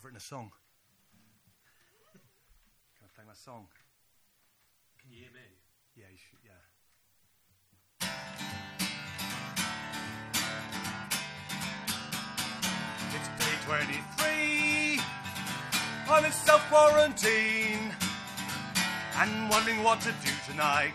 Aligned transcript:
I've 0.00 0.04
written 0.06 0.16
a 0.16 0.20
song. 0.20 0.50
Can 2.96 3.04
I 3.04 3.08
play 3.14 3.24
my 3.26 3.34
song? 3.34 3.66
Can 4.98 5.10
you 5.10 5.18
hear 5.18 5.28
me? 5.34 5.40
Yeah, 5.94 6.06
you 6.10 6.16
should. 6.16 6.38
Yeah. 6.42 6.52
It's 13.12 13.28
day 13.44 13.56
23. 13.66 15.02
I'm 16.08 16.24
in 16.24 16.32
self 16.32 16.62
quarantine 16.70 17.92
and 19.18 19.50
wondering 19.50 19.82
what 19.82 20.00
to 20.00 20.12
do 20.24 20.30
tonight. 20.50 20.94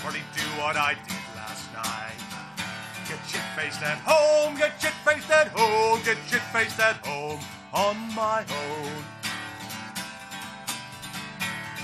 Probably 0.00 0.20
do 0.36 0.42
what 0.60 0.76
I 0.76 0.92
did 0.92 1.24
last 1.36 1.72
night. 1.72 2.20
Get 3.08 3.18
shit 3.26 3.40
faced 3.56 3.80
at 3.80 3.96
home, 4.04 4.58
get 4.58 4.78
shit 4.78 4.92
faced 5.06 5.30
at 5.30 5.48
home, 5.48 6.02
get 6.04 6.18
shit 6.28 6.42
faced 6.52 6.78
at 6.80 6.96
home 7.06 7.40
on 7.72 7.96
my 8.14 8.40
own. 8.40 9.04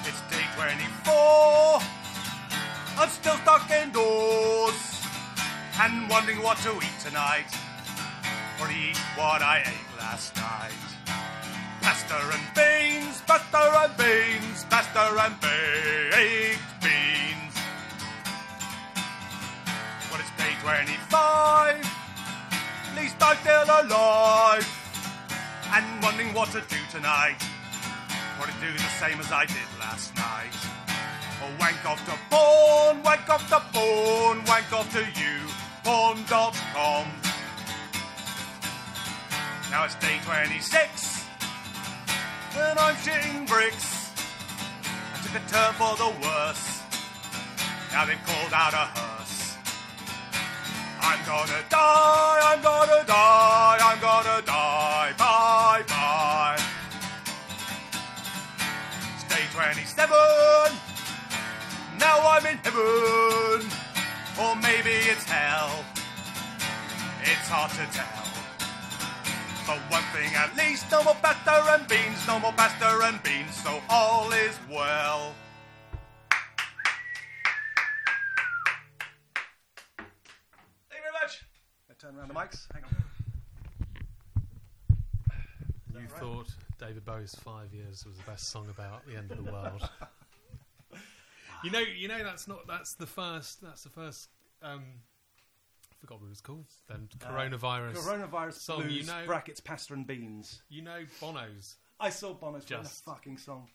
It's 0.05 0.21
day 0.31 0.45
24. 0.57 1.81
I'm 2.97 3.09
still 3.09 3.37
stuck 3.37 3.71
indoors 3.71 5.03
and 5.81 6.09
wondering 6.09 6.43
what 6.43 6.59
to 6.59 6.71
eat 6.77 6.99
tonight. 7.03 7.47
Or 8.61 8.71
eat 8.71 8.97
what 9.17 9.43
I 9.43 9.63
ate 9.67 9.99
last 9.99 10.37
night. 10.37 10.73
Pasta 11.83 12.15
and 12.15 12.55
beans, 12.55 13.21
pasta 13.27 13.59
and 13.83 13.97
beans, 13.97 14.65
pasta 14.71 15.01
and 15.21 15.41
baked 15.41 16.61
beans. 16.81 17.55
Well, 20.11 20.21
it's 20.21 20.31
day 20.39 20.55
25. 20.63 21.77
At 22.91 22.97
least 22.97 23.17
I'm 23.21 23.37
still 23.39 23.65
alive. 23.65 24.74
And 25.77 26.03
wondering 26.05 26.33
what 26.33 26.51
to 26.53 26.61
do 26.61 26.77
tonight. 26.89 27.43
Probably 28.39 28.55
do 28.61 28.73
the 28.73 28.91
same 29.03 29.19
as 29.19 29.33
I 29.33 29.45
did 29.45 29.69
last 29.81 30.15
night. 30.15 30.55
Oh, 31.43 31.51
wank 31.59 31.85
off 31.85 31.99
to 32.07 32.15
porn, 32.31 33.03
wank 33.03 33.29
off 33.29 33.49
to 33.49 33.59
porn, 33.77 34.45
wank 34.45 34.73
off 34.73 34.89
to 34.93 35.01
you, 35.19 35.35
porn.com. 35.83 37.07
Now 39.73 39.85
it's 39.85 39.97
day 39.97 40.21
26, 40.25 41.25
and 42.57 42.79
I'm 42.79 42.95
shitting 42.95 43.49
bricks. 43.49 44.13
I 45.13 45.27
took 45.27 45.43
a 45.43 45.51
turn 45.51 45.75
for 45.75 45.97
the 45.97 46.11
worse. 46.23 46.83
Now 47.91 48.05
they've 48.05 48.25
called 48.25 48.53
out 48.53 48.75
a 48.75 48.87
hearse. 48.95 49.57
I'm 51.01 51.19
gonna 51.27 51.63
die, 51.69 52.41
I'm 52.45 52.63
gonna 52.63 53.05
die, 53.07 53.79
I'm 53.83 54.01
gonna 54.01 54.44
27. 59.55 60.11
Now 62.01 62.19
I'm 62.27 62.45
in 62.45 62.59
heaven, 62.59 63.63
or 64.43 64.57
maybe 64.57 64.91
it's 65.07 65.23
hell. 65.23 65.85
It's 67.23 67.47
hard 67.47 67.71
to 67.71 67.87
tell. 67.95 68.25
But 69.65 69.79
one 69.93 70.03
thing 70.13 70.35
at 70.35 70.57
least, 70.57 70.91
no 70.91 71.05
more 71.05 71.15
pasta 71.23 71.73
and 71.73 71.87
beans, 71.87 72.27
no 72.27 72.41
more 72.41 72.51
pasta 72.51 72.99
and 73.05 73.23
beans, 73.23 73.55
so 73.55 73.81
all 73.89 74.33
is 74.33 74.59
well. 74.69 75.33
Thank 80.91 80.99
you 80.99 81.03
very 81.05 81.13
much. 81.23 81.45
I 81.89 81.95
turn 81.97 82.17
around 82.17 82.27
the 82.27 82.35
mics. 82.35 82.67
Hang 82.73 82.83
on. 82.83 82.91
You 85.93 86.01
right? 86.01 86.11
thought 86.11 86.49
David 86.87 87.05
Bowie's 87.05 87.35
Five 87.37 87.73
Years 87.73 88.05
was 88.05 88.17
the 88.17 88.23
best 88.25 88.51
song 88.51 88.69
about 88.69 89.07
the 89.07 89.17
end 89.17 89.31
of 89.31 89.43
the 89.43 89.51
world. 89.51 89.89
you 91.65 91.71
know, 91.71 91.79
you 91.79 92.09
know 92.09 92.23
that's 92.23 92.47
not 92.47 92.67
that's 92.67 92.95
the 92.95 93.07
first 93.07 93.63
that's 93.63 93.85
the 93.85 93.89
first. 93.89 94.29
Um, 94.63 94.83
I 95.91 95.95
forgot 96.01 96.21
what 96.21 96.27
it 96.27 96.31
was 96.31 96.41
called. 96.43 96.67
Then 96.89 97.09
coronavirus. 97.19 97.95
Coronavirus 97.97 98.55
song, 98.55 98.83
blues, 98.83 98.93
you 98.93 99.07
know- 99.07 99.25
brackets, 99.27 99.61
pasta 99.61 99.95
and 99.95 100.07
beans. 100.07 100.63
you 100.69 100.83
know 100.83 101.05
Bono's. 101.21 101.77
I 101.99 102.11
saw 102.11 102.35
Bono's 102.35 102.65
Just- 102.65 103.05
fucking 103.05 103.39
song. 103.39 103.69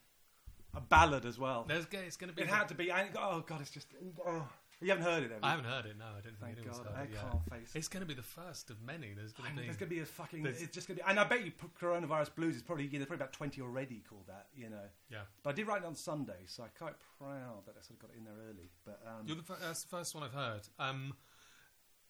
A 0.76 0.82
ballad 0.82 1.26
as 1.26 1.40
well. 1.40 1.66
There's 1.68 1.88
it's 1.92 2.16
going 2.16 2.30
to 2.30 2.36
be. 2.36 2.44
It 2.44 2.48
had 2.48 2.68
to 2.68 2.76
be. 2.76 2.92
Oh, 2.92 3.44
God, 3.48 3.60
it's 3.60 3.72
just. 3.72 3.88
Oh. 4.24 4.48
You 4.82 4.90
haven't 4.90 5.04
heard 5.04 5.24
it, 5.24 5.32
have 5.32 5.40
you? 5.42 5.48
I 5.48 5.50
haven't 5.52 5.66
heard 5.66 5.86
it. 5.88 5.98
No, 6.00 6.06
I 6.06 6.22
don't 6.22 6.38
Thank 6.40 6.56
think 6.56 6.68
anyone's 6.68 6.78
God, 6.80 6.88
heard 6.96 7.00
I 7.00 7.04
it 7.04 7.10
yet. 7.12 7.22
can't 7.32 7.50
face 7.50 7.76
it. 7.76 7.78
It's 7.80 7.88
going 7.90 8.02
to 8.02 8.08
be 8.08 8.14
the 8.14 8.22
first 8.22 8.70
of 8.70 8.82
many. 8.82 9.12
There's 9.14 9.34
going 9.34 9.50
to 9.52 9.56
be. 9.58 9.64
there's 9.66 9.76
going 9.78 9.90
to 9.90 9.96
be 9.96 10.02
a 10.02 10.06
fucking. 10.06 10.44
there's- 10.44 10.62
It's 10.62 10.74
just 10.74 10.88
going 10.88 10.98
to 10.98 11.04
be. 11.04 11.10
And 11.10 11.20
I 11.20 11.26
bet 11.26 11.44
you 11.46 11.52
coronavirus 11.82 12.34
blues 12.36 12.56
is 12.56 12.62
probably. 12.64 12.88
There's 12.88 13.06
probably 13.06 13.22
about 13.24 13.34
20 13.34 13.62
already 13.62 14.02
called 14.10 14.28
that, 14.28 14.48
you 14.56 14.70
know. 14.70 14.88
yeah. 15.10 15.24
But 15.44 15.50
I 15.50 15.54
did 15.54 15.68
write 15.68 15.82
it 15.82 15.86
on 15.86 15.96
Sunday, 15.96 16.46
so 16.46 16.64
I'm 16.64 16.70
quite 16.78 16.96
proud 17.20 17.66
that 17.66 17.76
I 17.78 17.82
sort 17.82 17.98
of 17.98 18.00
got 18.00 18.12
it 18.12 18.18
in 18.20 18.24
there 18.24 18.36
early. 18.50 18.70
But 18.86 19.02
um, 19.06 19.28
You're 19.28 19.36
the 19.38 19.44
fir- 19.44 19.58
that's 19.62 19.84
the 19.84 19.90
first 19.90 20.16
one 20.16 20.24
I've 20.24 20.34
heard. 20.34 20.62
Um, 20.80 21.14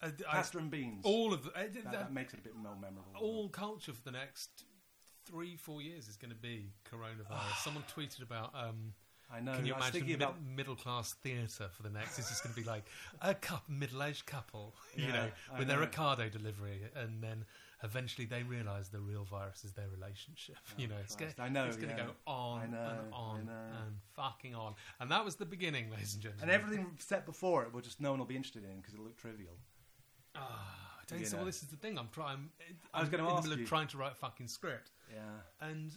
I, 0.02 0.08
I- 0.08 0.12
pasta 0.36 0.60
and 0.60 0.70
beans. 0.70 1.02
all 1.06 1.34
of 1.34 1.44
the, 1.46 1.52
I- 1.58 1.64
that, 1.70 1.84
that- 1.86 1.92
that 1.92 2.14
makes 2.14 2.34
it 2.36 2.40
a 2.40 2.44
bit 2.44 2.56
more 2.56 2.76
memorable. 2.76 3.12
all 3.20 3.50
culture 3.50 3.94
for 3.94 4.04
the 4.04 4.12
next 4.12 4.64
three, 5.26 5.56
four 5.56 5.82
years 5.82 6.08
is 6.08 6.18
going 6.18 6.32
to 6.32 6.38
be 6.40 6.72
coronavirus. 6.92 7.56
Someone 7.64 7.84
tweeted 7.96 8.22
about. 8.22 8.54
Um, 8.54 8.94
I 9.32 9.40
know. 9.42 9.54
can 9.54 9.66
you 9.66 9.74
I 9.76 9.78
imagine 9.78 10.06
mid- 10.08 10.16
about 10.16 10.36
middle 10.56 10.76
class 10.76 11.14
theatre 11.14 11.70
for 11.76 11.84
the 11.84 11.90
next? 11.90 12.18
It's 12.18 12.30
just 12.30 12.44
going 12.44 12.56
to 12.56 12.60
be 12.62 12.68
like 12.68 12.86
a 13.22 13.34
couple, 13.36 13.74
middle 13.74 14.02
aged 14.04 14.26
couple, 14.26 14.74
you 14.96 15.06
Yeah, 15.06 15.12
know, 15.14 15.28
I 15.54 15.60
with 15.60 15.68
their 15.68 15.78
know. 15.78 15.84
Ricardo 15.86 16.30
delivery, 16.30 16.82
and 16.96 17.22
then 17.22 17.46
eventually 17.84 18.26
they 18.26 18.42
realise 18.44 18.88
the 18.90 19.00
real 19.00 19.24
virus 19.26 19.64
is 19.64 19.72
their 19.74 19.88
relationship. 19.90 20.58
you 20.78 20.88
know, 20.88 20.96
it's 21.04 21.16
going 21.16 21.32
Oh, 21.38 21.44
I 21.44 21.50
know, 21.50 21.66
it's 21.66 21.78
going 21.78 21.90
to 21.90 21.96
yeah. 21.96 22.06
go 22.08 22.12
on 22.26 22.72
know, 22.72 22.78
and 22.78 23.14
on 23.14 23.40
and 23.40 23.96
fucking 24.16 24.56
on, 24.56 24.74
and 25.00 25.12
that 25.12 25.24
was 25.24 25.36
the 25.36 25.46
beginning, 25.46 25.90
ladies 25.92 26.16
and 26.16 26.24
gentlemen. 26.24 26.50
And 26.50 26.52
everything 26.52 26.88
set 26.98 27.26
before 27.26 27.64
it, 27.64 27.74
will 27.74 27.82
just 27.82 28.02
no 28.02 28.10
one 28.10 28.20
will 28.20 28.26
be 28.26 28.36
interested 28.36 28.64
in 28.64 28.78
because 28.78 28.94
it'll 28.96 29.06
look 29.06 29.18
trivial. 29.18 29.54
Ah, 30.36 30.98
I 31.02 31.06
tell 31.06 31.18
you, 31.18 31.24
You 31.24 31.30
so 31.30 31.38
well, 31.38 31.46
this 31.46 31.62
is 31.62 31.70
the 31.70 31.76
thing. 31.78 31.98
I'm 31.98 32.10
trying. 32.12 32.50
I 32.94 33.02
was 33.02 33.10
in 33.10 33.18
the 33.18 33.24
ask 33.24 33.44
middle 33.44 33.58
you. 33.58 33.64
of 33.64 33.70
trying 33.70 33.88
to 33.90 33.98
write 33.98 34.12
a 34.14 34.16
fucking 34.16 34.48
script, 34.48 34.92
Yeah. 35.14 35.22
and 35.68 35.92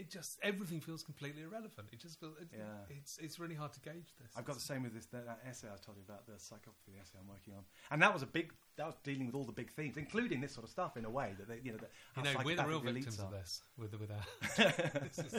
it 0.00 0.10
just 0.10 0.38
everything 0.42 0.80
feels 0.80 1.02
completely 1.02 1.42
irrelevant. 1.42 1.88
It 1.92 2.00
just 2.00 2.18
feels 2.18 2.36
it, 2.40 2.48
Yeah. 2.56 2.64
it's 2.98 3.18
it's 3.18 3.38
really 3.38 3.54
hard 3.54 3.72
to 3.74 3.80
gauge 3.80 4.14
this. 4.20 4.32
I've 4.36 4.44
got 4.44 4.56
the 4.56 4.60
same 4.62 4.82
with 4.82 4.94
this 4.94 5.06
that, 5.06 5.26
that 5.26 5.40
essay 5.48 5.68
I 5.68 5.76
told 5.84 5.98
you 5.98 6.04
about 6.08 6.26
the 6.26 6.32
psychopathy 6.32 7.00
essay 7.00 7.18
I'm 7.20 7.28
working 7.28 7.54
on, 7.54 7.64
and 7.90 8.00
that 8.02 8.12
was 8.12 8.22
a 8.22 8.26
big. 8.26 8.52
That 8.76 8.86
was 8.86 8.96
dealing 9.04 9.26
with 9.26 9.34
all 9.34 9.44
the 9.44 9.52
big 9.52 9.70
themes, 9.70 9.96
including 9.98 10.40
this 10.40 10.52
sort 10.52 10.64
of 10.64 10.70
stuff 10.70 10.96
in 10.96 11.04
a 11.04 11.10
way 11.10 11.34
that 11.38 11.48
they, 11.48 11.60
you 11.62 11.72
know. 11.72 11.78
That, 11.78 11.90
You 12.16 12.22
know, 12.22 12.40
we're 12.44 12.56
the 12.56 12.64
real 12.66 12.80
victims 12.80 13.18
elites 13.18 13.24
of 13.24 13.30
this. 13.30 13.62
With 13.76 13.94
with 14.00 14.10
our, 14.10 14.24
is, 15.18 15.34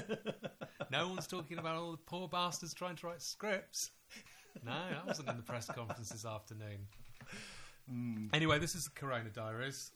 no 0.92 1.08
one's 1.08 1.28
talking 1.28 1.58
about 1.58 1.76
all 1.76 1.92
the 1.92 1.98
poor 1.98 2.28
bastards 2.28 2.74
trying 2.74 2.96
to 2.98 3.08
write 3.08 3.22
scripts. 3.22 3.92
No, 4.66 4.72
that 4.92 5.08
wasn't 5.08 5.30
in 5.30 5.38
the 5.38 5.44
press 5.44 5.66
conference 5.68 6.10
this 6.10 6.26
afternoon. 6.26 6.88
Hmm. 7.90 8.28
Anyway, 8.32 8.60
this 8.60 8.76
is 8.76 8.86
the 8.86 8.92
Corona 8.92 9.30
Diaries. 9.30 9.92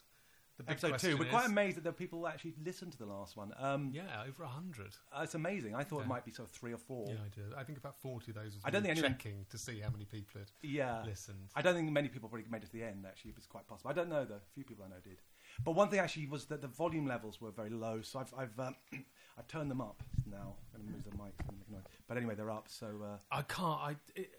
The 0.58 0.64
big 0.64 0.72
Episode 0.84 1.00
two. 1.00 1.18
We're 1.18 1.26
is- 1.26 1.32
quite 1.32 1.48
amazed 1.48 1.76
that 1.76 1.82
there 1.84 1.90
are 1.90 1.94
people 1.94 2.20
who 2.20 2.28
actually 2.28 2.54
listened 2.64 2.94
to 2.94 2.98
the 2.98 3.06
last 3.06 3.36
one. 3.36 3.52
Um, 3.58 3.92
Yeah, 3.94 4.24
over 4.26 4.44
a 4.44 4.48
hundred. 4.48 4.96
uh, 5.12 5.20
it's 5.24 5.36
amazing. 5.36 5.76
I 5.76 5.84
thought 5.84 5.98
Okay. 5.98 6.06
it 6.06 6.08
might 6.08 6.24
be 6.24 6.32
sort 6.32 6.48
of 6.48 6.56
three 6.56 6.72
or 6.72 6.78
four. 6.78 7.10
Yeah, 7.10 7.16
I 7.26 7.28
did. 7.28 7.54
I 7.56 7.64
think 7.66 7.78
about 7.78 7.96
forty 8.00 8.32
of 8.32 8.36
those 8.36 8.56
was 8.56 8.62
I 8.64 8.70
don't 8.70 8.82
think 8.82 8.92
anyone- 8.92 9.12
checking 9.18 9.46
to 9.50 9.58
see 9.58 9.82
how 9.82 9.90
many 9.90 10.06
people 10.06 10.40
had 10.40 10.50
Yeah. 10.62 11.04
listened. 11.04 11.52
I 11.56 11.62
don't 11.62 11.76
think 11.76 11.92
many 11.92 12.08
people 12.08 12.30
probably 12.30 12.48
made 12.50 12.64
it 12.64 12.68
to 12.68 12.72
the 12.72 12.84
end. 12.84 13.06
Actually, 13.06 13.32
it's 13.36 13.48
quite 13.48 13.68
possible. 13.68 13.90
I 13.92 13.94
don't 13.94 14.08
know 14.08 14.24
though. 14.24 14.36
A 14.36 14.54
few 14.54 14.64
people 14.64 14.86
I 14.86 14.88
know 14.88 15.00
did. 15.04 15.22
But 15.64 15.72
one 15.72 15.90
thing 15.90 16.00
actually 16.00 16.28
was 16.28 16.46
that 16.46 16.62
the 16.62 16.68
volume 16.70 17.06
levels 17.06 17.42
were 17.42 17.52
very 17.52 17.70
low, 17.70 18.02
so 18.02 18.20
I've 18.20 18.34
I've, 18.34 18.58
um, 18.60 18.76
I've 19.38 19.48
turned 19.50 19.70
them 19.70 19.82
up 19.82 20.02
now. 20.26 20.56
I'm 20.74 20.82
going 20.82 20.88
to 20.88 20.94
move 20.94 21.04
the 21.04 21.24
mic. 21.24 21.34
so. 21.70 21.82
But 22.08 22.16
anyway, 22.18 22.36
they're 22.36 22.52
up. 22.52 22.70
So 22.70 23.02
uh, 23.04 23.18
I 23.30 23.42
can't. 23.42 23.82
I. 23.82 23.96
It, 24.16 24.32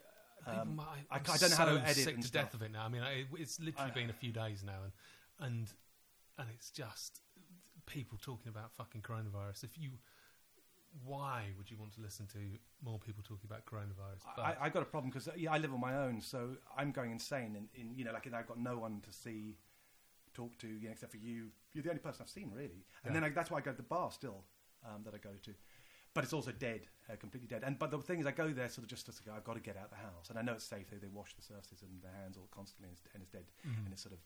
Um, 0.46 0.76
might, 0.76 1.04
I 1.10 1.16
I 1.16 1.18
don't 1.18 1.50
know 1.50 1.56
how 1.56 1.64
to 1.64 1.80
edit 1.82 1.96
sick 1.96 2.16
to 2.18 2.22
stuff. 2.22 2.44
death 2.44 2.54
of 2.54 2.62
it 2.62 2.70
now. 2.70 2.84
I 2.84 2.88
mean, 2.88 3.02
I, 3.02 3.26
it's 3.36 3.58
literally 3.58 3.90
I- 3.90 3.94
been 3.94 4.10
a 4.10 4.12
few 4.12 4.30
days 4.32 4.62
now, 4.62 4.80
and 4.84 4.92
and 5.40 5.72
and 6.38 6.48
it's 6.54 6.70
just 6.70 7.20
people 7.86 8.18
talking 8.20 8.48
about 8.48 8.72
fucking 8.72 9.02
coronavirus. 9.02 9.64
If 9.64 9.78
you, 9.78 9.90
why 11.04 11.44
would 11.56 11.70
you 11.70 11.76
want 11.78 11.94
to 11.94 12.00
listen 12.00 12.26
to 12.28 12.38
more 12.82 12.98
people 12.98 13.22
talking 13.22 13.44
about 13.48 13.64
coronavirus? 13.66 14.22
But 14.36 14.42
I, 14.42 14.56
I've 14.62 14.72
got 14.72 14.82
a 14.82 14.86
problem 14.86 15.10
because 15.10 15.28
yeah, 15.36 15.52
I 15.52 15.58
live 15.58 15.72
on 15.72 15.80
my 15.80 15.96
own, 15.96 16.20
so 16.20 16.56
I'm 16.76 16.90
going 16.92 17.10
insane. 17.12 17.56
In, 17.56 17.68
in 17.80 17.94
you 17.96 18.04
know, 18.04 18.12
like 18.12 18.26
I've 18.32 18.46
got 18.46 18.58
no 18.58 18.78
one 18.78 19.00
to 19.02 19.12
see, 19.12 19.56
talk 20.34 20.56
to, 20.58 20.66
you 20.66 20.86
know, 20.86 20.92
except 20.92 21.12
for 21.12 21.18
you. 21.18 21.48
You're 21.72 21.82
the 21.82 21.90
only 21.90 22.00
person 22.00 22.22
I've 22.22 22.30
seen 22.30 22.50
really, 22.54 22.84
and 23.04 23.14
Yeah. 23.14 23.20
then 23.20 23.24
I, 23.24 23.28
that's 23.30 23.50
why 23.50 23.58
I 23.58 23.60
go 23.60 23.70
to 23.72 23.76
the 23.76 23.82
bar 23.82 24.10
still 24.10 24.44
um, 24.84 25.02
that 25.04 25.14
I 25.14 25.18
go 25.18 25.30
to. 25.42 25.54
But 26.14 26.24
it's 26.24 26.32
also 26.32 26.50
dead, 26.50 26.86
uh, 27.12 27.16
completely 27.16 27.46
dead. 27.46 27.62
And 27.62 27.78
but 27.78 27.90
the 27.90 27.98
thing 27.98 28.20
is, 28.20 28.26
I 28.26 28.30
go 28.30 28.48
there 28.48 28.70
sort 28.70 28.84
of 28.84 28.88
just 28.88 29.04
to 29.04 29.12
go. 29.22 29.32
I've 29.36 29.44
got 29.44 29.54
to 29.54 29.60
get 29.60 29.76
out 29.76 29.84
of 29.84 29.90
the 29.90 29.96
house, 29.96 30.30
and 30.30 30.38
I 30.38 30.42
know 30.42 30.54
it's 30.54 30.64
safe. 30.64 30.88
They, 30.90 30.96
they 30.96 31.08
wash 31.12 31.34
the 31.34 31.42
surfaces 31.42 31.82
and 31.82 32.02
their 32.02 32.12
hands 32.22 32.38
all 32.38 32.48
constantly, 32.50 32.88
and 32.88 32.96
it's, 32.96 33.02
and 33.12 33.22
it's 33.22 33.30
dead. 33.30 33.44
Mm-hmm. 33.68 33.84
And 33.84 33.92
it's 33.92 34.02
sort 34.02 34.14
of, 34.14 34.20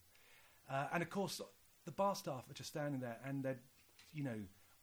uh, 0.73 0.87
and 0.95 1.03
of 1.03 1.11
course, 1.11 1.41
the 1.85 1.93
bar 1.93 2.15
staff 2.15 2.49
are 2.51 2.55
just 2.55 2.71
standing 2.71 3.01
there, 3.01 3.19
and 3.25 3.43
they're, 3.43 3.59
you 4.13 4.23
know, 4.25 4.37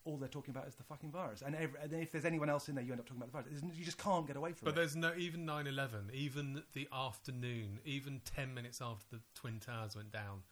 all 0.06 0.18
they're 0.18 0.30
talking 0.30 0.52
about 0.56 0.68
is 0.68 0.76
the 0.76 0.84
fucking 0.84 1.12
virus. 1.12 1.42
And, 1.46 1.54
every, 1.54 1.80
and 1.82 1.92
if 1.94 2.12
there's 2.14 2.24
anyone 2.26 2.50
else 2.50 2.70
in 2.70 2.76
there, 2.76 2.84
you 2.84 2.92
end 2.94 3.02
up 3.02 3.08
talking 3.08 3.22
about 3.22 3.44
the 3.46 3.50
virus. 3.52 3.78
You 3.78 3.84
just 3.84 3.98
can't 3.98 4.26
get 4.26 4.38
away 4.38 4.54
from 4.54 4.66
But 4.66 4.72
it. 4.72 4.76
But 4.76 4.80
there's 4.82 4.96
no 4.96 5.12
even 5.18 5.46
9/11, 5.46 6.14
even 6.14 6.64
the 6.74 6.88
afternoon, 6.94 7.80
even 7.86 8.22
ten 8.24 8.54
minutes 8.54 8.80
after 8.82 9.18
the 9.18 9.22
twin 9.36 9.60
towers 9.60 9.96
went 9.96 10.12
down, 10.12 10.44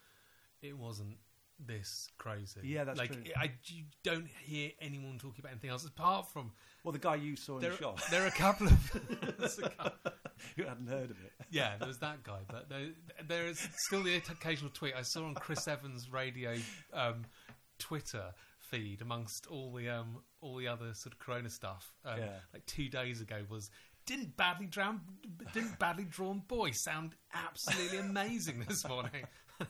it 0.62 0.77
wasn't 0.77 1.18
this 1.57 2.09
crazy. 2.18 2.59
Yeah, 2.63 2.83
that's 2.83 3.00
like 3.00 3.12
true. 3.13 3.24
I 3.38 3.51
you 3.68 3.83
don't 4.03 4.27
hear 4.44 4.71
anyone 4.81 5.18
talking 5.18 5.39
about 5.39 5.51
anything 5.53 5.69
else 5.69 5.86
apart 5.86 6.27
from 6.33 6.51
Well, 6.83 6.91
the 6.91 7.00
guy 7.00 7.15
you 7.15 7.38
saw 7.38 7.56
in 7.56 7.62
there. 7.62 7.71
the 7.71 7.77
shop, 7.77 8.01
There 8.12 8.24
are 8.24 8.27
a 8.27 8.31
couple 8.31 8.68
of 8.68 8.95
a 9.63 9.69
couple- 9.69 10.12
you 10.56 10.66
hadn't 10.66 10.88
heard 10.88 11.12
of 11.12 11.18
it. 11.24 11.34
yeah, 11.52 11.78
there 11.78 11.88
was 11.88 12.00
that 12.00 12.24
guy, 12.24 12.40
but 12.48 12.69
there, 12.69 12.88
there 13.28 13.48
is 13.48 13.68
still 13.88 14.04
the 14.04 14.16
occasional 14.16 14.72
tweet 14.72 14.94
I 14.96 15.02
saw 15.04 15.25
on 15.25 15.36
Chris 15.36 15.68
Evans' 15.68 16.10
radio 16.12 16.56
um, 16.94 17.25
Twitter 17.80 18.34
feed 18.60 19.02
amongst 19.02 19.48
all 19.48 19.72
the 19.74 19.90
um, 19.90 20.18
all 20.42 20.56
the 20.57 20.68
other 20.68 20.94
sort 20.94 21.13
of 21.13 21.19
Corona 21.19 21.50
stuff. 21.50 21.94
Um, 22.04 22.19
Yeah. 22.19 22.30
Like 22.54 22.66
two 22.66 22.90
days 22.90 23.22
ago 23.22 23.44
was 23.50 23.69
didn't 24.06 24.38
badly 24.38 24.68
drown 24.68 25.02
didn't 25.54 25.80
badly 25.80 26.06
drawn 26.06 26.40
boy 26.48 26.72
sound 26.72 27.16
absolutely 27.34 27.98
amazing 28.00 28.63
this 28.68 28.88
morning. 28.88 29.25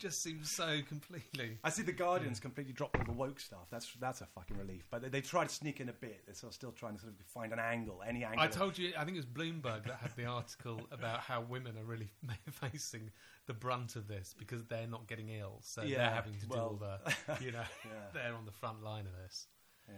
Just 0.00 0.22
seems 0.22 0.50
so 0.50 0.80
completely. 0.88 1.58
I 1.62 1.68
see 1.68 1.82
the 1.82 1.92
Guardians 1.92 2.40
completely 2.40 2.72
dropped 2.72 2.96
all 2.96 3.04
the 3.04 3.12
woke 3.12 3.38
stuff. 3.38 3.66
That's 3.70 3.92
that's 4.00 4.22
a 4.22 4.26
fucking 4.26 4.56
relief. 4.56 4.86
But 4.90 5.02
they, 5.02 5.08
they 5.10 5.20
tried 5.20 5.50
to 5.50 5.54
sneak 5.54 5.78
in 5.78 5.90
a 5.90 5.92
bit. 5.92 6.22
They're 6.24 6.34
sort 6.34 6.52
of 6.52 6.54
still 6.54 6.72
trying 6.72 6.94
to 6.94 7.00
sort 7.02 7.12
of 7.12 7.26
find 7.26 7.52
an 7.52 7.58
angle, 7.58 8.02
any 8.06 8.24
angle. 8.24 8.40
I 8.40 8.46
told 8.46 8.78
you, 8.78 8.92
I 8.98 9.04
think 9.04 9.18
it 9.18 9.20
was 9.20 9.26
Bloomberg 9.26 9.84
that 9.84 9.98
had 10.00 10.16
the 10.16 10.24
article 10.24 10.80
about 10.90 11.20
how 11.20 11.42
women 11.42 11.76
are 11.76 11.84
really 11.84 12.08
facing 12.50 13.10
the 13.46 13.52
brunt 13.52 13.94
of 13.94 14.08
this 14.08 14.34
because 14.38 14.64
they're 14.64 14.86
not 14.86 15.06
getting 15.06 15.28
ill, 15.28 15.58
so 15.60 15.82
they're 15.82 15.98
having 15.98 16.32
to 16.40 16.46
well, 16.48 16.78
do 16.78 16.84
all 16.86 16.98
the, 17.36 17.44
you 17.44 17.52
know, 17.52 17.62
Yeah. 17.84 17.90
they're 18.14 18.34
on 18.34 18.46
the 18.46 18.52
front 18.52 18.82
line 18.82 19.04
of 19.04 19.12
this. 19.22 19.48
Yeah. 19.86 19.94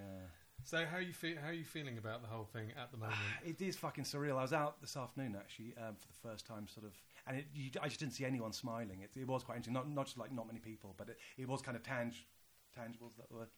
So 0.65 0.85
how 0.85 0.99
you 0.99 1.13
feel? 1.13 1.37
How 1.43 1.49
are 1.49 1.53
you 1.53 1.65
feeling 1.65 1.99
about 1.99 2.23
the 2.23 2.29
whole 2.29 2.45
thing 2.53 2.71
at 2.81 2.91
the 2.91 2.99
moment? 2.99 3.19
It 3.45 3.61
is 3.61 3.77
fucking 3.77 4.05
surreal. 4.05 4.39
I 4.39 4.43
was 4.43 4.53
out 4.53 4.81
this 4.81 4.97
afternoon 4.97 5.37
actually 5.39 5.75
um, 5.79 5.95
for 5.97 6.07
the 6.09 6.29
first 6.29 6.47
time, 6.47 6.67
sort 6.69 6.87
of, 6.87 6.93
and 7.27 7.39
it, 7.39 7.47
you, 7.55 7.71
I 7.81 7.89
just 7.89 8.01
didn't 8.01 8.15
see 8.15 8.25
anyone 8.25 8.53
smiling. 8.53 9.01
It, 9.03 9.11
it 9.21 9.27
was 9.27 9.43
quite 9.43 9.57
interesting. 9.57 9.75
Not 9.75 9.89
not 9.91 10.07
just 10.07 10.19
like 10.19 10.33
not 10.33 10.47
many 10.47 10.59
people, 10.61 10.95
but 10.97 11.09
it, 11.09 11.19
it 11.39 11.49
was 11.49 11.63
kind 11.63 11.77
of 11.77 11.83
tang- 11.83 12.13
tangible. 12.75 13.09
Is 13.09 13.15
that 13.17 13.29
the 13.29 13.37
word? 13.37 13.49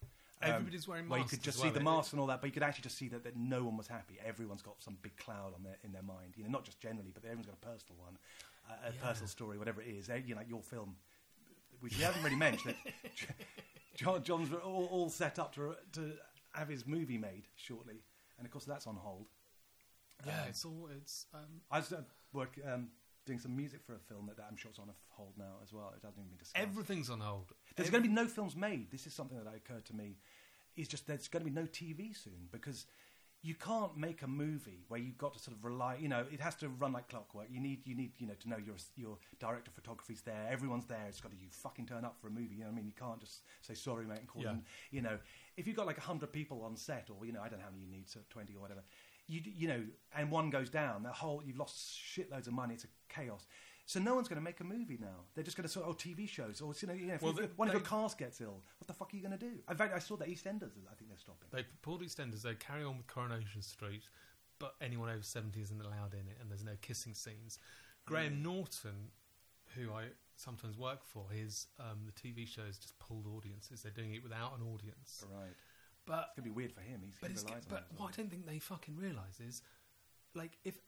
Um, 0.42 0.50
Everybody's 0.50 0.86
wearing 0.88 1.04
masks. 1.04 1.10
Where 1.10 1.20
you 1.20 1.28
could 1.28 1.42
just 1.42 1.58
as 1.58 1.62
see 1.62 1.70
the 1.70 1.80
masks 1.80 2.12
and 2.12 2.20
all 2.20 2.26
that, 2.26 2.40
but 2.40 2.48
you 2.48 2.52
could 2.52 2.62
actually 2.64 2.82
just 2.82 2.98
see 2.98 3.08
that, 3.08 3.22
that 3.24 3.36
no 3.36 3.64
one 3.64 3.76
was 3.76 3.86
happy. 3.86 4.18
Everyone's 4.26 4.62
got 4.62 4.82
some 4.82 4.96
big 5.00 5.16
cloud 5.16 5.54
on 5.54 5.62
their 5.62 5.76
in 5.84 5.92
their 5.92 6.02
mind. 6.02 6.34
You 6.36 6.44
know, 6.44 6.50
not 6.50 6.64
just 6.64 6.80
generally, 6.80 7.12
but 7.14 7.24
everyone's 7.24 7.46
got 7.46 7.54
a 7.62 7.66
personal 7.66 7.96
one, 8.02 8.18
uh, 8.68 8.88
a 8.88 8.92
Yeah. 8.92 9.00
personal 9.08 9.28
story, 9.28 9.58
whatever 9.58 9.80
it 9.80 9.88
is. 9.88 10.10
Eh, 10.10 10.16
You 10.26 10.34
know, 10.34 10.40
like 10.40 10.48
your 10.50 10.62
film, 10.62 10.96
which 11.80 11.96
we 11.96 12.02
haven't 12.04 12.22
really 12.22 12.36
mentioned. 12.36 12.74
John, 13.96 14.22
John's 14.24 14.52
all, 14.52 14.86
all 14.90 15.08
set 15.08 15.38
up 15.38 15.54
to 15.54 15.76
to 15.92 16.12
have 16.52 16.68
his 16.68 16.86
movie 16.86 17.18
made 17.18 17.44
shortly, 17.56 18.02
and 18.36 18.44
of 18.46 18.50
course 18.52 18.64
that's 18.64 18.86
on 18.86 18.96
hold. 18.96 19.26
Yeah, 20.26 20.42
Um, 20.42 20.48
it's 20.48 20.64
all 20.64 20.88
it's. 21.00 21.26
Um, 21.32 21.60
I 21.70 21.78
was 21.78 21.92
uh, 21.92 22.02
work 22.32 22.58
um, 22.66 22.88
doing 23.26 23.38
some 23.38 23.56
music 23.56 23.80
for 23.84 23.94
a 23.94 23.98
film 23.98 24.26
that, 24.26 24.36
that 24.36 24.46
I'm 24.50 24.56
sure 24.56 24.70
is 24.70 24.78
on 24.78 24.88
a 24.88 24.94
hold 25.08 25.32
now 25.38 25.54
as 25.62 25.72
well. 25.72 25.92
It 25.96 26.02
hasn't 26.04 26.18
even 26.20 26.30
been 26.30 26.38
discussed. 26.38 26.62
everything's 26.62 27.10
on 27.10 27.20
hold. 27.20 27.52
There's 27.76 27.88
Every- 27.88 28.00
going 28.00 28.02
to 28.02 28.08
be 28.10 28.14
no 28.14 28.26
films 28.28 28.56
made. 28.56 28.90
This 28.90 29.06
is 29.06 29.14
something 29.14 29.38
that 29.42 29.54
occurred 29.54 29.84
to 29.86 29.94
me. 29.96 30.16
Is 30.76 30.88
just 30.88 31.06
there's 31.06 31.28
going 31.28 31.44
to 31.44 31.50
be 31.50 31.54
no 31.54 31.66
TV 31.66 32.16
soon 32.16 32.48
because 32.50 32.86
you 33.42 33.54
can't 33.54 33.96
make 33.96 34.22
a 34.22 34.26
movie 34.26 34.84
where 34.88 34.98
you've 34.98 35.18
got 35.18 35.34
to 35.34 35.38
sort 35.38 35.56
of 35.56 35.64
rely. 35.64 35.96
You 36.00 36.08
know, 36.08 36.24
it 36.32 36.40
has 36.40 36.56
to 36.56 36.68
run 36.68 36.92
like 36.92 37.08
clockwork. 37.08 37.46
You 37.48 37.60
need 37.60 37.86
you 37.86 37.94
need 37.94 38.10
you 38.18 38.26
know 38.26 38.34
to 38.40 38.48
know 38.48 38.56
your 38.56 38.74
your 38.96 39.16
director 39.38 39.70
of 39.70 39.74
photography's 39.74 40.22
there. 40.22 40.48
Everyone's 40.50 40.86
there. 40.86 41.04
It's 41.08 41.20
got 41.20 41.30
to 41.30 41.36
you 41.38 41.46
fucking 41.50 41.86
turn 41.86 42.04
up 42.04 42.16
for 42.20 42.26
a 42.26 42.30
movie. 42.30 42.56
You 42.56 42.62
know 42.62 42.66
what 42.70 42.72
I 42.72 42.76
mean? 42.76 42.86
You 42.86 42.92
can't 42.98 43.20
just 43.20 43.42
say 43.62 43.74
sorry, 43.74 44.04
mate, 44.04 44.18
and 44.18 44.26
call 44.26 44.42
Yeah. 44.42 44.48
them. 44.48 44.64
You 44.90 45.02
know, 45.02 45.18
if 45.56 45.68
you've 45.68 45.76
got 45.76 45.86
like 45.86 45.98
hundred 46.00 46.32
people 46.32 46.62
on 46.64 46.74
set, 46.76 47.08
or 47.08 47.24
you 47.24 47.32
know, 47.32 47.40
I 47.40 47.48
don't 47.48 47.60
know 47.60 47.64
how 47.66 47.70
many 47.70 47.84
you 47.84 47.90
need, 47.90 48.08
so 48.08 48.18
twenty 48.30 48.54
or 48.56 48.60
whatever. 48.60 48.82
You 49.26 49.40
you 49.44 49.68
know, 49.68 49.82
and 50.14 50.30
one 50.30 50.50
goes 50.50 50.68
down, 50.70 51.02
the 51.02 51.10
whole 51.12 51.42
you've 51.44 51.56
lost 51.56 51.98
shitloads 51.98 52.46
of 52.46 52.52
money. 52.52 52.74
It's 52.74 52.84
a 52.84 52.88
chaos. 53.08 53.46
So 53.86 54.00
no 54.00 54.14
one's 54.14 54.28
going 54.28 54.38
to 54.38 54.44
make 54.44 54.60
a 54.60 54.64
movie 54.64 54.96
now. 54.98 55.24
They're 55.34 55.44
just 55.44 55.56
going 55.58 55.66
to 55.66 55.72
sort 55.72 55.86
of 55.86 55.92
oh 55.92 55.94
TV 55.94 56.26
shows 56.28 56.62
or 56.62 56.72
you 56.80 56.88
know, 56.88 56.94
you 56.94 57.06
know 57.06 57.14
if, 57.14 57.22
Well, 57.22 57.32
they- 57.34 57.48
one 57.56 57.68
of 57.68 57.74
your 57.74 57.82
cars 57.82 58.14
gets 58.14 58.40
ill, 58.40 58.62
what 58.78 58.86
the 58.86 58.94
fuck 58.94 59.12
are 59.12 59.16
you 59.16 59.22
going 59.22 59.38
to 59.38 59.44
do? 59.46 59.52
In 59.70 59.76
fact, 59.76 59.94
I 59.94 59.98
saw 59.98 60.16
that 60.16 60.28
EastEnders. 60.28 60.72
I 60.90 60.94
think 60.96 61.10
they're 61.10 61.18
stopping. 61.18 61.48
They 61.52 61.64
pulled 61.82 62.02
EastEnders. 62.02 62.42
They 62.42 62.54
carry 62.54 62.82
on 62.82 62.96
with 62.96 63.06
Coronation 63.06 63.60
Street, 63.62 64.04
but 64.58 64.74
anyone 64.80 65.10
over 65.10 65.22
seventy 65.22 65.60
isn't 65.62 65.80
allowed 65.80 66.14
in 66.14 66.20
it, 66.28 66.38
and 66.40 66.50
there's 66.50 66.64
no 66.64 66.76
kissing 66.80 67.12
scenes. 67.14 67.58
Graham 68.06 68.42
Norton, 68.42 69.10
who 69.74 69.92
I 69.92 70.04
sometimes 70.36 70.76
work 70.78 71.04
for, 71.04 71.26
his 71.30 71.66
um, 71.78 72.06
the 72.06 72.12
TV 72.12 72.46
shows 72.46 72.78
just 72.78 72.98
pulled 72.98 73.26
audiences. 73.26 73.82
They're 73.82 73.92
doing 73.92 74.14
it 74.14 74.22
without 74.22 74.58
an 74.58 74.66
audience. 74.66 75.24
right. 75.32 75.52
But 76.06 76.26
It's 76.28 76.36
going 76.36 76.48
to 76.48 76.50
be 76.50 76.50
weird 76.50 76.72
for 76.72 76.80
him. 76.82 77.00
He's, 77.04 77.14
but, 77.20 77.28
he 77.30 77.34
it's, 77.34 77.44
relies 77.44 77.62
on 77.64 77.68
but 77.70 77.86
what 77.92 78.00
well. 78.00 78.08
I 78.12 78.16
don't 78.16 78.30
think 78.30 78.46
they 78.46 78.58
fucking 78.58 78.96
realise 78.96 79.40
is, 79.40 79.62
like, 80.34 80.58
if 80.64 80.78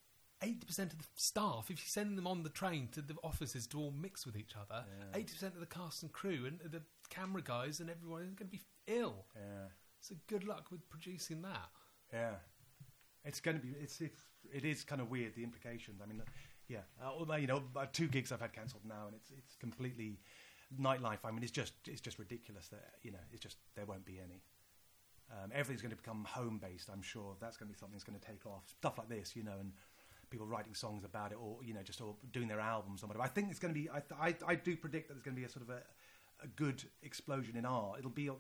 eighty 0.43 0.67
percent 0.67 0.93
of 0.93 0.99
the 0.99 1.05
staff, 1.15 1.71
if 1.71 1.79
you 1.81 1.89
send 1.89 2.19
them 2.19 2.27
on 2.27 2.43
the 2.43 2.51
train 2.51 2.89
to 2.93 3.01
the 3.01 3.15
offices 3.25 3.67
to 3.69 3.79
all 3.79 3.91
mix 3.93 4.27
with 4.27 4.37
each 4.37 4.55
other, 4.55 4.85
Yeah. 4.87 5.19
eighty 5.19 5.33
percent 5.33 5.55
of 5.55 5.61
the 5.61 5.67
cast 5.67 6.03
and 6.03 6.13
crew 6.13 6.45
and 6.47 6.61
the 6.71 6.83
camera 7.09 7.41
guys 7.43 7.81
and 7.81 7.89
everyone 7.89 8.23
is 8.23 8.35
going 8.35 8.51
to 8.51 8.57
be 8.57 8.63
ill. 8.87 9.25
Yeah. 9.35 9.69
So 10.01 10.15
good 10.27 10.45
luck 10.45 10.71
with 10.71 10.89
producing 10.91 11.43
that. 11.43 11.71
Yeah, 12.13 12.35
it's 13.25 13.41
going 13.41 13.57
to 13.59 13.63
be. 13.63 13.71
It's, 13.81 14.01
it's 14.01 14.21
it 14.53 14.65
is 14.65 14.85
kind 14.85 15.01
of 15.01 15.11
weird 15.11 15.35
the 15.35 15.43
implications. 15.43 16.01
I 16.03 16.07
mean, 16.07 16.23
yeah, 16.69 16.81
uh, 17.03 17.09
although, 17.09 17.35
you 17.37 17.47
know, 17.47 17.63
uh, 17.75 17.87
two 17.93 18.07
gigs 18.07 18.31
I've 18.31 18.41
had 18.41 18.53
cancelled 18.53 18.85
now, 18.87 19.07
and 19.07 19.17
it's 19.17 19.31
it's 19.31 19.57
completely 19.57 20.21
nightlife. 20.81 21.19
I 21.25 21.31
mean, 21.31 21.43
it's 21.43 21.51
just 21.53 21.73
it's 21.89 22.01
just 22.01 22.19
ridiculous 22.19 22.69
that 22.69 22.83
you 23.03 23.11
know 23.11 23.19
it's 23.33 23.43
just 23.43 23.57
there 23.75 23.87
won't 23.87 24.05
be 24.05 24.21
any. 24.21 24.43
Um, 25.31 25.51
everything's 25.53 25.83
going 25.83 25.91
to 25.91 25.97
become 25.97 26.25
home 26.25 26.59
based. 26.59 26.89
I'm 26.93 27.03
sure 27.03 27.35
that's 27.41 27.57
going 27.57 27.69
to 27.69 27.73
be 27.73 27.79
something 27.79 27.95
that's 27.95 28.05
going 28.05 28.19
to 28.19 28.25
take 28.25 28.47
off. 28.47 28.63
Stuff 28.79 28.99
like 28.99 29.09
this, 29.09 29.35
you 29.35 29.43
know, 29.43 29.59
and 29.59 29.73
people 30.31 30.47
writing 30.47 30.75
songs 30.75 31.05
about 31.05 31.33
it, 31.33 31.39
or 31.41 31.59
you 31.65 31.75
know, 31.75 31.83
just 31.83 32.01
all 32.01 32.19
doing 32.33 32.49
their 32.49 32.61
albums 32.61 33.03
or 33.03 33.07
whatever. 33.07 33.25
I 33.25 33.29
think 33.29 33.51
it's 33.51 33.59
going 33.59 33.75
to 33.75 33.81
be. 33.81 33.89
I 33.91 34.03
I, 34.21 34.35
I 34.47 34.55
do 34.55 34.77
predict 34.77 35.09
that 35.09 35.15
there's 35.15 35.25
going 35.25 35.35
to 35.35 35.41
be 35.41 35.47
a 35.47 35.49
sort 35.49 35.65
of 35.65 35.71
a, 35.71 35.83
a 36.43 36.47
good 36.49 36.83
explosion 37.03 37.57
in 37.57 37.65
art. 37.65 37.99
It'll 37.99 38.11
be. 38.11 38.31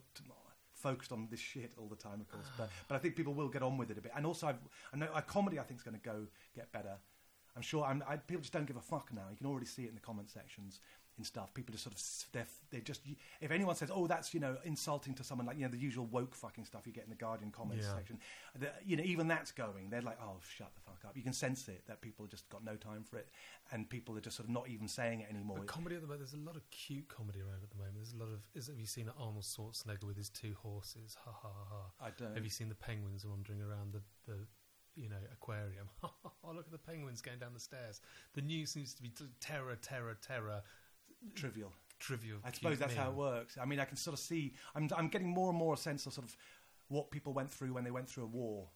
Focused 0.75 1.11
on 1.11 1.27
this 1.31 1.41
shit 1.41 1.73
all 1.79 1.88
the 1.88 1.97
time, 1.97 2.21
of 2.21 2.29
course, 2.29 2.44
but 2.59 2.69
but 2.88 2.97
I 2.97 2.99
think 2.99 3.17
people 3.17 3.33
will 3.33 3.49
get 3.49 3.62
on 3.62 3.79
with 3.79 3.91
it 3.91 3.97
a 3.97 4.03
bit. 4.03 4.12
And 4.15 4.27
also, 4.27 4.47
I've, 4.47 4.59
I 4.93 4.99
know 4.99 5.09
a 5.15 5.23
comedy 5.23 5.59
I 5.59 5.62
think 5.62 5.81
is 5.81 5.83
going 5.83 5.99
to 5.99 6.03
go 6.03 6.27
get 6.55 6.71
better. 6.71 6.99
I'm 7.56 7.62
sure. 7.62 7.83
I'm, 7.83 8.05
I, 8.06 8.19
people 8.19 8.43
just 8.43 8.53
don't 8.53 8.67
give 8.67 8.77
a 8.77 8.83
fuck 8.83 9.09
now. 9.11 9.23
You 9.31 9.38
can 9.38 9.47
already 9.47 9.65
see 9.65 9.85
it 9.85 9.88
in 9.88 9.94
the 9.94 10.03
comment 10.03 10.31
sections 10.31 10.81
and 11.16 11.26
stuff. 11.26 11.52
People 11.54 11.72
just 11.72 11.84
sort 11.84 11.94
of 11.94 12.02
they're 12.32 12.46
they're 12.70 12.80
just. 12.80 13.02
If 13.40 13.50
anyone 13.50 13.74
says, 13.76 13.90
"Oh, 13.92 14.06
that's 14.06 14.34
you 14.34 14.40
know 14.40 14.56
insulting 14.64 15.14
to 15.14 15.24
someone," 15.24 15.46
like 15.46 15.56
you 15.56 15.64
know 15.64 15.70
the 15.70 15.78
usual 15.78 16.06
woke 16.06 16.34
fucking 16.34 16.64
stuff 16.64 16.86
you 16.86 16.92
get 16.92 17.04
in 17.04 17.10
the 17.10 17.16
Guardian 17.16 17.50
comments 17.50 17.86
Yeah. 17.86 17.94
section, 17.96 18.18
the, 18.58 18.70
you 18.84 18.96
know 18.96 19.02
even 19.04 19.28
that's 19.28 19.52
going. 19.52 19.90
They're 19.90 20.02
like, 20.02 20.18
"Oh, 20.22 20.36
shut 20.56 20.72
the 20.74 20.80
fuck 20.80 21.04
up." 21.06 21.16
You 21.16 21.22
can 21.22 21.32
sense 21.32 21.68
it 21.68 21.86
that 21.86 22.00
people 22.00 22.26
just 22.26 22.48
got 22.48 22.64
no 22.64 22.76
time 22.76 23.04
for 23.04 23.18
it, 23.18 23.28
and 23.72 23.88
people 23.88 24.16
are 24.16 24.20
just 24.20 24.36
sort 24.36 24.48
of 24.48 24.52
not 24.54 24.68
even 24.68 24.88
saying 24.88 25.20
it 25.20 25.28
anymore. 25.30 25.58
But 25.58 25.66
comedy 25.66 25.96
at 25.96 26.02
the 26.02 26.06
moment, 26.08 26.28
there's 26.28 26.40
a 26.40 26.44
lot 26.44 26.56
of 26.56 26.68
cute 26.70 27.08
comedy 27.08 27.40
around 27.40 27.62
at 27.62 27.70
the 27.70 27.76
moment. 27.76 27.96
There's 27.96 28.12
a 28.12 28.18
lot 28.18 28.32
of. 28.32 28.40
Is, 28.54 28.66
have 28.68 28.78
you 28.78 28.87
seen 28.87 29.11
Arnold 29.18 29.44
Schwarzenegger 29.44 30.04
with 30.04 30.16
his 30.16 30.28
two 30.28 30.54
horses? 30.62 31.16
Ha 31.25 31.30
ha 31.32 31.49
ha. 31.70 32.06
I 32.06 32.11
don't. 32.16 32.35
Have 32.35 32.44
you 32.44 32.50
seen 32.50 32.68
the 32.68 32.75
penguins 32.75 33.25
wandering 33.26 33.61
around 33.62 33.92
the, 33.92 34.02
the 34.26 34.38
you 34.96 35.08
know, 35.08 35.16
aquarium? 35.32 35.88
oh, 36.02 36.11
look 36.54 36.66
at 36.66 36.73
the 36.73 36.78
penguins 36.78 37.20
going 37.20 37.38
down 37.38 37.52
the 37.54 37.61
stairs. 37.61 38.00
The 38.35 38.42
news 38.42 38.70
seems 38.70 38.94
to 38.94 39.02
be 39.02 39.11
t- 39.11 39.25
terror, 39.40 39.76
terror, 39.80 40.16
terror, 40.26 40.62
trivial? 41.35 41.73
trivial. 41.99 42.38
I 42.45 42.52
suppose 42.52 42.78
that's 42.78 42.95
how 42.95 43.11
it 43.11 43.14
works. 43.14 43.56
I 43.61 43.64
mean, 43.64 43.80
I 43.80 43.85
can 43.85 43.97
sort 43.97 44.14
of 44.14 44.21
see. 44.21 44.52
I'm 44.75 44.88
I'm 44.97 45.09
getting 45.09 45.28
more 45.28 45.49
and 45.49 45.59
more 45.59 45.75
a 45.75 45.76
sense 45.76 46.06
of 46.06 46.12
sort 46.12 46.26
of 46.26 46.37
what 46.88 47.11
people 47.11 47.33
went 47.33 47.50
through 47.50 47.73
when 47.73 47.85
they 47.85 47.90
went 47.90 48.09
through 48.09 48.25
a 48.25 48.28
war, 48.28 48.68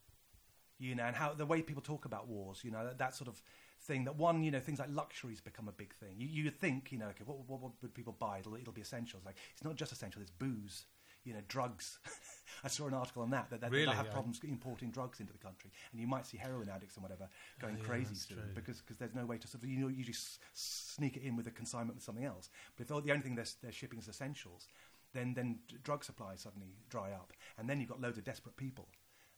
you 0.79 0.95
know, 0.95 1.05
and 1.05 1.15
how 1.15 1.33
the 1.35 1.47
way 1.47 1.63
people 1.63 1.83
talk 1.83 2.05
about 2.05 2.29
wars, 2.29 2.63
you 2.65 2.71
know, 2.71 2.85
that, 2.85 2.99
that 2.99 3.15
sort 3.15 3.29
of 3.29 3.43
thing. 3.83 4.05
That 4.05 4.17
one, 4.17 4.43
you 4.43 4.51
know, 4.51 4.61
things 4.61 4.79
like 4.79 4.89
luxuries 4.91 5.41
become 5.41 5.69
a 5.69 5.73
big 5.73 5.95
thing. 5.95 6.17
You 6.19 6.29
you 6.29 6.45
would 6.45 6.59
think, 6.59 6.93
you 6.93 6.99
know, 6.99 7.07
okay, 7.07 7.25
what, 7.25 7.39
what, 7.49 7.61
what 7.61 7.73
would 7.83 7.95
people 7.95 8.17
buy? 8.19 8.39
It'll, 8.41 8.57
it'll 8.57 8.73
be 8.73 8.81
essentials. 8.81 9.23
Like 9.25 9.37
it's 9.53 9.65
not 9.65 9.77
just 9.77 9.93
essential. 9.93 10.23
It's 10.23 10.31
booze. 10.31 10.87
You 11.25 11.35
know, 11.35 11.41
drugs. 11.49 11.99
I 12.65 12.69
saw 12.69 12.87
an 12.87 12.95
article 12.95 13.23
on 13.23 13.31
that 13.31 13.51
that, 13.51 13.61
that 13.61 13.71
Really? 13.71 13.85
they'll 13.87 13.95
have 13.95 14.07
Yeah. 14.07 14.13
problems 14.13 14.41
importing 14.43 14.91
drugs 14.91 15.21
into 15.21 15.33
the 15.33 15.39
country, 15.39 15.71
and 15.93 16.01
you 16.01 16.07
might 16.07 16.27
see 16.27 16.37
heroin 16.37 16.69
addicts 16.69 16.97
and 16.97 17.03
whatever 17.03 17.29
going 17.61 17.77
yeah, 17.77 17.83
crazy 17.85 18.15
soon 18.15 18.51
because 18.55 18.81
because 18.81 18.97
there's 18.99 19.15
no 19.15 19.25
way 19.27 19.39
to 19.39 19.47
sort 19.49 19.63
of 19.63 19.69
you 19.69 19.79
know 19.79 19.89
usually 19.89 20.15
s- 20.15 20.39
sneak 20.53 21.17
it 21.17 21.23
in 21.23 21.37
with 21.37 21.47
a 21.47 21.51
consignment 21.51 21.95
with 21.97 22.05
something 22.05 22.25
else. 22.25 22.51
But 22.77 22.83
if 22.83 22.89
the 22.89 23.13
only 23.13 23.23
thing 23.23 23.35
they're, 23.35 23.47
they're 23.63 23.73
shipping 23.73 23.99
is 23.99 24.09
essentials, 24.09 24.69
then 25.13 25.35
then 25.35 25.61
drug 25.83 26.05
supplies 26.05 26.41
suddenly 26.41 26.75
dry 26.89 27.13
up, 27.13 27.33
and 27.59 27.69
then 27.69 27.81
you've 27.81 27.89
got 27.91 28.01
loads 28.01 28.19
of 28.19 28.25
desperate 28.25 28.57
people 28.57 28.89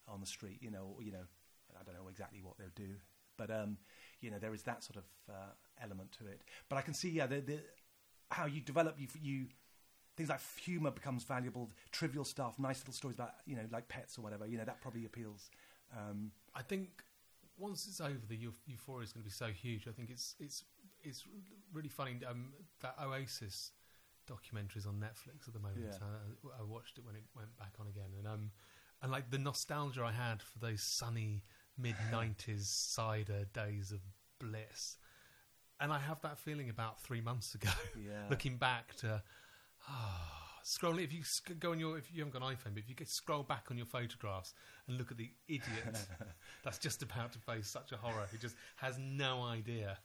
on 0.09 0.21
the 0.21 0.27
street. 0.27 0.59
You 0.61 0.71
know, 0.71 0.95
or, 0.97 1.03
you 1.03 1.13
know, 1.13 1.25
I 1.79 1.83
don't 1.85 1.95
know 1.95 2.09
exactly 2.09 2.43
what 2.43 2.59
they'll 2.59 2.69
do, 2.75 2.95
but 3.37 3.51
um, 3.51 3.79
you 4.21 4.31
know 4.31 4.39
there 4.39 4.55
is 4.55 4.63
that 4.63 4.83
sort 4.85 4.97
of 4.97 5.05
uh, 5.31 5.53
element 5.83 6.13
to 6.19 6.27
it. 6.27 6.43
But 6.69 6.77
I 6.77 6.83
can 6.83 6.95
see 6.95 7.11
yeah 7.11 7.27
the, 7.27 7.41
the 7.41 7.61
how 8.31 8.47
you 8.47 8.61
develop 8.61 8.97
you 8.99 9.09
you 9.21 9.47
things 10.23 10.31
like 10.31 10.41
humour 10.61 10.91
becomes 10.91 11.25
valuable, 11.25 11.71
trivial 11.91 12.25
stuff, 12.25 12.59
nice 12.59 12.81
little 12.81 12.95
stories 12.95 13.17
about 13.17 13.33
you 13.47 13.57
know 13.57 13.63
like 13.71 13.89
pets 13.89 14.19
or 14.19 14.23
whatever. 14.23 14.47
You 14.47 14.59
know 14.59 14.65
that 14.65 14.81
probably 14.81 15.05
appeals. 15.05 15.51
Um, 15.97 16.31
I 16.55 16.63
think 16.63 16.89
once 17.59 17.87
it's 17.87 18.01
over, 18.01 18.21
the 18.29 18.37
euphoria 18.67 19.05
is 19.05 19.13
going 19.13 19.23
to 19.23 19.29
be 19.29 19.31
so 19.33 19.47
huge. 19.47 19.87
I 19.89 19.93
think 19.93 20.11
it's 20.11 20.35
it's 20.39 20.65
it's 21.03 21.25
really 21.73 21.89
funny. 21.89 22.19
Um, 22.29 22.53
that 22.81 22.95
Oasis 23.03 23.73
documentaries 24.29 24.87
on 24.87 24.95
Netflix 24.95 25.49
at 25.49 25.55
the 25.55 25.61
moment. 25.61 25.85
Yeah. 26.01 26.07
I, 26.55 26.61
I 26.61 26.65
watched 26.65 26.99
it 26.99 27.05
when 27.05 27.17
it 27.17 27.25
went 27.37 27.57
back 27.59 27.75
on 27.81 27.89
again, 27.89 28.11
and 28.19 28.27
um, 28.29 28.51
and 29.03 29.11
like 29.11 29.31
the 29.31 29.39
nostalgia 29.39 30.05
I 30.05 30.13
had 30.13 30.41
for 30.43 30.59
those 30.61 30.83
sunny 30.83 31.43
mid 31.77 31.97
'90s 32.13 32.61
cider 32.65 33.45
days 33.53 33.91
of 33.93 34.01
bliss. 34.39 34.97
And 35.81 35.93
I 35.93 35.99
have 35.99 36.21
that 36.23 36.39
feeling 36.39 36.71
about 36.71 37.01
three 37.01 37.21
months 37.21 37.57
ago, 37.57 37.71
Yeah. 37.97 38.13
looking 38.31 38.57
back 38.57 38.95
to 38.99 39.21
Scroll 40.65 40.99
if 41.01 41.13
you 41.13 41.25
sc- 41.25 41.59
go 41.59 41.73
on 41.73 41.81
your 41.81 41.99
if 41.99 42.13
you 42.13 42.21
haven't 42.25 42.39
got 42.41 42.49
an 42.49 42.55
iPhone, 42.55 42.75
but 42.75 42.79
if 42.85 42.89
you 42.89 42.95
could 42.95 43.09
scroll 43.09 43.43
back 43.43 43.67
on 43.71 43.77
your 43.77 43.87
photographs 43.87 44.55
and 44.87 44.97
look 44.97 45.11
at 45.11 45.17
the 45.17 45.31
idiot 45.49 45.99
that's 46.65 46.79
just 46.79 47.03
about 47.03 47.33
to 47.33 47.39
face 47.41 47.67
such 47.67 47.91
a 47.91 47.97
horror 47.97 48.27
who 48.31 48.39
just 48.39 48.55
has 48.77 48.97
no 48.99 49.43
idea. 49.43 49.99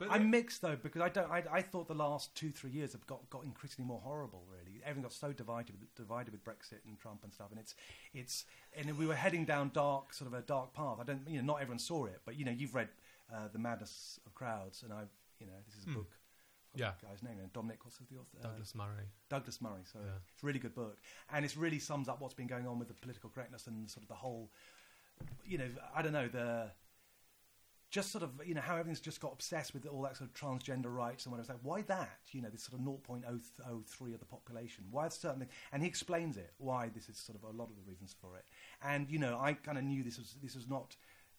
But 0.00 0.10
I'm 0.10 0.28
mixed 0.30 0.60
though 0.62 0.74
because 0.74 1.00
I 1.00 1.08
don't. 1.08 1.30
I, 1.30 1.44
I 1.52 1.62
thought 1.62 1.86
the 1.86 1.94
last 1.94 2.34
two 2.34 2.50
three 2.50 2.72
years 2.72 2.92
have 2.92 3.06
got, 3.06 3.30
got 3.30 3.44
increasingly 3.44 3.86
more 3.86 4.00
horrible. 4.00 4.42
Really, 4.50 4.80
everything 4.82 5.04
got 5.04 5.12
so 5.12 5.32
divided 5.32 5.76
with, 5.78 5.94
divided 5.94 6.32
with 6.32 6.42
Brexit 6.42 6.84
and 6.88 6.98
Trump 6.98 7.20
and 7.22 7.32
stuff, 7.32 7.52
and 7.52 7.60
it's 7.60 7.76
it's 8.12 8.46
and 8.76 8.98
we 8.98 9.06
were 9.06 9.14
heading 9.14 9.44
down 9.44 9.70
dark 9.72 10.12
sort 10.12 10.26
of 10.26 10.36
a 10.36 10.42
dark 10.42 10.74
path. 10.74 10.98
I 11.00 11.04
don't 11.04 11.20
you 11.28 11.40
know 11.40 11.52
not 11.52 11.62
everyone 11.62 11.78
saw 11.78 12.06
it, 12.06 12.20
but 12.26 12.36
you 12.36 12.44
know 12.44 12.50
you've 12.50 12.74
read 12.74 12.88
uh, 13.32 13.46
the 13.52 13.60
Madness 13.60 14.18
of 14.26 14.34
Crowds, 14.34 14.82
and 14.82 14.92
I've 14.92 15.12
you 15.38 15.46
know 15.46 15.52
this 15.64 15.76
is 15.76 15.84
a 15.84 15.90
Hmm. 15.90 15.94
book. 15.94 16.10
Yeah. 16.74 16.92
guy's 17.02 17.22
name 17.22 17.38
and 17.40 17.52
Dominic. 17.52 17.84
What's 17.84 17.98
the 17.98 18.16
author? 18.16 18.38
Uh, 18.40 18.48
Douglas 18.48 18.74
Murray. 18.74 19.04
Douglas 19.28 19.60
Murray. 19.60 19.82
So 19.90 19.98
Yeah. 20.00 20.18
it's 20.32 20.42
a 20.42 20.46
really 20.46 20.58
good 20.58 20.74
book, 20.74 20.98
and 21.32 21.44
it 21.44 21.56
really 21.56 21.78
sums 21.78 22.08
up 22.08 22.20
what's 22.20 22.34
been 22.34 22.46
going 22.46 22.66
on 22.66 22.78
with 22.78 22.88
the 22.88 22.94
political 22.94 23.30
correctness 23.30 23.66
and 23.66 23.90
sort 23.90 24.02
of 24.02 24.08
the 24.08 24.14
whole, 24.14 24.50
you 25.44 25.58
know, 25.58 25.70
I 25.94 26.02
don't 26.02 26.12
know 26.12 26.28
the. 26.28 26.70
Just 27.90 28.10
sort 28.10 28.24
of, 28.24 28.30
you 28.44 28.54
know, 28.54 28.60
how 28.60 28.72
everything's 28.74 28.98
just 28.98 29.20
got 29.20 29.32
obsessed 29.32 29.72
with 29.72 29.86
all 29.86 30.02
that 30.02 30.16
sort 30.16 30.28
of 30.28 30.34
transgender 30.34 30.92
rights 30.92 31.26
and 31.26 31.30
whatever. 31.30 31.42
It's 31.52 31.62
like, 31.64 31.70
why 31.76 31.82
that? 31.82 32.18
You 32.32 32.42
know, 32.42 32.48
this 32.48 32.64
sort 32.64 32.80
of 32.80 32.84
0.003 32.84 34.14
of 34.14 34.18
the 34.18 34.26
population. 34.26 34.82
Why 34.90 35.08
certain 35.10 35.38
thing? 35.38 35.48
And 35.70 35.80
he 35.80 35.86
explains 35.88 36.36
it, 36.36 36.54
why 36.58 36.88
this 36.88 37.08
is 37.08 37.16
sort 37.16 37.38
of 37.38 37.44
a 37.44 37.50
lot 37.56 37.70
of 37.70 37.76
the 37.76 37.82
reasons 37.88 38.12
for 38.20 38.36
it. 38.36 38.46
And, 38.82 39.08
you 39.08 39.20
know, 39.20 39.38
I 39.40 39.52
kind 39.52 39.78
of 39.78 39.84
knew 39.84 40.02
this 40.02 40.18
was, 40.18 40.34
this 40.42 40.56
was 40.56 40.68
not, 40.68 40.96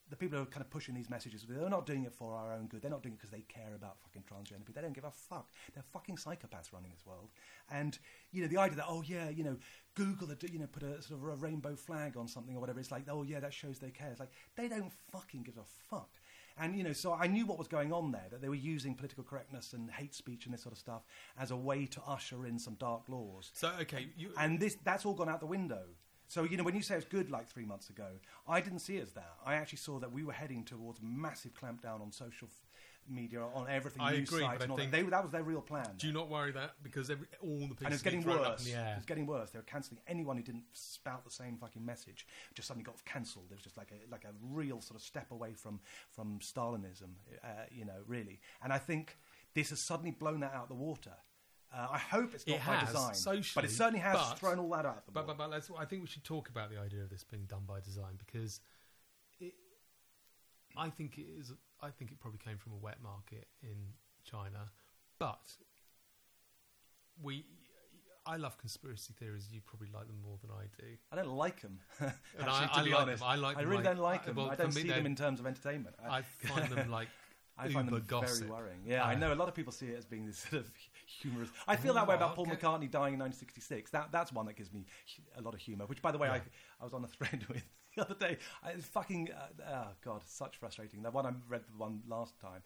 the 0.10 0.16
people 0.16 0.38
who 0.38 0.44
are 0.44 0.48
kind 0.48 0.62
of 0.62 0.70
pushing 0.70 0.94
these 0.94 1.10
messages, 1.10 1.46
they're 1.48 1.70
not 1.70 1.86
doing 1.86 2.04
it 2.04 2.14
for 2.14 2.36
our 2.36 2.54
own 2.54 2.68
good. 2.68 2.82
They're 2.82 2.92
not 2.92 3.02
doing 3.02 3.14
it 3.14 3.18
because 3.18 3.32
they 3.32 3.42
care 3.42 3.74
about 3.76 3.98
fucking 4.04 4.24
transgender 4.24 4.66
people. 4.66 4.74
They 4.76 4.82
don't 4.82 4.94
give 4.94 5.04
a 5.04 5.12
fuck. 5.12 5.50
They're 5.74 5.84
fucking 5.84 6.18
psychopaths 6.18 6.72
running 6.72 6.92
this 6.92 7.06
world. 7.06 7.30
And 7.72 7.98
you 8.32 8.42
know 8.42 8.48
the 8.48 8.58
idea 8.58 8.78
that 8.78 8.86
oh 8.88 9.04
yeah, 9.06 9.30
you 9.30 9.44
know, 9.44 9.58
Google, 9.96 10.28
the, 10.28 10.38
you 10.52 10.60
know, 10.60 10.68
put 10.68 10.84
a 10.84 11.02
sort 11.02 11.22
of 11.22 11.28
a 11.28 11.36
rainbow 11.36 11.76
flag 11.76 12.18
on 12.18 12.28
something 12.28 12.56
or 12.56 12.60
whatever. 12.60 12.80
It's 12.80 12.92
like 12.92 13.06
oh 13.10 13.24
yeah, 13.24 13.40
that 13.40 13.54
shows 13.54 13.80
they 13.80 13.90
care. 13.90 14.10
It's 14.12 14.20
like 14.20 14.32
they 14.56 14.68
don't 14.68 14.92
fucking 15.12 15.44
give 15.44 15.58
a 15.58 15.66
fuck. 15.90 16.10
And 16.58 16.76
you 16.76 16.84
know, 16.84 16.94
so 16.94 17.14
I 17.14 17.28
knew 17.28 17.46
what 17.46 17.58
was 17.58 17.68
going 17.68 17.92
on 17.92 18.12
there. 18.12 18.28
That 18.30 18.42
they 18.42 18.50
were 18.50 18.56
using 18.56 18.96
political 18.96 19.24
correctness 19.24 19.74
and 19.74 19.90
hate 19.90 20.14
speech 20.14 20.46
and 20.46 20.54
this 20.54 20.62
sort 20.62 20.74
of 20.74 20.80
stuff 20.80 21.04
as 21.38 21.52
a 21.52 21.58
way 21.58 21.86
to 21.88 22.02
usher 22.08 22.46
in 22.46 22.60
some 22.60 22.76
dark 22.76 23.10
laws. 23.10 23.52
So 23.54 23.72
okay, 23.82 24.08
you, 24.16 24.32
And 24.38 24.60
this 24.60 24.78
that's 24.84 25.06
all 25.06 25.14
gone 25.14 25.30
out 25.30 25.40
the 25.40 25.48
window. 25.48 25.84
So 26.28 26.44
you 26.44 26.58
know, 26.58 26.64
when 26.64 26.76
you 26.76 26.82
say 26.82 26.96
it's 26.96 27.06
good, 27.06 27.30
like 27.30 27.48
three 27.48 27.66
months 27.66 27.90
ago, 27.90 28.08
I 28.48 28.62
didn't 28.62 28.80
see 28.80 28.98
it 28.98 29.04
as 29.04 29.12
that. 29.14 29.36
I 29.46 29.56
actually 29.56 29.78
saw 29.78 30.00
that 30.00 30.12
we 30.12 30.24
were 30.24 30.34
heading 30.34 30.64
towards 30.64 31.00
massive 31.02 31.54
clampdown 31.54 32.02
on 32.02 32.12
social 32.12 32.48
f- 32.52 32.68
media, 33.08 33.42
on 33.54 33.68
everything, 33.70 34.02
I 34.02 34.14
news 34.14 34.30
agree, 34.30 34.42
sites, 34.42 34.54
but 34.58 34.62
I 34.62 34.64
and 34.64 34.72
all 34.72 34.78
think- 34.78 34.92
that. 34.92 35.04
They, 35.04 35.10
that 35.10 35.22
was 35.24 35.32
their 35.32 35.44
real 35.44 35.62
plan. 35.62 35.88
do 35.98 36.08
you 36.08 36.14
not 36.14 36.28
worry 36.30 36.52
that 36.54 36.72
because 36.82 37.12
every, 37.12 37.28
all 37.42 37.60
the 37.60 37.76
pieces 37.76 37.82
and 37.86 37.94
it's 37.94 38.02
getting 38.02 38.24
thrown 38.24 38.40
worse. 38.40 38.48
up 38.48 38.60
in 38.60 38.66
the 38.66 38.74
air. 38.74 38.94
It's 38.98 39.06
getting 39.06 39.28
worse. 39.28 39.52
They 39.52 39.60
were 39.60 39.64
cancelling 39.64 40.02
anyone 40.08 40.38
who 40.38 40.44
didn't 40.44 40.64
spout 40.74 41.24
the 41.24 41.30
same 41.32 41.58
fucking 41.58 41.86
message. 41.86 42.26
Just 42.56 42.68
suddenly 42.68 42.84
got 42.86 42.96
cancelled. 43.06 43.46
It 43.52 43.56
was 43.56 43.64
just 43.64 43.78
like 43.78 43.92
a 43.92 44.12
like 44.12 44.24
a 44.24 44.34
real 44.42 44.82
sort 44.82 45.00
of 45.00 45.06
step 45.06 45.32
away 45.32 45.54
from 45.54 45.80
from 46.10 46.40
Stalinism. 46.40 47.12
Uh, 47.44 47.48
you 47.72 47.86
know, 47.86 48.00
really. 48.08 48.40
And 48.64 48.74
I 48.74 48.80
think 48.80 49.18
this 49.54 49.70
has 49.70 49.80
suddenly 49.80 50.12
blown 50.12 50.40
that 50.40 50.54
out 50.56 50.64
of 50.64 50.70
the 50.70 50.76
water. 50.76 51.14
Uh, 51.76 51.88
I 51.92 51.98
hope 51.98 52.34
it's 52.34 52.48
not 52.48 52.56
It 52.58 52.66
by 52.66 52.80
design, 52.86 53.14
socially, 53.16 53.52
but 53.54 53.66
it 53.70 53.74
certainly 53.74 54.00
has 54.00 54.16
but- 54.16 54.40
thrown 54.40 54.60
all 54.60 54.70
that 54.70 54.86
out 54.86 55.04
But, 55.14 55.28
but, 55.28 55.38
but 55.38 55.50
let's, 55.50 55.70
I 55.78 55.84
think 55.84 56.04
we 56.04 56.08
should 56.08 56.24
talk 56.24 56.48
about 56.48 56.70
the 56.70 56.80
idea 56.80 57.02
of 57.04 57.10
this 57.10 57.24
being 57.26 57.44
done 57.46 57.64
by 57.68 57.82
design 57.82 58.14
because 58.18 58.62
it, 59.42 59.54
I 60.78 60.90
think 60.90 61.18
it 61.18 61.26
is. 61.38 61.52
I 61.82 61.90
think 61.90 62.12
it 62.12 62.20
probably 62.20 62.40
came 62.40 62.58
from 62.58 62.72
a 62.74 62.78
wet 62.78 63.00
market 63.04 63.48
in 63.62 63.76
China, 64.24 64.72
but 65.20 65.42
we. 67.22 67.46
I 68.28 68.38
love 68.38 68.58
conspiracy 68.58 69.14
theories. 69.20 69.50
You 69.52 69.62
probably 69.64 69.90
like 69.94 70.08
them 70.08 70.18
more 70.26 70.38
than 70.42 70.50
I 70.50 70.64
do. 70.82 70.88
I 71.12 71.16
don't 71.16 71.36
like 71.36 71.62
them. 71.62 71.80
Actually, 72.02 72.14
I- 72.48 72.66
to 72.68 72.80
I 72.80 72.84
be 72.84 72.90
like 72.92 73.02
honest, 73.02 73.20
them. 73.20 73.30
I 73.30 73.36
like 73.36 73.58
them 73.58 73.66
really 73.68 73.76
like- 73.84 73.86
don't 73.96 74.00
like 74.04 74.26
them. 74.26 74.36
well, 74.36 74.50
I 74.50 74.56
don't 74.56 74.72
see 74.72 74.84
them 74.88 75.06
in 75.06 75.16
terms 75.16 75.40
of 75.40 75.46
entertainment. 75.46 75.96
I 76.10 76.22
find 76.24 76.72
them 76.72 76.90
like 76.90 77.10
I 77.58 77.70
find 77.70 77.86
uber 77.88 77.98
them 78.00 78.06
gossip. 78.08 78.40
very 78.48 78.52
worrying. 78.52 78.80
Yeah, 78.86 79.04
I 79.04 79.14
Uh, 79.14 79.18
know 79.20 79.34
a 79.34 79.36
lot 79.36 79.48
of 79.48 79.54
people 79.54 79.72
see 79.72 79.88
it 79.88 79.98
as 79.98 80.06
being 80.06 80.26
this 80.26 80.40
sort 80.40 80.64
of 80.64 80.72
humorous. 81.06 81.50
I 81.68 81.76
feel 81.76 81.94
that 81.96 82.08
way 82.08 82.16
about 82.16 82.36
Paul 82.36 82.46
okay. 82.48 82.56
McCartney 82.56 82.90
dying 82.90 83.14
in 83.16 83.20
1966. 83.20 83.92
That 83.92 84.12
that's 84.12 84.32
one 84.34 84.46
that 84.48 84.56
gives 84.56 84.72
me 84.74 84.86
a 85.38 85.42
lot 85.42 85.54
of 85.54 85.60
humour. 85.60 85.86
Which, 85.86 86.02
by 86.02 86.12
the 86.12 86.18
way, 86.18 86.28
I 86.30 86.36
Yeah. 86.38 86.42
I 86.82 86.84
was 86.84 86.94
on 86.94 87.04
a 87.04 87.08
thread 87.08 87.46
with 87.50 87.64
the 87.96 88.02
other 88.04 88.16
day. 88.16 88.38
I, 88.64 88.72
it's 88.72 88.86
fucking 88.88 89.30
uh, 89.32 89.64
oh 89.72 89.88
god, 90.04 90.22
such 90.26 90.58
frustrating. 90.58 91.02
The 91.04 91.12
one 91.12 91.26
I 91.26 91.32
read 91.48 91.62
the 91.68 91.78
one 91.78 92.02
last 92.08 92.40
time. 92.40 92.64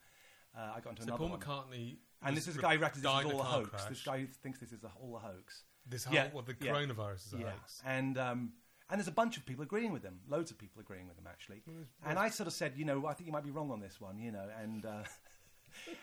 Uh, 0.58 0.74
I 0.76 0.80
got 0.80 0.92
into 0.92 1.04
So 1.04 1.08
another 1.10 1.18
Paul 1.20 1.30
one. 1.30 1.40
McCartney, 1.40 1.98
and 2.24 2.36
this 2.36 2.48
is 2.48 2.58
a 2.58 2.60
guy 2.60 2.76
who 2.76 2.82
reckons 2.82 3.04
this 3.04 3.12
is 3.12 3.26
all 3.32 3.40
a 3.40 3.44
hoax. 3.44 3.70
crash. 3.70 3.90
This 3.90 4.02
guy 4.02 4.20
who 4.22 4.26
thinks 4.28 4.60
this 4.60 4.72
is 4.72 4.84
a, 4.84 4.92
all 5.00 5.16
a 5.16 5.20
hoax. 5.20 5.64
This 5.88 6.06
whole, 6.06 6.16
Yeah, 6.16 6.30
well, 6.34 6.44
the 6.44 6.56
yeah. 6.60 6.72
coronavirus 6.72 7.28
is 7.28 7.34
a 7.34 7.38
yeah, 7.38 7.52
hoax. 7.52 7.82
and 7.86 8.18
um, 8.18 8.54
and 8.90 9.00
there's 9.00 9.08
a 9.08 9.12
bunch 9.12 9.38
of 9.38 9.46
people 9.46 9.64
agreeing 9.64 9.92
with 9.92 10.02
him. 10.04 10.20
Loads 10.28 10.50
of 10.50 10.58
people 10.58 10.82
agreeing 10.82 11.08
with 11.08 11.18
him 11.20 11.28
actually. 11.28 11.62
And 12.04 12.18
I 12.18 12.30
sort 12.30 12.48
of 12.48 12.54
said, 12.54 12.74
you 12.76 12.86
know, 12.86 13.06
I 13.06 13.14
think 13.14 13.28
you 13.28 13.32
might 13.34 13.44
be 13.44 13.52
wrong 13.52 13.70
on 13.70 13.80
this 13.80 14.02
one, 14.02 14.18
you 14.20 14.32
know, 14.32 14.48
and. 14.60 14.86
Uh, 14.86 15.04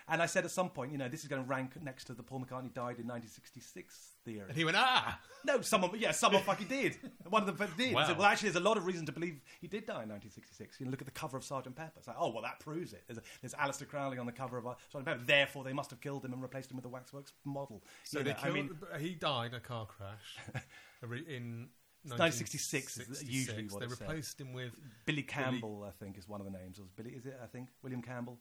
And 0.08 0.22
I 0.22 0.26
said 0.26 0.44
at 0.44 0.50
some 0.50 0.70
point, 0.70 0.92
you 0.92 0.98
know, 0.98 1.08
this 1.08 1.22
is 1.22 1.28
going 1.28 1.42
to 1.42 1.48
rank 1.48 1.72
next 1.82 2.04
to 2.04 2.14
the 2.14 2.22
Paul 2.22 2.40
McCartney 2.40 2.72
died 2.72 2.98
in 2.98 3.06
1966 3.08 4.12
theory. 4.24 4.44
And 4.48 4.56
he 4.56 4.64
went, 4.64 4.76
ah! 4.76 5.18
No, 5.44 5.60
someone, 5.60 5.90
yeah, 5.98 6.12
someone 6.12 6.42
fucking 6.42 6.68
did. 6.68 6.96
One 7.28 7.48
of 7.48 7.58
them 7.58 7.68
did. 7.76 7.94
Wow. 7.94 8.06
Said, 8.06 8.18
well, 8.18 8.26
actually, 8.26 8.50
there's 8.50 8.62
a 8.64 8.68
lot 8.68 8.76
of 8.76 8.86
reason 8.86 9.06
to 9.06 9.12
believe 9.12 9.40
he 9.60 9.66
did 9.68 9.86
die 9.86 10.02
in 10.02 10.08
1966. 10.08 10.80
You 10.80 10.86
look 10.86 11.00
at 11.00 11.06
the 11.06 11.12
cover 11.12 11.36
of 11.36 11.44
Sergeant 11.44 11.76
Pepper. 11.76 11.92
It's 11.98 12.08
like, 12.08 12.16
oh, 12.18 12.30
well, 12.30 12.42
that 12.42 12.60
proves 12.60 12.92
it. 12.92 13.04
There's, 13.06 13.18
a, 13.18 13.22
there's 13.40 13.54
Aleister 13.54 13.86
Crowley 13.88 14.18
on 14.18 14.26
the 14.26 14.32
cover 14.32 14.58
of 14.58 14.66
uh, 14.66 14.74
Sergeant 14.90 15.06
Pepper. 15.06 15.24
Therefore, 15.24 15.64
they 15.64 15.72
must 15.72 15.90
have 15.90 16.00
killed 16.00 16.24
him 16.24 16.32
and 16.32 16.42
replaced 16.42 16.70
him 16.70 16.76
with 16.76 16.84
a 16.84 16.88
waxworks 16.88 17.32
model. 17.44 17.82
So 18.04 18.18
You 18.18 18.24
they 18.24 18.30
know, 18.30 18.36
killed, 18.42 18.54
I 18.92 18.98
mean, 18.98 19.06
he 19.08 19.14
died 19.14 19.50
in 19.50 19.54
a 19.56 19.60
car 19.60 19.86
crash 19.86 20.62
in 21.28 21.68
1966 22.04 22.98
is 22.98 23.24
usually 23.24 23.64
what 23.68 23.80
They 23.80 23.88
said. 23.88 24.00
replaced 24.00 24.40
him 24.40 24.52
with 24.52 24.72
Billy 25.06 25.22
Campbell, 25.22 25.84
I 25.86 25.90
think, 26.02 26.16
is 26.18 26.28
one 26.28 26.40
of 26.40 26.46
the 26.50 26.56
names. 26.56 26.78
It 26.78 26.82
was 26.82 26.90
Billy, 26.90 27.10
is 27.10 27.26
it? 27.26 27.38
I 27.42 27.46
think 27.46 27.68
William 27.82 28.02
Campbell, 28.02 28.38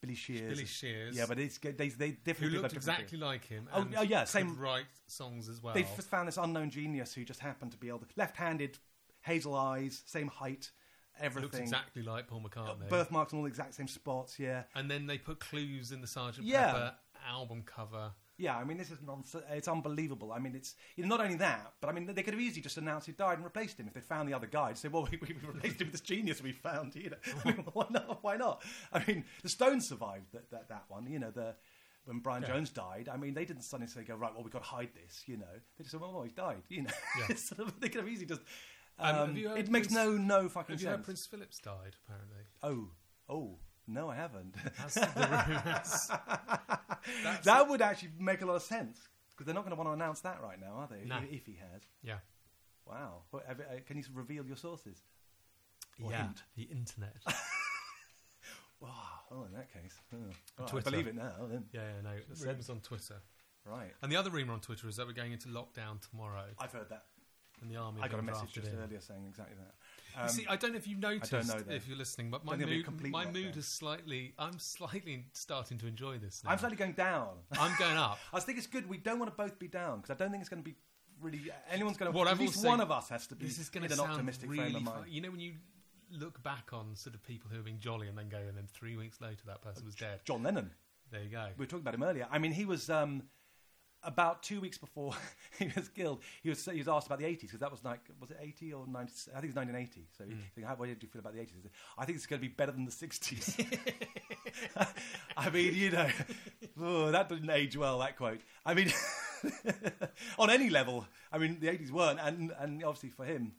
Billy 0.00 0.14
Shears. 0.14 0.54
Billy 0.54 0.66
Shears. 0.66 1.16
Yeah, 1.16 1.26
but 1.26 1.38
it's 1.38 1.58
they, 1.58 1.70
they 1.72 1.88
who 1.88 1.90
different 2.24 2.36
people 2.36 2.48
looked 2.62 2.74
different 2.74 3.00
exactly 3.00 3.18
like 3.18 3.44
him. 3.46 3.68
Oh, 3.72 3.82
and 3.82 3.94
oh, 3.96 4.02
yeah, 4.02 4.24
same- 4.24 4.56
write 4.58 4.84
songs 5.06 5.48
as 5.48 5.62
well. 5.62 5.74
They 5.74 5.82
found 5.82 6.28
this 6.28 6.36
unknown 6.36 6.70
genius 6.70 7.14
who 7.14 7.24
just 7.24 7.40
happened 7.40 7.72
to 7.72 7.78
be 7.78 7.88
able 7.88 8.00
to 8.00 8.06
left-handed, 8.16 8.78
hazel 9.22 9.54
eyes, 9.54 10.02
same 10.06 10.28
height, 10.28 10.70
everything. 11.20 11.50
looked 11.50 11.62
exactly 11.62 12.02
like 12.02 12.26
Paul 12.28 12.42
McCartney. 12.42 12.88
Birthmarks 12.88 13.32
on 13.32 13.38
all 13.38 13.44
the 13.44 13.48
exact 13.48 13.74
same 13.74 13.88
spots. 13.88 14.38
Yeah, 14.38 14.64
and 14.74 14.90
then 14.90 15.06
they 15.06 15.18
put 15.18 15.40
clues 15.40 15.92
in 15.92 16.00
the 16.00 16.06
Sergeant 16.06 16.46
Yeah. 16.46 16.66
Pepper 16.66 16.94
album 17.28 17.62
cover. 17.64 18.12
Yeah. 18.38 18.56
I 18.56 18.64
mean, 18.64 18.76
this 18.78 18.90
is 18.90 18.98
nonsense. 19.06 19.44
It's 19.50 19.68
unbelievable. 19.68 20.32
I 20.32 20.38
mean, 20.38 20.54
it's 20.54 20.74
you 20.96 21.02
know 21.04 21.08
not 21.16 21.20
only 21.24 21.36
that, 21.36 21.72
but 21.80 21.88
I 21.88 21.92
mean 21.92 22.06
they 22.06 22.22
could 22.22 22.34
have 22.34 22.40
easily 22.40 22.62
just 22.62 22.76
announced 22.78 23.06
he 23.06 23.12
died 23.12 23.34
and 23.38 23.44
replaced 23.44 23.78
him 23.78 23.86
if 23.86 23.94
they 23.94 24.00
found 24.00 24.28
the 24.28 24.34
other 24.34 24.46
guy. 24.46 24.72
Say, 24.74 24.88
well, 24.88 25.08
we, 25.10 25.18
we 25.20 25.34
replaced 25.46 25.80
him 25.80 25.86
with 25.88 25.92
this 25.92 26.00
genius 26.00 26.42
we 26.42 26.52
found. 26.52 26.94
You 26.94 27.10
know, 27.10 27.16
I 27.44 27.48
mean, 27.52 27.64
why 27.72 27.86
not? 27.90 28.22
Why 28.22 28.36
not? 28.36 28.62
I 28.92 29.02
mean, 29.06 29.24
the 29.42 29.48
Stones 29.48 29.88
survived 29.88 30.32
that 30.32 30.50
that, 30.50 30.68
that 30.68 30.84
one. 30.88 31.06
You 31.06 31.18
know, 31.18 31.30
the 31.30 31.54
when 32.04 32.20
Brian 32.20 32.42
Yeah. 32.42 32.48
Jones 32.50 32.70
died. 32.70 33.08
I 33.12 33.16
mean, 33.16 33.34
they 33.34 33.44
didn't 33.44 33.62
suddenly 33.62 33.90
say, 33.90 34.04
"Go 34.04 34.14
right, 34.14 34.32
well, 34.32 34.42
we've 34.44 34.52
got 34.52 34.62
to 34.62 34.68
hide 34.68 34.90
this." 34.94 35.24
You 35.26 35.38
know, 35.38 35.46
they 35.76 35.82
just 35.82 35.90
said, 35.92 36.00
"Well, 36.00 36.12
no, 36.12 36.22
he's 36.22 36.32
died." 36.32 36.62
You 36.68 36.82
know, 36.82 36.90
Yeah. 37.28 37.34
Sort 37.36 37.60
of, 37.66 37.80
they 37.80 37.88
could 37.88 38.00
have 38.02 38.08
easily 38.08 38.26
just. 38.26 38.42
Um, 38.98 39.14
Um, 39.16 39.36
have 39.36 39.56
it 39.58 39.70
makes 39.70 39.88
Prince- 39.88 39.92
no 39.92 40.12
no 40.12 40.48
fucking 40.48 40.74
Have 40.74 40.80
sense. 40.80 41.04
Prince 41.04 41.26
Philip's 41.26 41.58
died? 41.58 41.96
Apparently, 42.06 42.44
Oh, 42.62 42.88
oh, 43.28 43.58
no, 43.86 44.08
I 44.10 44.16
haven't. 44.16 44.54
that's 44.78 44.94
the. 44.94 46.10
That's 47.22 47.46
that 47.46 47.68
would 47.68 47.80
actually 47.82 48.10
make 48.18 48.42
a 48.42 48.46
lot 48.46 48.56
of 48.56 48.62
sense 48.62 48.98
because 49.30 49.46
they're 49.46 49.54
not 49.54 49.60
going 49.62 49.70
to 49.70 49.76
want 49.76 49.88
to 49.88 49.92
announce 49.92 50.20
that 50.22 50.42
right 50.42 50.60
now, 50.60 50.72
are 50.74 50.88
they? 50.90 51.06
No. 51.06 51.18
If, 51.18 51.32
if 51.32 51.46
he 51.46 51.52
has. 51.52 51.82
yeah, 52.02 52.16
Wow. 52.84 53.22
Uh, 53.32 53.54
can 53.86 53.96
you 53.96 54.02
reveal 54.12 54.44
your 54.44 54.56
sources? 54.56 55.02
Or 56.02 56.10
yeah. 56.10 56.22
hint? 56.22 56.42
The 56.56 56.62
internet. 56.64 57.16
Wow. 58.80 58.90
Oh, 59.30 59.44
in 59.44 59.52
that 59.54 59.72
case. 59.72 59.94
Oh. 60.12 60.18
Well, 60.58 60.68
I 60.76 60.80
believe 60.80 61.06
it 61.06 61.14
now. 61.14 61.32
Then. 61.48 61.64
yeah, 61.72 61.80
yeah, 61.80 62.02
no. 62.02 62.10
Should've 62.28 62.46
Rumours 62.46 62.70
on 62.70 62.80
Twitter. 62.80 63.16
Right. 63.64 63.92
And 64.02 64.12
the 64.12 64.16
other 64.16 64.30
rumour 64.30 64.52
on 64.52 64.60
Twitter 64.60 64.88
is 64.88 64.96
that 64.96 65.06
we're 65.06 65.12
going 65.12 65.32
into 65.32 65.48
lockdown 65.48 66.06
tomorrow, 66.08 66.44
I've 66.58 66.72
heard 66.72 66.88
that. 66.90 67.04
and 67.62 67.70
the 67.70 67.76
army. 67.76 68.00
I 68.02 68.08
got 68.08 68.20
a 68.20 68.22
message 68.22 68.52
just 68.52 68.68
in. 68.68 68.78
earlier 68.78 69.00
saying 69.00 69.24
exactly 69.28 69.56
that. 69.56 69.74
You 70.16 70.22
Um, 70.22 70.28
See, 70.28 70.46
I 70.48 70.56
don't 70.56 70.72
know 70.72 70.78
if 70.78 70.86
you 70.88 70.96
noticed 70.96 71.32
know 71.32 71.62
if 71.68 71.86
you're 71.86 71.96
listening, 71.98 72.30
but 72.30 72.44
my 72.44 72.52
Don't 72.56 72.60
think 72.68 72.80
it'll 72.80 72.92
be 72.92 72.98
a 72.98 73.02
mood, 73.02 73.10
my 73.12 73.24
lockdown. 73.26 73.32
mood 73.44 73.56
is 73.56 73.66
slightly. 73.66 74.34
I'm 74.38 74.58
slightly 74.58 75.24
starting 75.32 75.78
to 75.78 75.86
enjoy 75.86 76.18
this. 76.18 76.42
Now. 76.44 76.52
I'm 76.52 76.58
slightly 76.58 76.76
going 76.76 76.92
down. 76.92 77.28
I'm 77.52 77.74
going 77.78 77.96
up. 77.96 78.18
I 78.32 78.40
think 78.40 78.58
it's 78.58 78.66
good. 78.66 78.88
We 78.88 78.96
don't 78.98 79.18
want 79.18 79.30
to 79.30 79.36
both 79.36 79.58
be 79.58 79.68
down 79.68 79.98
because 80.00 80.10
I 80.10 80.14
don't 80.14 80.30
think 80.30 80.40
it's 80.40 80.48
going 80.48 80.62
to 80.62 80.68
be 80.70 80.76
really. 81.20 81.40
Anyone's 81.70 81.96
going 81.96 82.10
to. 82.10 82.16
What 82.16 82.26
at 82.28 82.32
I've 82.32 82.40
least 82.40 82.64
one 82.64 82.80
of 82.80 82.90
us 82.90 83.08
has 83.10 83.26
to 83.28 83.34
be 83.36 83.46
This 83.46 83.58
is 83.58 83.68
going 83.68 83.84
in 83.84 83.90
to 83.90 83.94
an 83.94 83.98
sound 83.98 84.12
optimistic 84.12 84.48
really 84.50 84.64
frame 84.72 84.76
of 84.76 84.82
fun. 84.84 85.00
mind. 85.02 85.12
You 85.12 85.20
know 85.20 85.30
when 85.30 85.40
you 85.40 85.52
look 86.12 86.42
back 86.42 86.70
on 86.72 86.94
sort 86.94 87.14
of 87.14 87.22
people 87.24 87.50
who 87.50 87.56
have 87.56 87.64
been 87.64 87.80
jolly 87.80 88.08
and 88.08 88.16
then 88.16 88.28
go, 88.28 88.38
and 88.38 88.56
then 88.56 88.68
three 88.72 88.96
weeks 88.96 89.20
later 89.20 89.42
that 89.46 89.60
person 89.60 89.84
was 89.84 89.94
dead. 89.94 90.20
John 90.24 90.42
Lennon. 90.42 90.70
There 91.10 91.22
you 91.22 91.28
go. 91.28 91.46
We 91.56 91.62
were 91.62 91.66
talking 91.66 91.82
about 91.82 91.94
him 91.94 92.02
earlier. 92.02 92.26
I 92.30 92.38
mean, 92.38 92.50
he 92.52 92.64
was 92.64 92.90
um, 92.90 93.22
about 94.06 94.42
two 94.42 94.60
weeks 94.60 94.78
before 94.78 95.12
he 95.58 95.70
was 95.76 95.88
killed. 95.88 96.20
He 96.42 96.48
was 96.48 96.64
he 96.64 96.78
was 96.78 96.88
asked 96.88 97.06
about 97.06 97.18
the 97.18 97.24
80s 97.26 97.40
because 97.42 97.60
that 97.60 97.70
was 97.70 97.84
like 97.84 98.00
was 98.20 98.30
it 98.30 98.38
80 98.40 98.72
or 98.72 98.86
90? 98.86 98.96
I 98.96 99.40
think 99.40 99.50
it's 99.50 99.56
1980. 99.56 100.06
So, 100.16 100.24
you 100.24 100.36
think, 100.54 100.66
how, 100.66 100.74
what 100.76 100.86
did 100.88 101.02
you 101.02 101.08
feel 101.08 101.20
about 101.20 101.34
the 101.34 101.40
80s? 101.40 101.54
He 101.56 101.62
said, 101.62 101.70
I 101.98 102.04
think 102.04 102.16
it's 102.16 102.26
going 102.26 102.40
to 102.40 102.48
be 102.48 102.54
better 102.54 102.72
than 102.72 102.84
the 102.84 102.90
60s. 102.90 103.66
I 105.36 105.50
mean, 105.50 105.74
you 105.74 105.90
know, 105.90 106.08
oh, 106.80 107.10
that 107.10 107.28
didn't 107.28 107.50
age 107.50 107.76
well. 107.76 107.98
That 107.98 108.16
quote. 108.16 108.40
I 108.64 108.74
mean. 108.74 108.92
on 110.38 110.50
any 110.50 110.70
level. 110.70 111.06
I 111.32 111.38
mean, 111.38 111.58
the 111.60 111.68
80s 111.68 111.90
weren't, 111.90 112.18
and, 112.20 112.52
and 112.58 112.82
obviously 112.82 113.10
for 113.10 113.24
him, 113.24 113.52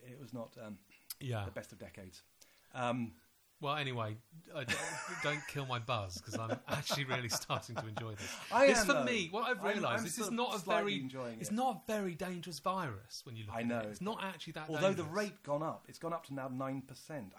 it 0.00 0.18
was 0.20 0.32
not 0.32 0.50
um, 0.64 0.78
Yeah. 1.20 1.44
the 1.44 1.50
best 1.50 1.72
of 1.72 1.78
decades. 1.78 2.22
Um, 2.74 3.12
Well, 3.60 3.74
anyway, 3.74 4.16
I 4.54 4.64
don't, 4.64 4.78
don't 5.24 5.46
kill 5.48 5.66
my 5.66 5.80
buzz 5.80 6.18
because 6.18 6.38
I'm 6.38 6.58
actually 6.68 7.04
really 7.04 7.28
starting 7.28 7.74
to 7.74 7.86
enjoy 7.88 8.12
this. 8.12 8.36
I 8.52 8.68
this 8.68 8.78
am, 8.80 8.86
for 8.86 8.92
though. 8.94 9.04
me, 9.04 9.28
what 9.32 9.48
I've 9.48 9.62
realised, 9.62 10.04
this 10.04 10.18
is 10.18 10.30
not 10.30 10.54
a 10.54 10.58
very, 10.58 11.00
enjoying 11.00 11.38
it's 11.40 11.50
it. 11.50 11.54
not 11.54 11.82
a 11.88 11.92
very 11.92 12.14
dangerous 12.14 12.60
virus 12.60 13.22
when 13.24 13.34
you 13.36 13.46
look 13.46 13.56
I 13.56 13.60
at 13.60 13.66
know. 13.66 13.78
it. 13.80 13.86
It's 13.90 14.00
not 14.00 14.22
actually 14.22 14.52
that. 14.54 14.66
although 14.68 14.92
the 14.92 15.04
rate 15.04 15.42
gone 15.42 15.62
up, 15.62 15.86
it's 15.88 15.98
gone 15.98 16.12
up 16.12 16.24
to 16.26 16.34
now 16.34 16.48
9%. 16.48 16.82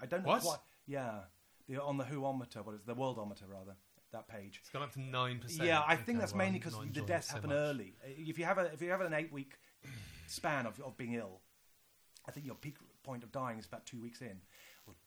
I 0.00 0.06
don't 0.06 0.22
know 0.22 0.28
What? 0.28 0.42
quite. 0.42 0.58
Yeah. 0.86 1.20
The, 1.68 1.82
on 1.82 1.96
the 1.96 2.04
Whoometer, 2.04 2.64
what 2.66 2.74
is 2.74 2.82
the 2.84 2.94
Worldometer, 2.94 3.48
rather, 3.48 3.76
that 4.12 4.28
page. 4.28 4.58
it's 4.60 4.70
gone 4.70 4.82
up 4.82 4.92
to 4.94 5.00
nine 5.00 5.38
percent. 5.38 5.68
Yeah, 5.68 5.82
I 5.86 5.94
think 5.96 6.18
that's 6.18 6.34
mainly 6.34 6.58
because 6.58 6.76
the 6.92 7.00
deaths 7.00 7.30
happen 7.30 7.52
early. 7.52 7.94
If 8.04 8.38
you 8.38 8.44
have 8.44 8.58
a 8.58 8.72
if 8.72 8.82
you 8.82 8.90
have 8.90 9.00
an 9.00 9.14
eight 9.14 9.32
week 9.32 9.52
span 10.26 10.66
of, 10.66 10.80
of 10.80 10.96
being 10.96 11.14
ill, 11.14 11.40
I 12.26 12.32
think 12.32 12.44
your 12.44 12.56
peak 12.56 12.76
point 13.04 13.22
of 13.22 13.30
dying 13.32 13.58
is 13.58 13.66
about 13.66 13.86
two 13.86 14.00
weeks 14.00 14.20
in, 14.20 14.40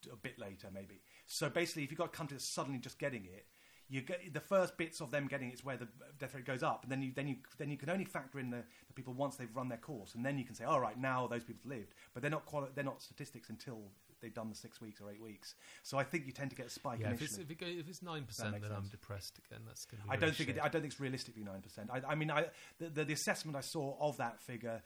or 0.09 0.13
a 0.13 0.17
bit 0.17 0.39
later 0.39 0.67
maybe. 0.73 1.01
So 1.25 1.49
basically, 1.49 1.83
if 1.83 1.91
you've 1.91 1.97
got 1.97 2.07
a 2.07 2.17
country 2.17 2.35
that's 2.35 2.47
suddenly 2.47 2.79
just 2.79 2.99
getting 2.99 3.25
it, 3.25 3.45
you 3.89 4.01
get 4.01 4.33
the 4.33 4.39
first 4.39 4.77
bits 4.77 5.01
of 5.01 5.11
them 5.11 5.27
getting 5.27 5.49
it 5.49 5.53
is 5.53 5.63
where 5.65 5.77
the 5.77 5.85
uh, 5.85 6.11
death 6.17 6.33
rate 6.33 6.45
goes 6.45 6.63
up, 6.63 6.83
and 6.83 6.91
then 6.91 7.01
you 7.01 7.11
then 7.13 7.27
you 7.27 7.35
then 7.57 7.69
you 7.69 7.77
can 7.77 7.89
only 7.89 8.05
factor 8.05 8.39
in 8.39 8.49
the, 8.49 8.63
the 8.87 8.93
people 8.93 9.13
once 9.13 9.35
they've 9.35 9.55
run 9.55 9.69
their 9.69 9.77
course, 9.77 10.15
and 10.15 10.25
then 10.25 10.37
you 10.37 10.45
can 10.45 10.55
say, 10.55 10.63
all 10.63 10.79
right, 10.79 10.97
now 10.97 11.27
those 11.27 11.43
people 11.43 11.61
have 11.69 11.77
lived, 11.77 11.93
but 12.13 12.21
they're 12.21 12.31
not 12.31 12.45
quali- 12.45 12.69
they're 12.73 12.83
not 12.83 13.01
statistics 13.01 13.49
until 13.49 13.91
they've 14.21 14.33
done 14.33 14.49
the 14.49 14.55
six 14.55 14.79
weeks 14.79 15.01
or 15.01 15.11
eight 15.11 15.21
weeks. 15.21 15.55
So 15.83 15.97
I 15.97 16.03
think 16.05 16.25
you 16.25 16.31
tend 16.31 16.49
to 16.51 16.55
get 16.55 16.67
a 16.67 16.69
spike 16.69 17.01
Yeah, 17.01 17.11
if 17.11 17.21
it's 17.21 17.37
initially. 17.37 17.55
if, 17.59 17.61
it 17.61 17.79
if 17.81 17.89
it's 17.89 18.01
nine 18.01 18.23
percent, 18.23 18.59
then 18.61 18.71
I'm 18.71 18.87
depressed 18.87 19.37
again. 19.45 19.61
That's 19.67 19.85
going 19.85 20.01
to 20.01 20.07
be. 20.07 20.09
I 20.09 20.13
really 20.13 20.25
don't 20.27 20.35
think 20.35 20.49
it. 20.49 20.59
I 20.59 20.69
don't 20.69 20.81
think 20.81 20.93
it's 20.93 20.99
realistically 21.01 21.43
nine 21.43 21.61
percent. 21.61 21.89
I, 21.93 22.01
I 22.07 22.15
mean, 22.15 22.31
I, 22.31 22.45
the, 22.79 22.89
the 22.89 23.03
the 23.05 23.13
assessment 23.13 23.57
I 23.57 23.61
saw 23.61 23.97
of 23.99 24.17
that 24.17 24.41
figure 24.41 24.81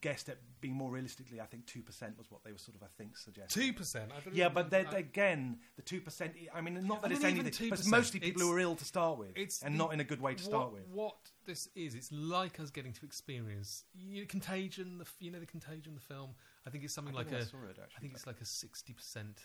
guessed 0.00 0.28
at 0.28 0.38
being 0.60 0.74
more 0.74 0.90
realistically. 0.90 1.40
I 1.40 1.46
think 1.46 1.66
two 1.66 1.82
percent 1.82 2.16
was 2.18 2.30
what 2.30 2.42
they 2.44 2.52
were 2.52 2.58
sort 2.58 2.76
of 2.76 2.82
I 2.82 2.86
think 2.98 3.16
suggesting. 3.16 3.62
Two 3.62 3.72
percent. 3.72 4.10
Yeah, 4.32 4.48
but 4.48 4.70
then 4.70 4.86
again, 4.88 5.58
the 5.76 5.82
two 5.82 6.00
percent. 6.00 6.34
I 6.54 6.60
mean, 6.60 6.74
not 6.86 7.02
that 7.02 7.10
I 7.10 7.14
it's 7.14 7.22
mean, 7.22 7.32
even 7.34 7.46
anything, 7.46 7.70
but 7.70 7.78
it's 7.78 7.88
mostly 7.88 8.20
people 8.20 8.42
it's- 8.42 8.50
who 8.50 8.56
are 8.56 8.60
ill 8.60 8.76
to 8.76 8.84
start 8.84 9.18
with, 9.18 9.30
it's 9.36 9.62
and 9.62 9.74
the- 9.74 9.78
not 9.78 9.92
in 9.92 10.00
a 10.00 10.04
good 10.04 10.20
way 10.20 10.34
to 10.34 10.42
start 10.42 10.72
with. 10.72 10.86
What 10.88 11.16
this 11.46 11.68
is, 11.74 11.94
it's 11.94 12.10
like 12.12 12.60
us 12.60 12.70
getting 12.70 12.92
to 12.92 13.04
experience 13.04 13.84
you 13.94 14.20
know, 14.20 14.26
Contagion. 14.28 14.98
The 14.98 15.06
you 15.20 15.30
know 15.30 15.40
the 15.40 15.46
Contagion, 15.46 15.94
the 15.94 16.00
film. 16.00 16.34
I 16.66 16.70
think 16.70 16.84
it's 16.84 16.94
something 16.94 17.14
like 17.14 17.32
a. 17.32 17.38
I 17.38 17.40
saw 17.40 17.58
it, 17.64 17.70
actually, 17.82 17.84
I 17.96 18.00
think 18.00 18.14
it's 18.14 18.26
like 18.26 18.40
a 18.40 18.44
sixty 18.46 18.92
percent 18.92 19.40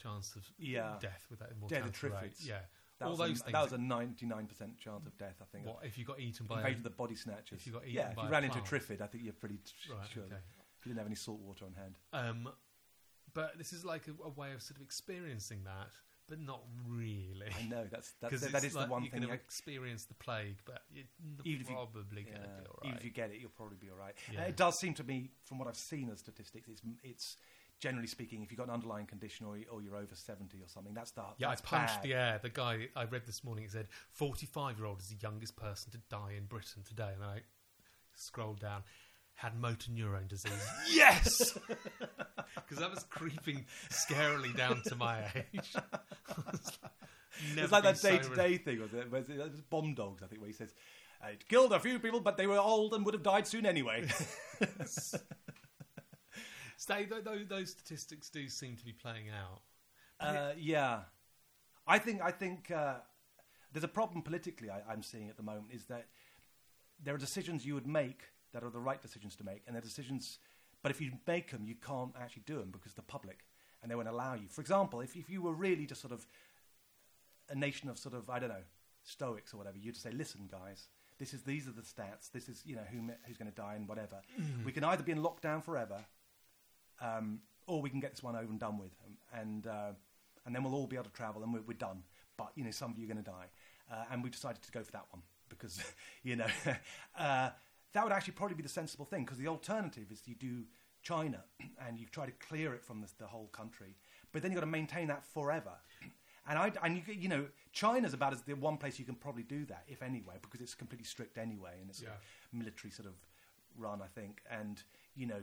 chance 0.00 0.34
of 0.36 0.44
Yeah. 0.58 0.96
death 1.00 1.26
with 1.30 1.38
that 1.40 1.50
immortality 1.52 2.06
rate. 2.08 2.12
Triffids. 2.12 2.46
Yeah, 2.46 2.60
That 3.02 3.06
all 3.06 3.16
was 3.16 3.18
those 3.18 3.40
a, 3.40 3.44
things. 3.44 3.52
That 3.52 3.62
was 3.64 3.72
a 3.72 3.78
ninety-nine 3.78 4.46
percent 4.46 4.78
chance 4.78 5.06
of 5.06 5.16
death. 5.18 5.36
I 5.40 5.44
think. 5.52 5.66
what 5.66 5.78
if 5.84 5.98
you 5.98 6.04
got 6.04 6.20
eaten 6.20 6.46
by? 6.46 6.62
A, 6.62 6.74
the 6.74 6.90
body 6.90 7.16
snatchers. 7.16 7.60
if 7.60 7.66
you 7.66 7.72
got 7.72 7.82
eaten 7.82 7.94
yeah, 7.94 8.10
if 8.16 8.22
you 8.22 8.28
ran 8.28 8.44
into 8.44 8.58
triffid, 8.60 9.00
I 9.00 9.06
think 9.06 9.24
you're 9.24 9.32
pretty 9.32 9.58
right. 9.90 10.08
sure. 10.12 10.24
Okay. 10.24 10.36
If 10.78 10.86
you 10.86 10.90
didn't 10.90 10.98
have 10.98 11.06
any 11.06 11.16
salt 11.16 11.40
water 11.40 11.64
on 11.64 11.74
hand. 11.74 11.98
Um, 12.12 12.48
but 13.34 13.56
this 13.58 13.72
is 13.72 13.84
like 13.84 14.08
a, 14.08 14.26
a 14.26 14.30
way 14.30 14.52
of 14.52 14.62
sort 14.62 14.76
of 14.76 14.82
experiencing 14.82 15.64
that, 15.64 15.88
but 16.28 16.40
not 16.40 16.62
really. 16.88 17.46
I 17.58 17.68
know 17.68 17.84
that's 17.90 18.12
that's 18.20 18.40
that 18.52 18.64
is 18.64 18.74
like 18.74 18.86
the 18.86 18.92
one 18.92 19.02
you're 19.02 19.10
thing. 19.10 19.20
going 19.20 19.22
to 19.22 19.28
you- 19.28 19.34
experience 19.34 20.04
the 20.04 20.14
plague, 20.14 20.56
but 20.64 20.82
you're 20.92 21.04
Even 21.44 21.62
if 21.62 21.68
you- 21.68 21.74
probably 21.76 22.22
going 22.24 22.36
to 22.36 22.42
Yeah, 22.42 22.60
be 22.60 22.66
all 22.66 22.78
Even 22.84 22.96
if 22.98 23.04
you 23.04 23.10
get 23.10 23.30
it, 23.30 23.38
you'll 23.40 23.50
probably 23.50 23.76
be 23.80 23.90
all 23.90 23.96
right. 23.96 24.14
Uh, 24.36 24.42
it 24.42 24.56
does 24.56 24.78
seem 24.78 24.94
to 24.94 25.04
me, 25.04 25.30
from 25.44 25.58
what 25.58 25.68
I've 25.68 25.76
seen 25.76 26.10
as 26.10 26.18
statistics, 26.20 26.68
it's 26.68 26.82
it's 27.02 27.36
generally 27.82 28.06
speaking, 28.06 28.42
if 28.42 28.50
you've 28.52 28.58
got 28.58 28.68
an 28.68 28.72
underlying 28.74 29.06
condition 29.06 29.44
or, 29.44 29.56
or 29.70 29.82
you're 29.82 29.96
over 29.96 30.14
seventy 30.14 30.58
or 30.58 30.68
something, 30.68 30.94
that's 30.94 31.10
the 31.10 31.22
Yeah, 31.36 31.48
I 31.48 31.50
that's 31.50 31.60
punched 31.62 31.94
bad. 31.96 32.02
the 32.04 32.14
air. 32.14 32.38
The 32.40 32.48
guy 32.48 32.88
I 32.96 33.04
read 33.04 33.26
this 33.26 33.42
morning 33.44 33.64
it 33.64 33.72
said 33.72 33.88
45 34.12 34.78
year 34.78 34.86
old 34.86 35.00
is 35.00 35.08
the 35.08 35.16
youngest 35.20 35.56
person 35.56 35.90
to 35.92 35.98
die 36.08 36.34
in 36.38 36.44
Britain 36.44 36.82
today. 36.88 37.10
And 37.14 37.24
I 37.24 37.40
scrolled 38.14 38.60
down, 38.60 38.84
had 39.34 39.58
motor 39.58 39.90
neurone 39.90 40.28
disease. 40.28 40.52
yes! 40.94 41.58
Because 42.54 42.78
that 42.78 42.90
was 42.90 43.04
creeping 43.04 43.64
scarily 43.90 44.54
down 44.56 44.82
to 44.86 44.94
my 44.94 45.18
age. 45.54 45.74
Never 47.54 47.62
It's 47.62 47.72
like 47.72 47.82
that 47.84 48.00
day 48.00 48.18
to 48.18 48.34
day 48.34 48.56
thing, 48.58 48.80
was 48.80 48.92
it? 48.94 49.10
Was 49.10 49.28
it? 49.30 49.38
was 49.38 49.60
bomb 49.70 49.94
dogs, 49.94 50.22
I 50.22 50.26
think, 50.26 50.40
where 50.42 50.48
he 50.48 50.54
says. 50.54 50.72
"Uh, 51.22 51.28
It 51.28 51.48
killed 51.48 51.72
a 51.72 51.80
few 51.80 51.98
people, 51.98 52.20
but 52.20 52.36
they 52.36 52.46
were 52.46 52.58
old 52.58 52.92
and 52.94 53.04
would 53.06 53.14
have 53.14 53.22
died 53.22 53.46
soon 53.46 53.64
anyway. 53.66 54.06
Stay, 56.82 57.04
th- 57.06 57.24
th- 57.24 57.48
those 57.48 57.70
statistics 57.70 58.28
do 58.28 58.48
seem 58.48 58.76
to 58.76 58.84
be 58.84 58.92
playing 58.92 59.26
out. 59.30 59.60
uh, 60.18 60.52
yeah, 60.58 61.02
I 61.86 61.98
think 61.98 62.20
I 62.20 62.32
think 62.32 62.72
uh, 62.72 62.94
there's 63.72 63.84
a 63.84 63.94
problem 64.00 64.20
politically. 64.20 64.68
I, 64.68 64.82
I'm 64.90 65.04
seeing 65.04 65.28
at 65.28 65.36
the 65.36 65.44
moment 65.44 65.66
is 65.72 65.84
that 65.84 66.06
there 67.04 67.14
are 67.14 67.18
decisions 67.18 67.64
you 67.64 67.74
would 67.74 67.86
make 67.86 68.22
that 68.52 68.64
are 68.64 68.70
the 68.70 68.80
right 68.80 69.00
decisions 69.00 69.36
to 69.36 69.44
make, 69.44 69.62
and 69.64 69.76
they're 69.76 69.80
decisions. 69.92 70.40
But 70.82 70.90
if 70.90 71.00
you 71.00 71.12
make 71.24 71.52
them, 71.52 71.64
you 71.64 71.76
can't 71.76 72.14
actually 72.20 72.42
do 72.46 72.58
them 72.58 72.70
because 72.72 72.94
the 72.94 73.02
public 73.02 73.44
and 73.80 73.88
they 73.88 73.94
won't 73.94 74.08
allow 74.08 74.34
you. 74.34 74.48
For 74.48 74.60
example, 74.60 75.00
if 75.02 75.14
if 75.14 75.30
you 75.30 75.40
were 75.40 75.52
really 75.54 75.86
just 75.86 76.00
sort 76.00 76.12
of 76.12 76.26
a 77.48 77.54
nation 77.54 77.90
of 77.90 77.96
sort 77.96 78.14
of 78.16 78.28
I 78.28 78.40
don't 78.40 78.48
know 78.48 78.64
stoics 79.04 79.54
or 79.54 79.58
whatever, 79.58 79.78
you'd 79.78 79.96
say, 79.96 80.10
"Listen, 80.10 80.48
guys, 80.50 80.88
this 81.20 81.32
is 81.32 81.42
these 81.42 81.68
are 81.68 81.72
the 81.72 81.82
stats. 81.82 82.32
This 82.32 82.48
is 82.48 82.62
you 82.66 82.74
know 82.74 82.86
who 82.90 82.98
who's 83.26 83.36
going 83.36 83.50
to 83.50 83.56
die 83.56 83.74
and 83.76 83.86
whatever. 83.86 84.20
We 84.64 84.72
can 84.72 84.82
either 84.82 85.04
be 85.04 85.12
in 85.12 85.22
lockdown 85.22 85.62
forever, 85.62 86.04
um, 87.02 87.40
or 87.66 87.82
we 87.82 87.90
can 87.90 88.00
get 88.00 88.10
this 88.12 88.22
one 88.22 88.34
over 88.36 88.50
and 88.50 88.58
done 88.60 88.78
with, 88.78 88.92
um, 89.06 89.16
and 89.40 89.66
uh, 89.66 89.90
and 90.46 90.54
then 90.54 90.62
we'll 90.64 90.74
all 90.74 90.86
be 90.86 90.96
able 90.96 91.04
to 91.04 91.12
travel 91.12 91.42
and 91.42 91.52
we're, 91.52 91.62
we're 91.66 91.74
done. 91.74 92.02
But 92.36 92.52
you 92.54 92.64
know, 92.64 92.70
some 92.70 92.90
of 92.90 92.98
you 92.98 93.04
are 93.04 93.12
going 93.12 93.24
to 93.24 93.30
die, 93.30 93.46
uh, 93.92 94.04
and 94.10 94.22
we 94.22 94.30
decided 94.30 94.62
to 94.62 94.72
go 94.72 94.82
for 94.82 94.92
that 94.92 95.06
one 95.10 95.22
because 95.48 95.82
you 96.22 96.36
know 96.36 96.46
uh, 97.18 97.50
that 97.92 98.04
would 98.04 98.12
actually 98.12 98.34
probably 98.34 98.56
be 98.56 98.62
the 98.62 98.68
sensible 98.68 99.04
thing. 99.04 99.24
Because 99.24 99.38
the 99.38 99.48
alternative 99.48 100.10
is 100.10 100.22
you 100.26 100.34
do 100.34 100.64
China 101.02 101.44
and 101.86 101.98
you 101.98 102.06
try 102.10 102.26
to 102.26 102.32
clear 102.32 102.74
it 102.74 102.82
from 102.84 103.00
the, 103.00 103.08
the 103.18 103.26
whole 103.26 103.48
country, 103.48 103.96
but 104.32 104.42
then 104.42 104.50
you've 104.50 104.60
got 104.60 104.66
to 104.66 104.70
maintain 104.70 105.08
that 105.08 105.24
forever. 105.24 105.72
And 106.44 106.58
I 106.58 106.72
and 106.82 106.96
you, 106.96 107.14
you 107.14 107.28
know 107.28 107.46
China's 107.72 108.14
about 108.14 108.32
as 108.32 108.42
the 108.42 108.54
one 108.54 108.76
place 108.76 108.98
you 108.98 109.04
can 109.04 109.14
probably 109.14 109.44
do 109.44 109.64
that, 109.66 109.84
if 109.86 110.02
anywhere, 110.02 110.38
because 110.42 110.60
it's 110.60 110.74
completely 110.74 111.04
strict 111.04 111.38
anyway, 111.38 111.74
and 111.80 111.88
it's 111.88 112.02
Yeah. 112.02 112.08
a 112.52 112.56
military 112.56 112.90
sort 112.90 113.06
of 113.06 113.14
run, 113.78 114.02
I 114.02 114.08
think. 114.08 114.42
And 114.50 114.82
you 115.14 115.26
know, 115.26 115.40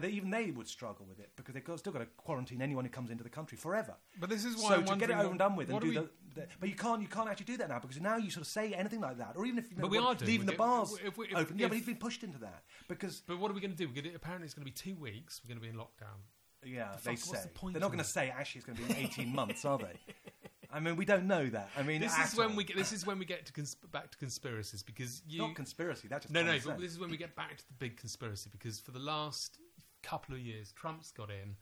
but 0.00 0.08
they, 0.08 0.14
even 0.16 0.30
they 0.30 0.50
would 0.50 0.68
struggle 0.68 1.06
with 1.08 1.18
it 1.18 1.30
because 1.36 1.54
they've 1.54 1.64
got, 1.64 1.78
still 1.78 1.92
got 1.92 2.00
to 2.00 2.06
quarantine 2.16 2.62
anyone 2.62 2.84
who 2.84 2.90
comes 2.90 3.10
into 3.10 3.24
the 3.24 3.30
country 3.30 3.56
forever. 3.58 3.94
But 4.20 4.30
this 4.30 4.44
is 4.44 4.56
why 4.56 4.68
so 4.70 4.74
I'm 4.76 4.84
to 4.86 4.96
get 4.96 5.10
it 5.10 5.16
over 5.16 5.30
and 5.30 5.38
done 5.38 5.56
with, 5.56 5.70
and 5.70 5.80
do 5.80 5.92
do 5.92 5.94
the, 6.34 6.40
the, 6.40 6.46
but 6.60 6.68
you 6.68 6.74
can't 6.74 7.02
you 7.02 7.08
can't 7.08 7.28
actually 7.28 7.46
do 7.46 7.56
that 7.58 7.68
now 7.68 7.78
because 7.78 8.00
now 8.00 8.16
you 8.16 8.30
sort 8.30 8.42
of 8.42 8.48
say 8.48 8.72
anything 8.72 9.00
like 9.00 9.18
that, 9.18 9.32
or 9.36 9.44
even 9.46 9.58
if 9.58 9.70
you 9.70 9.76
know, 9.76 9.82
But 9.82 9.90
we 9.90 9.98
what- 9.98 10.06
are 10.06 10.14
doing- 10.14 10.30
leaving 10.30 10.46
we 10.46 10.52
the 10.52 10.58
bars 10.58 10.94
if 11.04 11.16
we- 11.18 11.26
if- 11.26 11.36
open. 11.36 11.58
yeah, 11.58 11.66
but 11.68 11.72
if- 11.72 11.78
he's 11.78 11.86
been 11.86 11.96
pushed 11.96 12.22
into 12.24 12.38
that 12.38 12.62
because 12.88 13.22
But 13.26 13.38
what 13.38 13.50
are 13.50 13.54
we 13.54 13.60
going 13.60 13.72
to 13.72 13.76
do? 13.76 13.88
We're 13.88 14.02
gonna, 14.02 14.14
apparently, 14.14 14.46
it's 14.46 14.54
going 14.54 14.64
to 14.66 14.70
be 14.72 14.76
two 14.76 14.94
weeks. 15.00 15.40
We're 15.44 15.48
going 15.54 15.60
to 15.60 15.62
be 15.62 15.68
in 15.68 15.76
lockdown. 15.76 16.18
yeah, 16.64 16.94
The 17.02 17.10
they 17.10 17.16
fuck, 17.16 17.36
say 17.36 17.42
the 17.54 17.70
they're 17.72 17.80
not 17.80 17.88
going 17.88 17.98
to 17.98 18.04
say 18.04 18.30
actually 18.30 18.60
it's 18.60 18.66
going 18.66 18.78
to 18.78 18.84
be 18.84 18.90
in 18.92 18.96
eighteen 19.06 19.34
months, 19.34 19.64
are 19.64 19.78
they? 19.78 19.94
I 20.70 20.80
mean, 20.80 20.96
we 20.96 21.06
don't 21.06 21.26
know 21.26 21.46
that. 21.48 21.70
I 21.78 21.82
mean, 21.82 22.00
This 22.02 22.12
is 22.18 22.36
when 22.36 22.50
all. 22.50 22.56
we 22.56 22.62
get. 22.64 22.76
This 22.76 22.92
is 22.92 23.06
when 23.06 23.18
we 23.18 23.24
get 23.24 23.46
to 23.46 23.76
back 23.90 24.10
to 24.10 24.18
conspiracies 24.18 24.82
because 24.82 25.22
you. 25.26 25.38
not 25.38 25.54
conspiracy. 25.54 26.08
That's 26.08 26.24
just 26.26 26.34
no, 26.34 26.42
no. 26.42 26.58
But 26.62 26.78
this 26.78 26.92
is 26.92 26.98
when 26.98 27.08
we 27.10 27.16
get 27.16 27.34
back 27.34 27.56
to 27.56 27.66
the 27.66 27.72
big 27.78 27.96
conspiracy 27.96 28.50
because 28.52 28.78
for 28.78 28.90
the 28.90 28.98
last 28.98 29.58
couple 30.02 30.34
of 30.34 30.40
years, 30.40 30.72
Trump's 30.72 31.10
got 31.10 31.30
in, 31.30 31.56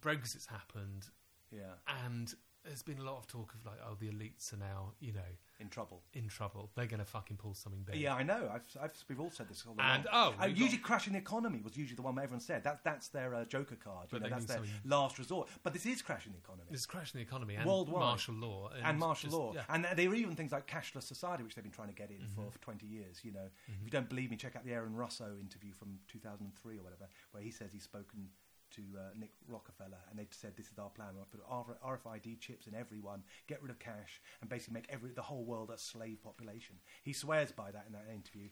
Brexit's 0.00 0.46
happened, 0.46 1.06
yeah, 1.50 1.74
and 2.04 2.34
there's 2.64 2.82
been 2.82 2.98
a 2.98 3.02
lot 3.04 3.18
of 3.18 3.26
talk 3.26 3.54
of 3.54 3.64
like, 3.66 3.78
oh, 3.86 3.96
the 4.00 4.08
elites 4.08 4.52
are 4.52 4.56
now, 4.56 4.92
you 5.00 5.12
know, 5.12 5.20
in 5.60 5.68
trouble. 5.68 6.02
in 6.14 6.26
trouble. 6.28 6.70
They're 6.74 6.86
going 6.86 6.98
to 6.98 7.04
fucking 7.04 7.36
pull 7.36 7.54
something 7.54 7.82
big. 7.82 7.96
Yeah, 7.96 8.14
I 8.14 8.22
know. 8.24 8.50
I've, 8.52 8.62
I've, 8.82 8.92
we've 9.08 9.20
all 9.20 9.30
said 9.30 9.48
this 9.48 9.64
all. 9.68 9.76
And, 9.78 10.06
oh, 10.12 10.34
Uh, 10.40 10.46
usually 10.46 10.78
got- 10.78 10.82
crashing 10.82 11.12
the 11.12 11.18
economy 11.20 11.60
was 11.62 11.76
usually 11.76 11.94
the 11.96 12.02
one 12.02 12.18
everyone 12.18 12.40
said. 12.40 12.64
That, 12.64 12.80
that's 12.82 13.08
their 13.08 13.34
uh, 13.34 13.44
joker 13.44 13.76
card. 13.76 14.08
You 14.12 14.18
know, 14.20 14.28
that's 14.28 14.46
their 14.46 14.56
something- 14.58 14.72
last 14.84 15.18
resort. 15.18 15.48
But 15.62 15.72
this 15.72 15.86
is 15.86 16.02
crashing 16.02 16.32
the 16.32 16.38
economy. 16.38 16.64
This 16.70 16.80
is 16.80 16.86
crashing 16.86 17.18
the 17.18 17.22
economy 17.22 17.54
and 17.54 17.66
Worldwide. 17.68 18.00
martial 18.00 18.34
law 18.34 18.70
and 18.82 18.98
martial 18.98 19.28
just- 19.30 19.38
law. 19.38 19.52
yeah. 19.54 19.62
And 19.68 19.86
there 19.96 20.10
are 20.10 20.14
even 20.14 20.34
things 20.34 20.50
like 20.52 20.66
cashless 20.66 21.04
society, 21.04 21.44
which 21.44 21.54
they've 21.54 21.62
been 21.64 21.72
trying 21.72 21.88
to 21.88 21.94
get 21.94 22.10
in 22.10 22.16
Mm-hmm. 22.16 22.44
for, 22.46 22.50
for 22.50 22.58
20 22.58 22.86
years. 22.86 23.20
You 23.22 23.32
know, 23.32 23.46
if 23.68 23.84
you 23.84 23.90
don't 23.90 24.08
believe 24.08 24.30
me, 24.30 24.36
check 24.36 24.56
out 24.56 24.64
the 24.64 24.72
Aaron 24.72 24.94
Russo 24.96 25.36
interview 25.40 25.72
from 25.72 25.98
2003 26.08 26.78
or 26.78 26.82
whatever, 26.82 27.06
where 27.32 27.42
he 27.42 27.50
says 27.50 27.70
he's 27.72 27.84
spoken 27.84 28.28
to 28.76 28.82
uh, 28.98 29.02
Nick 29.18 29.32
Rockefeller, 29.48 29.98
and 30.10 30.18
they 30.18 30.26
said 30.30 30.56
this 30.56 30.70
is 30.70 30.78
our 30.78 30.90
plan. 30.90 31.10
We'll 31.14 31.26
put 31.26 31.40
RFID 31.48 32.40
chips 32.40 32.66
in 32.66 32.74
everyone, 32.74 33.22
get 33.46 33.62
rid 33.62 33.70
of 33.70 33.78
cash, 33.78 34.20
and 34.40 34.50
basically 34.50 34.74
make 34.74 34.86
every 34.88 35.10
the 35.10 35.22
whole 35.22 35.44
world 35.44 35.70
a 35.70 35.78
slave 35.78 36.22
population. 36.22 36.76
He 37.02 37.12
swears 37.12 37.52
by 37.52 37.70
that 37.70 37.84
in 37.86 37.92
that 37.92 38.06
interview, 38.12 38.48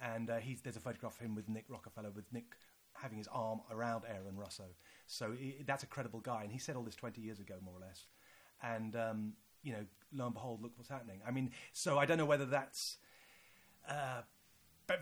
and 0.00 0.30
uh, 0.30 0.38
there's 0.62 0.76
a 0.76 0.80
photograph 0.80 1.14
of 1.14 1.20
him 1.20 1.34
with 1.34 1.48
Nick 1.48 1.66
Rockefeller 1.68 2.10
with 2.10 2.32
Nick 2.32 2.54
having 2.94 3.18
his 3.18 3.28
arm 3.28 3.60
around 3.70 4.04
Aaron 4.08 4.36
Russo. 4.36 4.64
So 5.06 5.32
i 5.32 5.56
that's 5.66 5.82
a 5.82 5.86
credible 5.86 6.20
guy, 6.20 6.42
and 6.42 6.52
he 6.52 6.58
said 6.58 6.76
all 6.76 6.82
this 6.82 6.96
20 6.96 7.20
years 7.20 7.40
ago, 7.40 7.54
more 7.64 7.74
or 7.74 7.80
less. 7.80 8.06
And 8.62 8.96
um, 8.96 9.32
you 9.62 9.72
know, 9.72 9.84
lo 10.12 10.26
and 10.26 10.34
behold, 10.34 10.62
look 10.62 10.72
what's 10.76 10.88
happening. 10.88 11.20
I 11.26 11.30
mean, 11.30 11.50
so 11.72 11.98
I 11.98 12.06
don't 12.06 12.18
know 12.18 12.26
whether 12.26 12.46
that's 12.46 12.98
uh, 13.88 14.22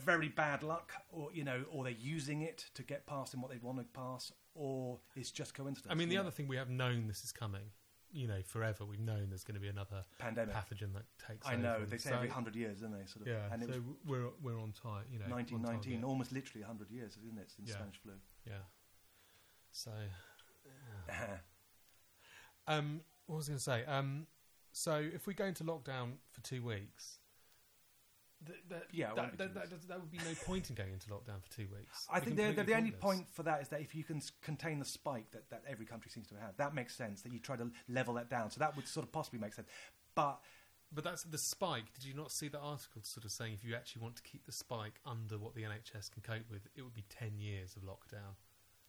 very 0.02 0.28
bad 0.28 0.62
luck, 0.62 0.92
or 1.12 1.30
you 1.32 1.44
know, 1.44 1.64
or 1.70 1.84
they're 1.84 1.92
using 1.92 2.42
it 2.42 2.66
to 2.74 2.82
get 2.82 3.06
past 3.06 3.34
in 3.34 3.40
what 3.40 3.50
they 3.50 3.58
want 3.58 3.78
to 3.78 3.84
pass, 3.84 4.32
or 4.54 4.98
it's 5.16 5.30
just 5.30 5.54
coincidence. 5.54 5.90
I 5.90 5.94
mean, 5.94 6.08
the 6.08 6.16
other 6.18 6.30
thing 6.30 6.46
we 6.48 6.56
have 6.56 6.70
known 6.70 7.06
this 7.08 7.24
is 7.24 7.32
coming. 7.32 7.70
you 8.12 8.28
know, 8.28 8.40
forever 8.46 8.84
we've 8.84 9.00
known 9.00 9.26
there's 9.28 9.42
going 9.42 9.56
to 9.56 9.60
be 9.60 9.66
another 9.68 10.04
Pandemic. 10.18 10.54
pathogen 10.54 10.92
that 10.94 11.02
takes. 11.26 11.44
I 11.48 11.56
know 11.56 11.74
over. 11.76 11.86
they 11.86 11.98
say 11.98 12.10
So- 12.10 12.16
every 12.16 12.28
hundred 12.28 12.54
years, 12.54 12.80
don't 12.80 12.92
they? 12.92 13.04
Sort 13.06 13.22
of. 13.22 13.26
Yeah, 13.32 13.48
and 13.52 13.60
it 13.62 13.66
so 13.66 13.72
was 13.72 13.82
we're 14.06 14.28
we're 14.40 14.60
on 14.60 14.70
time. 14.72 15.04
You 15.10 15.18
know, 15.18 15.24
on 15.24 15.30
1919, 15.32 15.92
target. 15.94 16.04
almost 16.08 16.30
literally 16.30 16.62
hundred 16.64 16.90
years, 16.92 17.16
isn't 17.16 17.36
it, 17.38 17.50
since 17.50 17.68
Yeah. 17.70 17.74
Spanish 17.74 17.96
flu? 17.98 18.12
Yeah. 18.46 18.52
So, 19.72 19.90
um, 22.68 23.00
what 23.26 23.36
was 23.36 23.48
I 23.48 23.50
going 23.50 23.58
to 23.58 23.64
say? 23.64 23.84
Um, 23.86 24.26
so 24.72 24.94
if 25.12 25.26
we 25.26 25.34
go 25.34 25.44
into 25.46 25.64
lockdown 25.64 26.12
for 26.30 26.40
two 26.42 26.62
weeks, 26.62 27.18
th- 28.46 28.59
that, 28.68 28.85
Yeah, 28.92 29.12
that, 29.14 29.37
that, 29.38 29.54
that, 29.54 29.88
that 29.88 30.00
would 30.00 30.11
be 30.11 30.18
no 30.18 30.35
point 30.44 30.70
in 30.70 30.76
going 30.76 30.92
into 30.92 31.09
lockdown 31.09 31.42
for 31.42 31.50
two 31.54 31.66
weeks. 31.72 32.07
I 32.12 32.20
think 32.20 32.37
the, 32.37 32.42
the, 32.42 32.46
completely 32.48 32.72
the 32.72 32.78
only 32.78 32.90
point 32.92 33.28
for 33.33 33.42
that 33.44 33.62
is 33.62 33.68
that 33.68 33.80
if 33.80 33.94
you 33.94 34.04
can 34.04 34.20
contain 34.42 34.78
the 34.78 34.85
spike 34.85 35.30
that, 35.33 35.50
that 35.50 35.62
every 35.68 35.87
country 35.87 36.11
seems 36.11 36.26
to 36.28 36.35
have, 36.37 36.57
that 36.57 36.74
makes 36.74 36.96
sense. 36.96 37.22
That 37.22 37.33
you 37.33 37.38
try 37.38 37.57
to 37.57 37.70
level 37.88 38.14
that 38.14 38.28
down, 38.30 38.50
so 38.50 38.59
that 38.61 38.76
would 38.76 38.87
sort 38.88 39.04
of 39.04 39.12
possibly 39.12 39.38
make 39.40 39.54
sense. 39.54 39.68
But 40.14 40.40
But 40.92 41.04
that's 41.04 41.24
the 41.24 41.38
spike. 41.38 41.92
Did 41.94 42.04
you 42.04 42.14
not 42.14 42.30
see 42.30 42.48
the 42.48 42.61
article 42.61 43.02
sort 43.02 43.24
of 43.24 43.33
saying 43.33 43.54
if 43.54 43.64
you 43.64 43.74
actually 43.74 44.02
want 44.02 44.16
to 44.16 44.22
keep 44.22 44.46
the 44.46 44.52
spike 44.52 45.00
under 45.04 45.38
what 45.38 45.54
the 45.54 45.62
NHS 45.62 46.11
can 46.12 46.22
cope 46.22 46.48
with, 46.50 46.66
it 46.76 46.83
would 46.83 46.94
be 46.94 47.04
10 47.09 47.38
years 47.38 47.76
of 47.76 47.83
lockdown? 47.83 48.35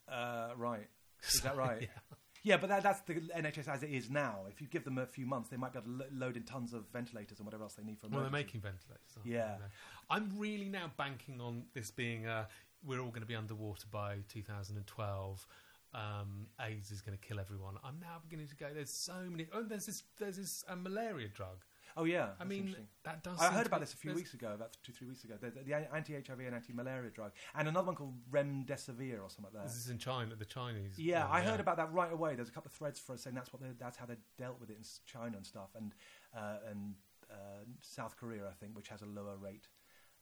uh, 0.08 0.54
right, 0.56 0.88
is 1.34 1.42
that 1.42 1.56
right? 1.58 1.82
Yeah. 1.82 2.16
Yeah, 2.46 2.58
but 2.58 2.70
that, 2.70 2.84
that's 2.84 3.00
the 3.02 3.16
NHS 3.16 3.68
as 3.68 3.82
it 3.82 3.90
is 3.90 4.12
now. 4.12 4.42
If 4.48 4.62
you 4.62 4.68
give 4.68 4.86
them 4.86 5.00
a 5.00 5.06
few 5.08 5.26
months, 5.26 5.50
they 5.50 5.58
might 5.58 5.74
be 5.74 5.80
able 5.80 5.90
to 5.90 5.98
lo- 5.98 6.28
load 6.28 6.38
in 6.38 6.44
tons 6.44 6.74
of 6.74 6.84
ventilators 6.94 7.40
and 7.40 7.46
whatever 7.46 7.64
else 7.64 7.74
they 7.74 7.84
need 7.84 7.98
for. 8.00 8.08
Well, 8.08 8.22
they're 8.22 8.30
making 8.30 8.62
ventilators. 8.62 9.18
Yeah. 9.24 9.56
They? 9.58 9.66
I'm 10.12 10.32
really 10.38 10.70
now 10.70 10.92
banking 10.96 11.42
on 11.42 11.64
this 11.74 11.90
being 11.90 12.28
uh, 12.28 12.46
we're 12.86 13.00
all 13.00 13.10
going 13.10 13.22
to 13.22 13.28
be 13.28 13.36
underwater 13.36 13.88
by 13.92 14.18
2012. 14.30 15.48
Um, 15.96 16.46
AIDS 16.62 16.92
is 16.92 17.02
going 17.02 17.18
to 17.18 17.28
kill 17.28 17.40
everyone. 17.40 17.78
I'm 17.84 18.00
now 18.00 18.18
beginning 18.22 18.48
to 18.50 18.56
go. 18.56 18.68
There's 18.72 18.92
so 18.92 19.14
many. 19.28 19.48
Oh, 19.52 19.64
there's 19.64 19.88
this. 19.88 20.04
There's 20.20 20.38
this 20.38 20.64
uh, 20.68 20.76
malaria 20.76 21.30
drug. 21.30 21.66
Oh 21.98 22.04
yeah, 22.04 22.30
I 22.40 22.44
mean, 22.44 22.76
that 23.04 23.24
does. 23.24 23.40
I 23.40 23.52
heard 23.52 23.68
about 23.68 23.80
this 23.80 23.94
a 23.94 23.98
few 23.98 24.10
there's- 24.10 24.22
weeks 24.22 24.34
ago, 24.34 24.52
about 24.54 24.76
two, 24.84 24.92
three 24.92 25.08
weeks 25.08 25.24
ago. 25.24 25.36
The, 25.40 25.50
the, 25.50 25.64
the 25.64 25.96
anti-HIV 25.96 26.40
and 26.40 26.54
anti-malaria 26.54 27.10
drug, 27.12 27.32
and 27.56 27.68
another 27.70 27.88
one 27.88 27.96
called 27.96 28.16
remdesivir 28.32 29.22
or 29.22 29.30
something 29.30 29.46
like 29.46 29.54
that. 29.54 29.64
This 29.64 29.78
is 29.78 29.90
in 29.90 29.98
China. 29.98 30.36
The 30.36 30.46
Chinese. 30.46 30.98
Yeah, 30.98 31.26
one, 31.28 31.38
I 31.38 31.42
heard 31.42 31.62
about 31.62 31.78
that 31.78 31.94
right 31.94 32.12
away. 32.12 32.36
There's 32.36 32.50
a 32.50 32.52
couple 32.52 32.70
of 32.70 32.74
threads 32.74 33.00
for 33.00 33.14
us 33.14 33.22
saying 33.22 33.36
that's 33.36 33.54
what 33.54 33.62
that's 33.80 33.98
how 33.98 34.06
they 34.06 34.16
dealt 34.38 34.60
with 34.60 34.70
it 34.70 34.78
in 34.78 34.84
China 35.06 35.38
and 35.38 35.46
stuff, 35.46 35.70
and 35.76 35.94
uh, 36.36 36.58
and 36.70 36.96
uh, 37.32 37.64
South 37.82 38.18
Korea, 38.18 38.48
I 38.50 38.54
think, 38.54 38.76
which 38.76 38.90
has 38.90 39.02
a 39.02 39.06
lower 39.06 39.38
rate. 39.38 39.68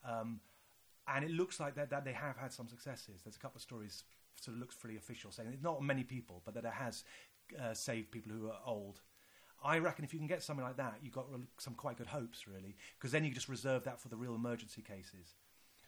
Um, 0.08 0.42
and 1.08 1.26
it 1.26 1.32
looks 1.32 1.60
like 1.60 1.76
that, 1.76 1.90
that 1.90 2.06
they 2.06 2.14
have 2.14 2.38
had 2.38 2.54
some 2.54 2.68
successes. 2.68 3.22
There's 3.24 3.36
a 3.36 3.40
couple 3.40 3.58
of 3.58 3.62
stories 3.62 4.04
sort 4.40 4.56
of 4.56 4.60
looks 4.62 4.76
pretty 4.76 4.98
official 4.98 5.32
saying 5.32 5.50
it's 5.54 5.64
not 5.64 5.82
many 5.82 6.04
people, 6.04 6.42
but 6.46 6.54
that 6.54 6.66
it 6.66 6.74
has 6.74 7.04
uh, 7.62 7.74
saved 7.74 8.12
people 8.12 8.32
who 8.32 8.48
are 8.48 8.60
old. 8.66 9.02
I 9.63 9.80
reckon 9.80 10.04
if 10.04 10.13
you 10.13 10.19
can 10.19 10.28
get 10.28 10.43
something 10.43 10.65
like 10.65 10.78
that, 10.78 10.95
you've 11.02 11.13
got 11.13 11.28
some 11.58 11.73
quite 11.76 11.97
good 11.97 12.08
hopes, 12.08 12.47
really, 12.47 12.76
because 12.97 13.12
then 13.12 13.23
you 13.23 13.32
just 13.34 13.49
reserve 13.49 13.84
that 13.86 13.99
for 13.99 14.10
the 14.10 14.17
real 14.17 14.36
emergency 14.36 14.82
cases, 14.82 15.36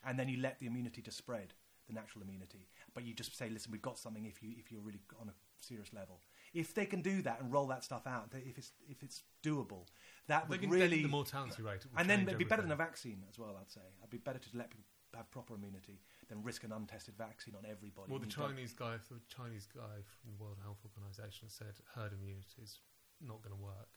and 0.05 0.17
then 0.17 0.29
you 0.29 0.39
let 0.39 0.59
the 0.59 0.67
immunity 0.67 1.01
to 1.01 1.11
spread, 1.11 1.53
the 1.87 1.93
natural 1.93 2.23
immunity. 2.23 2.67
But 2.93 3.03
you 3.03 3.13
just 3.13 3.37
say, 3.37 3.49
listen, 3.49 3.71
we've 3.71 3.81
got 3.81 3.97
something 3.97 4.25
if 4.25 4.41
you 4.41 4.53
if 4.57 4.71
you're 4.71 4.81
really 4.81 5.01
on 5.19 5.29
a 5.29 5.33
serious 5.61 5.93
level. 5.93 6.21
If 6.53 6.73
they 6.73 6.85
can 6.85 7.01
do 7.01 7.21
that 7.23 7.41
and 7.41 7.51
roll 7.51 7.67
that 7.67 7.83
stuff 7.83 8.07
out, 8.07 8.29
if 8.33 8.57
it's 8.57 8.71
if 8.89 9.03
it's 9.03 9.23
doable, 9.43 9.85
that 10.27 10.47
They 10.47 10.51
would 10.51 10.61
can 10.61 10.69
really 10.69 11.01
the 11.01 11.09
mortality 11.09 11.61
rate. 11.61 11.85
and 11.97 12.09
then 12.09 12.21
it'd 12.21 12.37
be 12.37 12.45
better 12.45 12.61
than 12.61 12.71
a 12.71 12.75
vaccine 12.77 13.23
as 13.29 13.37
well. 13.37 13.57
I'd 13.59 13.69
say 13.71 13.81
it'd 13.99 14.09
be 14.09 14.17
better 14.17 14.39
to 14.39 14.49
let 14.53 14.69
people 14.69 14.85
have 15.15 15.29
proper 15.31 15.55
immunity 15.55 16.01
than 16.27 16.43
risk 16.43 16.63
an 16.63 16.71
untested 16.71 17.15
vaccine 17.17 17.55
on 17.55 17.65
everybody. 17.65 18.11
Well, 18.11 18.19
the 18.19 18.27
Chinese 18.27 18.73
guy, 18.73 18.97
the 19.09 19.19
Chinese 19.33 19.67
guy 19.73 20.03
from 20.03 20.31
the 20.31 20.43
World 20.43 20.57
Health 20.63 20.79
Organization 20.83 21.49
said 21.49 21.75
herd 21.95 22.11
immunity 22.13 22.61
is 22.61 22.79
not 23.21 23.41
going 23.41 23.55
to 23.55 23.61
work. 23.61 23.89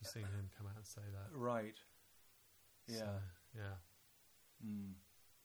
You've 0.00 0.10
seen 0.10 0.22
him 0.22 0.48
come 0.56 0.66
out 0.66 0.76
and 0.76 0.86
say 0.86 1.02
that. 1.12 1.36
right? 1.36 1.74
Yeah. 2.86 2.96
So, 2.98 3.08
yeah. 3.56 4.66
Mm. 4.66 4.92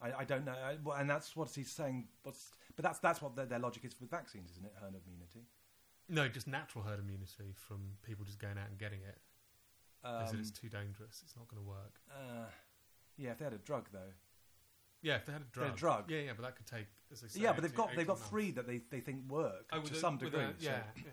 I, 0.02 0.22
I 0.22 0.24
don't 0.26 0.46
know, 0.46 0.52
I, 0.54 0.76
well, 0.84 0.98
and 0.98 1.10
that's 1.10 1.36
what 1.36 1.50
he's 1.56 1.72
saying. 1.72 2.08
But 2.24 2.36
that's 2.78 3.00
that's 3.00 3.22
what 3.22 3.36
their, 3.36 3.46
their 3.46 3.60
logic 3.60 3.86
is 3.86 3.96
with 4.00 4.10
vaccines, 4.12 4.52
isn't 4.52 4.66
it? 4.66 4.74
Herd 4.80 4.94
immunity. 5.06 5.48
No, 6.10 6.28
just 6.28 6.48
natural 6.48 6.84
herd 6.84 7.00
immunity 7.00 7.54
from 7.56 7.80
people 8.04 8.26
just 8.26 8.40
going 8.40 8.58
out 8.58 8.68
and 8.70 8.78
getting 8.78 9.00
it. 9.02 9.18
They 10.04 10.26
said 10.26 10.36
Um, 10.36 10.40
it's 10.42 10.52
too 10.52 10.68
dangerous. 10.70 11.22
It's 11.24 11.36
not 11.38 11.48
going 11.48 11.64
to 11.64 11.68
work. 11.70 12.02
uh, 12.12 12.46
yeah, 13.18 13.32
if 13.32 13.38
they 13.38 13.46
had 13.46 13.54
a 13.54 13.58
drug 13.60 13.88
though. 13.94 14.12
Yeah, 15.02 15.16
if 15.16 15.26
they 15.26 15.32
had 15.34 15.42
a 15.42 15.60
They 15.60 15.66
had 15.66 15.76
drug. 15.76 16.00
a 16.00 16.08
drug. 16.08 16.12
Yeah, 16.12 16.20
yeah, 16.26 16.32
but 16.36 16.44
that 16.44 16.56
could 16.58 16.66
take. 16.68 16.88
As 17.12 17.22
they 17.22 17.28
say, 17.30 17.40
yeah, 17.42 17.54
but 17.54 17.62
they've 17.62 17.74
got 17.76 17.90
they've 17.96 18.08
got 18.08 18.18
months. 18.18 18.30
three 18.30 18.52
that 18.52 18.68
they, 18.68 18.82
they 18.90 19.00
think 19.00 19.30
work 19.30 19.70
Oh, 19.72 19.82
to 19.82 19.94
a- 19.94 19.96
some 19.96 20.18
degree. 20.18 20.40
so- 20.42 20.54
yeah, 20.60 20.82
yeah. 20.96 21.04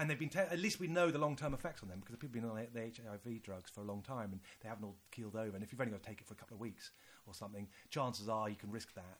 And 0.00 0.08
they've 0.08 0.18
been 0.18 0.30
te- 0.30 0.38
at 0.38 0.58
least 0.58 0.80
we 0.80 0.86
know 0.86 1.10
the 1.10 1.18
long 1.18 1.36
term 1.36 1.52
effects 1.52 1.82
on 1.82 1.88
them 1.90 2.00
because 2.00 2.16
people 2.16 2.40
have 2.40 2.42
been 2.42 2.50
on 2.50 2.66
the 2.72 2.80
HIV 2.80 3.42
drugs 3.42 3.70
for 3.70 3.82
a 3.82 3.84
long 3.84 4.00
time 4.02 4.32
and 4.32 4.40
they 4.62 4.68
haven't 4.68 4.84
all 4.84 4.96
keeled 5.12 5.36
over. 5.36 5.54
And 5.54 5.62
if 5.62 5.70
you've 5.72 5.80
only 5.80 5.92
got 5.92 6.02
to 6.02 6.08
take 6.08 6.20
it 6.22 6.26
for 6.26 6.32
a 6.32 6.36
couple 6.38 6.54
of 6.54 6.60
weeks 6.60 6.90
or 7.26 7.34
something, 7.34 7.68
chances 7.90 8.26
are 8.28 8.48
you 8.48 8.56
can 8.56 8.70
risk 8.70 8.88
that. 8.94 9.18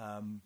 Um, 0.00 0.42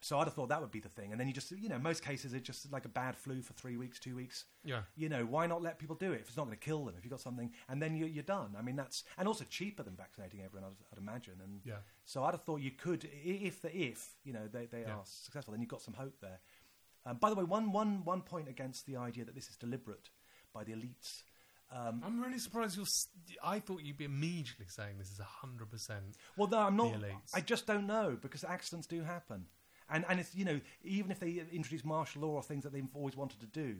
so 0.00 0.18
I'd 0.18 0.24
have 0.24 0.34
thought 0.34 0.48
that 0.48 0.60
would 0.60 0.72
be 0.72 0.80
the 0.80 0.88
thing. 0.88 1.12
And 1.12 1.20
then 1.20 1.28
you 1.28 1.34
just, 1.34 1.52
you 1.52 1.68
know, 1.68 1.78
most 1.78 2.02
cases 2.02 2.32
it's 2.32 2.44
just 2.46 2.72
like 2.72 2.86
a 2.86 2.88
bad 2.88 3.16
flu 3.16 3.40
for 3.40 3.52
three 3.52 3.76
weeks, 3.76 4.00
two 4.00 4.16
weeks. 4.16 4.46
Yeah. 4.64 4.80
You 4.96 5.08
know, 5.08 5.24
why 5.24 5.46
not 5.46 5.62
let 5.62 5.78
people 5.78 5.94
do 5.94 6.12
it 6.12 6.20
if 6.22 6.28
it's 6.28 6.36
not 6.36 6.46
going 6.46 6.56
to 6.58 6.64
kill 6.64 6.84
them? 6.86 6.94
If 6.98 7.04
you've 7.04 7.12
got 7.12 7.20
something, 7.20 7.52
and 7.68 7.80
then 7.80 7.94
you're, 7.94 8.08
you're 8.08 8.24
done. 8.24 8.56
I 8.58 8.62
mean, 8.62 8.74
that's 8.74 9.04
and 9.16 9.28
also 9.28 9.44
cheaper 9.48 9.84
than 9.84 9.94
vaccinating 9.94 10.40
everyone, 10.42 10.70
I'd, 10.70 10.84
I'd 10.92 10.98
imagine. 10.98 11.34
And 11.44 11.60
Yeah. 11.64 11.74
so 12.04 12.24
I'd 12.24 12.32
have 12.34 12.42
thought 12.42 12.60
you 12.62 12.72
could, 12.72 13.08
if 13.24 13.60
the 13.62 13.76
if 13.76 14.16
you 14.24 14.32
know 14.32 14.48
they, 14.52 14.66
they 14.66 14.80
Yeah. 14.80 14.94
are 14.96 15.02
successful, 15.04 15.52
then 15.52 15.60
you've 15.60 15.70
got 15.70 15.82
some 15.82 15.94
hope 15.94 16.18
there. 16.20 16.40
Um, 17.04 17.16
by 17.16 17.30
the 17.30 17.34
way, 17.36 17.44
one, 17.44 17.72
one, 17.72 18.04
one 18.04 18.20
point 18.22 18.48
against 18.48 18.86
the 18.86 18.96
idea 18.96 19.24
that 19.24 19.34
this 19.34 19.48
is 19.48 19.56
deliberate 19.56 20.10
by 20.54 20.62
the 20.64 20.72
elites. 20.72 21.22
Um, 21.74 22.02
I'm 22.04 22.20
really 22.20 22.38
surprised 22.38 22.76
you're. 22.76 22.84
s- 22.84 23.08
I 23.42 23.58
thought 23.58 23.82
you'd 23.82 23.96
be 23.96 24.04
immediately 24.04 24.66
saying 24.68 24.98
this 24.98 25.10
is 25.10 25.18
hundred 25.18 25.70
percent. 25.70 26.16
well, 26.36 26.48
no, 26.48 26.58
I'm 26.58 26.76
not. 26.76 26.92
elites. 26.92 27.30
I 27.34 27.40
just 27.40 27.66
don't 27.66 27.86
know 27.86 28.16
because 28.20 28.44
accidents 28.44 28.86
do 28.86 29.02
happen, 29.02 29.46
and 29.88 30.04
and 30.08 30.20
it's 30.20 30.34
you 30.34 30.44
know 30.44 30.60
even 30.84 31.10
if 31.10 31.18
they 31.18 31.42
introduce 31.50 31.82
martial 31.84 32.22
law 32.22 32.32
or 32.34 32.42
things 32.42 32.62
that 32.64 32.72
they've 32.74 32.86
always 32.94 33.16
wanted 33.16 33.40
to 33.40 33.46
do, 33.46 33.76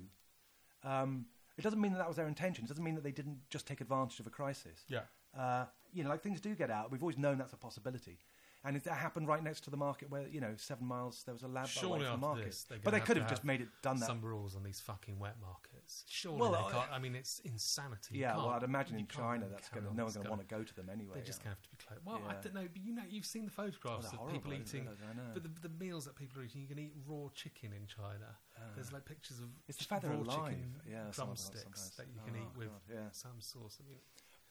um, 0.85 1.27
it 1.59 1.63
doesn't 1.63 1.81
mean 1.81 1.93
that 1.93 1.99
that 1.99 2.09
was 2.09 2.17
their 2.17 2.27
intention. 2.29 2.65
It 2.65 2.69
doesn't 2.69 2.83
mean 2.83 2.95
that 2.95 3.05
they 3.05 3.13
didn't 3.13 3.39
just 3.51 3.67
take 3.67 3.81
advantage 3.81 4.21
of 4.21 4.27
a 4.27 4.31
crisis. 4.31 4.81
Yeah. 4.89 5.01
Uh, 5.39 5.67
you 5.93 6.03
know, 6.03 6.11
like 6.11 6.23
things 6.23 6.41
do 6.41 6.55
get 6.55 6.71
out. 6.71 6.91
We've 6.91 7.03
always 7.03 7.19
known 7.19 7.39
that's 7.39 7.53
a 7.53 7.57
possibility. 7.59 8.19
And 8.65 8.77
it, 8.77 8.85
that 8.85 8.95
happened 8.95 9.27
right 9.27 9.43
next 9.43 9.63
to 9.65 9.71
the 9.71 9.77
market 9.77 10.09
where, 10.09 10.29
you 10.29 10.41
know, 10.41 10.53
seven 10.57 10.87
miles, 10.87 11.25
there 11.25 11.35
was 11.35 11.43
a 11.43 11.49
lab 11.49 11.67
Surely 11.67 11.97
away 12.05 12.11
from 12.13 12.21
the 12.21 12.27
market. 12.29 12.45
this, 12.45 12.65
but 12.85 12.93
they 12.93 13.01
could 13.01 13.15
to 13.15 13.21
have 13.23 13.29
just 13.29 13.43
made 13.45 13.61
it 13.61 13.67
done 13.83 13.99
that. 13.99 14.07
Some 14.07 14.21
rules 14.21 14.55
on 14.55 14.63
these 14.63 14.79
fucking 14.79 15.19
wet 15.19 15.35
markets. 15.41 16.05
Surely 16.09 16.39
Well, 16.41 16.53
they 16.53 16.59
I- 16.59 16.71
can't. 16.71 16.93
I 16.93 16.99
mean, 17.01 17.17
it's 17.17 17.41
insanity. 17.41 18.15
You 18.15 18.21
yeah, 18.21 18.37
well, 18.37 18.51
I'd 18.51 18.63
imagine 18.63 18.97
in 18.99 19.09
China 19.09 19.47
that's 19.51 19.69
going 19.69 19.85
to, 19.85 19.93
no 19.97 20.05
one's 20.05 20.15
going 20.15 20.27
to 20.27 20.31
want 20.31 20.49
to 20.49 20.55
go 20.55 20.63
to 20.63 20.75
them 20.77 20.89
anyway. 20.93 21.23
Just 21.25 21.41
yeah. 21.41 21.47
going 21.47 21.57
to 21.57 21.61
have 21.61 21.63
to 21.63 21.71
be 21.71 21.77
closed. 21.85 22.03
Well, 22.07 22.23
I 22.29 22.35
don't 22.41 22.55
know, 22.55 22.69
but 22.73 22.85
you 22.85 22.95
know, 22.95 23.03
you've 23.11 23.27
seen 23.27 23.47
the 23.47 23.51
photographs 23.51 24.13
of 24.13 24.31
people 24.31 24.53
eating. 24.55 24.89
But 25.35 25.43
the, 25.43 25.51
the 25.69 25.75
meals 25.85 26.05
that 26.05 26.15
people 26.15 26.41
are 26.41 26.45
eating, 26.45 26.61
you 26.61 26.69
can 26.69 26.79
eat 26.79 26.93
raw 27.07 27.29
chicken 27.35 27.73
in 27.73 27.87
China. 27.87 28.37
Ah. 28.57 28.61
There's 28.77 28.93
like 28.93 29.05
pictures 29.05 29.41
of 29.41 29.47
It's 29.67 29.77
the 29.79 29.85
just 29.85 29.91
fact 29.91 30.05
raw 30.07 30.15
alive. 30.15 30.51
chicken 30.51 30.75
Yeah, 30.89 31.11
drumsticks 31.11 31.91
that 31.97 32.07
you 32.15 32.21
can 32.25 32.35
Oh, 32.37 32.43
eat 32.45 32.57
with 32.57 32.69
yeah. 32.89 33.11
some 33.11 33.41
sauce. 33.41 33.79
I 33.81 33.89
mean, 33.89 33.99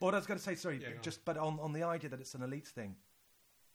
But 0.02 0.06
what 0.08 0.14
I 0.16 0.18
was 0.18 0.28
going 0.28 0.38
to 0.38 0.44
say, 0.44 0.56
sorry, 0.56 0.80
Yeah, 0.82 0.90
just 1.02 1.24
but 1.24 1.38
on, 1.38 1.60
on 1.62 1.72
the 1.72 1.84
idea 1.84 2.10
that 2.10 2.20
it's 2.20 2.36
an 2.36 2.42
elite 2.44 2.68
thing, 2.68 2.96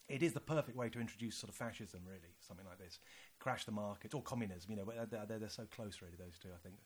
it 0.08 0.22
is 0.22 0.32
the 0.32 0.40
perfect 0.40 0.76
way 0.76 0.88
to 0.88 1.00
introduce 1.00 1.36
sort 1.36 1.50
of 1.50 1.56
fascism, 1.56 2.00
really, 2.06 2.34
something 2.40 2.66
like 2.66 2.78
this. 2.78 3.00
Crash 3.38 3.64
the 3.64 3.72
market, 3.72 4.14
or 4.14 4.22
communism, 4.22 4.70
you 4.70 4.76
know, 4.76 4.84
they're, 5.10 5.26
they're, 5.26 5.38
they're 5.38 5.48
so 5.48 5.64
close, 5.74 6.00
really, 6.00 6.16
those 6.18 6.38
two, 6.38 6.48
I 6.54 6.58
think. 6.62 6.76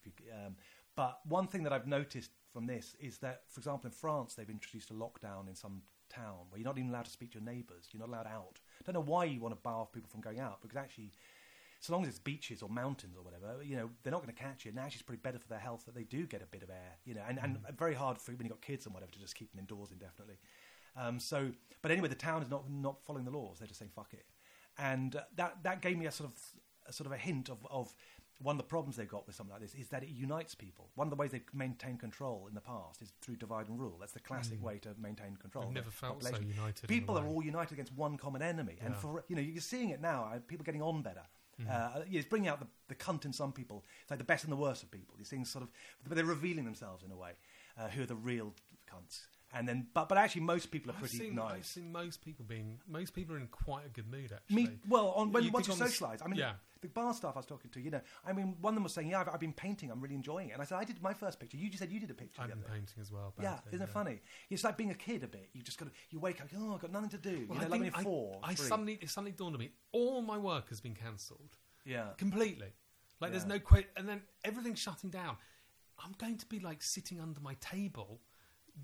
If 0.00 0.06
you, 0.06 0.12
um, 0.32 0.56
but 0.96 1.20
one 1.26 1.46
thing 1.46 1.62
that 1.64 1.72
I've 1.72 1.86
noticed 1.86 2.30
from 2.52 2.66
this 2.66 2.96
is 2.98 3.18
that, 3.18 3.42
for 3.48 3.60
example, 3.60 3.86
in 3.86 3.92
France, 3.92 4.34
they've 4.34 4.48
introduced 4.48 4.90
a 4.90 4.94
lockdown 4.94 5.48
in 5.48 5.54
some 5.54 5.82
town 6.08 6.46
where 6.48 6.58
you're 6.58 6.66
not 6.66 6.78
even 6.78 6.90
allowed 6.90 7.04
to 7.04 7.10
speak 7.10 7.32
to 7.32 7.38
your 7.38 7.46
neighbours, 7.46 7.88
you're 7.92 8.00
not 8.00 8.08
allowed 8.08 8.26
out. 8.26 8.60
I 8.80 8.84
don't 8.84 8.94
know 8.94 9.12
why 9.12 9.24
you 9.24 9.40
want 9.40 9.54
to 9.54 9.60
bar 9.60 9.80
off 9.80 9.92
people 9.92 10.10
from 10.10 10.20
going 10.20 10.40
out, 10.40 10.60
because 10.60 10.76
actually, 10.76 11.12
so 11.80 11.92
long 11.92 12.02
as 12.02 12.08
it's 12.08 12.18
beaches 12.18 12.60
or 12.60 12.68
mountains 12.68 13.16
or 13.16 13.22
whatever, 13.22 13.62
you 13.62 13.76
know, 13.76 13.88
they're 14.02 14.10
not 14.10 14.22
going 14.22 14.34
to 14.34 14.42
catch 14.42 14.66
it. 14.66 14.70
And 14.70 14.78
actually, 14.78 14.96
it's 14.96 15.02
probably 15.02 15.20
better 15.22 15.38
for 15.38 15.48
their 15.48 15.58
health 15.58 15.86
that 15.86 15.94
they 15.94 16.02
do 16.02 16.26
get 16.26 16.42
a 16.42 16.46
bit 16.46 16.62
of 16.62 16.70
air, 16.70 16.98
you 17.04 17.14
know, 17.14 17.22
and, 17.26 17.38
and 17.42 17.58
very 17.78 17.94
hard 17.94 18.18
for 18.18 18.32
when 18.32 18.46
you've 18.46 18.50
got 18.50 18.60
kids 18.60 18.84
and 18.84 18.94
whatever 18.94 19.12
to 19.12 19.18
just 19.18 19.34
keep 19.34 19.50
them 19.52 19.60
indoors 19.60 19.90
indefinitely. 19.92 20.38
Um, 20.96 21.18
so, 21.20 21.50
but 21.82 21.90
anyway, 21.90 22.08
the 22.08 22.14
town 22.14 22.42
is 22.42 22.50
not 22.50 22.70
not 22.70 23.02
following 23.04 23.24
the 23.24 23.30
laws. 23.30 23.58
They're 23.58 23.68
just 23.68 23.78
saying 23.78 23.92
fuck 23.94 24.12
it, 24.12 24.26
and 24.78 25.16
uh, 25.16 25.22
that 25.36 25.62
that 25.62 25.82
gave 25.82 25.98
me 25.98 26.06
a 26.06 26.12
sort 26.12 26.30
of 26.30 26.36
a 26.86 26.92
sort 26.92 27.06
of 27.06 27.12
a 27.12 27.16
hint 27.16 27.48
of, 27.48 27.58
of 27.70 27.94
one 28.42 28.54
of 28.54 28.58
the 28.58 28.64
problems 28.68 28.96
they've 28.96 29.06
got 29.08 29.26
with 29.26 29.36
something 29.36 29.52
like 29.52 29.60
this 29.60 29.74
is 29.74 29.88
that 29.88 30.02
it 30.02 30.08
unites 30.08 30.54
people. 30.54 30.88
One 30.94 31.06
of 31.06 31.10
the 31.10 31.16
ways 31.16 31.30
they've 31.30 31.44
maintained 31.52 32.00
control 32.00 32.46
in 32.48 32.54
the 32.54 32.60
past 32.62 33.02
is 33.02 33.12
through 33.20 33.36
divide 33.36 33.68
and 33.68 33.78
rule. 33.78 33.98
That's 34.00 34.12
the 34.12 34.20
classic 34.20 34.62
way 34.64 34.78
to 34.78 34.94
maintain 34.98 35.36
control. 35.36 35.66
I've 35.66 35.74
never 35.74 35.90
felt 35.90 36.22
so 36.22 36.34
united 36.40 36.88
People 36.88 37.18
are 37.18 37.26
all 37.26 37.42
united 37.42 37.74
against 37.74 37.92
one 37.92 38.16
common 38.16 38.40
enemy, 38.42 38.78
and 38.82 38.96
for 38.96 39.24
you 39.28 39.36
know 39.36 39.42
you're 39.42 39.60
seeing 39.60 39.90
it 39.90 40.00
now. 40.00 40.30
uh, 40.32 40.38
People 40.46 40.64
getting 40.64 40.82
on 40.82 41.02
better. 41.02 41.22
Mm-hmm. 41.60 41.70
Uh, 41.70 42.02
yeah, 42.08 42.20
it's 42.20 42.28
bringing 42.28 42.48
out 42.48 42.58
the, 42.60 42.66
the 42.88 42.94
cunt 42.94 43.26
in 43.26 43.34
some 43.34 43.52
people. 43.52 43.84
It's 44.00 44.10
like 44.10 44.18
the 44.18 44.24
best 44.24 44.44
and 44.44 44.52
the 44.52 44.56
worst 44.56 44.82
of 44.82 44.90
people. 44.90 45.14
You're 45.18 45.26
seeing 45.26 45.44
sort 45.44 45.62
of, 45.62 45.68
but 46.08 46.16
they're 46.16 46.24
revealing 46.24 46.64
themselves 46.64 47.04
in 47.04 47.10
a 47.10 47.16
way. 47.16 47.32
Uh, 47.78 47.88
who 47.88 48.02
are 48.02 48.06
the 48.06 48.16
real 48.16 48.54
cunts? 48.90 49.26
And 49.52 49.68
then 49.68 49.86
but 49.94 50.08
but 50.08 50.16
actually 50.18 50.42
most 50.42 50.70
people 50.70 50.90
are 50.90 50.94
I've 50.94 51.00
pretty 51.00 51.18
seen, 51.18 51.38
I've 51.38 51.56
nice. 51.56 51.68
seen 51.68 51.90
most 51.92 52.24
people 52.24 52.44
being 52.48 52.78
most 52.86 53.14
people 53.14 53.34
are 53.34 53.38
in 53.38 53.48
quite 53.48 53.86
a 53.86 53.88
good 53.88 54.10
mood 54.10 54.32
actually. 54.32 54.56
Me, 54.56 54.68
well, 54.88 55.08
on, 55.16 55.32
when 55.32 55.44
You 55.44 55.50
once 55.50 55.66
you 55.66 55.74
think 55.74 55.82
on 55.82 55.88
the 55.88 55.92
s- 55.92 56.00
socialise, 56.00 56.24
I 56.24 56.28
mean, 56.28 56.38
yeah. 56.38 56.52
the 56.80 56.88
bar 56.88 57.12
staff 57.14 57.32
I 57.34 57.38
was 57.40 57.46
talking 57.46 57.70
to, 57.72 57.80
you 57.80 57.90
know, 57.90 58.00
I 58.24 58.32
mean, 58.32 58.56
one 58.60 58.72
of 58.72 58.76
them 58.76 58.84
was 58.84 58.94
saying, 58.94 59.08
"Yeah, 59.08 59.20
I've, 59.20 59.28
I've 59.30 59.40
been 59.40 59.52
painting. 59.52 59.90
I'm 59.90 60.00
really 60.00 60.14
enjoying 60.14 60.50
it." 60.50 60.52
And 60.52 60.62
I 60.62 60.64
said, 60.64 60.78
"I 60.78 60.84
did 60.84 61.02
my 61.02 61.12
first 61.12 61.40
picture. 61.40 61.56
You 61.56 61.68
just 61.68 61.80
said 61.80 61.90
you 61.90 62.00
did 62.00 62.10
a 62.10 62.14
picture." 62.14 62.42
I've 62.42 62.48
been 62.48 62.60
day." 62.60 62.66
painting 62.72 63.00
as 63.00 63.10
well. 63.10 63.34
Yeah, 63.40 63.58
isn't 63.72 63.82
it 63.82 63.88
funny? 63.90 64.20
It's 64.50 64.64
like 64.64 64.76
being 64.76 64.90
a 64.90 64.94
kid 64.94 65.24
a 65.24 65.28
bit. 65.28 65.48
You 65.52 65.62
just 65.62 65.78
got 65.78 65.86
to, 65.86 65.92
you 66.10 66.20
wake 66.20 66.40
up, 66.40 66.48
oh, 66.56 66.74
I've 66.74 66.80
got 66.80 66.92
nothing 66.92 67.10
to 67.10 67.18
do. 67.18 67.46
Well, 67.48 67.56
you 67.58 67.60
know, 67.62 67.74
I 67.74 67.78
like 67.78 67.82
you're 67.82 68.02
four, 68.02 68.40
I, 68.42 68.50
I 68.50 68.54
three. 68.54 68.66
suddenly 68.68 68.98
it 69.00 69.10
suddenly 69.10 69.32
dawned 69.32 69.54
on 69.54 69.60
me 69.60 69.70
all 69.92 70.22
my 70.22 70.38
work 70.38 70.68
has 70.68 70.80
been 70.80 70.94
cancelled 70.94 71.56
yeah, 71.84 72.08
completely. 72.16 72.68
Like 73.20 73.32
there's 73.32 73.46
no 73.46 73.58
que- 73.58 73.86
and 73.96 74.08
then 74.08 74.22
everything's 74.44 74.78
shutting 74.78 75.10
down. 75.10 75.36
I'm 76.02 76.14
going 76.18 76.38
to 76.38 76.46
be 76.46 76.60
like 76.60 76.82
sitting 76.82 77.20
under 77.20 77.40
my 77.40 77.54
table, 77.60 78.20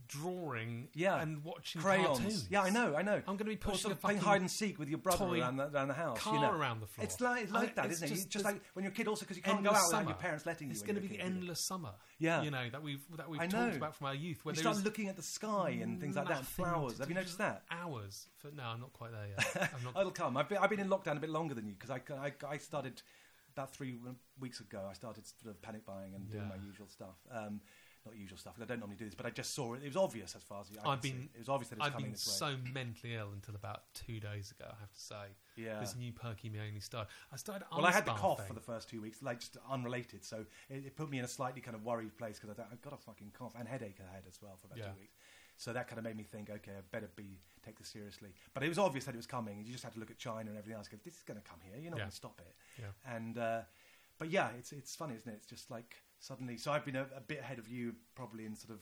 drawing, 0.09 0.89
Yeah. 0.95 1.21
and 1.21 1.43
watching 1.45 1.81
crayons. 1.81 2.07
cartoons. 2.19 2.47
Yeah, 2.51 2.63
I 2.63 2.71
know, 2.71 2.95
I 2.97 3.03
know. 3.03 3.17
I'm 3.27 3.37
going 3.37 3.39
to 3.39 3.45
be 3.47 3.55
Or 3.55 3.59
pushing 3.59 3.79
sort 3.81 3.93
a 3.93 3.97
of 3.97 4.01
playing 4.03 4.19
hide 4.19 4.41
and 4.41 4.51
seek 4.51 4.79
with 4.79 4.89
your 4.89 4.99
brother 4.99 5.25
around 5.27 5.57
the, 5.57 5.69
around 5.69 5.89
the 5.89 5.95
house. 5.95 6.19
car 6.21 6.35
you 6.35 6.41
know. 6.41 6.53
around 6.53 6.81
the 6.81 6.87
floor. 6.87 7.05
It's 7.05 7.21
like, 7.21 7.45
it's 7.45 7.53
I- 7.53 7.59
like 7.61 7.75
that, 7.77 7.87
it's 7.87 7.95
isn't 7.97 8.09
it? 8.09 8.15
Just- 8.15 8.31
just 8.31 8.45
like 8.45 8.61
when 8.75 8.85
you're 8.85 8.93
a 8.93 8.95
kid, 8.95 9.09
also 9.09 9.21
because 9.25 9.37
you 9.37 9.43
can't 9.43 9.63
go 9.63 9.71
endless 9.71 9.83
out 9.85 9.89
without 10.01 10.09
your 10.09 10.17
parents 10.19 10.47
letting 10.47 10.71
It's 10.71 10.79
you. 10.81 10.83
It's 10.85 10.87
going 10.87 10.95
to 10.97 11.01
be 11.03 11.09
the 11.09 11.17
kid. 11.23 11.27
endless 11.27 11.67
summer. 11.67 11.93
Yeah. 12.19 12.43
you 12.43 12.51
know 12.51 12.69
that 12.71 12.83
we've 12.83 13.03
that 13.17 13.29
we've 13.29 13.41
I 13.41 13.47
talked 13.47 13.77
about 13.77 13.95
from 13.97 14.07
our 14.09 14.15
youth. 14.15 14.45
Where 14.45 14.55
You 14.55 14.61
start 14.61 14.79
looking 14.85 15.09
at 15.09 15.17
the 15.17 15.23
sky 15.23 15.79
and 15.83 16.01
things 16.01 16.17
like 16.17 16.29
that, 16.29 16.39
and 16.39 16.47
flowers. 16.47 16.99
Have 16.99 17.09
you 17.09 17.15
noticed 17.15 17.39
that? 17.39 17.63
Hours. 17.71 18.27
For, 18.39 18.51
no, 18.53 18.63
I'm 18.65 18.81
not 18.81 18.93
quite 18.93 19.13
there 19.13 19.27
yet. 19.29 19.71
I'm 19.77 19.85
not. 19.85 19.99
It'll 20.01 20.11
come. 20.13 20.37
I've 20.37 20.49
been, 20.49 20.59
I've 20.59 20.71
been 20.71 20.81
in 20.81 20.89
lockdown 20.89 21.17
a 21.17 21.21
bit 21.21 21.31
longer 21.31 21.55
than 21.55 21.67
you 21.67 21.75
because 21.79 21.91
I, 21.91 22.01
I, 22.15 22.33
I 22.49 22.59
started 22.59 23.03
about 23.55 23.73
three 23.75 23.97
weeks 24.39 24.61
ago. 24.61 24.87
I 24.89 24.93
started 24.93 25.25
sort 25.27 25.55
of 25.55 25.63
panic 25.63 25.85
buying 25.87 26.15
and 26.15 26.31
doing 26.31 26.47
my 26.49 26.57
usual 26.67 26.87
stuff. 26.89 27.17
Um, 27.33 27.61
not 28.07 28.17
usual 28.17 28.39
stuff. 28.39 28.55
I 28.61 28.65
don't 28.65 28.79
normally 28.79 28.97
do 28.97 29.05
this, 29.05 29.15
but 29.15 29.27
I 29.27 29.31
just 29.31 29.55
saw 29.55 29.75
it. 29.75 29.83
It 29.83 29.89
was 29.89 29.97
obvious 29.97 30.35
as 30.37 30.43
far 30.43 30.61
as 30.61 30.69
I 30.83 30.89
I've 30.91 31.03
been- 31.03 31.23
see. 31.23 31.31
It 31.35 31.39
was 31.41 31.49
obvious 31.49 31.69
that 31.71 31.77
it's 31.77 31.87
I've 31.87 31.93
coming 31.93 32.07
been 32.07 32.13
this 32.13 32.41
way. 32.41 32.51
so 32.57 32.57
mentally 32.73 33.15
ill 33.15 33.31
until 33.33 33.55
about 33.55 33.93
two 33.95 34.21
days 34.21 34.51
ago. 34.53 34.67
I 34.71 34.81
have 34.81 34.93
to 34.93 35.01
say, 35.01 35.25
Yeah. 35.57 35.81
this 35.81 35.95
new 35.97 36.13
perky 36.13 36.49
me 36.49 36.61
only 36.67 36.81
started. 36.81 37.11
I 37.33 37.37
started. 37.37 37.67
Well, 37.71 37.85
I 37.85 37.93
had 37.93 38.07
the 38.07 38.13
cough 38.13 38.39
bathing. 38.39 38.49
for 38.49 38.55
the 38.55 38.65
first 38.65 38.89
two 38.89 39.01
weeks, 39.03 39.23
like 39.23 39.41
just 39.41 39.57
unrelated. 39.69 40.25
So 40.25 40.47
it, 40.71 40.87
it 40.87 40.97
put 40.97 41.11
me 41.11 41.19
in 41.19 41.25
a 41.25 41.29
slightly 41.29 41.61
kind 41.61 41.75
of 41.75 41.85
worried 41.85 42.17
place 42.17 42.39
because 42.39 42.57
I've 42.59 42.81
got 42.83 42.93
a 42.93 42.97
fucking 42.97 43.33
cough 43.37 43.55
and 43.59 43.67
headache 43.69 43.99
I 44.01 44.15
had 44.15 44.25
as 44.27 44.41
well 44.41 44.57
for 44.57 44.67
about 44.69 44.79
Yeah. 44.79 44.91
two 44.93 45.01
weeks. 45.01 45.17
So 45.59 45.73
that 45.73 45.89
kind 45.89 45.99
of 45.99 46.05
made 46.05 46.17
me 46.17 46.23
think, 46.25 46.51
okay, 46.51 46.73
I 46.73 46.81
better 46.93 47.09
be 47.17 47.39
take 47.65 47.79
this 47.79 47.89
seriously. 47.89 48.35
But 48.55 48.63
it 48.63 48.69
was 48.69 48.79
obvious 48.79 49.07
that 49.07 49.15
it 49.15 49.17
was 49.17 49.27
coming. 49.27 49.65
You 49.65 49.73
just 49.73 49.83
had 49.85 49.93
to 49.95 49.99
look 49.99 50.11
at 50.11 50.19
China 50.19 50.51
and 50.51 50.59
everything 50.59 50.77
else. 50.77 50.87
Go, 50.87 50.99
this 51.03 51.15
is 51.17 51.23
going 51.23 51.41
to 51.41 51.49
come 51.49 51.59
here. 51.63 51.77
You're 51.81 51.91
not 51.91 51.97
Yeah. 51.97 52.03
going 52.05 52.11
to 52.11 52.17
stop 52.17 52.41
it. 52.41 52.55
Yeah. 52.79 53.15
And 53.17 53.39
uh, 53.39 53.63
but 54.19 54.31
yeah, 54.31 54.51
it's 54.59 54.73
it's 54.73 54.95
funny, 54.95 55.15
isn't 55.17 55.29
it? 55.31 55.37
It's 55.37 55.47
just 55.47 55.71
like 55.71 55.97
suddenly. 56.19 56.57
So 56.57 56.73
I've 56.73 56.85
been 56.85 56.97
a, 56.97 57.07
a 57.17 57.21
bit 57.21 57.41
ahead 57.41 57.59
of 57.59 57.69
you, 57.69 57.95
probably 58.15 58.45
in 58.47 58.55
sort 58.57 58.73
of. 58.79 58.81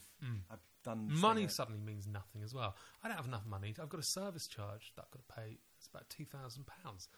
I've 0.51 0.59
done 0.85 1.09
Mm. 1.11 1.21
Money 1.21 1.49
suddenly 1.49 1.81
means 1.81 2.07
nothing 2.07 2.43
as 2.43 2.53
well. 2.55 2.77
I 3.03 3.09
don't 3.09 3.17
have 3.17 3.27
enough 3.27 3.47
money. 3.47 3.75
I've 3.81 3.89
got 3.89 4.01
a 4.01 4.05
service 4.05 4.47
charge 4.47 4.93
that 4.97 5.03
I've 5.07 5.11
got 5.11 5.27
to 5.29 5.35
pay. 5.41 5.59
It's 5.79 5.87
about 5.89 6.09
two 6.11 6.25
thousand 6.27 6.67
pounds, 6.67 7.09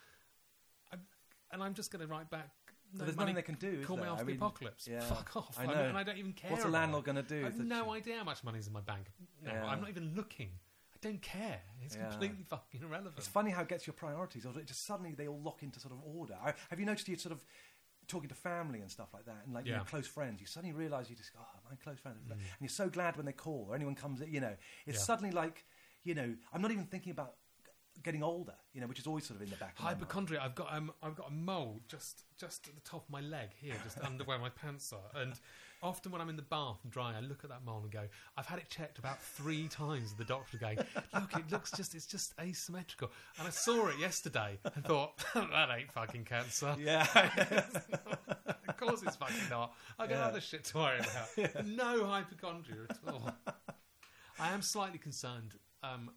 and 1.52 1.62
I'm 1.62 1.74
just 1.74 1.90
going 1.92 2.00
to 2.07 2.12
write 2.12 2.31
back. 2.31 2.50
No 2.92 3.05
there's 3.05 3.16
money, 3.16 3.33
nothing 3.33 3.35
they 3.37 3.42
can 3.42 3.55
do, 3.57 3.81
is 3.81 3.87
Call 3.87 3.96
me 3.96 4.02
there? 4.05 4.12
after 4.12 4.22
I 4.22 4.24
the 4.26 4.31
mean, 4.33 4.37
apocalypse. 4.37 4.87
yeah, 4.88 5.00
Fuck 5.00 5.37
off. 5.37 5.57
I 5.59 5.64
I 5.64 5.66
know. 5.66 5.74
mean, 5.74 5.85
and 5.87 5.98
I 5.98 6.02
don't 6.05 6.18
even 6.18 6.33
care. 6.33 6.52
What's 6.52 6.64
a 6.64 6.68
landlord 6.68 7.05
gonna 7.05 7.22
do? 7.22 7.40
I 7.40 7.44
have 7.46 7.59
no 7.59 7.85
you- 7.85 7.90
idea 7.90 8.16
how 8.18 8.24
much 8.24 8.44
money's 8.44 8.68
in 8.68 8.72
my 8.72 8.81
bank. 8.81 9.07
No, 9.44 9.52
Yeah. 9.52 9.66
I'm 9.66 9.81
not 9.81 9.88
even 9.90 10.14
looking. 10.14 10.50
I 10.94 10.98
don't 11.00 11.20
care. 11.20 11.61
It's 11.85 11.96
Yeah. 11.96 12.09
completely 12.09 12.44
fucking 12.44 12.83
irrelevant. 12.83 13.14
It's 13.18 13.26
funny 13.26 13.50
how 13.50 13.62
it 13.62 13.68
gets 13.68 13.87
your 13.88 13.94
priorities. 13.94 14.46
Or 14.46 14.57
it 14.59 14.66
just 14.66 14.87
suddenly 14.87 15.12
they 15.14 15.26
all 15.26 15.40
lock 15.40 15.62
into 15.64 15.81
sort 15.81 15.92
of 15.92 16.00
order. 16.05 16.38
I, 16.40 16.55
have 16.70 16.79
you 16.79 16.87
noticed 16.87 17.09
you 17.09 17.16
sort 17.16 17.33
of 17.33 17.44
talking 18.09 18.29
to 18.29 18.35
family 18.35 18.81
and 18.81 18.90
stuff 18.90 19.09
like 19.12 19.25
that, 19.27 19.42
and 19.45 19.53
like 19.55 19.66
Yeah. 19.66 19.81
Mm. 19.81 19.87
close 19.87 20.07
friends? 20.07 20.40
You 20.40 20.47
suddenly 20.47 20.75
realise 20.75 21.11
you 21.11 21.16
just 21.16 21.33
go, 21.33 21.40
oh, 21.42 21.59
my 21.71 21.77
close 21.77 21.99
friends, 21.99 22.31
and 22.31 22.40
you're 22.61 22.69
so 22.69 22.88
glad 22.88 23.16
when 23.16 23.27
they 23.27 23.33
call 23.33 23.66
or 23.69 23.75
anyone 23.75 23.95
comes. 23.95 24.21
You 24.21 24.40
know, 24.40 24.57
it's 24.87 24.99
Yeah. 24.99 25.05
suddenly 25.05 25.31
like 25.33 25.64
you 26.05 26.14
know, 26.14 26.37
I'm 26.53 26.62
not 26.62 26.71
even 26.71 26.87
thinking 26.87 27.11
about 27.11 27.35
getting 28.03 28.23
older. 28.23 28.55
You 28.73 28.81
know, 28.81 28.87
which 28.87 28.99
is 29.01 29.07
always 29.07 29.25
sort 29.27 29.37
of 29.38 29.42
in 29.42 29.51
the 29.51 29.57
back. 29.57 29.75
of. 29.79 29.85
Hypochondria. 29.85 30.40
I've 30.40 30.55
got 30.55 30.73
um, 30.73 30.92
I've 31.03 31.16
got 31.16 31.29
a 31.29 31.33
mole 31.33 31.81
just 31.88 32.25
just 32.37 32.69
at 32.69 32.75
the 32.75 32.81
top 32.83 33.05
of 33.05 33.11
my 33.11 33.21
leg 33.21 33.51
here, 33.61 33.75
just 33.83 33.99
under 34.05 34.23
where 34.25 34.38
my 34.38 34.51
pants 34.51 34.92
are. 34.92 35.21
And 35.21 35.33
often 35.82 36.10
when 36.12 36.20
I'm 36.20 36.28
in 36.28 36.36
the 36.36 36.42
bath 36.42 36.78
and 36.82 36.92
drying, 36.92 37.16
I 37.16 37.20
look 37.20 37.44
at 37.44 37.50
that 37.50 37.64
mole 37.64 37.80
and 37.82 37.90
go, 37.90 38.02
I've 38.36 38.46
had 38.46 38.58
it 38.58 38.68
checked 38.68 38.98
about 38.98 39.22
three 39.22 39.68
times. 39.68 40.14
The 40.14 40.24
doctor 40.24 40.58
going, 40.58 40.78
look, 41.14 41.34
it 41.34 41.50
looks 41.50 41.70
just 41.72 41.94
it's 41.94 42.06
just 42.06 42.34
asymmetrical. 42.40 43.10
And 43.38 43.46
I 43.46 43.50
saw 43.50 43.88
it 43.88 43.98
yesterday 43.98 44.58
and 44.74 44.84
thought 44.84 45.12
that 45.34 45.68
ain't 45.76 45.92
fucking 45.92 46.24
cancer. 46.24 46.74
Yeah, 46.78 47.06
of 48.68 48.76
course 48.76 49.02
it's 49.02 49.16
fucking 49.16 49.36
not. 49.50 49.74
I 49.98 50.06
got 50.06 50.14
Yeah. 50.16 50.26
other 50.26 50.40
shit 50.40 50.64
to 50.64 50.78
worry 50.78 50.98
about. 51.00 51.64
No 51.66 52.06
hypochondria 52.06 52.82
at 52.90 52.98
all. 53.12 53.30
I 54.38 54.50
am 54.52 54.62
slightly 54.62 54.98
concerned 54.98 55.52
um, 55.82 56.10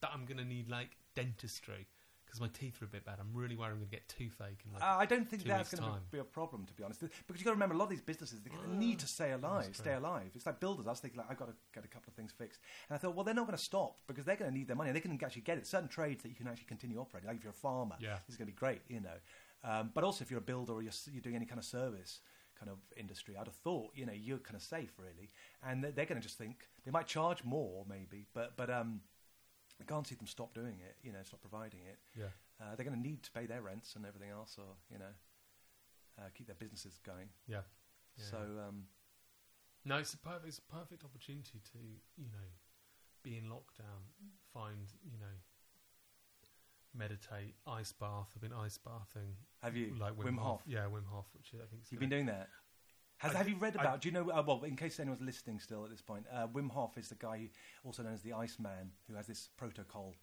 that 0.00 0.10
I'm 0.12 0.24
going 0.26 0.38
to 0.38 0.44
need 0.44 0.68
like 0.68 0.90
dentistry 1.14 1.86
because 2.34 2.52
my 2.52 2.58
teeth 2.58 2.82
are 2.82 2.86
a 2.86 2.88
bit 2.88 3.04
bad. 3.04 3.18
I'm 3.20 3.30
really 3.32 3.54
worried 3.54 3.70
I'm 3.72 3.78
going 3.78 3.88
to 3.90 3.96
get 3.96 4.08
toothache. 4.08 4.58
And 4.64 4.72
like, 4.74 4.82
Uh, 4.82 4.96
I 4.98 5.06
don't 5.06 5.28
think 5.28 5.44
that's 5.44 5.70
going 5.70 5.82
to 5.92 6.00
be 6.10 6.18
a 6.18 6.24
problem, 6.24 6.66
to 6.66 6.72
be 6.74 6.82
honest. 6.82 7.00
Because 7.00 7.14
you've 7.28 7.44
got 7.44 7.50
to 7.52 7.54
remember, 7.54 7.76
a 7.76 7.78
lot 7.78 7.84
of 7.84 7.90
these 7.90 8.00
businesses 8.00 8.40
they 8.42 8.50
need 8.76 8.98
to 8.98 9.06
stay 9.06 9.30
alive. 9.32 9.70
Stay 9.76 9.94
alive. 9.94 10.30
It's 10.34 10.44
like 10.46 10.58
builders. 10.58 10.86
I 10.86 10.90
was 10.90 11.00
thinking, 11.00 11.18
like, 11.18 11.30
I've 11.30 11.38
got 11.38 11.46
to 11.48 11.54
get 11.72 11.84
a 11.84 11.88
couple 11.88 12.10
of 12.10 12.14
things 12.14 12.32
fixed, 12.36 12.60
and 12.88 12.96
I 12.96 12.98
thought, 12.98 13.14
well, 13.14 13.24
they're 13.24 13.34
not 13.34 13.46
going 13.46 13.56
to 13.56 13.62
stop 13.62 14.00
because 14.08 14.24
they're 14.24 14.36
going 14.36 14.50
to 14.50 14.56
need 14.58 14.66
their 14.66 14.76
money. 14.76 14.90
They 14.90 15.00
can 15.00 15.16
actually 15.22 15.42
get 15.42 15.58
it. 15.58 15.66
Certain 15.66 15.88
trades 15.88 16.22
that 16.24 16.30
you 16.30 16.34
can 16.34 16.48
actually 16.48 16.66
continue 16.66 16.98
operating. 16.98 17.28
Like 17.28 17.36
if 17.36 17.44
you're 17.44 17.50
a 17.50 17.54
farmer, 17.54 17.96
Yeah. 18.00 18.18
is 18.28 18.36
going 18.36 18.48
to 18.48 18.52
be 18.52 18.58
great, 18.58 18.82
you 18.88 19.00
know. 19.00 19.18
Um, 19.62 19.92
but 19.94 20.02
also, 20.02 20.24
if 20.24 20.30
you're 20.30 20.38
a 20.38 20.42
builder 20.42 20.72
or 20.72 20.82
you're, 20.82 20.92
you're 21.12 21.22
doing 21.22 21.36
any 21.36 21.46
kind 21.46 21.58
of 21.58 21.64
service 21.64 22.20
kind 22.58 22.70
of 22.70 22.78
industry, 22.96 23.36
I'd 23.36 23.46
have 23.46 23.54
thought, 23.56 23.92
you 23.94 24.06
know, 24.06 24.12
you're 24.12 24.38
kind 24.38 24.56
of 24.56 24.62
safe 24.62 24.92
really, 24.98 25.30
and 25.62 25.82
they're, 25.84 25.92
they're 25.92 26.04
going 26.06 26.20
to 26.20 26.26
just 26.26 26.36
think 26.38 26.68
they 26.84 26.90
might 26.90 27.06
charge 27.06 27.44
more, 27.44 27.84
maybe, 27.88 28.26
but 28.34 28.56
but 28.56 28.70
um, 28.70 29.00
I 29.80 29.84
can't 29.84 30.06
see 30.06 30.14
them 30.14 30.26
stop 30.26 30.54
doing 30.54 30.78
it. 30.80 30.96
You 31.02 31.12
know, 31.12 31.18
stop 31.24 31.40
providing 31.40 31.80
it 31.86 31.98
yeah. 32.16 32.30
uh, 32.60 32.74
they're 32.76 32.84
going 32.86 32.96
to 32.96 33.02
need 33.02 33.22
to 33.24 33.32
pay 33.32 33.46
their 33.46 33.62
rents 33.62 33.96
and 33.96 34.06
everything 34.06 34.30
else, 34.30 34.56
or 34.58 34.76
you 34.90 34.98
know, 34.98 35.14
uh, 36.18 36.28
keep 36.34 36.46
their 36.46 36.56
businesses 36.56 36.98
going. 37.04 37.28
Yeah. 37.46 37.62
Yeah. 38.16 38.24
So 38.30 38.38
um, 38.68 38.84
No, 39.84 39.96
it's 39.98 40.14
a 40.14 40.18
perfect, 40.18 40.46
it's 40.46 40.58
a 40.58 40.72
perfect 40.72 41.04
opportunity 41.04 41.60
to, 41.72 41.78
you 42.16 42.30
know, 42.30 42.48
be 43.22 43.36
in 43.36 43.44
lockdown, 43.44 44.06
find, 44.52 44.92
you 45.04 45.18
know, 45.18 45.34
meditate, 46.94 47.54
ice 47.66 47.92
bath. 47.92 48.32
I've 48.34 48.42
been 48.42 48.52
ice 48.52 48.78
bathing. 48.78 49.34
have 49.62 49.76
you, 49.76 49.94
Like 49.98 50.12
Wim, 50.12 50.26
Wim 50.26 50.38
Hof. 50.38 50.60
Hof? 50.60 50.62
Yeah, 50.66 50.86
Wim 50.86 51.06
Hof, 51.10 51.26
which 51.34 51.50
I 51.54 51.66
think 51.66 51.82
You've 51.90 52.00
been 52.00 52.10
doing 52.10 52.26
that. 52.26 52.48
Has, 53.24 53.34
I 53.34 53.38
have 53.38 53.48
you 53.48 53.56
read 53.56 53.76
I- 53.78 53.80
about? 53.80 54.00
do 54.02 54.08
you 54.08 54.12
know? 54.12 54.30
Uh, 54.30 54.42
well, 54.46 54.62
in 54.64 54.76
case 54.76 55.00
anyone's 55.00 55.22
listening 55.22 55.58
still 55.58 55.82
at 55.84 55.90
this 55.90 56.02
point, 56.02 56.26
uh, 56.32 56.46
Wim 56.48 56.70
Hof 56.70 56.98
is 56.98 57.08
the 57.08 57.14
guy 57.14 57.38
who, 57.38 57.48
also 57.88 58.02
known 58.02 58.12
as 58.14 58.22
the 58.22 58.34
Iceman, 58.34 58.92
who 59.08 59.14
has 59.14 59.26
this 59.26 59.48
protocol, 59.56 60.14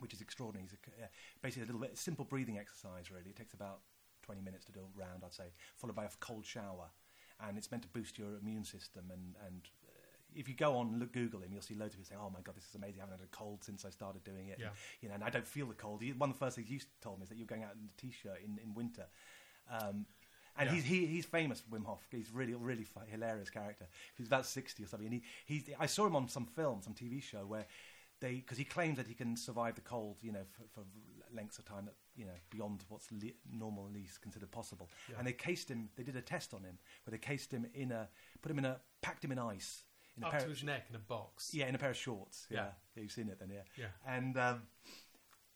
which 0.00 0.12
is 0.12 0.20
extraordinary. 0.20 0.68
He's 0.68 0.76
a, 0.78 1.04
uh, 1.04 1.08
basically 1.42 1.62
a 1.62 1.66
little 1.66 1.80
bit 1.80 1.96
simple 1.96 2.24
breathing 2.24 2.58
exercise. 2.58 3.10
Really, 3.10 3.30
it 3.30 3.36
takes 3.36 3.54
about 3.54 3.80
twenty 4.22 4.42
minutes 4.42 4.66
to 4.66 4.72
do 4.72 4.80
a 4.80 5.00
round, 5.00 5.22
I'd 5.24 5.32
say, 5.32 5.52
followed 5.76 5.96
by 5.96 6.04
a 6.04 6.10
cold 6.20 6.44
shower, 6.44 6.90
and 7.46 7.56
it's 7.56 7.70
meant 7.70 7.84
to 7.84 7.88
boost 7.88 8.18
your 8.18 8.36
immune 8.40 8.64
system. 8.64 9.04
And 9.10 9.34
and 9.46 9.62
uh, 9.84 9.90
if 10.34 10.46
you 10.46 10.54
go 10.54 10.76
on 10.76 10.88
and 10.88 10.98
look, 10.98 11.12
Google 11.12 11.40
him, 11.40 11.52
you'll 11.52 11.62
see 11.62 11.74
loads 11.74 11.94
of 11.94 12.00
people 12.00 12.08
saying, 12.10 12.20
"Oh 12.22 12.30
my 12.30 12.40
god, 12.42 12.54
this 12.54 12.68
is 12.68 12.74
amazing! 12.74 13.00
I 13.00 13.04
haven't 13.04 13.18
had 13.18 13.26
a 13.32 13.36
cold 13.36 13.64
since 13.64 13.86
I 13.86 13.90
started 13.90 14.24
doing 14.24 14.48
it." 14.48 14.58
Yeah. 14.60 14.66
And, 14.66 14.76
you 15.00 15.08
know, 15.08 15.14
and 15.14 15.24
I 15.24 15.30
don't 15.30 15.46
feel 15.46 15.66
the 15.66 15.74
cold. 15.74 16.02
One 16.18 16.28
of 16.30 16.38
the 16.38 16.44
first 16.44 16.56
things 16.56 16.70
you 16.70 16.80
told 17.00 17.18
me 17.18 17.22
is 17.24 17.30
that 17.30 17.38
you're 17.38 17.46
going 17.46 17.64
out 17.64 17.74
in 17.80 17.88
a 17.88 18.00
t-shirt 18.00 18.40
in, 18.44 18.58
in 18.62 18.74
winter. 18.74 19.06
Um, 19.70 20.06
and 20.58 20.68
Yeah. 20.68 20.74
he's 20.76 20.84
he, 20.84 21.06
he's 21.06 21.24
famous, 21.26 21.62
Wim 21.70 21.84
Hof. 21.84 22.06
He's 22.10 22.30
really 22.32 22.54
really 22.54 22.86
hilarious 23.10 23.50
character. 23.50 23.86
He's 24.16 24.26
about 24.26 24.46
sixty 24.46 24.84
or 24.84 24.86
something, 24.86 25.06
and 25.06 25.14
he 25.14 25.22
he's 25.54 25.70
I 25.78 25.86
saw 25.86 26.06
him 26.06 26.16
on 26.16 26.28
some 26.28 26.46
film, 26.46 26.82
some 26.82 26.94
TV 26.94 27.22
show 27.22 27.46
where 27.46 27.66
they 28.20 28.34
because 28.34 28.58
he 28.58 28.64
claims 28.64 28.96
that 28.98 29.06
he 29.08 29.14
can 29.14 29.36
survive 29.36 29.74
the 29.76 29.80
cold, 29.80 30.18
you 30.22 30.32
know, 30.32 30.44
for, 30.52 30.62
for 30.80 30.86
lengths 31.34 31.58
of 31.58 31.64
time 31.64 31.84
that 31.86 31.94
you 32.16 32.24
know 32.26 32.32
beyond 32.50 32.84
what's 32.88 33.10
le- 33.12 33.30
normally 33.50 34.06
considered 34.20 34.50
possible. 34.50 34.88
Yeah. 35.08 35.16
And 35.18 35.26
they 35.26 35.32
cased 35.32 35.70
him. 35.70 35.88
They 35.96 36.02
did 36.02 36.16
a 36.16 36.20
test 36.22 36.52
on 36.52 36.62
him 36.64 36.78
where 37.04 37.12
they 37.12 37.18
cased 37.18 37.52
him 37.52 37.66
in 37.74 37.92
a 37.92 38.08
put 38.42 38.50
him 38.50 38.58
in 38.58 38.64
a 38.66 38.78
packed 39.00 39.24
him 39.24 39.32
in 39.32 39.38
ice 39.38 39.84
in 40.16 40.24
a 40.24 40.26
Up 40.26 40.32
pair 40.32 40.40
to 40.40 40.46
of, 40.46 40.52
his 40.52 40.64
neck 40.64 40.86
in 40.90 40.96
a 40.96 40.98
box. 40.98 41.54
yeah 41.54 41.66
in 41.66 41.74
a 41.74 41.78
pair 41.78 41.90
of 41.90 41.96
shorts. 41.96 42.46
Yeah, 42.50 42.66
Yeah. 42.96 43.02
you've 43.02 43.12
seen 43.12 43.28
it 43.28 43.38
then, 43.38 43.48
yeah. 43.50 43.62
Yeah. 43.78 43.86
And 44.06 44.36
um, 44.36 44.62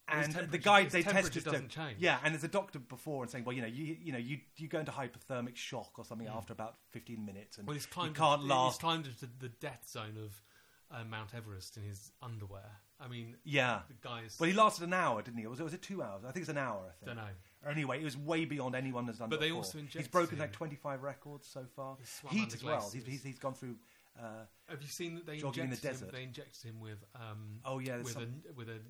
and 0.08 0.32
the 0.50 0.58
guy 0.58 0.84
they 0.84 1.02
tested 1.02 1.44
doesn't 1.44 1.60
him- 1.62 1.68
change. 1.68 1.96
Yeah, 1.98 2.18
and 2.24 2.34
there's 2.34 2.44
a 2.44 2.48
doctor 2.48 2.78
before 2.78 3.22
and 3.22 3.30
saying, 3.30 3.44
well, 3.44 3.54
you 3.54 3.62
know, 3.62 3.68
you 3.68 3.96
you 4.00 4.12
know, 4.12 4.18
you 4.18 4.38
you 4.56 4.68
go 4.68 4.78
into 4.80 4.92
hypothermic 4.92 5.56
shock 5.56 5.98
or 5.98 6.04
something 6.04 6.28
after 6.28 6.52
about 6.52 6.76
15 6.90 7.24
minutes, 7.24 7.56
and 7.58 7.64
Mm. 7.64 7.68
Well, 7.68 7.74
he's 7.74 7.84
you 7.86 7.90
climbed. 7.92 8.14
can't 8.16 8.44
last. 8.44 8.74
he's 8.74 8.80
climbed 8.80 9.06
into 9.06 9.26
the 9.38 9.48
death 9.48 9.88
zone 9.88 10.16
of 10.22 10.42
uh, 10.90 11.04
Mount 11.04 11.34
Everest 11.34 11.76
in 11.76 11.82
his 11.84 12.12
underwear. 12.22 12.70
I 13.00 13.08
mean, 13.08 13.36
yeah. 13.42 13.80
the 13.88 13.94
guy 14.08 14.22
is. 14.22 14.38
Well, 14.38 14.48
he 14.48 14.54
lasted 14.54 14.84
an 14.84 14.94
hour, 14.94 15.20
didn't 15.20 15.38
he? 15.38 15.46
Or 15.46 15.50
was 15.50 15.58
it 15.60 15.64
was 15.64 15.74
it 15.74 15.82
two 15.82 16.02
hours? 16.02 16.22
I 16.24 16.30
think 16.30 16.42
it's 16.42 16.50
an 16.50 16.58
hour. 16.58 16.80
I 16.86 16.92
think. 17.04 17.06
don't 17.06 17.16
know. 17.16 17.70
Anyway, 17.70 18.00
it 18.00 18.04
was 18.04 18.16
way 18.16 18.44
beyond 18.44 18.74
anyone 18.76 19.06
has 19.06 19.18
done. 19.18 19.30
But 19.30 19.40
they 19.40 19.46
before. 19.48 19.58
also 19.58 19.78
He's 19.78 19.86
injected 19.86 20.12
broken 20.12 20.36
him. 20.36 20.40
like 20.42 20.52
25 20.52 21.02
records 21.02 21.48
so 21.48 21.64
far. 21.74 21.96
He's 21.98 22.08
swum 22.08 22.32
Heat 22.34 22.42
under 22.42 22.54
as 22.54 22.64
well. 22.64 22.74
He's, 22.82 22.90
glaciers. 23.02 23.06
he's, 23.08 23.22
he's 23.24 23.38
gone 23.38 23.54
through. 23.54 23.76
Uh, 24.16 24.44
Have 24.68 24.80
you 24.80 24.88
seen 24.88 25.16
that 25.16 25.26
they 25.26 25.38
Jogging 25.38 25.64
in 25.64 25.70
the 25.70 25.76
injected 25.76 26.02
him? 26.02 26.10
They 26.12 26.22
injected 26.22 26.62
him 26.62 26.80
with 26.80 27.02
um, 27.16 27.58
oh 27.64 27.78
yeah, 27.80 27.94
there's 27.96 28.14
with 28.14 28.28
a 28.28 28.52
with 28.54 28.68
an 28.68 28.80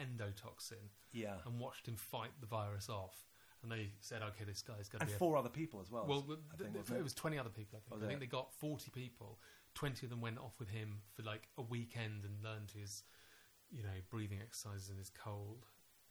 endotoxin 0.00 0.90
yeah, 1.12 1.34
and 1.46 1.58
watched 1.58 1.86
him 1.88 1.96
fight 1.96 2.30
the 2.40 2.46
virus 2.46 2.88
off. 2.88 3.24
And 3.62 3.72
they 3.72 3.90
said, 4.00 4.22
okay, 4.22 4.44
this 4.44 4.62
guy's 4.62 4.88
going 4.88 5.00
to 5.00 5.02
and 5.02 5.08
be. 5.08 5.14
a 5.14 5.18
four 5.18 5.36
other 5.36 5.48
people 5.48 5.80
as 5.80 5.90
well. 5.90 6.06
Well, 6.06 6.24
I 6.54 6.56
th- 6.56 6.70
think, 6.72 6.86
th- 6.86 7.00
it 7.00 7.02
was 7.02 7.12
20 7.12 7.38
other 7.38 7.50
people, 7.50 7.82
I 7.82 7.90
think. 7.90 8.04
I 8.04 8.06
think 8.06 8.20
they 8.20 8.26
got 8.26 8.54
40 8.54 8.92
people, 8.92 9.40
twenty 9.74 10.06
of 10.06 10.10
them 10.10 10.20
went 10.20 10.38
off 10.38 10.54
with 10.58 10.68
him 10.68 11.02
for 11.14 11.22
like 11.22 11.48
a 11.58 11.62
weekend 11.62 12.24
and 12.24 12.42
learned 12.42 12.70
his, 12.70 13.02
you 13.70 13.82
know, 13.82 13.98
breathing 14.10 14.38
exercises 14.40 14.90
and 14.90 14.98
his 14.98 15.10
cold 15.10 15.66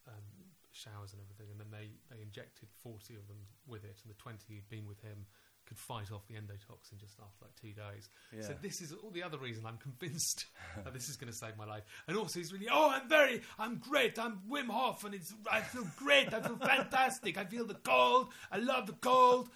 um, 0.07 0.27
showers 0.71 1.13
and 1.13 1.21
everything. 1.21 1.51
And 1.51 1.59
then 1.59 1.71
they 1.71 1.91
they 2.13 2.21
injected 2.21 2.69
forty 2.83 3.15
of 3.15 3.27
them 3.27 3.39
with 3.65 3.83
it, 3.83 3.99
and 4.03 4.09
the 4.11 4.19
twenty 4.19 4.55
who'd 4.55 4.69
been 4.69 4.87
with 4.87 5.01
him 5.01 5.25
could 5.67 5.77
fight 5.77 6.11
off 6.11 6.25
the 6.27 6.35
endotoxin 6.35 6.97
just 6.97 7.19
after 7.19 7.43
like 7.45 7.55
two 7.61 7.73
days. 7.73 8.09
So 8.41 8.55
this 8.61 8.81
is 8.81 8.93
all 8.93 9.09
the 9.11 9.21
other 9.23 9.37
reason 9.37 9.65
I'm 9.65 9.77
convinced 9.89 10.45
that 10.83 10.93
this 10.93 11.09
is 11.09 11.17
going 11.17 11.31
to 11.31 11.37
save 11.37 11.57
my 11.57 11.65
life. 11.65 11.83
And 12.07 12.17
also, 12.17 12.39
he's 12.39 12.53
really, 12.53 12.67
oh, 12.71 12.89
I'm 12.89 13.07
very, 13.09 13.41
I'm 13.59 13.77
great. 13.77 14.17
I'm 14.17 14.39
Wim 14.49 14.67
Hof, 14.69 15.03
and 15.03 15.13
it's, 15.13 15.33
I 15.51 15.61
feel 15.61 15.85
great. 15.97 16.33
I 16.33 16.41
feel 16.41 16.57
fantastic. 16.57 17.37
I 17.37 17.45
feel 17.45 17.65
the 17.65 17.75
cold. 17.75 18.29
I 18.51 18.57
love 18.57 18.87
the 18.87 18.93
cold. 18.93 19.49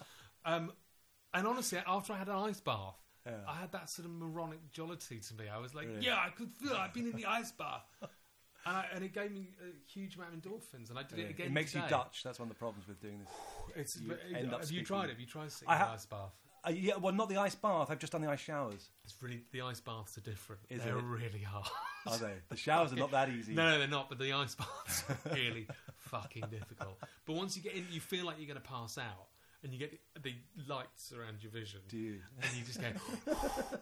Um, 0.44 0.72
and 1.34 1.46
honestly, 1.46 1.78
after 1.86 2.12
I 2.12 2.18
had 2.18 2.28
an 2.28 2.36
ice 2.36 2.60
bath, 2.60 2.96
Yeah. 3.26 3.32
I 3.48 3.54
had 3.56 3.72
that 3.72 3.88
sort 3.88 4.06
of 4.06 4.12
moronic 4.12 4.70
jollity 4.72 5.20
to 5.20 5.34
me. 5.34 5.44
I 5.48 5.58
was 5.58 5.74
like, 5.74 5.86
Really? 5.88 6.04
yeah, 6.06 6.16
I 6.16 6.30
could 6.30 6.50
feel. 6.52 6.74
I've 6.74 6.92
been 6.92 7.06
in 7.06 7.16
the 7.16 7.26
ice 7.26 7.52
bath. 7.52 7.86
And, 8.64 8.76
I, 8.76 8.86
and 8.94 9.04
it 9.04 9.12
gave 9.12 9.32
me 9.32 9.48
a 9.60 9.90
huge 9.90 10.16
amount 10.16 10.34
of 10.34 10.40
endorphins, 10.42 10.90
and 10.90 10.98
I 10.98 11.02
did 11.02 11.18
Yeah. 11.18 11.24
it 11.24 11.30
again. 11.30 11.46
It 11.48 11.52
makes 11.52 11.74
you. 11.74 11.82
Dutch. 11.88 12.22
That's 12.22 12.38
one 12.38 12.48
of 12.48 12.54
the 12.54 12.58
problems 12.58 12.86
with 12.86 13.00
doing 13.00 13.18
this. 13.18 13.76
It's, 13.76 13.96
You 14.00 14.08
but- 14.08 14.20
end 14.36 14.52
up 14.54 14.60
have 14.60 14.70
you 14.70 14.84
tried 14.84 15.06
it? 15.06 15.10
Have 15.10 15.20
you 15.20 15.26
tried 15.26 15.50
sitting 15.50 15.68
I 15.68 15.74
in 15.74 15.80
the 15.80 15.88
ice 15.94 16.06
bath? 16.06 16.30
Uh, 16.64 16.70
yeah, 16.70 16.94
well, 16.96 17.12
not 17.12 17.28
the 17.28 17.38
ice 17.38 17.56
bath. 17.56 17.90
I've 17.90 17.98
just 17.98 18.12
done 18.12 18.22
the 18.22 18.30
ice 18.30 18.38
showers. 18.38 18.88
It's 19.02 19.20
really 19.20 19.42
the 19.50 19.62
ice 19.62 19.80
baths 19.80 20.16
are 20.16 20.20
different. 20.20 20.60
Is 20.70 20.84
They're 20.84 20.96
it? 20.96 21.02
really 21.02 21.40
hard. 21.42 21.66
Are 22.06 22.16
they? 22.18 22.34
The 22.50 22.56
showers 22.56 22.92
are 22.92 22.96
not 22.96 23.10
that 23.10 23.30
easy. 23.30 23.52
No, 23.52 23.68
no, 23.68 23.78
they're 23.80 23.88
not. 23.88 24.08
But 24.08 24.20
the 24.20 24.32
ice 24.32 24.54
baths 24.54 25.02
are 25.10 25.18
really 25.34 25.66
fucking 25.98 26.44
difficult. 26.52 26.98
But 27.26 27.32
once 27.34 27.56
you 27.56 27.62
get 27.64 27.74
in, 27.74 27.84
you 27.90 28.00
feel 28.00 28.24
like 28.26 28.36
you're 28.38 28.46
going 28.46 28.62
to 28.62 28.68
pass 28.68 28.96
out, 28.96 29.26
and 29.62 29.72
you 29.72 29.78
get 29.78 29.98
the 30.22 30.34
lights 30.66 31.12
around 31.12 31.42
your 31.42 31.52
vision, 31.52 31.80
Do 31.88 31.96
you? 31.96 32.18
and 32.42 32.50
you 32.56 32.64
just 32.64 32.80
go, 32.80 32.88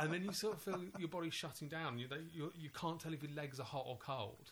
and 0.00 0.12
then 0.12 0.24
you 0.24 0.32
sort 0.32 0.54
of 0.54 0.62
feel 0.62 0.80
your 0.98 1.08
body 1.08 1.30
shutting 1.30 1.68
down. 1.68 1.98
You, 1.98 2.08
you 2.34 2.52
you 2.58 2.70
can't 2.70 3.00
tell 3.00 3.12
if 3.12 3.22
your 3.22 3.32
legs 3.32 3.60
are 3.60 3.64
hot 3.64 3.84
or 3.86 3.96
cold. 3.98 4.50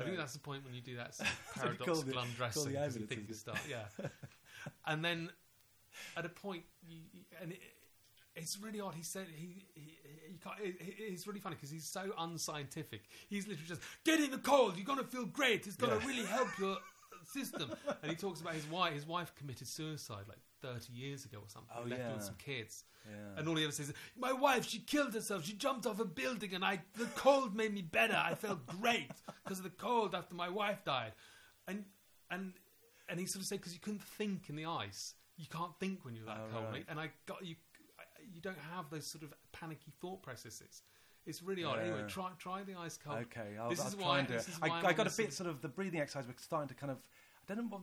I 0.00 0.04
think 0.04 0.16
that's 0.16 0.32
the 0.32 0.38
point 0.38 0.64
when 0.64 0.74
you 0.74 0.80
do 0.80 0.96
that 0.96 1.14
sort 1.14 1.28
of 1.28 1.36
So 1.56 1.62
you 1.70 1.76
call 1.76 1.86
paradoxical 1.86 2.22
undressing 2.22 2.72
because 2.72 2.96
you 2.98 3.06
think 3.06 3.28
you 3.28 3.34
start, 3.34 3.58
yeah. 3.68 3.84
and 4.86 5.04
then 5.04 5.30
at 6.16 6.24
a 6.24 6.28
point, 6.28 6.62
you, 6.88 6.98
you- 7.12 7.24
and 7.40 7.52
it, 7.52 7.60
it's 8.36 8.58
really 8.60 8.80
odd. 8.80 8.94
He 8.94 9.02
said 9.02 9.26
he, 9.34 9.66
he, 9.74 9.98
he 10.24 10.68
it- 10.68 10.76
it's 10.98 11.26
really 11.26 11.40
funny 11.40 11.56
because 11.56 11.70
he's 11.70 11.86
so 11.86 12.12
unscientific. 12.18 13.02
He's 13.28 13.46
literally 13.48 13.68
just 13.68 13.82
get 14.04 14.20
in 14.20 14.30
the 14.30 14.38
cold. 14.38 14.76
You're 14.76 14.86
gonna 14.86 15.04
feel 15.04 15.26
great. 15.26 15.66
It's 15.66 15.76
gonna 15.76 15.98
Yeah. 16.00 16.06
really 16.06 16.24
help 16.24 16.48
your 16.58 16.76
system. 17.28 17.70
And 18.02 18.10
he 18.10 18.16
talks 18.16 18.40
about 18.40 18.54
his 18.54 18.66
wife. 18.66 18.94
His 18.94 19.06
wife 19.06 19.34
committed 19.34 19.66
suicide 19.68 20.24
like 20.28 20.38
30 20.62 20.92
years 20.92 21.24
ago 21.24 21.38
or 21.38 21.48
something. 21.48 21.70
Oh, 21.76 21.88
left 21.88 22.02
yeah. 22.02 22.12
with 22.14 22.24
some 22.24 22.36
kids. 22.36 22.84
Yeah. 23.08 23.38
And 23.38 23.48
all 23.48 23.56
he 23.56 23.62
ever 23.64 23.72
says, 23.72 23.88
is, 23.88 23.94
"My 24.16 24.32
wife, 24.32 24.66
she 24.66 24.80
killed 24.80 25.14
herself. 25.14 25.44
She 25.44 25.54
jumped 25.54 25.86
off 25.86 25.98
a 26.00 26.04
building, 26.04 26.54
and 26.54 26.64
I 26.64 26.80
the 26.96 27.06
cold 27.16 27.54
made 27.54 27.72
me 27.72 27.82
better. 27.82 28.16
I 28.16 28.34
felt 28.34 28.66
great 28.66 29.10
because 29.44 29.58
of 29.58 29.64
the 29.64 29.70
cold 29.70 30.14
after 30.14 30.34
my 30.34 30.48
wife 30.48 30.84
died." 30.84 31.12
And 31.66 31.84
and 32.30 32.52
and 33.08 33.18
he 33.18 33.26
sort 33.26 33.42
of 33.42 33.46
said, 33.46 33.58
"Because 33.58 33.72
you 33.72 33.80
couldn't 33.80 34.02
think 34.02 34.48
in 34.48 34.56
the 34.56 34.66
ice. 34.66 35.14
You 35.36 35.46
can't 35.50 35.72
think 35.78 36.04
when 36.04 36.16
you're 36.16 36.26
that 36.26 36.40
Oh, 36.48 36.52
cold, 36.52 36.64
right. 36.72 36.84
And 36.88 36.98
I 36.98 37.10
got 37.26 37.44
you. 37.46 37.56
You 38.34 38.40
don't 38.42 38.58
have 38.74 38.90
those 38.90 39.06
sort 39.06 39.22
of 39.24 39.32
panicky 39.52 39.92
thought 40.00 40.22
processes. 40.22 40.82
It's 41.28 41.42
really 41.42 41.62
odd. 41.62 41.78
Anyway, 41.80 42.04
try 42.08 42.30
try 42.38 42.62
the 42.64 42.74
ice 42.74 42.96
cold. 42.98 43.18
Okay, 43.18 43.56
I'll, 43.60 43.68
This 43.70 43.80
I'll 43.80 43.88
is 43.88 43.94
try 43.94 44.04
why- 44.06 44.18
and 44.20 44.28
do 44.28 44.34
it. 44.34 44.48
I, 44.62 44.68
I 44.88 44.92
got 44.94 45.06
a 45.06 45.16
bit 45.16 45.32
sort 45.32 45.48
of 45.48 45.60
the 45.60 45.68
breathing 45.68 46.00
exercise. 46.00 46.26
We're 46.26 46.34
starting 46.38 46.68
to 46.68 46.74
kind 46.74 46.90
of. 46.90 46.98
I 47.48 47.54
don't 47.54 47.64
know 47.64 47.70
what. 47.70 47.82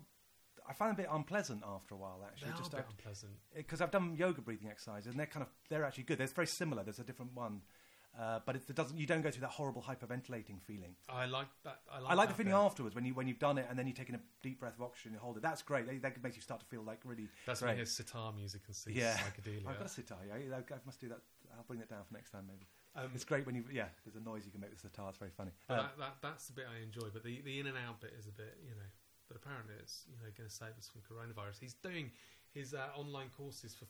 I 0.68 0.74
find 0.74 0.90
it 0.92 0.94
a 0.94 1.04
bit 1.04 1.10
unpleasant 1.12 1.62
after 1.64 1.94
a 1.94 1.98
while. 1.98 2.18
They 2.20 2.26
Actually, 2.26 2.50
are 2.54 2.58
just 2.58 2.74
a 2.74 2.78
bit 2.78 2.86
unpleasant. 2.90 3.34
because 3.56 3.82
I've 3.82 3.92
done 3.92 4.16
yoga 4.18 4.42
breathing 4.42 4.68
exercises 4.68 5.12
and 5.12 5.20
they're 5.20 5.28
kind 5.28 5.44
of 5.44 5.50
they're 5.70 5.86
actually 5.86 6.06
good. 6.06 6.18
They're 6.18 6.26
very 6.28 6.48
similar. 6.48 6.84
There's 6.84 6.98
a 6.98 7.04
different 7.04 7.36
one, 7.36 7.62
uh, 8.20 8.40
but 8.48 8.56
it, 8.56 8.76
doesn't. 8.76 8.98
You 8.98 9.06
don't 9.06 9.22
go 9.22 9.30
through 9.30 9.42
that 9.42 9.52
horrible 9.52 9.84
hyperventilating 9.84 10.60
feeling. 10.64 10.96
I 11.08 11.26
like 11.28 11.50
that. 11.66 11.82
I 11.94 12.00
like, 12.00 12.12
I 12.12 12.14
like 12.16 12.30
the 12.30 12.34
feeling 12.34 12.54
bit. 12.54 12.58
afterwards 12.58 12.96
when 12.96 13.06
you 13.06 13.14
when 13.14 13.28
you've 13.28 13.38
done 13.38 13.60
it 13.60 13.68
and 13.70 13.78
then 13.78 13.86
you're 13.86 13.96
taking 13.96 14.16
a 14.16 14.20
deep 14.42 14.60
breath 14.60 14.74
of 14.76 14.82
oxygen 14.82 15.10
and 15.10 15.18
you 15.18 15.24
hold 15.24 15.38
it. 15.38 15.44
That's 15.44 15.62
great. 15.62 15.86
That, 15.86 16.02
that 16.02 16.24
makes 16.24 16.36
you 16.36 16.42
start 16.42 16.62
to 16.62 16.66
feel 16.66 16.82
like 16.82 17.02
really. 17.06 17.28
That's 17.46 17.60
great. 17.60 17.68
when 17.70 17.76
you 17.76 17.80
hear 17.82 17.86
sitar 17.86 18.34
music 18.34 18.62
and 18.66 18.76
see 18.76 18.94
Yeah. 18.94 19.16
psychedelia. 19.18 19.68
I've 19.68 19.78
got 19.78 19.86
a 19.86 19.90
sitar. 19.90 20.18
Yeah, 20.28 20.56
I, 20.56 20.74
I 20.74 20.78
must 20.84 21.00
do 21.00 21.10
that. 21.10 21.20
I'll 21.56 21.64
bring 21.68 21.80
that 21.80 21.90
down 21.90 22.04
for 22.08 22.14
next 22.16 22.32
time 22.32 22.46
maybe. 22.48 22.66
Um, 22.96 23.12
It's 23.14 23.26
great 23.26 23.46
when 23.46 23.56
you 23.56 23.64
yeah. 23.72 23.88
There's 24.06 24.16
a 24.16 24.24
noise 24.24 24.46
you 24.46 24.52
can 24.52 24.62
make 24.62 24.70
with 24.72 24.82
the 24.82 24.88
sitar. 24.90 25.10
It's 25.10 25.18
very 25.18 25.32
funny. 25.32 25.52
Uh, 25.70 25.76
that, 25.76 25.98
that, 26.00 26.16
that's 26.22 26.48
the 26.48 26.54
bit 26.54 26.66
I 26.72 26.82
enjoy. 26.82 27.10
But 27.12 27.24
the, 27.24 27.42
the 27.42 27.60
in 27.60 27.68
and 27.68 27.78
out 27.78 28.00
bit 28.02 28.14
is 28.18 28.28
a 28.28 28.32
bit, 28.32 28.58
you 28.64 28.76
know. 28.76 28.90
But 29.28 29.38
apparently, 29.38 29.76
it's 29.80 30.06
you 30.08 30.16
know 30.18 30.30
going 30.38 30.50
to 30.50 30.56
save 30.56 30.78
us 30.78 30.88
from 30.88 31.02
coronavirus. 31.04 31.60
He's 31.60 31.74
doing 31.76 32.12
his 32.54 32.74
uh, 32.74 32.88
online 32.96 33.30
courses 33.36 33.76
for 33.76 33.86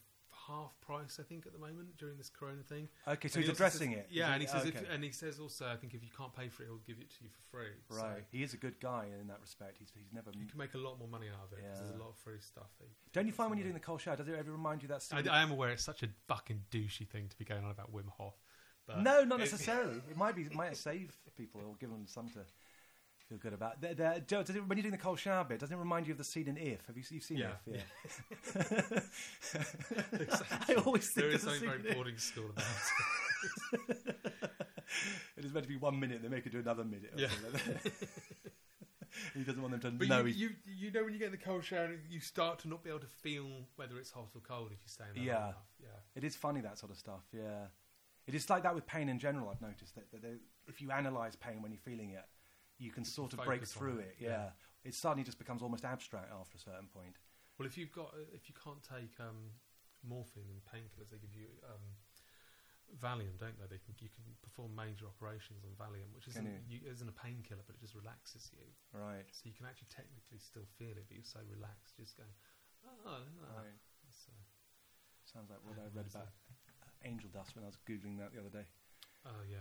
half 0.47 0.79
price, 0.81 1.17
I 1.19 1.23
think, 1.23 1.45
at 1.45 1.53
the 1.53 1.59
moment 1.59 1.97
during 1.97 2.17
this 2.17 2.29
corona 2.29 2.61
thing. 2.61 2.89
okay, 3.07 3.27
so 3.27 3.37
And 3.37 3.43
he's 3.43 3.49
he 3.49 3.53
addressing 3.53 3.91
says- 3.91 3.99
it. 3.99 4.07
Yeah, 4.11 4.33
and 4.33 4.41
he 4.41 4.47
says, 4.47 4.65
okay. 4.65 4.79
if, 4.79 4.89
and 4.91 5.03
he 5.03 5.11
says 5.11 5.39
also, 5.39 5.65
I 5.65 5.75
think 5.75 5.93
if 5.93 6.03
you 6.03 6.09
can't 6.15 6.35
pay 6.35 6.49
for 6.49 6.63
it, 6.63 6.67
he'll 6.67 6.83
give 6.85 6.97
it 6.99 7.09
to 7.09 7.23
you 7.23 7.29
for 7.29 7.57
free. 7.57 7.73
So 7.89 8.03
right. 8.03 8.23
he 8.31 8.43
is 8.43 8.53
a 8.53 8.57
good 8.57 8.79
guy 8.79 9.07
in 9.19 9.27
that 9.27 9.39
respect. 9.41 9.77
He's 9.79 9.91
he's 9.95 10.11
never. 10.13 10.31
you 10.37 10.45
can 10.45 10.57
make 10.57 10.73
a 10.73 10.77
lot 10.77 10.99
more 10.99 11.07
money 11.07 11.27
out 11.27 11.47
of 11.47 11.57
it 11.57 11.63
because 11.63 11.79
there's 11.79 11.95
a 11.95 12.03
lot 12.03 12.09
of 12.09 12.17
free 12.17 12.39
stuff. 12.39 12.69
That 12.79 12.87
Don't 13.13 13.27
you 13.27 13.33
find 13.33 13.49
when 13.49 13.57
you're 13.57 13.65
doing 13.65 13.73
the 13.75 13.79
cold 13.79 14.01
shower, 14.01 14.15
does 14.15 14.27
it 14.27 14.35
ever 14.37 14.51
remind 14.51 14.81
you 14.81 14.87
that? 14.89 15.05
I, 15.11 15.23
I 15.29 15.41
am 15.41 15.51
aware 15.51 15.69
it's 15.69 15.83
such 15.83 16.03
a 16.03 16.09
fucking 16.27 16.63
douchey 16.71 17.07
thing 17.07 17.27
to 17.29 17.37
be 17.37 17.45
going 17.45 17.63
on 17.63 17.71
about 17.71 17.93
Wim 17.93 18.09
Hof. 18.17 18.33
But 18.87 19.01
no, 19.01 19.23
not 19.23 19.39
necessarily. 19.39 20.01
It 20.09 20.17
might 20.17 20.35
be. 20.35 20.43
It 20.43 20.53
might 20.53 20.77
save 20.77 21.15
people 21.37 21.61
or 21.65 21.75
give 21.79 21.89
them 21.89 22.05
something 22.07 22.33
to 22.33 22.45
feel 23.27 23.37
good 23.39 23.53
about. 23.53 23.81
Joe, 24.27 24.41
it, 24.41 24.49
when 24.67 24.77
you're 24.77 24.83
doing 24.83 24.91
the 24.91 24.97
cold 24.97 25.17
shower 25.19 25.43
bit, 25.43 25.59
doesn't 25.59 25.75
it 25.75 25.79
remind 25.79 26.05
you 26.07 26.11
of 26.11 26.17
the 26.19 26.23
scene 26.23 26.47
in 26.47 26.57
If? 26.57 26.85
Have 26.85 26.95
you 26.97 27.03
you've 27.09 27.23
seen 27.23 27.37
Yeah. 27.37 27.53
If? 27.65 27.83
Yeah. 28.55 28.99
I 30.69 30.73
always 30.85 31.09
think 31.11 31.27
there 31.27 31.29
is 31.35 31.41
something 31.41 31.67
very 31.67 31.93
boarding 31.93 32.17
school 32.17 32.45
about 32.49 32.65
it. 33.89 34.25
It 35.37 35.43
is 35.43 35.51
meant 35.53 35.65
to 35.65 35.69
be 35.69 35.75
one 35.77 35.99
minute, 35.99 36.21
they 36.21 36.29
make 36.29 36.45
it 36.45 36.51
do 36.51 36.59
another 36.59 36.83
minute. 36.85 37.11
Yeah. 37.17 37.27
something 37.27 37.53
like 37.73 37.83
that. 37.83 37.91
he 39.33 39.43
doesn't 39.43 39.61
want 39.61 39.71
them 39.81 39.81
to 39.81 39.97
But 39.97 40.07
know. 40.07 40.19
you, 40.19 40.25
he's- 40.25 40.37
you, 40.37 40.49
you 40.87 40.91
know 40.91 41.03
when 41.03 41.11
you 41.13 41.19
get 41.19 41.25
in 41.25 41.31
the 41.31 41.37
cold 41.37 41.63
shower, 41.65 41.89
you 42.09 42.19
start 42.21 42.59
to 42.59 42.69
not 42.69 42.83
be 42.83 42.89
able 42.91 42.99
to 43.01 43.07
feel 43.07 43.47
whether 43.75 43.97
it's 43.97 44.11
hot 44.11 44.29
or 44.35 44.41
cold 44.41 44.67
if 44.71 44.77
you 44.83 44.87
stay 44.87 45.03
in 45.13 45.25
there 45.25 45.33
Yeah. 45.33 45.51
Yeah. 45.81 45.87
It 46.15 46.23
is 46.23 46.35
funny 46.35 46.61
that 46.61 46.77
sort 46.77 46.91
of 46.91 46.97
stuff. 46.97 47.23
Yeah, 47.33 47.65
it 48.27 48.33
is 48.33 48.49
like 48.49 48.63
that 48.63 48.73
with 48.73 48.87
pain 48.87 49.09
in 49.09 49.19
general. 49.19 49.49
I've 49.49 49.61
noticed 49.61 49.95
that, 49.95 50.11
that 50.11 50.21
they, 50.21 50.35
if 50.67 50.81
you 50.81 50.91
analyze 50.91 51.35
pain 51.35 51.61
when 51.61 51.71
you're 51.71 51.85
feeling 51.85 52.11
it, 52.11 52.25
you 52.77 52.91
can 52.91 53.05
sort 53.05 53.33
of 53.33 53.43
break 53.45 53.65
through 53.65 53.99
it, 53.99 54.17
it. 54.19 54.25
Yeah. 54.25 54.29
yeah. 54.29 54.49
it 54.83 54.93
suddenly 54.93 55.23
just 55.23 55.37
becomes 55.37 55.61
almost 55.61 55.85
abstract 55.85 56.31
after 56.33 56.57
a 56.57 56.59
certain 56.59 56.89
point. 56.91 57.15
Well, 57.57 57.65
if 57.65 57.77
you've 57.77 57.93
got, 57.93 58.11
if 58.33 58.49
you 58.49 58.55
can't 58.57 58.83
take 58.83 59.15
um, 59.21 59.55
morphine 60.03 60.51
and 60.51 60.59
painkillers, 60.67 61.07
they 61.13 61.21
give 61.23 61.31
you 61.31 61.47
um, 61.63 61.85
Valium, 62.99 63.39
don't 63.39 63.55
they? 63.55 63.69
They 63.69 63.79
can, 63.79 63.95
you 64.03 64.11
can 64.11 64.27
perform 64.43 64.75
major 64.75 65.07
operations 65.07 65.63
on 65.63 65.71
Valium, 65.79 66.11
which 66.11 66.27
isn't, 66.27 66.45
you, 66.67 66.83
isn't 66.83 67.07
a 67.07 67.15
painkiller, 67.15 67.63
but 67.63 67.79
it 67.79 67.81
just 67.81 67.95
relaxes 67.95 68.51
you. 68.51 68.67
Right. 68.91 69.23
So 69.31 69.47
you 69.47 69.55
can 69.55 69.69
actually 69.69 69.87
technically 69.87 70.41
still 70.43 70.67
feel 70.75 70.97
it, 70.99 71.07
but 71.07 71.15
you're 71.15 71.25
so 71.25 71.39
relaxed, 71.47 71.95
just 71.95 72.19
going, 72.19 72.33
oh, 72.83 73.23
ah." 73.23 73.63
Right. 73.63 73.79
So, 74.11 74.35
Sounds 75.25 75.49
like 75.49 75.59
what 75.65 75.81
I 75.81 75.89
read 75.89 76.05
about 76.05 76.29
uh, 76.29 76.44
angel 77.05 77.29
dust 77.33 77.55
when 77.55 77.63
I 77.63 77.67
was 77.67 77.77
googling 77.87 78.17
that 78.19 78.33
the 78.33 78.39
other 78.39 78.49
day. 78.49 78.65
oh 79.25 79.43
yeah, 79.49 79.57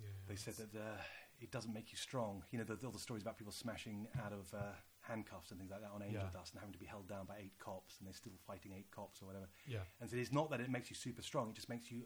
yeah. 0.00 0.08
They 0.28 0.36
said 0.36 0.54
that 0.56 0.74
uh, 0.78 0.96
it 1.40 1.50
doesn't 1.50 1.72
make 1.72 1.92
you 1.92 1.98
strong. 1.98 2.42
You 2.50 2.58
know, 2.58 2.64
the, 2.64 2.78
all 2.86 2.92
the 2.92 2.98
stories 2.98 3.22
about 3.22 3.36
people 3.38 3.52
smashing 3.52 4.08
out 4.24 4.32
of 4.32 4.52
uh, 4.54 4.62
handcuffs 5.02 5.50
and 5.50 5.58
things 5.60 5.70
like 5.70 5.80
that 5.80 5.90
on 5.94 6.02
angel 6.02 6.22
Yeah. 6.24 6.38
dust 6.38 6.52
and 6.54 6.60
having 6.60 6.72
to 6.72 6.78
be 6.78 6.86
held 6.86 7.08
down 7.08 7.26
by 7.26 7.36
eight 7.40 7.58
cops, 7.58 7.98
and 7.98 8.06
they're 8.06 8.14
still 8.14 8.32
fighting 8.46 8.72
eight 8.76 8.90
cops 8.90 9.22
or 9.22 9.26
whatever. 9.26 9.48
yeah. 9.66 9.84
And 10.00 10.10
so 10.10 10.16
it's 10.16 10.32
not 10.32 10.50
that 10.50 10.60
it 10.60 10.70
makes 10.70 10.90
you 10.90 10.96
super 10.96 11.22
strong; 11.22 11.50
it 11.50 11.54
just 11.54 11.68
makes 11.68 11.90
you 11.90 12.02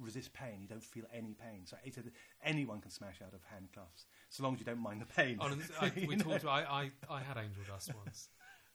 resist 0.00 0.32
pain. 0.32 0.58
You 0.62 0.68
don't 0.68 0.82
feel 0.82 1.04
any 1.12 1.34
pain. 1.34 1.66
So 1.66 1.76
anyone 2.42 2.80
can 2.80 2.90
smash 2.90 3.20
out 3.22 3.34
of 3.34 3.40
handcuffs, 3.52 4.06
so 4.30 4.42
long 4.42 4.54
as 4.54 4.60
you 4.60 4.64
don't 4.66 4.78
mind 4.82 5.00
the 5.02 5.06
pain. 5.06 5.36
Honestly, 5.40 5.74
I, 5.80 5.92
we 6.06 6.16
talked. 6.16 6.42
About, 6.44 6.66
I, 6.66 6.90
I 7.10 7.14
I 7.18 7.20
had 7.20 7.36
angel 7.36 7.62
dust 7.68 7.90
once, 8.04 8.28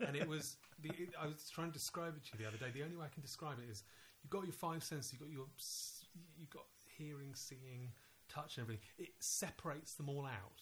and 0.05 0.15
it 0.15 0.27
was. 0.27 0.57
The, 0.83 0.89
it, 0.89 1.09
I 1.19 1.25
was 1.25 1.49
trying 1.49 1.67
to 1.71 1.73
describe 1.73 2.15
it 2.17 2.23
to 2.25 2.29
you 2.37 2.43
the 2.43 2.47
other 2.47 2.57
day. 2.57 2.69
The 2.73 2.83
only 2.83 2.95
way 2.97 3.05
I 3.05 3.13
can 3.13 3.21
describe 3.23 3.57
it 3.57 3.69
is 3.71 3.83
you've 4.23 4.29
got 4.31 4.43
your 4.43 4.53
five 4.53 4.83
senses. 4.83 5.13
You've 5.13 5.21
got 5.21 5.29
your 5.29 5.45
you've 6.37 6.49
got 6.49 6.65
hearing, 6.97 7.33
seeing, 7.35 7.91
touch, 8.29 8.57
and 8.57 8.63
everything. 8.63 8.83
It 8.97 9.09
separates 9.19 9.93
them 9.95 10.09
all 10.09 10.25
out, 10.25 10.61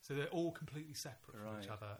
so 0.00 0.14
they're 0.14 0.26
all 0.26 0.52
completely 0.52 0.94
separate 0.94 1.36
from 1.38 1.60
each 1.62 1.68
other, 1.68 1.98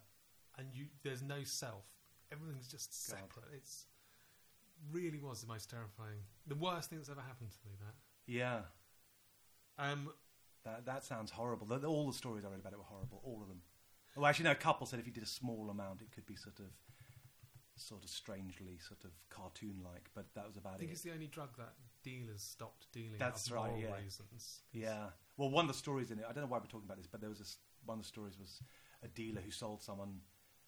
and 0.59 0.69
you 0.73 0.87
there's 1.03 1.23
no 1.23 1.43
self. 1.45 1.85
Everything's 2.33 2.69
just 2.69 2.91
God. 3.11 3.19
separate. 3.19 3.49
It's 3.57 3.87
really 4.93 5.19
was 5.19 5.41
the 5.43 5.47
most 5.49 5.69
terrifying, 5.69 6.21
the 6.47 6.55
worst 6.55 6.91
thing 6.91 6.99
that's 6.99 7.11
ever 7.11 7.21
happened 7.21 7.51
to 7.51 7.59
me. 7.69 7.75
That. 7.81 7.95
yeah, 8.27 8.61
Um, 9.79 10.11
that 10.65 10.85
that 10.87 11.05
sounds 11.05 11.31
horrible. 11.31 11.67
The- 11.67 11.87
all 11.87 12.07
the 12.07 12.17
stories 12.17 12.45
I 12.45 12.49
read 12.51 12.61
about 12.61 12.73
it 12.73 12.79
were 12.79 12.85
horrible. 12.85 13.21
All 13.25 13.43
of 13.43 13.49
them. 13.49 13.63
Well, 14.17 14.27
actually, 14.27 14.45
no. 14.47 14.51
A 14.53 14.57
couple 14.57 14.87
said 14.87 14.99
if 14.99 15.07
you 15.07 15.13
did 15.13 15.23
a 15.23 15.27
small 15.27 15.71
amount, 15.71 16.03
it 16.03 16.11
could 16.13 16.27
be 16.27 16.35
sort 16.37 16.59
of, 16.61 16.67
sort 17.81 18.05
of 18.05 18.11
strangely, 18.11 18.79
sort 18.87 19.05
of 19.05 19.11
cartoon-like. 19.31 20.11
But 20.15 20.27
that 20.35 20.47
was 20.47 20.57
about 20.57 20.73
it. 20.73 20.77
I 20.77 20.79
think 20.79 20.91
it. 20.91 20.95
it's 20.95 21.03
the 21.03 21.13
only 21.13 21.27
drug 21.27 21.57
that 21.57 21.75
dealers 22.03 22.43
stopped 22.43 22.87
dealing. 22.93 23.19
That's 23.19 23.51
right, 23.51 23.73
yeah. 23.79 23.97
reasons. 24.03 24.61
Yeah. 24.73 25.07
Well, 25.37 25.51
one 25.51 25.65
of 25.65 25.73
the 25.73 25.79
stories 25.79 26.11
in 26.11 26.19
it, 26.19 26.25
I 26.29 26.33
don't 26.33 26.45
know 26.45 26.51
why 26.51 26.59
we're 26.59 26.67
talking 26.67 26.87
about 26.87 26.99
this, 26.99 27.07
but 27.07 27.21
there 27.21 27.31
was 27.31 27.39
this, 27.39 27.57
one 27.85 27.99
of 27.99 28.05
the 28.05 28.09
stories 28.09 28.39
was 28.39 28.63
a 29.03 29.09
dealer 29.09 29.41
who 29.41 29.51
sold 29.51 29.83
someone 29.83 30.21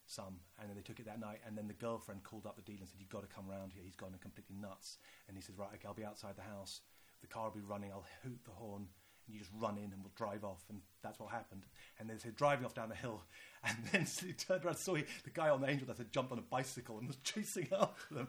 some, 0.07 0.41
and 0.61 0.69
then 0.69 0.77
they 0.77 0.83
took 0.83 1.01
it 1.01 1.07
that 1.07 1.21
night. 1.21 1.41
And 1.47 1.57
then 1.57 1.69
the 1.69 1.75
girlfriend 1.75 2.23
called 2.23 2.47
up 2.47 2.57
the 2.57 2.63
dealer 2.63 2.81
and 2.81 2.89
said, 2.89 3.01
"You've 3.01 3.09
got 3.09 3.23
to 3.23 3.35
come 3.35 3.49
round 3.49 3.73
here. 3.73 3.83
He's 3.85 3.97
gone 3.97 4.15
completely 4.21 4.57
nuts." 4.57 4.99
And 5.29 5.37
he 5.37 5.43
said, 5.43 5.59
"Right, 5.59 5.71
okay, 5.75 5.87
I'll 5.87 5.95
be 5.95 6.05
outside 6.05 6.37
the 6.37 6.43
house. 6.43 6.81
The 7.21 7.29
car 7.29 7.45
will 7.45 7.57
be 7.57 7.61
running. 7.61 7.93
I'll 7.93 8.07
hoot 8.23 8.45
the 8.45 8.51
horn." 8.51 8.89
And 9.27 9.35
you 9.35 9.39
just 9.41 9.53
run 9.61 9.79
in 9.79 9.85
and 9.93 10.03
we'll 10.03 10.13
drive 10.17 10.43
off, 10.45 10.63
and 10.69 10.81
that's 11.03 11.19
what 11.21 11.31
happened. 11.31 11.63
And 11.99 12.11
they 12.11 12.17
said, 12.19 12.35
driving 12.35 12.65
off 12.65 12.75
down 12.75 12.89
the 12.89 12.95
hill, 12.95 13.23
and 13.65 13.77
then 13.93 14.07
he 14.27 14.33
turned 14.33 14.65
around, 14.65 14.77
saw 14.77 14.95
he, 14.95 15.05
the 15.25 15.31
guy 15.31 15.49
on 15.49 15.61
the 15.61 15.69
angel 15.69 15.87
that 15.87 15.99
had 15.99 16.11
jumped 16.13 16.33
on 16.33 16.39
a 16.39 16.43
bicycle 16.43 16.99
and 16.99 17.07
was 17.07 17.17
chasing 17.25 17.69
after 17.79 18.15
them, 18.15 18.29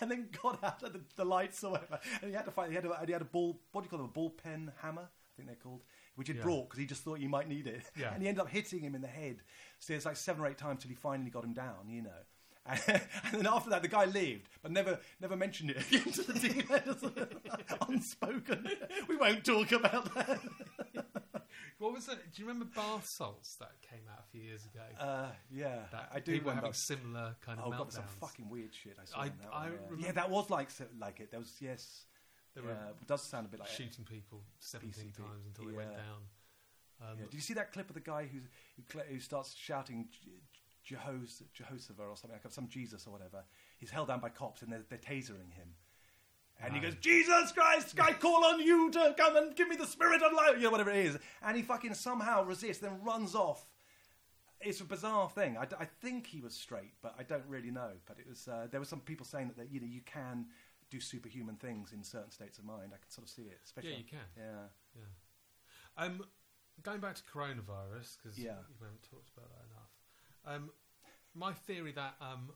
and 0.00 0.10
then 0.10 0.28
got 0.42 0.62
out 0.64 0.82
of 0.82 0.92
the, 0.92 1.00
the 1.16 1.24
lights 1.24 1.62
or 1.62 1.72
whatever. 1.72 2.00
And 2.20 2.30
he 2.30 2.36
had 2.36 2.44
to 2.46 2.50
fight. 2.50 2.70
He 2.70 2.74
had 2.74 2.84
a, 2.84 3.06
he 3.06 3.12
had 3.12 3.22
a 3.22 3.26
ball. 3.26 3.60
What 3.72 3.82
do 3.82 3.86
you 3.86 3.90
call 3.90 3.98
them? 3.98 4.06
A 4.08 4.12
ball 4.12 4.30
pen 4.30 4.72
hammer, 4.82 5.02
I 5.08 5.30
think 5.36 5.46
they're 5.48 5.56
called, 5.56 5.82
which 6.16 6.28
he 6.28 6.34
Yeah. 6.34 6.42
brought 6.42 6.68
because 6.68 6.80
he 6.80 6.86
just 6.86 7.02
thought 7.02 7.20
you 7.20 7.28
might 7.28 7.48
need 7.48 7.66
it. 7.68 7.82
Yeah. 7.96 8.12
And 8.12 8.22
he 8.22 8.28
ended 8.28 8.40
up 8.42 8.48
hitting 8.48 8.80
him 8.80 8.94
in 8.96 9.02
the 9.02 9.06
head. 9.08 9.42
So 9.78 9.92
it's 9.94 10.04
like 10.04 10.16
seven 10.16 10.42
or 10.42 10.48
eight 10.48 10.58
times 10.58 10.82
till 10.82 10.88
he 10.88 10.96
finally 10.96 11.30
got 11.30 11.44
him 11.44 11.52
down. 11.52 11.88
You 11.88 12.02
know. 12.02 12.10
And, 12.86 13.42
then 13.42 13.46
after 13.46 13.70
that, 13.70 13.82
the 13.82 13.88
guy 13.88 14.04
lived, 14.06 14.48
but 14.62 14.70
never, 14.72 14.98
never 15.20 15.36
mentioned 15.36 15.70
it 15.70 15.78
again 15.88 16.12
to 16.12 16.22
the 16.32 16.38
dealer. 16.48 17.28
Unspoken. 17.88 18.68
We 19.08 19.16
won't 19.16 19.44
talk 19.44 19.72
about 19.72 20.14
that. 20.14 20.40
What 21.78 21.92
was 21.92 22.08
it? 22.08 22.18
Do 22.34 22.42
you 22.42 22.48
remember 22.48 22.66
bath 22.74 23.06
salts 23.06 23.54
that 23.56 23.70
came 23.88 24.00
out 24.10 24.24
a 24.26 24.30
few 24.30 24.42
years 24.42 24.64
ago? 24.64 24.80
Uh, 24.98 25.28
yeah, 25.50 25.76
that 25.92 26.10
I 26.12 26.18
do 26.18 26.32
people 26.32 26.46
were 26.46 26.50
remember. 26.50 26.66
having 26.66 26.72
similar 26.74 27.36
kind 27.40 27.60
of 27.60 27.66
Oh 27.66 27.70
meltdowns. 27.70 27.78
god, 27.78 27.92
some 27.92 28.04
fucking 28.20 28.48
weird 28.48 28.74
shit 28.74 28.96
I 29.00 29.04
saw. 29.04 29.20
I- 29.20 29.28
that 29.28 29.34
I 29.52 29.64
one, 29.68 29.98
yeah. 30.00 30.06
yeah, 30.06 30.12
that 30.12 30.28
was 30.30 30.50
like 30.50 30.68
like 30.98 31.20
it. 31.20 31.30
There 31.30 31.38
was 31.40 31.54
yes, 31.60 32.04
They 32.54 32.62
yeah, 32.62 32.66
were 32.68 32.72
it 33.00 33.06
does 33.06 33.22
sound 33.22 33.46
a 33.46 33.48
bit 33.48 33.60
like 33.60 33.68
shooting 33.68 34.04
people 34.04 34.42
17 34.58 34.92
PCP, 35.04 35.16
times 35.16 35.46
until 35.46 35.70
they 35.70 35.76
went 35.76 35.90
down. 35.92 36.20
Um, 37.00 37.16
Yeah. 37.18 37.24
Did 37.26 37.34
you 37.34 37.40
see 37.40 37.54
that 37.54 37.72
clip 37.72 37.88
of 37.88 37.94
the 37.94 38.00
guy 38.00 38.26
who's, 38.26 38.42
who, 38.92 38.98
who 39.14 39.20
starts 39.20 39.54
shouting 39.54 40.08
Je- 40.88 40.96
Jehos- 40.96 41.42
Jehoshaphat 41.52 42.00
or 42.08 42.16
something 42.16 42.38
like 42.42 42.52
some 42.52 42.68
Jesus 42.68 43.06
or 43.06 43.10
whatever? 43.10 43.44
He's 43.78 43.90
held 43.90 44.08
down 44.08 44.20
by 44.20 44.28
cops 44.30 44.62
and 44.62 44.72
they're, 44.72 44.84
they're 44.88 44.98
tasering 44.98 45.52
him. 45.52 45.74
And 46.60 46.74
he 46.74 46.80
goes, 46.80 46.96
Jesus 46.96 47.52
Christ, 47.52 47.94
I 48.00 48.12
call 48.14 48.44
on 48.44 48.60
you 48.60 48.90
to 48.90 49.14
come 49.16 49.36
and 49.36 49.54
give 49.54 49.68
me 49.68 49.76
the 49.76 49.86
spirit 49.86 50.22
of 50.22 50.32
life, 50.32 50.54
you 50.56 50.62
know, 50.64 50.70
whatever 50.70 50.90
it 50.90 51.06
is. 51.06 51.16
And 51.40 51.56
he 51.56 51.62
fucking 51.62 51.94
somehow 51.94 52.44
resists, 52.44 52.78
then 52.78 53.00
runs 53.04 53.36
off. 53.36 53.64
It's 54.60 54.80
a 54.80 54.84
bizarre 54.84 55.28
thing. 55.30 55.56
I, 55.56 55.66
d- 55.66 55.76
I 55.78 55.84
think 55.84 56.26
he 56.26 56.40
was 56.40 56.52
straight, 56.54 56.94
but 57.00 57.14
I 57.16 57.22
don't 57.22 57.44
really 57.46 57.70
know. 57.70 57.90
But 58.06 58.18
it 58.18 58.26
was. 58.28 58.48
Uh, 58.48 58.66
there 58.68 58.80
were 58.80 58.86
some 58.86 58.98
people 58.98 59.24
saying 59.24 59.46
that, 59.46 59.56
that 59.56 59.70
you 59.70 59.78
know 59.78 59.86
you 59.86 60.00
can 60.04 60.46
do 60.90 60.98
superhuman 60.98 61.54
things 61.54 61.92
in 61.92 62.02
certain 62.02 62.32
states 62.32 62.58
of 62.58 62.64
mind. 62.64 62.86
I 62.92 62.98
can 62.98 63.08
sort 63.08 63.28
of 63.28 63.30
see 63.32 63.42
it. 63.42 63.60
Especially, 63.64 63.90
Yeah, 63.92 63.98
you 63.98 64.04
can. 64.04 64.18
Yeah. 64.36 64.66
Yeah. 64.96 66.04
Um, 66.04 66.24
going 66.82 66.98
back 66.98 67.14
to 67.14 67.22
coronavirus 67.22 68.16
because 68.20 68.36
Yeah. 68.36 68.58
we 68.80 68.86
haven't 68.86 69.04
talked 69.08 69.30
about 69.36 69.46
that 69.54 69.62
enough. 69.70 69.77
Um, 70.48 70.70
my 71.34 71.52
theory 71.52 71.92
that 71.92 72.14
um, 72.20 72.50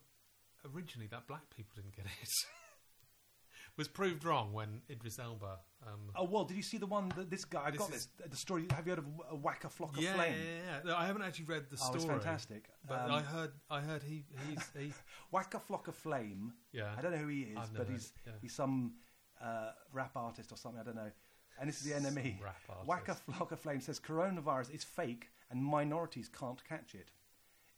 originally 0.73 1.07
that 1.07 1.27
black 1.27 1.49
people 1.55 1.73
didn't 1.75 1.95
get 1.95 2.05
it 2.05 2.29
was 3.77 3.87
proved 3.87 4.23
wrong 4.25 4.51
when 4.53 4.81
Idris 4.89 5.19
Elba. 5.19 5.59
Um, 5.85 6.11
Oh 6.15 6.23
well, 6.25 6.43
did 6.45 6.57
you 6.57 6.63
see 6.63 6.77
the 6.77 6.85
one 6.87 7.09
that 7.15 7.29
this 7.29 7.45
guy? 7.45 7.63
I 7.65 7.71
This 7.71 7.79
got 7.79 7.89
is- 7.93 8.07
this. 8.17 8.29
The 8.31 8.37
story. 8.37 8.65
Have 8.71 8.85
you 8.87 8.91
heard 8.91 8.99
of 8.99 9.05
a 9.31 9.35
whack 9.35 9.63
a 9.63 9.69
flock 9.69 9.95
of 9.97 10.03
yeah, 10.03 10.13
flame? 10.15 10.33
yeah, 10.33 10.73
yeah. 10.83 10.91
No, 10.91 10.95
I 10.97 11.05
haven't 11.05 11.21
actually 11.23 11.45
read 11.45 11.69
the 11.69 11.77
Oh, 11.81 11.85
story. 11.97 11.97
it's 11.97 12.05
fantastic. 12.05 12.69
But 12.87 13.01
Um, 13.01 13.11
I 13.11 13.21
heard, 13.21 13.51
I 13.69 13.79
heard 13.81 14.03
he, 14.03 14.25
he's, 14.49 14.69
he, 14.77 14.93
Waka 15.31 15.59
Flocka 15.59 15.93
Flame. 15.93 16.53
yeah. 16.71 16.93
I 16.97 17.01
don't 17.01 17.11
know 17.11 17.17
who 17.17 17.27
he 17.27 17.41
is, 17.41 17.69
but 17.77 17.87
he's 17.89 18.11
yeah. 18.25 18.33
he's 18.41 18.55
some 18.55 18.93
uh, 19.41 19.71
rap 19.91 20.11
artist 20.15 20.51
or 20.51 20.57
something. 20.57 20.79
I 20.81 20.83
don't 20.83 20.95
know. 20.95 21.11
And 21.59 21.69
this 21.69 21.77
is 21.79 21.83
the 21.83 21.95
enemy. 21.95 22.39
Waka 22.85 23.15
Flocka 23.29 23.57
Flame 23.57 23.81
says 23.81 23.99
coronavirus 23.99 24.71
is 24.73 24.83
fake 24.83 25.29
and 25.51 25.63
minorities 25.63 26.27
can't 26.29 26.63
catch 26.63 26.95
it. 26.95 27.11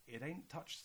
It 0.08 0.22
ain't 0.24 0.50
touched 0.50 0.84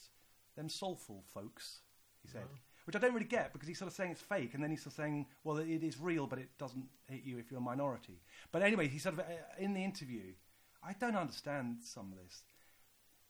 them 0.57 0.69
soulful 0.69 1.25
folks. 1.35 1.81
He 2.23 2.29
said. 2.29 2.43
No. 2.43 2.59
Which 2.87 2.97
I 2.97 2.99
don't 2.99 3.13
really 3.15 3.27
get 3.27 3.53
because 3.53 3.69
he's 3.69 3.79
sort 3.79 3.89
of 3.91 3.95
saying 3.95 4.11
it's 4.13 4.23
fake, 4.23 4.55
and 4.55 4.63
then 4.63 4.71
he's 4.71 4.81
sort 4.83 4.95
of 4.95 4.97
saying, 4.97 5.27
well, 5.45 5.59
it 5.59 5.85
is 5.85 6.01
real, 6.01 6.27
but 6.27 6.39
it 6.41 6.49
doesn't 6.59 6.87
hit 7.09 7.23
you 7.25 7.39
if 7.39 7.51
you're 7.51 7.59
a 7.61 7.63
minority. 7.63 8.21
But 8.51 8.63
anyway, 8.63 8.89
he 8.89 8.99
sort 8.99 9.15
of, 9.15 9.21
uh, 9.21 9.25
in 9.59 9.75
the 9.75 9.85
interview, 9.85 10.33
I 10.83 10.95
don't 10.99 11.15
understand 11.15 11.77
some 11.85 12.11
of 12.11 12.19
this. 12.19 12.43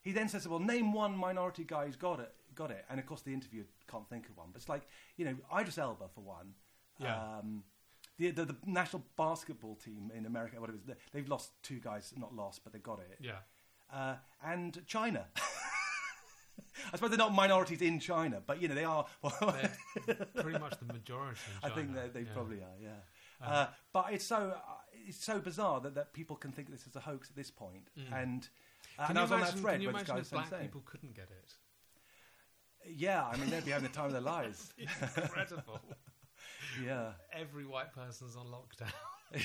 He 0.02 0.12
then 0.12 0.28
says, 0.28 0.48
well, 0.48 0.60
name 0.60 0.92
one 0.94 1.14
minority 1.14 1.64
guy 1.64 1.84
who's 1.86 1.96
got 1.96 2.20
it, 2.20 2.32
got 2.54 2.70
it. 2.70 2.84
And 2.88 2.98
of 3.00 3.04
course, 3.06 3.20
the 3.22 3.34
interviewer 3.34 3.64
can't 3.90 4.08
think 4.08 4.28
of 4.30 4.36
one. 4.38 4.46
But 4.52 4.60
it's 4.62 4.68
like, 4.68 4.86
you 5.18 5.26
know, 5.26 5.34
Idris 5.58 5.76
Elba, 5.76 6.06
for 6.14 6.22
one. 6.22 6.54
Yeah. 6.98 7.16
Um, 7.40 7.64
the, 8.18 8.30
the, 8.30 8.44
the 8.46 8.56
national 8.64 9.02
basketball 9.18 9.74
team 9.74 10.10
in 10.16 10.24
America, 10.26 10.58
whatever 10.58 10.78
it 10.78 10.82
is, 10.82 10.86
they- 10.86 10.94
they've 11.12 11.28
lost 11.28 11.50
two 11.62 11.80
guys, 11.80 12.14
not 12.16 12.34
lost, 12.34 12.62
but 12.64 12.72
they've 12.72 12.82
got 12.82 13.00
it. 13.00 13.18
yeah. 13.20 13.32
Uh, 13.92 14.14
and 14.44 14.80
China. 14.86 15.26
I 16.92 16.96
suppose 16.96 17.10
they're 17.10 17.18
not 17.18 17.34
minorities 17.34 17.82
in 17.82 18.00
China, 18.00 18.42
but, 18.46 18.60
you 18.60 18.68
know, 18.68 18.74
they 18.74 18.84
are. 18.84 19.06
Pretty 20.36 20.58
much 20.58 20.78
the 20.78 20.92
majority. 20.92 21.40
In 21.62 21.70
I 21.70 21.74
think 21.74 21.94
they, 21.94 22.08
they 22.12 22.20
yeah. 22.20 22.34
probably 22.34 22.58
are, 22.58 22.78
yeah. 22.80 22.88
Um, 23.42 23.52
uh, 23.52 23.66
but 23.92 24.06
it's 24.12 24.24
so 24.24 24.54
uh, 24.54 24.72
it's 25.06 25.24
so 25.24 25.40
bizarre 25.40 25.80
that, 25.80 25.94
that 25.94 26.12
people 26.12 26.36
can 26.36 26.52
think 26.52 26.70
this 26.70 26.86
is 26.86 26.94
a 26.94 27.00
hoax 27.00 27.30
at 27.30 27.36
this 27.36 27.50
point. 27.50 27.88
Mm. 27.98 28.22
And, 28.22 28.48
uh, 28.98 29.06
Can 29.06 29.16
and 29.16 29.18
I 29.18 29.22
you 29.22 29.24
was 29.24 29.32
on 29.32 29.40
that 29.40 29.46
imagine, 29.46 29.60
thread 29.62 29.72
can 29.74 29.80
you 29.82 29.88
where 29.88 29.92
this 29.94 30.08
imagine 30.08 30.14
guy 30.14 30.20
if 30.20 30.32
was 30.42 30.50
black 30.50 30.62
people 30.62 30.82
couldn't 30.84 31.14
get 31.14 31.28
it? 31.30 31.54
Yeah, 32.96 33.24
I 33.24 33.36
mean 33.36 33.50
they'd 33.50 33.64
be 33.64 33.70
having 33.70 33.88
the 33.88 33.94
time 33.94 34.06
of 34.06 34.12
their 34.12 34.20
lives. 34.36 34.72
Incredible. 34.78 35.80
Yeah, 36.84 37.12
Every 37.32 37.66
white 37.66 37.92
person's 37.92 38.36
on 38.36 38.46
lockdown. 38.46 38.92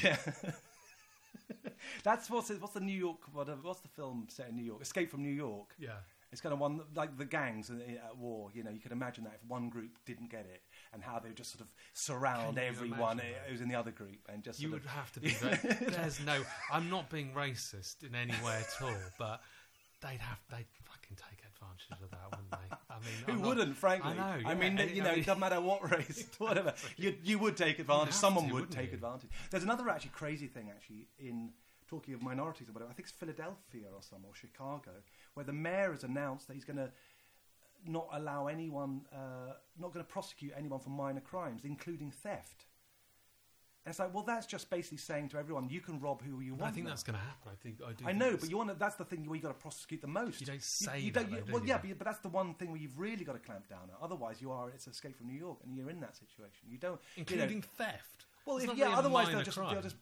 yeah. 0.04 0.16
That's 2.04 2.30
what's 2.30 2.50
what's 2.52 2.74
the 2.74 2.80
New 2.80 2.98
York 2.98 3.18
what, 3.34 3.48
what's 3.64 3.82
the 3.82 3.88
film 3.88 4.28
set 4.30 4.50
in 4.50 4.56
New 4.56 4.64
York? 4.64 4.82
Escape 4.82 5.10
from 5.10 5.24
New 5.24 5.34
York. 5.34 5.74
Yeah. 5.80 5.98
It's 6.32 6.42
kind 6.42 6.52
of 6.54 6.60
one 6.60 6.82
like 6.96 7.18
the 7.18 7.26
gangs 7.26 7.70
at 7.70 8.18
war. 8.18 8.50
You 8.54 8.64
know, 8.64 8.72
you 8.72 8.80
can 8.80 8.92
imagine 8.92 9.24
that 9.24 9.40
if 9.42 9.50
one 9.50 9.70
group 9.70 9.92
didn't 10.06 10.30
get 10.30 10.46
it, 10.52 10.62
and 10.94 11.02
how 11.02 11.20
they 11.20 11.30
would 11.30 11.38
just 11.38 11.52
sort 11.52 11.62
of 11.62 11.74
surround 11.94 12.58
everyone 12.60 13.22
who's 13.48 13.62
in 13.62 13.70
the 13.70 13.76
other 13.76 13.92
group, 13.92 14.20
and 14.28 14.44
just 14.44 14.60
You 14.60 14.72
would 14.72 14.84
of, 14.84 14.90
have 14.90 15.12
to 15.14 15.20
be. 15.20 15.30
Very, 15.30 15.58
there's 15.92 16.20
no. 16.26 16.42
I'm 16.72 16.90
not 16.90 17.10
being 17.10 17.32
racist 17.34 18.04
in 18.04 18.16
any 18.16 18.34
way 18.44 18.60
at 18.60 18.82
all, 18.84 18.96
but 19.18 19.42
they'd 20.02 20.20
have. 20.20 20.40
They'd 20.50 20.66
fucking 20.84 21.16
take 21.18 21.40
advantage 21.40 22.04
of 22.04 22.10
that, 22.12 22.20
wouldn't 22.32 22.52
they? 22.52 22.76
I 22.90 22.96
mean, 23.00 23.26
Who 23.38 23.42
not- 23.42 23.48
wouldn't, 23.58 23.78
frankly? 23.78 24.12
I 24.12 24.16
know. 24.42 24.50
I 24.50 24.56
mean, 24.56 24.78
you 24.78 25.02
I 25.02 25.06
know, 25.06 25.12
mean- 25.12 25.20
it 25.20 25.26
doesn't 25.26 25.40
matter 25.40 25.62
what 25.62 25.90
race, 25.92 26.26
whatever. 26.38 26.74
You, 26.98 27.16
you 27.24 27.40
would 27.40 27.56
take 27.56 27.80
advantage. 27.80 28.14
Someone 28.14 28.48
to, 28.48 28.54
would 28.56 28.72
take 28.72 28.90
you? 28.90 28.96
advantage. 28.96 29.30
There's 29.52 29.64
another 29.64 29.88
actually 29.90 30.12
crazy 30.12 30.48
thing 30.48 30.70
actually 30.70 31.08
in 31.20 31.52
talking 31.88 32.14
of 32.14 32.22
minorities 32.22 32.70
or 32.70 32.74
whatever. 32.74 32.92
I 32.92 32.94
think 32.94 33.08
it's 33.08 33.18
Philadelphia 33.18 33.88
or 33.94 34.02
some 34.02 34.20
or 34.26 34.34
Chicago, 34.34 34.92
where 35.34 35.46
the 35.46 35.54
mayor 35.54 35.92
has 35.92 36.04
announced 36.04 36.48
that 36.48 36.54
he's 36.54 36.66
going 36.66 36.78
to 36.78 36.92
not 37.88 38.08
allow 38.14 38.48
anyone, 38.48 39.02
uh, 39.14 39.54
not 39.80 39.94
going 39.94 40.06
to 40.06 40.12
prosecute 40.12 40.54
anyone 40.58 40.80
for 40.80 40.90
minor 40.90 41.22
crimes, 41.22 41.62
including 41.64 42.12
theft. 42.12 42.66
And 43.86 43.92
it's 43.92 44.00
like, 44.00 44.12
well, 44.16 44.24
that's 44.24 44.48
just 44.48 44.68
basically 44.72 44.98
saying 44.98 45.30
to 45.30 45.38
everyone, 45.38 45.70
you 45.70 45.80
can 45.80 46.00
rob 46.00 46.24
who 46.24 46.40
you 46.40 46.56
want. 46.56 46.72
I 46.72 46.72
think 46.72 46.86
now. 46.86 46.90
that's 46.90 47.04
going 47.04 47.20
to 47.20 47.24
happen. 47.24 47.52
I 47.52 47.56
think 47.62 47.78
I 47.88 47.94
do. 47.94 48.06
I 48.08 48.14
know, 48.14 48.36
but 48.36 48.50
you 48.50 48.58
want 48.58 48.70
to, 48.70 48.76
that's 48.76 48.96
the 48.96 49.06
thing 49.06 49.28
where 49.28 49.36
you 49.36 49.44
got 49.44 49.50
to 49.50 49.54
prosecute 49.54 50.02
the 50.02 50.08
most. 50.08 50.42
You 50.42 50.48
don't 50.48 50.64
say 50.64 51.02
you, 51.02 51.12
that, 51.12 51.30
you- 51.30 51.44
though, 51.46 51.54
well, 51.54 51.62
you? 51.62 51.68
yeah, 51.68 51.78
but, 51.78 52.00
but 52.00 52.06
that's 52.06 52.20
the 52.20 52.30
one 52.30 52.56
thing 52.56 52.72
where 52.72 52.80
you've 52.82 52.98
really 52.98 53.24
got 53.24 53.34
to 53.34 53.40
clamp 53.40 53.70
down 53.70 53.82
on. 53.84 53.98
Otherwise, 54.02 54.42
you 54.42 54.52
are 54.52 54.70
it's 54.70 54.88
escape 54.88 55.16
from 55.16 55.28
New 55.28 55.38
York, 55.38 55.60
and 55.64 55.78
you're 55.78 55.92
in 55.92 56.00
that 56.00 56.16
situation. 56.16 56.66
You 56.68 56.80
don't, 56.80 57.00
you 57.16 57.26
know- 57.26 57.44
including 57.44 57.62
theft. 57.62 58.26
well, 58.48 58.58
if, 58.58 58.76
yeah. 58.76 58.86
really 58.86 58.96
otherwise, 58.96 59.28
they'll 59.28 59.44
just, 59.44 59.58
they'll 59.58 59.82
just, 59.84 59.98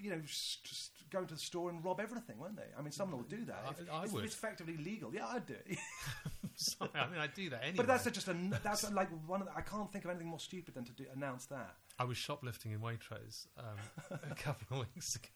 you 0.00 0.10
know, 0.10 0.20
just, 0.24 0.90
go 1.10 1.18
into 1.20 1.34
the 1.34 1.40
store 1.40 1.68
and 1.68 1.84
rob 1.84 2.00
everything, 2.00 2.38
won't 2.38 2.56
they? 2.56 2.62
I 2.78 2.80
mean, 2.80 2.90
someone 2.90 3.18
will 3.20 3.28
do 3.28 3.44
that. 3.44 3.62
I- 3.66 3.70
If- 3.82 3.90
I 3.92 4.02
it's, 4.04 4.12
would. 4.12 4.24
It's 4.24 4.34
effectively 4.34 4.78
legal. 4.78 5.14
Yeah, 5.14 5.26
I'd 5.26 5.44
do 5.44 5.54
it. 5.66 5.78
Sorry, 6.54 6.90
I 6.94 7.06
mean, 7.08 7.18
I'd 7.20 7.34
do 7.34 7.50
that 7.50 7.60
anyway. 7.62 7.76
but 7.76 7.86
that's 7.86 8.04
just 8.10 8.28
a 8.28 8.36
that's 8.62 8.90
like 8.92 9.08
one. 9.26 9.42
Of 9.42 9.48
the, 9.48 9.54
I 9.56 9.60
can't 9.60 9.90
think 9.92 10.04
of 10.04 10.10
anything 10.10 10.28
more 10.28 10.38
stupid 10.40 10.74
than 10.74 10.84
to 10.84 10.92
do, 10.92 11.04
announce 11.14 11.46
that. 11.46 11.74
I 11.98 12.04
was 12.04 12.16
shoplifting 12.16 12.72
in 12.72 12.80
Waitrose 12.80 13.46
um, 13.58 14.18
a 14.30 14.34
couple 14.34 14.80
of 14.80 14.86
weeks 14.94 15.16
ago, 15.16 15.28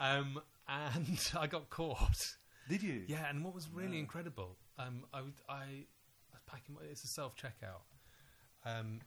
um, 0.00 0.40
and 0.68 1.30
I 1.38 1.46
got 1.46 1.70
caught. 1.70 2.36
Did 2.68 2.82
you? 2.82 3.02
Yeah, 3.06 3.28
and 3.28 3.44
what 3.44 3.54
was 3.54 3.68
really 3.72 3.92
No. 3.96 3.98
incredible, 3.98 4.56
um, 4.78 5.04
I, 5.12 5.20
would, 5.22 5.34
I 5.48 5.84
was 6.32 6.40
packing. 6.46 6.74
My, 6.74 6.80
it's 6.90 7.04
a 7.04 7.08
self 7.08 7.34
checkout, 7.36 7.82
um, 8.64 9.00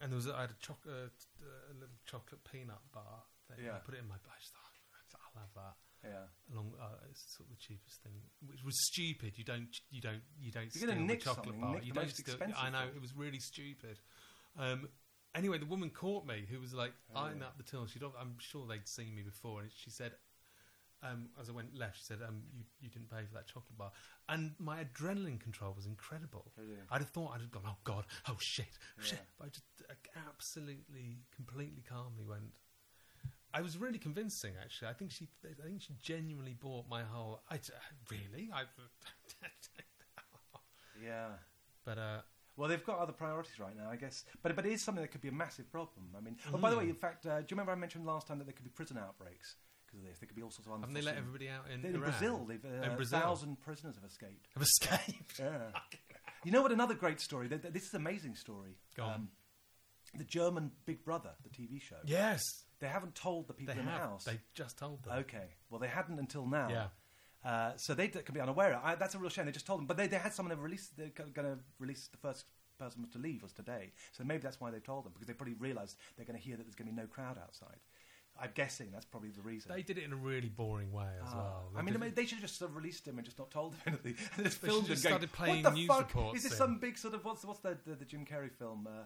and 0.00 0.10
there 0.12 0.16
was 0.16 0.26
a, 0.26 0.34
I 0.36 0.42
had 0.42 0.50
a, 0.50 0.58
choc- 0.60 0.86
uh, 0.86 1.08
uh, 1.10 1.72
a 1.72 1.74
little 1.74 1.98
chocolate 2.06 2.40
peanut 2.50 2.82
bar. 2.92 3.22
Thing. 3.48 3.64
Yeah. 3.64 3.76
I 3.76 3.78
put 3.80 3.94
it 3.94 4.00
in 4.00 4.08
my. 4.08 4.16
I 4.16 4.36
just 4.40 4.52
thought 4.52 5.20
I'll 5.34 5.40
have 5.42 5.54
that. 5.56 5.76
Yeah. 6.04 6.54
Along, 6.54 6.72
uh, 6.80 6.94
it's 7.10 7.24
sort 7.36 7.48
of 7.50 7.56
the 7.56 7.60
cheapest 7.60 8.02
thing, 8.02 8.12
which 8.46 8.62
was 8.64 8.76
stupid. 8.86 9.32
You 9.36 9.44
don't, 9.44 9.68
you 9.90 10.00
don't, 10.00 10.22
you 10.40 10.52
don't 10.52 10.70
You're 10.74 10.86
steal 10.88 11.06
the 11.06 11.16
chocolate 11.16 11.60
bar. 11.60 11.74
nick 11.74 11.86
you 11.86 11.92
don't 11.92 12.10
steal. 12.10 12.34
expensive 12.34 12.56
I 12.60 12.70
know 12.70 12.86
thing. 12.86 12.94
it 12.96 13.00
was 13.02 13.16
really 13.16 13.40
stupid. 13.40 13.98
Um, 14.58 14.88
anyway, 15.34 15.58
the 15.58 15.66
woman 15.66 15.90
caught 15.90 16.24
me, 16.26 16.44
who 16.48 16.60
was 16.60 16.72
like 16.72 16.92
Oh, 17.14 17.20
eyeing 17.24 17.38
yeah. 17.38 17.46
up 17.46 17.56
the 17.56 17.64
till. 17.64 17.86
She'd, 17.86 18.02
I'm 18.04 18.36
sure 18.38 18.64
they'd 18.68 18.86
seen 18.86 19.14
me 19.14 19.22
before, 19.22 19.62
and 19.62 19.70
she 19.74 19.90
said, 19.90 20.12
um, 21.02 21.28
as 21.40 21.48
I 21.48 21.52
went 21.52 21.76
left, 21.76 21.98
she 21.98 22.04
said, 22.04 22.18
um, 22.26 22.42
you, 22.56 22.64
"You 22.80 22.88
didn't 22.90 23.10
pay 23.10 23.24
for 23.24 23.34
that 23.34 23.46
chocolate 23.46 23.76
bar," 23.78 23.92
and 24.28 24.54
my 24.58 24.82
adrenaline 24.84 25.38
control 25.40 25.72
was 25.74 25.86
incredible. 25.86 26.52
Really? 26.56 26.76
I'd 26.90 27.00
have 27.00 27.10
thought 27.10 27.32
I'd 27.34 27.40
have 27.40 27.50
gone, 27.50 27.62
"Oh 27.66 27.76
God, 27.84 28.04
oh 28.28 28.36
shit, 28.40 28.78
shit," 29.00 29.20
but 29.38 29.46
I 29.46 29.50
just 29.50 29.64
absolutely, 30.28 31.18
completely 31.34 31.82
calmly 31.88 32.24
went. 32.24 32.52
I 33.54 33.62
was 33.62 33.78
really 33.78 33.98
convincing, 33.98 34.52
actually. 34.60 34.88
I 34.88 34.92
think 34.92 35.10
she, 35.10 35.26
I 35.44 35.66
think 35.66 35.80
she 35.80 35.94
genuinely 36.02 36.52
bought 36.54 36.86
my 36.88 37.02
whole. 37.02 37.40
I 37.50 37.58
really, 38.10 38.50
I. 38.52 38.64
Yeah. 41.02 41.28
but 41.84 41.96
uh, 41.98 42.18
Well, 42.56 42.68
they've 42.68 42.84
got 42.84 42.98
other 42.98 43.12
priorities 43.12 43.58
right 43.60 43.76
now, 43.76 43.88
I 43.90 43.96
guess. 43.96 44.24
But 44.42 44.56
but 44.56 44.66
it 44.66 44.72
is 44.72 44.82
something 44.82 45.00
that 45.02 45.08
could 45.12 45.20
be 45.20 45.28
a 45.28 45.32
massive 45.32 45.70
problem. 45.70 46.06
I 46.16 46.20
mean, 46.20 46.36
oh, 46.52 46.58
by 46.58 46.70
the 46.70 46.76
way, 46.76 46.86
Mm. 46.86 46.90
in 46.90 46.94
fact, 46.96 47.24
uh, 47.26 47.36
do 47.38 47.42
you 47.42 47.46
remember 47.52 47.72
I 47.72 47.76
mentioned 47.76 48.04
last 48.04 48.26
time 48.26 48.38
that 48.38 48.44
there 48.44 48.52
could 48.52 48.64
be 48.64 48.70
prison 48.70 48.98
outbreaks 48.98 49.56
because 49.88 50.00
of 50.04 50.08
this? 50.08 50.18
There 50.18 50.26
could 50.28 50.36
be 50.36 50.42
all 50.42 50.50
sorts 50.50 50.68
of. 50.68 50.78
haven't 50.80 50.94
they 50.94 51.00
let 51.02 51.16
everybody 51.16 51.48
out 51.48 51.64
in, 51.72 51.84
in 51.84 51.98
Brazil, 52.00 52.44
they've 52.48 52.64
uh, 52.64 52.90
In 52.90 52.96
Brazil. 52.96 53.18
a 53.18 53.22
thousand 53.22 53.60
prisoners 53.60 53.96
have 53.96 54.04
escaped. 54.08 54.46
have 54.54 54.62
escaped. 54.62 55.34
Yeah. 55.40 55.70
you 56.44 56.52
know 56.52 56.62
what? 56.62 56.72
Another 56.72 56.94
great 56.94 57.20
story. 57.20 57.48
th- 57.48 57.62
th- 57.62 57.74
This 57.74 57.84
is 57.84 57.94
an 57.94 58.00
amazing 58.00 58.34
story. 58.36 58.70
Um, 58.70 58.94
Go 58.96 59.02
on. 59.04 59.28
the 60.16 60.24
German 60.24 60.70
Big 60.86 61.04
Brother, 61.04 61.30
the 61.42 61.48
TV 61.50 61.80
show. 61.82 61.96
Yes, 62.04 62.42
They 62.80 62.86
haven't 62.88 63.14
told 63.14 63.48
the 63.48 63.54
they 63.54 63.58
people 63.60 63.74
in 63.80 63.86
have. 63.86 64.00
the 64.00 64.06
house. 64.08 64.24
They 64.24 64.38
just 64.54 64.78
told 64.78 65.02
them. 65.04 65.18
Okay. 65.20 65.48
Well, 65.70 65.80
they 65.80 65.88
hadn't 65.88 66.18
until 66.18 66.46
now. 66.46 66.68
Yeah. 66.70 66.86
Uh, 67.44 67.72
so 67.76 67.94
they 67.94 68.08
d- 68.08 68.20
can 68.24 68.34
be 68.34 68.40
unaware. 68.40 68.80
I, 68.82 68.94
that's 68.96 69.14
a 69.14 69.18
real 69.18 69.30
shame. 69.30 69.46
They 69.46 69.52
just 69.52 69.66
told 69.66 69.80
them, 69.80 69.86
but 69.86 69.96
they, 69.96 70.06
they 70.08 70.16
had 70.18 70.34
someone 70.34 70.54
that 70.56 70.62
released. 70.62 70.96
They're 70.96 71.08
going 71.10 71.32
to 71.48 71.58
release 71.78 72.08
the 72.08 72.16
first 72.18 72.46
person 72.78 73.06
to 73.12 73.18
leave 73.18 73.42
was 73.42 73.52
today. 73.52 73.90
So 74.12 74.22
maybe 74.24 74.42
that's 74.42 74.60
why 74.60 74.70
they 74.70 74.78
told 74.80 75.04
them 75.04 75.12
because 75.12 75.26
they 75.26 75.34
probably 75.34 75.54
realised 75.54 75.96
they're 76.16 76.26
going 76.26 76.38
to 76.38 76.44
hear 76.44 76.56
that 76.56 76.62
there's 76.64 76.74
going 76.76 76.88
to 76.88 76.94
be 76.94 77.00
no 77.00 77.06
crowd 77.08 77.36
outside. 77.42 77.78
I'm 78.40 78.50
guessing 78.54 78.90
that's 78.92 79.04
probably 79.04 79.30
the 79.30 79.40
reason. 79.42 79.72
They 79.74 79.82
did 79.82 79.98
it 79.98 80.04
in 80.04 80.12
a 80.12 80.16
really 80.16 80.48
boring 80.48 80.92
way 80.92 81.08
as 81.22 81.28
Ah. 81.32 81.36
well. 81.36 81.72
I 81.76 81.82
mean, 81.82 81.94
did- 81.94 82.02
I 82.02 82.04
mean, 82.06 82.14
they 82.14 82.24
should 82.24 82.38
have 82.38 82.42
just 82.48 82.58
sort 82.58 82.70
of 82.70 82.76
released 82.76 83.06
him 83.08 83.18
and 83.18 83.24
just 83.24 83.38
not 83.38 83.50
told 83.50 83.74
him 83.74 83.80
anything. 84.04 84.14
And 84.36 84.44
just 84.46 84.60
They 84.62 84.68
filmed 84.68 84.82
should 84.86 84.90
him 84.90 84.94
just 84.94 85.02
going, 85.04 85.12
started 85.14 85.32
playing 85.32 85.62
what 85.64 85.70
the 85.70 85.76
news 85.76 85.86
fuck? 85.88 85.98
reports 86.14 86.36
Is 86.38 86.44
this 86.50 86.56
some 86.58 86.78
big 86.78 86.96
sort 86.96 87.14
of 87.14 87.24
what's 87.24 87.44
what's 87.44 87.60
the 87.60 87.76
the, 87.84 87.96
the 87.96 88.04
Jim 88.04 88.24
Carrey 88.24 88.52
film 88.52 88.86
uh, 88.86 89.04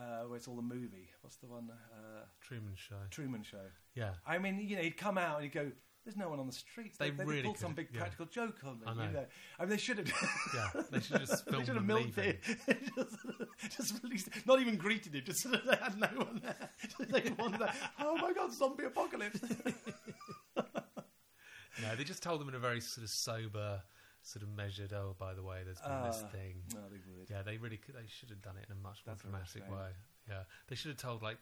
uh, 0.00 0.22
where 0.28 0.36
it's 0.36 0.48
all 0.48 0.56
the 0.56 0.62
movie? 0.62 1.10
What's 1.20 1.36
the 1.36 1.46
one? 1.48 1.68
Uh, 1.70 2.24
Truman 2.40 2.74
Show. 2.76 2.96
Truman 3.10 3.42
Show. 3.42 3.66
Yeah, 3.94 4.14
I 4.26 4.38
mean, 4.38 4.58
you 4.60 4.76
know, 4.76 4.82
he'd 4.82 4.96
come 4.96 5.18
out 5.18 5.36
and 5.36 5.44
he'd 5.44 5.52
go, 5.52 5.70
"There's 6.04 6.16
no 6.16 6.28
one 6.28 6.40
on 6.40 6.46
the 6.46 6.52
streets." 6.52 6.96
They 6.98 7.10
they, 7.10 7.24
really 7.24 7.42
pulled 7.42 7.58
some 7.58 7.70
could, 7.74 7.76
big 7.76 7.88
yeah. 7.92 8.00
practical 8.00 8.26
joke 8.26 8.58
on 8.64 8.80
me. 8.80 8.86
I 8.86 8.90
You 8.92 8.96
know. 8.98 9.10
know? 9.12 9.26
I 9.58 9.62
mean, 9.62 9.70
they 9.70 9.76
should 9.76 9.98
have. 9.98 10.12
yeah. 10.54 10.82
They 10.90 11.00
should 11.00 11.20
just 11.20 11.46
they 11.50 11.58
should 11.58 11.68
have 11.68 11.74
them 11.76 11.86
milked 11.86 12.18
it. 12.18 12.40
just, 12.96 13.76
just 13.76 14.02
released 14.02 14.28
it. 14.28 14.46
Not 14.46 14.60
even 14.60 14.76
greeted 14.76 15.14
him. 15.14 15.22
Just 15.24 15.50
they 15.50 15.76
had 15.76 15.98
no 15.98 16.08
one 16.08 16.40
there. 16.42 16.70
They 17.08 17.30
one 17.30 17.52
there. 17.58 17.72
Oh 17.98 18.16
my 18.16 18.32
god, 18.32 18.52
zombie 18.52 18.84
apocalypse! 18.84 19.40
No, 21.82 21.94
they 21.96 22.04
just 22.04 22.22
told 22.22 22.40
them 22.40 22.48
in 22.48 22.54
a 22.54 22.58
very 22.58 22.80
sort 22.80 23.04
of 23.04 23.10
sober, 23.10 23.82
sort 24.22 24.42
of 24.42 24.50
measured. 24.50 24.92
Oh, 24.92 25.14
by 25.18 25.34
the 25.34 25.42
way, 25.42 25.62
there's 25.64 25.80
been 25.80 26.02
this 26.02 26.22
Ah, 26.24 26.28
thing. 26.28 26.62
No, 26.74 26.80
they 26.90 26.98
would. 27.16 27.30
Yeah, 27.30 27.42
they 27.42 27.56
really 27.56 27.78
could, 27.78 27.94
they 27.94 28.06
should 28.06 28.28
have 28.30 28.42
done 28.42 28.56
it 28.56 28.66
in 28.68 28.72
a 28.76 28.80
much 28.80 29.00
more 29.06 29.14
That's 29.14 29.22
dramatic 29.22 29.70
way. 29.70 29.90
Yeah, 30.28 30.42
they 30.68 30.74
should 30.76 30.90
have 30.90 30.98
told 30.98 31.22
like 31.22 31.38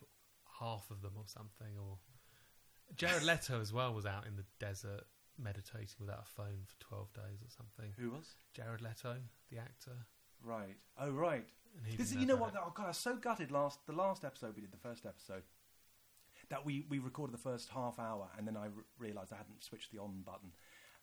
half 0.60 0.90
of 0.90 1.02
them 1.02 1.12
or 1.16 1.24
something. 1.26 1.74
Or 1.80 1.98
Jared 2.96 3.22
Leto 3.22 3.60
as 3.60 3.72
well 3.72 3.92
was 3.94 4.06
out 4.06 4.26
in 4.26 4.36
the 4.36 4.44
desert 4.58 5.04
meditating 5.38 5.86
without 6.00 6.20
a 6.22 6.24
phone 6.26 6.64
for 6.66 6.78
twelve 6.80 7.12
days 7.12 7.40
or 7.42 7.50
something. 7.50 7.92
Who 7.98 8.10
was? 8.10 8.26
Jared 8.54 8.80
Leto, 8.80 9.16
the 9.50 9.58
actor. 9.58 9.92
Right. 10.44 10.76
Oh, 11.00 11.10
right. 11.10 11.46
This, 11.96 12.12
you 12.14 12.26
know 12.26 12.36
what? 12.36 12.54
it. 12.54 12.60
Oh 12.64 12.72
god, 12.74 12.84
I 12.84 12.88
was 12.88 12.96
so 12.96 13.16
gutted. 13.16 13.50
Last 13.50 13.86
the 13.86 13.92
last 13.92 14.24
episode 14.24 14.54
we 14.56 14.62
did, 14.62 14.72
the 14.72 14.76
first 14.78 15.06
episode, 15.06 15.42
that 16.48 16.64
we, 16.64 16.84
we 16.88 16.98
recorded 16.98 17.34
the 17.34 17.38
first 17.42 17.68
half 17.68 17.98
hour, 17.98 18.28
and 18.38 18.46
then 18.46 18.56
I 18.56 18.62
r- 18.64 18.70
realised 18.98 19.32
I 19.32 19.36
hadn't 19.36 19.62
switched 19.62 19.92
the 19.92 19.98
on 20.00 20.22
button. 20.24 20.50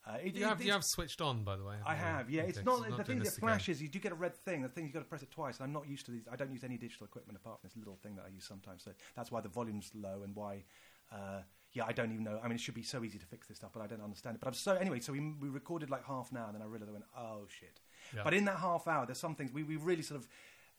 Uh, 0.07 0.17
it, 0.23 0.35
You 0.35 0.45
it- 0.45 0.49
have 0.49 0.61
you 0.61 0.71
have 0.71 0.83
switched 0.83 1.21
on 1.21 1.43
by 1.43 1.55
the 1.55 1.63
way. 1.63 1.75
I 1.85 1.95
have, 1.95 2.29
yeah. 2.29 2.41
Okay, 2.41 2.49
It's 2.49 2.65
not 2.65 2.83
I'm 2.85 2.97
the 2.97 3.03
thing 3.03 3.19
that 3.19 3.27
again. 3.27 3.39
flashes. 3.39 3.81
You 3.81 3.87
do 3.87 3.99
get 3.99 4.11
a 4.11 4.15
red 4.15 4.35
thing. 4.35 4.63
The 4.63 4.69
thing 4.69 4.83
you've 4.85 4.93
got 4.93 4.99
to 4.99 5.05
press 5.05 5.21
it 5.23 5.31
twice. 5.31 5.59
I'm 5.61 5.71
not 5.73 5.87
used 5.87 6.05
to 6.07 6.11
these. 6.11 6.23
I 6.31 6.35
don't 6.35 6.51
use 6.51 6.63
any 6.63 6.77
digital 6.77 7.05
equipment 7.05 7.37
apart 7.37 7.61
from 7.61 7.69
this 7.69 7.77
little 7.77 7.95
thing 8.01 8.15
that 8.15 8.25
I 8.25 8.29
use 8.33 8.45
sometimes. 8.45 8.83
So 8.83 8.91
that's 9.15 9.31
why 9.31 9.41
the 9.41 9.49
volume's 9.49 9.91
low 9.93 10.21
and 10.23 10.35
why. 10.35 10.63
Uh, 11.11 11.41
yeah, 11.75 11.83
I 11.85 11.91
don't 11.91 12.11
even 12.11 12.23
know. 12.23 12.39
I 12.41 12.47
mean, 12.47 12.55
it 12.55 12.61
should 12.61 12.73
be 12.73 12.81
so 12.83 13.03
easy 13.03 13.19
to 13.19 13.25
fix 13.25 13.47
this 13.47 13.57
stuff, 13.57 13.71
but 13.73 13.81
I 13.83 13.87
don't 13.87 14.01
understand 14.01 14.35
it. 14.35 14.39
But 14.41 14.47
I'm 14.47 14.53
so 14.53 14.73
anyway. 14.75 14.99
So 15.01 15.11
we, 15.13 15.19
we 15.19 15.49
recorded 15.49 15.89
like 15.89 16.03
half 16.05 16.31
an 16.31 16.37
hour, 16.37 16.47
and 16.47 16.55
then 16.55 16.61
I 16.61 16.65
I 16.65 16.91
went, 16.91 17.05
oh 17.17 17.41
shit. 17.59 17.79
Yeah. 18.15 18.21
But 18.23 18.33
in 18.33 18.45
that 18.45 18.57
half 18.57 18.87
hour, 18.87 19.05
there's 19.05 19.19
some 19.19 19.35
things 19.35 19.51
we, 19.51 19.63
we 19.63 19.75
really 19.75 20.01
sort 20.01 20.19
of. 20.21 20.27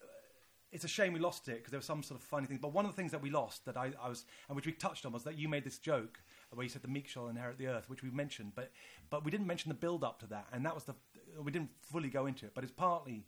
uh, 0.02 0.06
It's 0.72 0.84
a 0.84 0.88
shame 0.88 1.12
we 1.12 1.20
lost 1.20 1.48
it 1.48 1.56
because 1.58 1.70
there 1.70 1.78
were 1.78 1.90
some 1.94 2.02
sort 2.02 2.18
of 2.20 2.26
funny 2.26 2.46
things. 2.46 2.60
But 2.60 2.72
one 2.72 2.84
of 2.86 2.90
the 2.92 2.96
things 2.96 3.12
that 3.12 3.22
we 3.22 3.30
lost 3.30 3.64
that 3.66 3.76
I, 3.76 3.92
I 4.02 4.08
was 4.08 4.24
and 4.48 4.56
which 4.56 4.66
we 4.66 4.72
touched 4.72 5.04
on 5.06 5.12
was 5.12 5.24
that 5.24 5.36
you 5.38 5.48
made 5.48 5.64
this 5.64 5.78
joke 5.78 6.18
where 6.54 6.64
you 6.64 6.70
said 6.70 6.82
the 6.82 6.88
meek 6.88 7.08
shall 7.08 7.28
inherit 7.28 7.58
the 7.58 7.66
earth, 7.66 7.90
which 7.90 8.02
we 8.02 8.10
mentioned, 8.10 8.52
but 8.54 8.70
but 9.10 9.24
we 9.24 9.30
didn't 9.30 9.46
mention 9.46 9.68
the 9.68 9.74
build 9.86 10.02
up 10.02 10.18
to 10.20 10.26
that, 10.28 10.46
and 10.52 10.64
that 10.64 10.74
was 10.74 10.84
the 10.84 10.94
we 11.46 11.50
didn't 11.52 11.70
fully 11.82 12.08
go 12.08 12.24
into 12.26 12.46
it. 12.46 12.52
But 12.54 12.64
it's 12.64 12.72
partly 12.72 13.26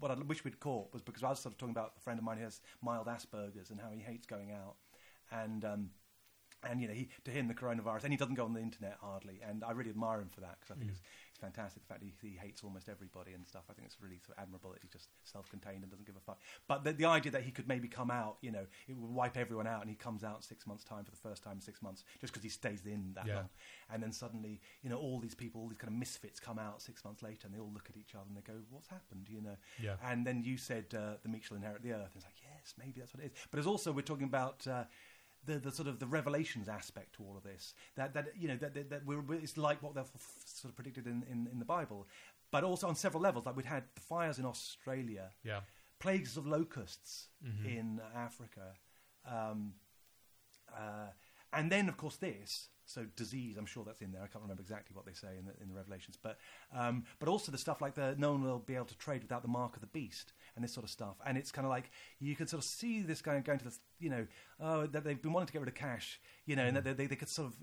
what 0.00 0.10
I 0.10 0.14
wish 0.14 0.42
we'd 0.44 0.58
caught 0.60 0.92
was 0.92 1.02
because 1.02 1.22
I 1.22 1.30
was 1.30 1.38
sort 1.40 1.52
of 1.54 1.58
talking 1.58 1.74
about 1.78 1.92
a 1.96 2.00
friend 2.00 2.18
of 2.18 2.24
mine 2.24 2.38
who 2.38 2.44
has 2.44 2.60
mild 2.82 3.06
Asperger's 3.06 3.70
and 3.70 3.80
how 3.80 3.90
he 3.90 4.00
hates 4.00 4.26
going 4.26 4.50
out, 4.52 4.76
and 5.30 5.64
um, 5.64 5.90
and 6.68 6.80
you 6.80 6.88
know 6.88 6.94
he 6.94 7.08
to 7.24 7.30
him 7.30 7.48
the 7.48 7.54
coronavirus, 7.54 8.04
and 8.04 8.12
he 8.12 8.16
doesn't 8.16 8.34
go 8.34 8.44
on 8.44 8.54
the 8.54 8.60
internet 8.60 8.96
hardly, 9.00 9.40
and 9.46 9.62
I 9.64 9.72
really 9.72 9.90
admire 9.90 10.20
him 10.20 10.28
for 10.28 10.40
that 10.40 10.56
because 10.60 10.74
I 10.74 10.78
think 10.78 10.90
Mm. 10.90 10.94
it's, 10.94 11.02
it's 11.30 11.38
fantastic 11.38 11.82
the 11.82 11.88
fact 11.88 12.02
he, 12.02 12.14
he 12.22 12.36
hates 12.36 12.62
almost 12.64 12.88
everybody 12.88 13.32
and 13.32 13.46
stuff. 13.46 13.64
I 13.70 13.74
think 13.74 13.86
it's 13.86 14.00
really 14.00 14.18
sort 14.24 14.38
of 14.38 14.42
admirable 14.44 14.70
that 14.72 14.80
he's 14.82 14.90
just 14.90 15.08
self-contained 15.24 15.82
and 15.82 15.90
doesn't 15.90 16.06
give 16.06 16.16
a 16.16 16.20
fuck. 16.20 16.40
But 16.66 16.84
the, 16.84 16.92
the 16.92 17.04
idea 17.04 17.32
that 17.32 17.42
he 17.42 17.50
could 17.50 17.68
maybe 17.68 17.88
come 17.88 18.10
out, 18.10 18.38
you 18.40 18.50
know, 18.50 18.66
it 18.88 18.96
would 18.96 19.10
wipe 19.10 19.36
everyone 19.36 19.66
out, 19.66 19.80
and 19.82 19.90
he 19.90 19.96
comes 19.96 20.24
out 20.24 20.44
six 20.44 20.66
months 20.66 20.84
time 20.84 21.04
for 21.04 21.10
the 21.10 21.16
first 21.16 21.42
time 21.42 21.54
in 21.54 21.60
six 21.60 21.82
months 21.82 22.04
just 22.20 22.32
because 22.32 22.42
he 22.42 22.48
stays 22.50 22.86
in 22.86 23.12
that 23.14 23.26
Yeah. 23.26 23.36
long, 23.36 23.50
and 23.92 24.02
then 24.02 24.12
suddenly 24.12 24.60
you 24.82 24.90
know 24.90 24.96
all 24.98 25.20
these 25.20 25.34
people, 25.34 25.60
all 25.60 25.68
these 25.68 25.78
kind 25.78 25.92
of 25.92 25.98
misfits 25.98 26.40
come 26.40 26.58
out 26.58 26.80
six 26.82 27.04
months 27.04 27.22
later, 27.22 27.46
and 27.46 27.54
they 27.54 27.60
all 27.60 27.72
look 27.72 27.88
at 27.90 27.96
each 27.96 28.14
other 28.14 28.24
and 28.28 28.36
they 28.36 28.40
go, 28.42 28.54
"What's 28.70 28.88
happened?" 28.88 29.28
You 29.28 29.42
know. 29.42 29.56
Yeah. 29.82 29.96
And 30.02 30.26
then 30.26 30.42
you 30.42 30.56
said 30.56 30.86
uh, 30.94 31.14
the 31.22 31.28
meek 31.28 31.44
shall 31.44 31.56
inherit 31.56 31.82
the 31.82 31.92
earth. 31.92 32.12
And 32.14 32.16
it's 32.16 32.24
like, 32.24 32.40
yes, 32.42 32.74
maybe 32.78 33.00
that's 33.00 33.14
what 33.14 33.22
it 33.22 33.26
is. 33.32 33.38
But 33.50 33.58
it's 33.58 33.66
also 33.66 33.92
we're 33.92 34.02
talking 34.02 34.26
about 34.26 34.66
uh, 34.66 34.84
the 35.46 35.58
the 35.58 35.70
sort 35.70 35.88
of 35.88 35.98
the 35.98 36.06
revelations 36.06 36.68
aspect 36.68 37.14
to 37.16 37.22
all 37.22 37.36
of 37.36 37.42
this. 37.44 37.74
That 37.96 38.14
that 38.14 38.26
you 38.38 38.48
know 38.48 38.56
that 38.56 38.74
that, 38.74 38.90
that 38.90 39.06
we're, 39.06 39.22
it's 39.34 39.56
like 39.56 39.82
what 39.82 39.94
they've 39.94 40.10
sort 40.44 40.70
of 40.70 40.76
predicted 40.76 41.06
in, 41.06 41.24
in 41.30 41.48
in 41.52 41.58
the 41.58 41.64
Bible, 41.64 42.06
but 42.50 42.64
also 42.64 42.86
on 42.88 42.94
several 42.96 43.22
levels. 43.22 43.46
Like 43.46 43.56
we'd 43.56 43.66
had 43.66 43.84
the 43.94 44.00
fires 44.00 44.38
in 44.38 44.44
Australia, 44.44 45.30
Yeah. 45.44 45.60
plagues 45.98 46.36
of 46.36 46.46
locusts 46.46 47.28
Mhm. 47.44 47.64
in 47.78 48.00
Africa, 48.14 48.74
um, 49.24 49.74
uh, 50.76 51.08
and 51.52 51.70
then 51.70 51.88
of 51.88 51.96
course 51.96 52.16
this. 52.16 52.68
So 52.88 53.04
disease, 53.16 53.56
I'm 53.56 53.66
sure 53.66 53.84
that's 53.84 54.00
in 54.00 54.12
there. 54.12 54.22
I 54.22 54.28
can't 54.28 54.42
remember 54.42 54.62
exactly 54.62 54.94
what 54.94 55.04
they 55.06 55.12
say 55.12 55.36
in 55.36 55.44
the, 55.46 55.52
in 55.60 55.68
the 55.68 55.74
Revelations, 55.74 56.16
but 56.22 56.38
um, 56.72 57.04
but 57.18 57.28
also 57.28 57.50
the 57.50 57.58
stuff 57.58 57.80
like 57.80 57.94
the 57.96 58.14
no 58.16 58.30
one 58.30 58.44
will 58.44 58.60
be 58.60 58.76
able 58.76 58.84
to 58.86 58.96
trade 58.98 59.22
without 59.22 59.42
the 59.42 59.48
mark 59.48 59.74
of 59.74 59.80
the 59.80 59.88
beast 59.88 60.32
and 60.56 60.64
this 60.64 60.72
sort 60.72 60.84
of 60.84 60.90
stuff. 60.90 61.16
And 61.24 61.38
it's 61.38 61.52
kind 61.52 61.64
of 61.64 61.70
like 61.70 61.90
you 62.18 62.34
can 62.34 62.46
sort 62.46 62.62
of 62.62 62.64
see 62.64 63.02
this 63.02 63.22
guy 63.22 63.38
going 63.40 63.58
to 63.58 63.64
this, 63.64 63.78
you 64.00 64.10
know, 64.10 64.26
oh, 64.60 64.86
that 64.86 65.04
they've 65.04 65.20
been 65.20 65.32
wanting 65.32 65.46
to 65.46 65.52
get 65.52 65.60
rid 65.60 65.68
of 65.68 65.74
cash, 65.74 66.20
you 66.46 66.56
know, 66.56 66.64
and 66.64 66.76
that 66.76 66.84
they, 66.84 66.92
they, 66.92 67.06
they 67.06 67.16
could 67.16 67.28
sort 67.28 67.48
of 67.48 67.54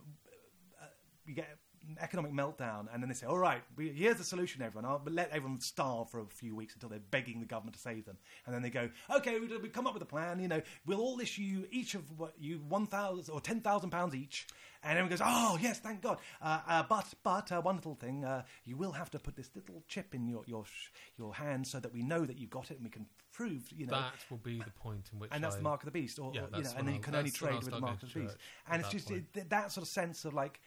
uh, 0.82 0.86
you 1.26 1.34
get 1.34 1.58
economic 2.00 2.32
meltdown, 2.32 2.88
and 2.94 3.02
then 3.02 3.10
they 3.10 3.16
say, 3.16 3.26
"All 3.28 3.38
right, 3.38 3.62
we, 3.76 3.90
here's 3.90 4.18
the 4.18 4.24
solution, 4.24 4.62
everyone. 4.62 4.86
I'll 4.90 5.02
let 5.06 5.32
everyone 5.32 5.60
starve 5.60 6.10
for 6.10 6.20
a 6.22 6.26
few 6.26 6.56
weeks 6.56 6.74
until 6.74 6.90
they're 6.90 7.00
begging 7.12 7.40
the 7.40 7.46
government 7.46 7.76
to 7.76 7.82
save 7.82 8.06
them." 8.06 8.18
And 8.46 8.54
then 8.54 8.62
they 8.62 8.70
go, 8.70 8.90
"Okay, 9.16 9.40
we, 9.40 9.58
we 9.58 9.70
come 9.70 9.88
up 9.88 9.94
with 9.94 10.04
a 10.04 10.08
plan. 10.08 10.40
You 10.40 10.48
know, 10.48 10.62
we'll 10.86 11.00
all 11.00 11.20
issue 11.20 11.66
each 11.72 11.96
of 11.96 12.18
what, 12.20 12.34
you 12.40 12.58
one 12.68 12.88
thousand 12.88 13.34
or 13.34 13.42
ten 13.42 13.62
thousand 13.62 13.90
pounds 13.90 14.16
each." 14.16 14.48
And 14.86 14.98
everyone 14.98 15.12
goes, 15.12 15.22
"Oh 15.24 15.58
yes, 15.62 15.80
thank 15.80 16.02
God." 16.02 16.20
Uh, 16.42 16.60
uh, 16.68 16.84
but 16.84 17.14
but 17.24 17.52
uh, 17.52 17.62
one 17.62 17.76
little 17.76 17.96
thing, 17.96 18.26
uh, 18.26 18.44
you 18.66 18.76
will 18.76 18.92
have 18.92 19.10
to 19.12 19.20
put 19.20 19.36
this 19.36 19.50
little 19.56 19.84
chip 19.88 20.14
in 20.14 20.28
your 20.28 20.44
your 20.46 20.66
sh- 20.66 20.90
your 21.18 21.34
hand 21.34 21.68
so 21.68 21.80
that 21.80 21.94
we 21.94 22.02
know 22.04 22.26
that 22.26 22.38
you've 22.38 22.50
got 22.50 22.70
it 22.72 22.76
and 22.76 22.84
we 22.84 22.90
can 22.90 23.06
prove, 23.34 23.64
you 23.72 23.86
know. 23.88 23.94
That 23.94 24.14
will 24.30 24.38
be 24.38 24.60
the 24.60 24.72
point 24.72 25.10
in 25.12 25.20
which 25.20 25.32
and 25.34 25.44
that's 25.44 25.56
the 25.56 25.62
mark 25.62 25.82
of 25.82 25.86
the 25.86 25.92
beast, 25.92 26.20
or, 26.20 26.32
Yeah, 26.34 26.42
or, 26.42 26.58
you 26.58 26.64
know, 26.64 26.70
and 26.78 26.88
then 26.88 26.96
you 26.96 27.02
can 27.02 27.16
only 27.16 27.30
that's 27.30 27.42
when 27.42 27.54
I'll 27.54 27.60
trade 27.60 27.66
with 27.66 27.74
the 27.74 27.82
mark 27.82 28.04
of 28.04 28.14
the 28.14 28.20
beast. 28.20 28.38
And 28.70 28.82
it's 28.82 28.92
just 28.92 29.12
it, 29.12 29.50
that 29.50 29.72
sort 29.72 29.84
of 29.84 29.90
sense 29.90 30.26
of 30.26 30.34
like, 30.34 30.62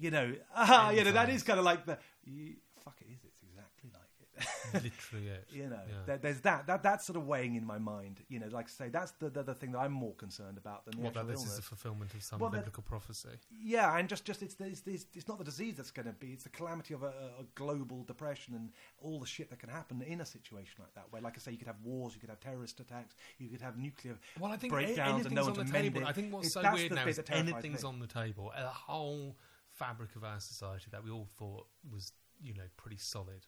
you 0.00 0.10
know, 0.10 0.34
ah, 0.56 0.90
you 0.90 1.04
know, 1.04 1.12
that 1.12 1.28
is 1.28 1.42
kind 1.42 1.58
of 1.58 1.64
like 1.64 1.86
the 1.86 1.98
you, 2.24 2.54
fuck 2.84 2.96
it 3.00 3.06
is. 3.12 3.20
It's 3.24 3.42
exactly 3.42 3.90
like 3.92 4.02
it. 4.02 4.40
literally 4.84 5.26
it. 5.28 5.46
you 5.52 5.68
know, 5.68 5.80
Yeah. 5.86 5.94
there, 6.06 6.18
there's 6.18 6.40
that 6.42 6.66
that 6.68 6.82
that's 6.82 7.04
sort 7.06 7.16
of 7.18 7.26
weighing 7.26 7.56
in 7.56 7.66
my 7.66 7.78
mind. 7.78 8.20
You 8.28 8.38
know, 8.38 8.46
like 8.50 8.66
I 8.66 8.70
say, 8.70 8.88
that's 8.88 9.12
the 9.12 9.28
the, 9.28 9.42
the 9.42 9.54
thing 9.54 9.72
that 9.72 9.80
I'm 9.80 9.92
more 9.92 10.14
concerned 10.14 10.56
about 10.56 10.86
than 10.86 10.96
the 10.96 11.02
What 11.02 11.14
this 11.14 11.22
illness. 11.40 11.44
is 11.50 11.56
the 11.56 11.62
fulfillment 11.62 12.14
of 12.14 12.22
some 12.22 12.38
Well, 12.38 12.48
that- 12.50 12.58
biblical 12.58 12.82
prophecy. 12.84 13.28
Yeah, 13.62 13.94
and 13.98 14.08
just 14.08 14.24
just 14.24 14.42
it's 14.42 14.56
it's, 14.60 14.82
it's 14.86 15.06
it's 15.14 15.28
not 15.28 15.38
the 15.38 15.44
disease 15.44 15.74
that's 15.76 15.90
going 15.90 16.06
to 16.06 16.12
be; 16.12 16.28
it's 16.28 16.44
the 16.44 16.48
calamity 16.50 16.94
of 16.94 17.02
a, 17.02 17.08
a 17.40 17.44
global 17.54 18.04
depression 18.04 18.54
and 18.54 18.70
all 19.02 19.18
the 19.20 19.26
shit 19.26 19.50
that 19.50 19.58
can 19.58 19.68
happen 19.68 20.00
in 20.02 20.20
a 20.22 20.26
situation 20.26 20.76
like 20.78 20.94
that. 20.94 21.04
Where, 21.10 21.20
like 21.20 21.34
I 21.36 21.40
say, 21.40 21.50
you 21.52 21.58
could 21.58 21.66
have 21.66 21.80
wars, 21.84 22.14
you 22.14 22.20
could 22.20 22.30
have 22.30 22.40
terrorist 22.40 22.80
attacks, 22.80 23.16
you 23.38 23.48
could 23.50 23.60
have 23.60 23.76
nuclear 23.76 24.18
Well, 24.38 24.52
I 24.52 24.56
think 24.56 24.72
breakdowns 24.72 24.98
and 24.98 25.08
anything's 25.08 25.34
no 25.34 25.42
one 25.42 25.50
on 25.50 25.56
to 25.58 25.64
the 25.64 25.72
mend 25.72 25.84
table. 25.94 26.00
it. 26.06 26.08
I 26.08 26.12
think 26.12 26.32
what's 26.32 26.46
It's- 26.56 26.64
so 26.64 26.72
weird 26.74 26.92
now 26.94 27.06
is 27.06 27.16
that 27.16 27.30
anything's 27.30 27.82
me. 27.82 27.88
on 27.88 27.98
the 27.98 28.06
table. 28.06 28.52
A 28.56 28.66
whole 28.68 29.36
fabric 29.80 30.14
of 30.16 30.22
our 30.24 30.40
society 30.40 30.88
that 30.92 31.02
we 31.06 31.10
all 31.10 31.28
thought 31.38 31.66
was, 31.94 32.12
you 32.42 32.54
know, 32.54 32.68
pretty 32.76 32.98
solid, 32.98 33.42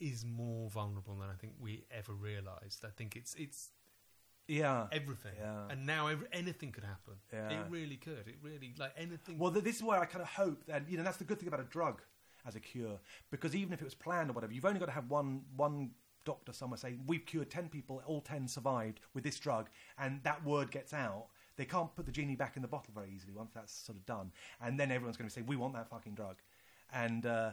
is 0.00 0.24
more 0.24 0.68
vulnerable 0.70 1.14
than 1.20 1.28
I 1.30 1.36
think 1.40 1.52
we 1.66 1.84
ever 1.90 2.12
realised. 2.12 2.84
I 2.84 2.92
think 2.98 3.16
it's 3.20 3.34
it's 3.44 3.70
Yeah, 4.48 4.86
everything, 4.92 5.34
Yeah. 5.38 5.70
and 5.70 5.86
now 5.94 6.02
every, 6.06 6.26
anything 6.32 6.70
could 6.72 6.84
happen. 6.84 7.14
Yeah. 7.32 7.50
It 7.56 7.66
really 7.78 7.96
could. 7.96 8.24
It 8.28 8.38
really 8.42 8.74
like 8.78 8.92
anything. 8.96 9.38
Well, 9.40 9.50
this 9.50 9.76
is 9.76 9.82
where 9.82 9.98
I 10.04 10.06
kind 10.06 10.22
of 10.22 10.28
hope 10.28 10.60
that 10.66 10.80
you 10.90 10.96
know 10.98 11.04
that's 11.08 11.16
the 11.22 11.28
good 11.30 11.38
thing 11.40 11.48
about 11.48 11.60
a 11.68 11.70
drug 11.78 11.96
as 12.48 12.54
a 12.56 12.60
cure 12.60 12.96
because 13.32 13.56
even 13.56 13.72
if 13.72 13.80
it 13.80 13.84
was 13.84 13.94
planned 14.06 14.30
or 14.30 14.34
whatever, 14.34 14.52
you've 14.52 14.64
only 14.70 14.78
got 14.84 14.86
to 14.94 14.98
have 15.00 15.08
one 15.10 15.30
one 15.56 15.90
doctor 16.24 16.52
somewhere 16.52 16.76
say 16.78 16.92
we've 17.06 17.26
cured 17.26 17.50
ten 17.50 17.68
people, 17.68 18.02
all 18.06 18.20
ten 18.20 18.46
survived 18.48 18.98
with 19.14 19.24
this 19.24 19.38
drug, 19.46 19.68
and 20.02 20.22
that 20.28 20.44
word 20.44 20.70
gets 20.70 20.92
out. 20.92 21.26
They 21.56 21.64
can't 21.64 21.94
put 21.94 22.06
the 22.06 22.12
genie 22.12 22.36
back 22.36 22.56
in 22.56 22.62
the 22.62 22.68
bottle 22.68 22.92
very 22.94 23.10
easily 23.14 23.32
once 23.32 23.50
that's 23.54 23.72
sort 23.72 23.96
of 23.96 24.06
done. 24.06 24.32
And 24.60 24.78
then 24.78 24.90
everyone's 24.90 25.16
going 25.16 25.28
to 25.28 25.34
say, 25.34 25.42
we 25.42 25.56
want 25.56 25.74
that 25.74 25.88
fucking 25.88 26.14
drug. 26.14 26.36
And 26.92 27.26
uh, 27.26 27.52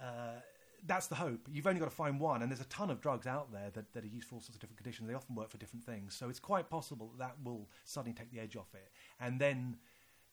uh, 0.00 0.40
that's 0.86 1.08
the 1.08 1.14
hope. 1.14 1.40
You've 1.52 1.66
only 1.66 1.80
got 1.80 1.90
to 1.90 1.94
find 1.94 2.18
one, 2.18 2.42
and 2.42 2.50
there's 2.50 2.60
a 2.60 2.68
ton 2.68 2.90
of 2.90 3.00
drugs 3.00 3.26
out 3.26 3.52
there 3.52 3.70
that, 3.74 3.92
that 3.92 4.04
are 4.04 4.08
used 4.08 4.28
for 4.28 4.36
all 4.36 4.40
sorts 4.40 4.54
of 4.56 4.60
different 4.60 4.78
conditions. 4.78 5.08
They 5.08 5.14
often 5.14 5.34
work 5.34 5.50
for 5.50 5.58
different 5.58 5.84
things. 5.84 6.14
So 6.14 6.28
it's 6.28 6.40
quite 6.40 6.70
possible 6.70 7.12
that, 7.18 7.26
that 7.26 7.36
will 7.44 7.68
suddenly 7.84 8.14
take 8.14 8.30
the 8.30 8.40
edge 8.40 8.56
off 8.56 8.72
it. 8.74 8.90
And 9.20 9.40
then, 9.40 9.76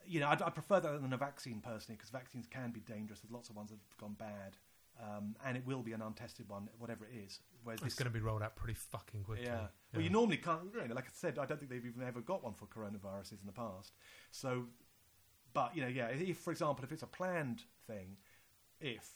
you 0.06 0.20
know, 0.20 0.30
I'd, 0.30 0.42
I 0.42 0.50
prefer 0.50 0.80
that 0.80 1.02
than 1.02 1.14
a 1.14 1.18
vaccine 1.18 1.62
personally, 1.62 1.98
because 1.98 2.10
vaccines 2.12 2.48
can 2.48 2.72
be 2.72 2.80
dangerous. 2.82 3.20
There's 3.20 3.34
lots 3.34 3.50
of 3.50 3.56
ones 3.56 3.72
that 3.72 3.80
have 3.90 3.98
gone 3.98 4.16
bad. 4.18 4.58
Um, 5.00 5.36
and 5.46 5.56
it 5.58 5.66
will 5.66 5.84
be 5.84 5.94
an 5.94 6.02
untested 6.02 6.50
one, 6.50 6.70
whatever 6.80 7.06
it 7.06 7.16
is. 7.26 7.40
Whereas 7.68 7.82
It's 7.82 7.96
this, 7.96 7.96
going 7.96 8.10
to 8.10 8.18
be 8.18 8.24
rolled 8.24 8.42
out 8.42 8.56
pretty 8.56 8.76
fucking 8.76 9.26
quickly. 9.26 9.46
yeah. 9.46 9.68
Well, 9.94 10.02
you 10.02 10.10
normally 10.10 10.38
can't. 10.38 10.62
You 10.74 10.88
know, 10.88 10.96
like 10.96 11.04
I 11.04 11.12
said, 11.14 11.38
I 11.38 11.46
don't 11.46 11.60
think 11.60 11.70
they've 11.70 11.86
even 11.86 12.02
ever 12.02 12.22
got 12.22 12.42
one 12.42 12.54
for 12.54 12.66
coronaviruses 12.66 13.42
in 13.42 13.46
the 13.46 13.52
past. 13.52 13.92
So, 14.32 14.68
but 15.54 15.76
you 15.76 15.82
know, 15.82 15.90
yeah. 15.90 16.08
If, 16.08 16.38
for 16.38 16.52
example, 16.52 16.86
if 16.86 16.94
it's 16.94 17.04
a 17.04 17.08
planned 17.08 17.64
thing, 17.86 18.16
if 18.80 19.10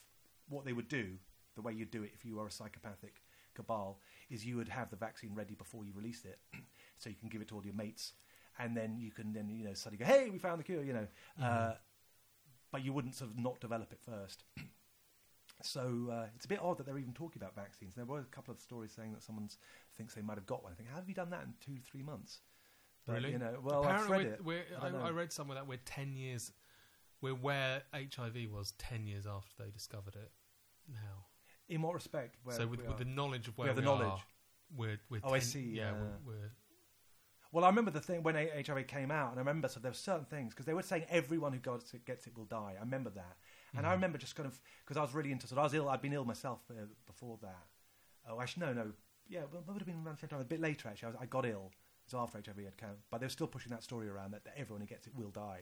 what 0.50 0.66
they 0.66 0.74
would 0.74 0.90
do, 0.90 1.14
the 1.56 1.62
way 1.62 1.72
you'd 1.72 1.92
do 1.92 2.04
it, 2.04 2.12
if 2.14 2.26
you 2.26 2.42
are 2.42 2.48
a 2.48 2.52
psychopathic 2.52 3.22
cabal, 3.56 4.02
is 4.30 4.46
you 4.46 4.58
would 4.58 4.68
have 4.68 4.90
the 4.90 4.98
vaccine 4.98 5.34
ready 5.34 5.56
before 5.56 5.86
you 5.86 5.94
release 5.96 6.26
it, 6.26 6.38
so 6.98 7.10
you 7.10 7.16
can 7.16 7.30
give 7.30 7.42
it 7.42 7.48
to 7.48 7.56
all 7.56 7.64
your 7.64 7.74
mates, 7.74 8.12
and 8.60 8.76
then 8.76 8.98
you 8.98 9.12
can 9.12 9.32
then 9.32 9.48
you 9.50 9.64
know 9.64 9.74
suddenly 9.74 10.04
go, 10.04 10.12
hey, 10.12 10.30
we 10.30 10.40
found 10.40 10.60
the 10.60 10.66
cure, 10.66 10.84
you 10.84 10.92
know. 10.92 11.08
Uh, 11.42 11.76
but 12.70 12.84
you 12.84 12.92
wouldn't 12.92 13.16
sort 13.16 13.32
of 13.32 13.38
not 13.38 13.62
develop 13.62 13.94
it 13.94 14.00
first. 14.06 14.44
So 15.66 16.10
uh, 16.12 16.26
it's 16.36 16.46
a 16.46 16.48
bit 16.48 16.60
odd 16.62 16.78
that 16.78 16.86
they're 16.86 16.98
even 16.98 17.14
talking 17.14 17.42
about 17.42 17.56
vaccines. 17.56 17.96
There 17.96 18.06
were 18.06 18.20
a 18.20 18.24
couple 18.26 18.54
of 18.54 18.60
stories 18.60 18.92
saying 18.92 19.14
that 19.14 19.24
someone 19.24 19.50
thinks 19.96 20.14
they 20.14 20.22
might 20.22 20.38
have 20.38 20.46
got 20.46 20.64
one. 20.64 20.72
I 20.72 20.76
think, 20.76 20.90
how 20.90 20.96
have 20.96 21.08
you 21.08 21.16
done 21.16 21.30
that 21.32 21.44
in 21.44 21.54
two, 21.60 21.80
three 21.82 22.04
months? 22.04 22.40
But, 23.06 23.16
Really? 23.16 23.32
You 23.32 23.40
know, 23.40 23.60
well, 23.64 23.84
Apparently, 23.84 24.18
read 24.18 24.38
we're, 24.44 24.64
we're, 24.80 24.80
I 24.80 25.06
I, 25.06 25.08
I, 25.08 25.12
read 25.12 25.32
somewhere 25.32 25.56
that 25.56 25.68
we're 25.68 25.80
10 25.86 26.16
years, 26.16 26.52
we're 27.22 27.34
where 27.34 27.82
HIV 27.94 28.52
was 28.52 28.74
10 28.78 29.08
years 29.08 29.26
after 29.26 29.64
they 29.64 29.72
discovered 29.72 30.16
it 30.16 30.32
now. 30.88 31.26
In 31.70 31.82
what 31.82 31.94
respect? 31.94 32.36
Where 32.44 32.56
so, 32.56 32.68
with, 32.68 32.86
with 32.86 32.98
the 32.98 33.06
knowledge 33.06 33.48
of 33.48 33.58
where 33.58 33.66
We 33.66 33.70
have 33.70 33.76
the 33.76 33.82
knowledge. 33.82 34.08
are, 34.08 34.24
we're, 34.76 35.00
we're 35.10 35.22
Oh, 35.24 35.34
I 35.34 35.40
see, 35.40 35.62
Yeah, 35.62 35.92
yeah. 35.92 35.94
We're, 35.94 36.34
we're, 36.34 36.52
Well, 37.52 37.66
I 37.66 37.70
remember 37.70 37.92
the 37.92 38.02
thing 38.02 38.24
when 38.24 38.36
HIV 38.36 38.88
came 38.88 39.10
out, 39.10 39.32
and 39.32 39.40
I 39.40 39.42
remember 39.42 39.68
so 39.68 39.80
there 39.80 39.92
were 39.92 39.96
certain 39.96 40.26
things 40.26 40.54
because 40.54 40.66
they 40.66 40.74
were 40.74 40.84
saying 40.84 41.06
everyone 41.10 41.54
who 41.54 41.60
gets 41.60 41.94
it, 41.94 42.06
gets 42.06 42.28
it 42.28 42.38
will 42.38 42.46
die. 42.46 42.76
I 42.78 42.82
remember 42.82 43.10
that, 43.12 43.38
and 43.78 43.86
I 43.86 43.94
remember 43.94 44.18
just 44.18 44.36
kind 44.36 44.48
of 44.48 44.60
because 44.84 44.98
I 44.98 45.02
was 45.02 45.14
really 45.14 45.32
into. 45.32 45.48
I 45.58 45.64
was 45.64 45.74
ill. 45.74 45.90
I'd 45.90 46.02
been 46.02 46.14
ill 46.14 46.26
myself 46.26 46.60
uh, 46.70 46.86
before 47.06 47.38
that. 47.42 47.66
Oh, 48.30 48.42
actually, 48.42 48.66
no, 48.66 48.74
no. 48.74 48.92
Yeah, 49.28 49.42
well, 49.52 49.64
that 49.66 49.72
would 49.72 49.82
have 49.82 49.88
been 49.88 50.04
around 50.06 50.18
the 50.18 50.22
same 50.22 50.30
time. 50.30 50.42
A 50.42 50.46
bit 50.46 50.60
later, 50.60 50.90
actually. 50.90 51.08
I, 51.08 51.12
was, 51.12 51.20
I 51.22 51.26
got 51.26 51.46
ill. 51.46 51.72
It 51.72 52.14
was 52.14 52.22
after 52.22 52.38
HIV 52.46 52.66
had 52.66 52.78
come, 52.78 52.98
but 53.10 53.22
they 53.22 53.26
were 53.26 53.30
still 53.30 53.48
pushing 53.48 53.72
that 53.72 53.84
story 53.84 54.10
around 54.10 54.32
that, 54.32 54.44
that 54.44 54.56
everyone 54.58 54.82
who 54.82 54.88
gets 54.88 55.08
it 55.08 55.14
will 55.16 55.30
die. 55.30 55.62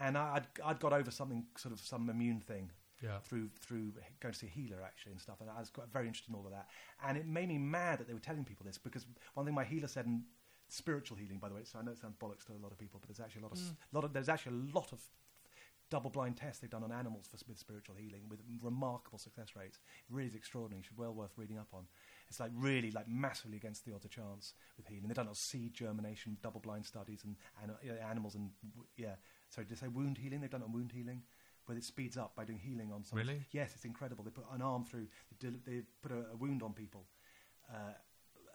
And 0.00 0.16
I, 0.16 0.36
I'd, 0.36 0.46
I'd 0.64 0.80
got 0.80 0.92
over 0.92 1.10
something, 1.10 1.44
sort 1.58 1.74
of 1.74 1.80
some 1.80 2.08
immune 2.08 2.40
thing, 2.40 2.70
yeah. 3.02 3.18
through 3.24 3.50
through 3.60 3.92
going 4.20 4.32
to 4.32 4.38
see 4.38 4.46
a 4.46 4.50
healer 4.50 4.78
actually 4.82 5.12
and 5.12 5.20
stuff. 5.20 5.40
And 5.40 5.50
I 5.50 5.60
was 5.60 5.70
quite 5.70 5.88
very 5.92 6.06
interested 6.06 6.30
in 6.30 6.36
all 6.36 6.46
of 6.46 6.52
that. 6.52 6.68
And 7.06 7.18
it 7.18 7.26
made 7.26 7.48
me 7.48 7.58
mad 7.58 7.98
that 7.98 8.06
they 8.06 8.14
were 8.14 8.20
telling 8.20 8.44
people 8.44 8.64
this 8.64 8.78
because 8.78 9.06
one 9.34 9.44
thing 9.44 9.54
my 9.54 9.64
healer 9.64 9.88
said, 9.88 10.06
and 10.06 10.22
spiritual 10.68 11.16
healing, 11.18 11.38
by 11.38 11.48
the 11.48 11.54
way. 11.54 11.62
So 11.64 11.78
I 11.78 11.82
know 11.82 11.92
it 11.92 11.98
sounds 11.98 12.16
bollocks 12.16 12.46
to 12.46 12.52
a 12.52 12.62
lot 12.62 12.72
of 12.72 12.78
people, 12.78 12.98
but 13.00 13.08
there's 13.08 13.20
actually 13.20 13.42
a 13.42 13.44
lot 13.44 13.52
of, 13.52 13.58
s 13.58 13.72
lot 13.92 14.04
of 14.04 14.12
there's 14.12 14.28
actually 14.28 14.56
a 14.56 14.74
lot 14.74 14.92
of 14.92 15.00
double-blind 15.94 16.34
tests 16.36 16.58
they've 16.60 16.76
done 16.76 16.86
on 16.88 16.92
animals 17.02 17.26
for, 17.30 17.38
with 17.48 17.58
spiritual 17.58 17.96
healing 18.02 18.22
with 18.30 18.40
remarkable 18.62 19.18
success 19.18 19.50
rates. 19.54 19.78
It 20.08 20.14
really 20.14 20.30
is 20.32 20.34
extraordinary. 20.34 20.80
It's 20.80 20.98
well 21.02 21.14
worth 21.20 21.34
reading 21.36 21.58
up 21.58 21.68
on. 21.72 21.84
It's 22.28 22.40
like 22.40 22.52
really 22.68 22.90
like 22.90 23.08
massively 23.08 23.58
against 23.62 23.84
the 23.84 23.92
odds 23.94 24.06
of 24.06 24.10
chance 24.10 24.54
with 24.76 24.86
healing. 24.86 25.06
They've 25.08 25.22
done 25.22 25.28
on 25.28 25.34
seed 25.34 25.74
germination, 25.74 26.38
double-blind 26.42 26.84
studies, 26.86 27.20
and, 27.24 27.36
and 27.62 27.72
uh, 27.72 28.10
animals 28.12 28.34
and 28.34 28.50
w- 28.70 28.88
yeah. 28.96 29.16
Sorry, 29.50 29.66
did 29.66 29.76
I 29.78 29.80
say 29.82 29.88
wound 29.88 30.16
healing? 30.18 30.40
They've 30.40 30.50
done 30.50 30.62
it 30.62 30.68
on 30.70 30.72
wound 30.72 30.92
healing. 30.92 31.22
Where 31.66 31.78
it 31.78 31.84
speeds 31.84 32.16
up 32.16 32.34
by 32.34 32.44
doing 32.44 32.58
healing 32.58 32.90
on 32.90 33.04
someone. 33.04 33.26
Really? 33.26 33.40
Yes, 33.52 33.70
it's 33.76 33.84
incredible. 33.84 34.24
They 34.24 34.30
put 34.30 34.46
an 34.52 34.62
arm 34.62 34.84
through, 34.84 35.06
they, 35.30 35.36
did, 35.38 35.64
they 35.64 35.82
put 36.02 36.10
a, 36.10 36.20
a 36.32 36.36
wound 36.36 36.60
on 36.60 36.72
people, 36.72 37.04
uh, 37.72 37.94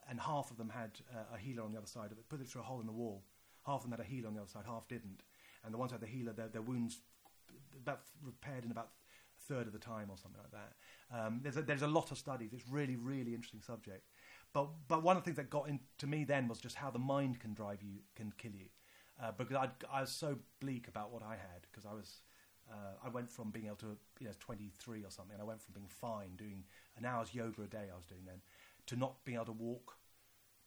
and 0.09 0.19
half 0.19 0.51
of 0.51 0.57
them 0.57 0.67
had 0.67 0.91
uh, 1.15 1.35
a 1.35 1.37
healer 1.37 1.63
on 1.63 1.71
the 1.71 1.77
other 1.77 1.87
side 1.87 2.11
of 2.11 2.17
it, 2.17 2.27
put 2.27 2.41
it 2.41 2.47
through 2.49 2.61
a 2.61 2.65
hole 2.65 2.81
in 2.81 2.85
the 2.85 2.91
wall. 2.91 3.23
Half 3.65 3.77
of 3.77 3.83
them 3.83 3.91
had 3.91 4.01
a 4.01 4.09
healer 4.09 4.27
on 4.27 4.33
the 4.33 4.41
other 4.41 4.49
side, 4.49 4.63
half 4.65 4.89
didn't. 4.89 5.23
And 5.63 5.73
the 5.73 5.77
ones 5.77 5.91
who 5.91 5.95
had 5.95 6.01
the 6.01 6.11
healer, 6.17 6.33
their, 6.33 6.49
their 6.49 6.61
wounds 6.61 6.99
about 7.81 8.01
repaired 8.23 8.65
in 8.65 8.71
about 8.71 8.89
a 9.37 9.41
third 9.53 9.67
of 9.67 9.73
the 9.73 9.79
time 9.79 10.09
or 10.09 10.17
something 10.17 10.41
like 10.41 10.51
that. 10.51 10.73
Um, 11.17 11.39
there's, 11.43 11.57
a, 11.57 11.61
there's 11.61 11.81
a 11.83 11.87
lot 11.87 12.11
of 12.11 12.17
studies. 12.17 12.51
It's 12.53 12.67
really, 12.69 12.95
really 12.95 13.33
interesting 13.33 13.61
subject. 13.61 14.03
But, 14.53 14.69
but 14.87 15.03
one 15.03 15.17
of 15.17 15.23
the 15.23 15.25
things 15.25 15.37
that 15.37 15.49
got 15.49 15.69
into 15.69 16.07
me 16.07 16.23
then 16.23 16.47
was 16.47 16.59
just 16.59 16.75
how 16.75 16.89
the 16.89 16.99
mind 16.99 17.39
can 17.39 17.53
drive 17.53 17.81
you, 17.81 17.99
can 18.15 18.33
kill 18.37 18.53
you. 18.53 18.67
Uh, 19.21 19.31
because 19.37 19.55
I'd, 19.55 19.71
I 19.91 20.01
was 20.01 20.11
so 20.11 20.37
bleak 20.59 20.87
about 20.87 21.11
what 21.11 21.23
I 21.23 21.31
had 21.31 21.61
because 21.71 21.85
I 21.85 21.93
was 21.93 22.21
uh, 22.69 22.93
I 23.03 23.09
went 23.09 23.31
from 23.31 23.49
being 23.49 23.65
able 23.65 23.77
to 23.77 23.97
you 24.19 24.27
know 24.27 24.33
23 24.39 25.03
or 25.03 25.09
something 25.09 25.33
and 25.33 25.41
I 25.41 25.45
went 25.45 25.61
from 25.61 25.73
being 25.73 25.87
fine 25.87 26.35
doing 26.37 26.65
an 26.97 27.05
hour's 27.05 27.33
yoga 27.33 27.63
a 27.63 27.65
day 27.67 27.85
I 27.91 27.95
was 27.95 28.05
doing 28.05 28.21
then 28.27 28.41
to 28.87 28.95
not 28.95 29.23
being 29.25 29.37
able 29.37 29.45
to 29.47 29.51
walk 29.53 29.93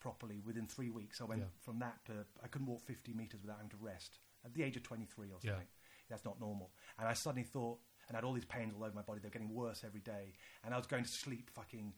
properly 0.01 0.41
within 0.45 0.67
three 0.67 0.91
weeks 0.91 1.21
I 1.21 1.25
went 1.25 1.43
Yeah. 1.43 1.47
from 1.61 1.79
that 1.81 2.05
to 2.07 2.25
I 2.43 2.49
couldn't 2.49 2.67
walk 2.67 2.83
50 2.83 3.13
meters 3.13 3.41
without 3.43 3.59
having 3.59 3.71
to 3.71 3.77
rest 3.81 4.19
at 4.45 4.55
the 4.55 4.63
age 4.63 4.77
of 4.77 4.83
23 4.83 5.29
or 5.29 5.31
something 5.41 5.51
Yeah. 5.51 5.57
That's 6.11 6.25
not 6.25 6.41
normal 6.41 6.71
and 6.99 7.09
I 7.09 7.15
suddenly 7.15 7.45
thought 7.45 7.79
and 8.09 8.17
I 8.17 8.19
had 8.19 8.25
all 8.25 8.33
these 8.33 8.45
pains 8.45 8.75
all 8.77 8.85
over 8.85 8.95
my 8.95 9.03
body 9.03 9.21
they're 9.23 9.31
getting 9.31 9.55
worse 9.55 9.83
every 9.85 10.01
day 10.01 10.35
and 10.65 10.75
I 10.75 10.77
was 10.77 10.87
going 10.87 11.05
to 11.05 11.11
sleep 11.11 11.51
fucking 11.55 11.93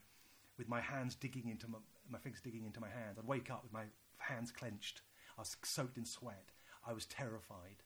with 0.59 0.69
my 0.69 0.81
hands 0.81 1.15
digging 1.15 1.49
into 1.49 1.69
my, 1.69 1.79
my 2.11 2.19
fingers 2.19 2.41
digging 2.41 2.65
into 2.65 2.81
my 2.81 2.89
hands 2.89 3.19
I'd 3.19 3.27
wake 3.27 3.51
up 3.51 3.63
with 3.63 3.73
my 3.73 3.85
hands 4.19 4.53
clenched 4.53 5.01
I 5.37 5.41
was 5.41 5.57
soaked 5.65 5.99
in 5.99 6.05
sweat 6.05 6.53
I 6.87 6.93
was 6.93 7.07
terrified 7.07 7.83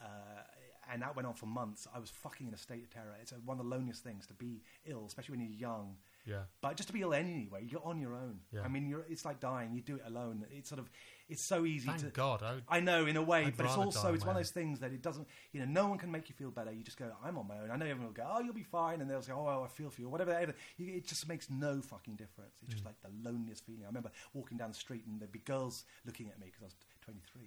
uh, 0.00 0.42
and 0.92 1.02
that 1.02 1.16
went 1.16 1.26
on 1.26 1.34
for 1.34 1.46
months. 1.46 1.86
I 1.94 1.98
was 1.98 2.10
fucking 2.10 2.46
in 2.46 2.54
a 2.54 2.58
state 2.58 2.82
of 2.82 2.90
terror. 2.90 3.16
It's 3.20 3.32
one 3.44 3.58
of 3.58 3.64
the 3.64 3.70
loneliest 3.70 4.02
things 4.02 4.26
to 4.26 4.34
be 4.34 4.62
ill, 4.86 5.04
especially 5.06 5.36
when 5.36 5.40
you're 5.40 5.58
young. 5.58 5.96
Yeah. 6.26 6.42
But 6.62 6.76
just 6.76 6.88
to 6.88 6.92
be 6.92 7.02
ill 7.02 7.12
anyway, 7.14 7.66
you're 7.68 7.84
on 7.84 8.00
your 8.00 8.14
own. 8.14 8.40
Yeah. 8.52 8.62
I 8.64 8.68
mean, 8.68 8.88
you're, 8.88 9.04
it's 9.08 9.24
like 9.24 9.40
dying. 9.40 9.72
You 9.74 9.82
do 9.82 9.96
it 9.96 10.02
alone. 10.06 10.44
It's 10.50 10.68
sort 10.68 10.78
of, 10.78 10.88
it's 11.28 11.42
so 11.42 11.64
easy 11.64 11.86
Thank 11.88 12.00
to. 12.00 12.06
God. 12.06 12.42
I, 12.42 12.76
I 12.76 12.80
know 12.80 13.06
in 13.06 13.16
a 13.16 13.22
way, 13.22 13.44
I'd 13.46 13.56
but 13.56 13.66
it's 13.66 13.76
also 13.76 14.12
it's 14.14 14.24
one 14.24 14.36
of 14.36 14.40
those 14.40 14.50
things 14.50 14.80
that 14.80 14.92
it 14.92 15.02
doesn't. 15.02 15.26
You 15.52 15.60
know, 15.60 15.66
no 15.66 15.86
one 15.88 15.98
can 15.98 16.10
make 16.10 16.28
you 16.28 16.34
feel 16.34 16.50
better. 16.50 16.72
You 16.72 16.82
just 16.82 16.98
go, 16.98 17.10
I'm 17.24 17.36
on 17.38 17.46
my 17.46 17.58
own. 17.58 17.70
I 17.70 17.76
know 17.76 17.84
everyone 17.86 18.06
will 18.06 18.12
go, 18.14 18.26
oh, 18.30 18.40
you'll 18.40 18.54
be 18.54 18.62
fine, 18.62 19.00
and 19.00 19.10
they'll 19.10 19.22
say, 19.22 19.32
oh, 19.32 19.44
well, 19.44 19.62
I 19.64 19.68
feel 19.68 19.90
for 19.90 20.00
you, 20.00 20.06
or 20.08 20.10
whatever. 20.10 20.32
whatever. 20.32 20.54
You, 20.76 20.94
it 20.94 21.06
just 21.06 21.28
makes 21.28 21.48
no 21.50 21.80
fucking 21.82 22.16
difference. 22.16 22.54
It's 22.62 22.70
Mm. 22.70 22.72
just 22.72 22.84
like 22.86 22.96
the 23.02 23.10
loneliest 23.22 23.64
feeling. 23.66 23.82
I 23.84 23.86
remember 23.88 24.10
walking 24.32 24.56
down 24.58 24.70
the 24.70 24.74
street 24.76 25.04
and 25.06 25.20
there'd 25.20 25.32
be 25.32 25.38
girls 25.40 25.84
looking 26.06 26.28
at 26.28 26.38
me 26.38 26.46
because 26.46 26.62
I 26.62 26.64
was 26.66 26.74
23, 27.04 27.42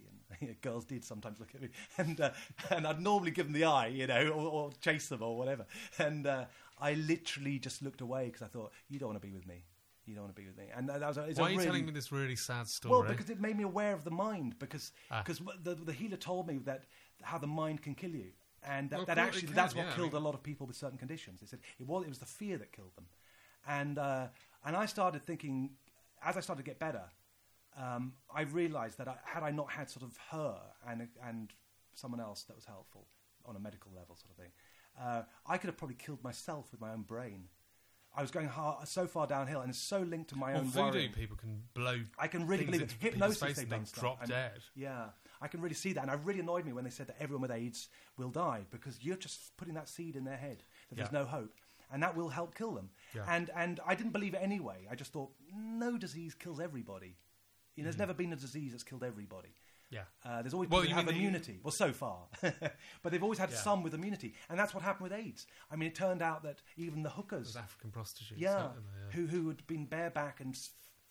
and 0.47 0.61
girls 0.61 0.85
did 0.85 1.03
sometimes 1.03 1.39
look 1.39 1.49
at 1.55 1.61
me, 1.61 1.69
and 1.97 2.21
uh, 2.21 2.29
and 2.69 2.85
I'd 2.85 3.01
normally 3.01 3.31
give 3.31 3.45
them 3.47 3.53
the 3.53 3.63
eye, 3.65 3.87
you 3.87 4.05
know, 4.07 4.29
or, 4.29 4.47
or 4.51 4.71
chase 4.81 5.07
them 5.09 5.21
or 5.23 5.35
whatever. 5.37 5.65
And 5.97 6.27
uh, 6.27 6.45
I 6.79 6.93
literally 6.93 7.59
just 7.59 7.81
looked 7.81 8.01
away 8.01 8.25
because 8.25 8.41
I 8.41 8.47
thought, 8.47 8.71
you 8.89 8.99
don't 8.99 9.09
want 9.09 9.21
to 9.21 9.27
be 9.27 9.33
with 9.33 9.47
me. 9.47 9.65
You 10.05 10.13
don't 10.15 10.23
want 10.25 10.35
to 10.35 10.41
be 10.41 10.47
with 10.47 10.57
me. 10.57 10.65
And 10.75 10.87
that 10.89 11.01
was 11.01 11.17
it's 11.17 11.39
why 11.39 11.47
a 11.47 11.49
are 11.49 11.51
you 11.51 11.57
really, 11.57 11.65
telling 11.65 11.85
me 11.85 11.91
this 11.91 12.11
really 12.11 12.35
sad 12.35 12.67
story? 12.67 12.91
well, 12.91 13.03
because 13.03 13.29
it 13.29 13.41
made 13.41 13.57
me 13.57 13.63
aware 13.63 13.93
of 13.93 14.03
the 14.03 14.11
mind. 14.11 14.57
Because 14.59 14.91
Ah. 15.11 15.21
because 15.23 15.41
the, 15.63 15.75
the 15.75 15.91
healer 15.93 16.17
told 16.17 16.47
me 16.47 16.59
that 16.59 16.85
how 17.23 17.37
the 17.37 17.47
mind 17.47 17.81
can 17.81 17.93
kill 17.95 18.11
you, 18.11 18.31
and 18.63 18.89
that, 18.89 18.97
Well, 18.97 19.05
that 19.07 19.17
actually 19.17 19.47
can, 19.47 19.55
that's 19.55 19.75
what 19.75 19.85
yeah, 19.85 19.91
I 19.91 19.95
killed 19.95 20.13
mean- 20.13 20.21
a 20.21 20.25
lot 20.25 20.33
of 20.33 20.43
people 20.43 20.65
with 20.65 20.77
certain 20.77 20.97
conditions. 20.97 21.41
They 21.41 21.47
said 21.47 21.59
it 21.79 21.87
was 21.87 22.03
it 22.05 22.09
was 22.09 22.19
the 22.19 22.25
fear 22.25 22.57
that 22.57 22.71
killed 22.71 22.95
them, 22.95 23.07
and 23.67 23.97
uh, 23.97 24.27
and 24.65 24.75
I 24.77 24.85
started 24.85 25.23
thinking 25.25 25.71
as 26.23 26.37
I 26.37 26.39
started 26.41 26.63
to 26.63 26.69
get 26.71 26.79
better, 26.79 27.03
um, 27.77 28.13
I 28.33 28.41
realised 28.43 28.97
that 28.99 29.07
I, 29.07 29.15
had 29.25 29.43
I 29.43 29.51
not 29.51 29.69
had 29.71 29.89
sort 29.89 30.03
of 30.05 30.17
her 30.31 30.57
and 30.87 31.07
and 31.23 31.51
someone 31.95 32.21
else 32.21 32.43
that 32.43 32.55
was 32.55 32.65
helpful 32.65 33.07
on 33.45 33.55
a 33.55 33.59
medical 33.59 33.91
level, 33.93 34.15
sort 34.15 34.31
of 34.31 34.37
thing, 34.37 34.51
uh, 35.01 35.23
I 35.45 35.57
could 35.57 35.67
have 35.67 35.77
probably 35.77 35.95
killed 35.95 36.23
myself 36.23 36.71
with 36.71 36.81
my 36.81 36.91
own 36.91 37.01
brain. 37.03 37.45
I 38.15 38.21
was 38.21 38.31
going 38.31 38.47
hard, 38.47 38.87
so 38.87 39.05
far 39.05 39.27
downhill, 39.27 39.61
and 39.61 39.69
it's 39.69 39.77
so 39.77 39.99
linked 39.99 40.29
to 40.31 40.35
my 40.35 40.53
well, 40.53 40.61
own 40.61 40.67
voodoo 40.67 40.91
worrying. 40.91 41.11
people 41.11 41.37
can 41.37 41.61
blow. 41.75 41.99
I 42.17 42.27
can 42.27 42.47
really 42.47 42.65
believe 42.65 42.81
it. 42.81 42.95
Hypnosis, 42.99 43.59
and 43.59 43.69
done 43.69 43.81
they 43.81 43.85
stuff. 43.85 44.01
drop 44.01 44.21
and- 44.21 44.29
dead. 44.29 44.59
Yeah, 44.75 45.09
I 45.39 45.47
can 45.47 45.61
really 45.61 45.75
see 45.75 45.93
that, 45.93 46.01
and 46.01 46.11
it 46.11 46.19
really 46.23 46.39
annoyed 46.39 46.65
me 46.65 46.73
when 46.73 46.83
they 46.83 46.89
said 46.89 47.07
that 47.07 47.17
everyone 47.19 47.43
with 47.43 47.51
AIDS 47.51 47.89
will 48.17 48.31
die 48.31 48.61
because 48.71 48.97
you're 49.03 49.17
just 49.17 49.55
putting 49.55 49.75
that 49.75 49.87
seed 49.87 50.15
in 50.15 50.23
their 50.23 50.37
head 50.37 50.63
that 50.89 50.95
there's 50.95 51.11
no 51.11 51.25
hope, 51.25 51.53
and 51.91 52.01
that 52.01 52.17
will 52.17 52.29
help 52.29 52.55
kill 52.55 52.71
them. 52.71 52.89
Yeah. 53.13 53.23
And 53.27 53.51
and 53.55 53.79
I 53.85 53.93
didn't 53.93 54.13
believe 54.13 54.33
it 54.33 54.41
anyway. 54.41 54.87
I 54.89 54.95
just 54.95 55.13
thought 55.13 55.29
no 55.55 55.95
disease 55.97 56.33
kills 56.33 56.59
everybody. 56.59 57.17
You 57.75 57.83
know, 57.83 57.87
there's 57.87 57.99
never 57.99 58.15
been 58.15 58.33
a 58.33 58.35
disease 58.35 58.71
that's 58.71 58.83
killed 58.83 59.03
everybody. 59.03 59.53
Yeah. 59.89 60.01
Uh, 60.25 60.41
there's 60.41 60.53
always 60.53 60.69
Well, 60.69 60.81
people 60.81 60.97
have 60.97 61.07
immunity. 61.07 61.59
Well, 61.63 61.71
so 61.71 61.91
far, 61.93 62.27
but 62.41 63.11
they've 63.11 63.23
always 63.23 63.39
had 63.39 63.51
Yeah. 63.51 63.57
some 63.57 63.83
with 63.83 63.93
immunity, 63.93 64.33
and 64.49 64.59
that's 64.59 64.73
what 64.73 64.83
happened 64.83 65.09
with 65.09 65.19
AIDS. 65.19 65.47
I 65.71 65.75
mean, 65.77 65.87
it 65.87 65.95
turned 65.95 66.21
out 66.21 66.43
that 66.43 66.61
even 66.75 67.03
the 67.03 67.09
hookers, 67.09 67.53
Those 67.53 67.61
African 67.63 67.91
prostitutes. 67.91 68.39
yeah, 68.41 68.63
yeah. 68.73 69.11
who 69.15 69.27
who 69.27 69.47
had 69.47 69.65
been 69.67 69.85
bareback 69.85 70.39
and 70.41 70.57